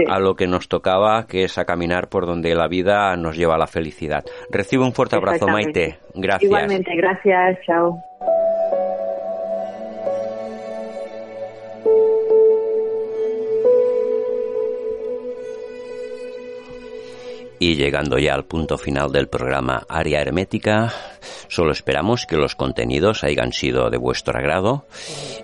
a 0.09 0.19
lo 0.19 0.35
que 0.35 0.47
nos 0.47 0.69
tocaba, 0.69 1.27
que 1.27 1.45
es 1.45 1.57
a 1.57 1.65
caminar 1.65 2.09
por 2.09 2.27
donde 2.27 2.55
la 2.55 2.69
vida 2.69 3.16
nos 3.16 3.37
lleva 3.37 3.55
a 3.55 3.59
la 3.59 3.66
felicidad. 3.66 4.24
Recibe 4.51 4.85
un 4.85 4.93
fuerte 4.93 5.16
abrazo, 5.16 5.47
Maite. 5.47 5.99
Gracias. 6.15 6.43
Igualmente, 6.51 6.95
gracias. 6.97 7.59
Chao. 7.65 7.99
Y 17.62 17.76
llegando 17.76 18.18
ya 18.18 18.34
al 18.34 18.44
punto 18.44 18.76
final 18.76 19.12
del 19.12 19.28
programa 19.28 19.86
Área 19.89 20.20
Hermética, 20.20 20.93
solo 21.47 21.70
esperamos 21.70 22.26
que 22.26 22.36
los 22.36 22.56
contenidos 22.56 23.22
hayan 23.22 23.52
sido 23.52 23.89
de 23.89 23.98
vuestro 23.98 24.36
agrado 24.36 24.84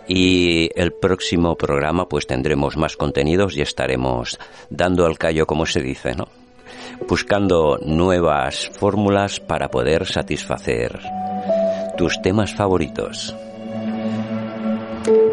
y 0.08 0.68
el 0.74 0.92
próximo 0.92 1.54
programa 1.54 2.08
pues 2.08 2.26
tendremos 2.26 2.76
más 2.76 2.96
contenidos 2.96 3.56
y 3.56 3.60
estaremos 3.60 4.36
dando 4.68 5.06
al 5.06 5.16
callo 5.16 5.46
como 5.46 5.64
se 5.64 5.80
dice, 5.80 6.16
¿no? 6.16 6.26
Buscando 7.08 7.78
nuevas 7.86 8.68
fórmulas 8.76 9.38
para 9.38 9.68
poder 9.68 10.04
satisfacer 10.04 10.98
tus 11.96 12.20
temas 12.20 12.52
favoritos. 12.52 13.32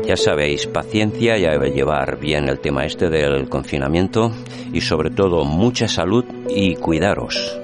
Ya 0.05 0.15
sabéis, 0.15 0.67
paciencia 0.67 1.37
y 1.37 1.45
a 1.45 1.57
llevar 1.57 2.19
bien 2.19 2.47
el 2.47 2.59
tema 2.59 2.85
este 2.85 3.09
del 3.09 3.49
confinamiento 3.49 4.31
y 4.71 4.81
sobre 4.81 5.09
todo 5.09 5.43
mucha 5.45 5.87
salud 5.87 6.25
y 6.47 6.75
cuidaros. 6.75 7.59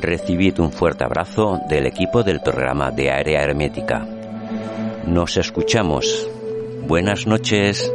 Recibid 0.00 0.58
un 0.60 0.72
fuerte 0.72 1.04
abrazo 1.04 1.60
del 1.68 1.86
equipo 1.86 2.22
del 2.22 2.40
programa 2.40 2.90
de 2.90 3.10
Área 3.10 3.42
Hermética. 3.42 4.06
Nos 5.06 5.36
escuchamos. 5.36 6.28
Buenas 6.86 7.26
noches. 7.26 7.90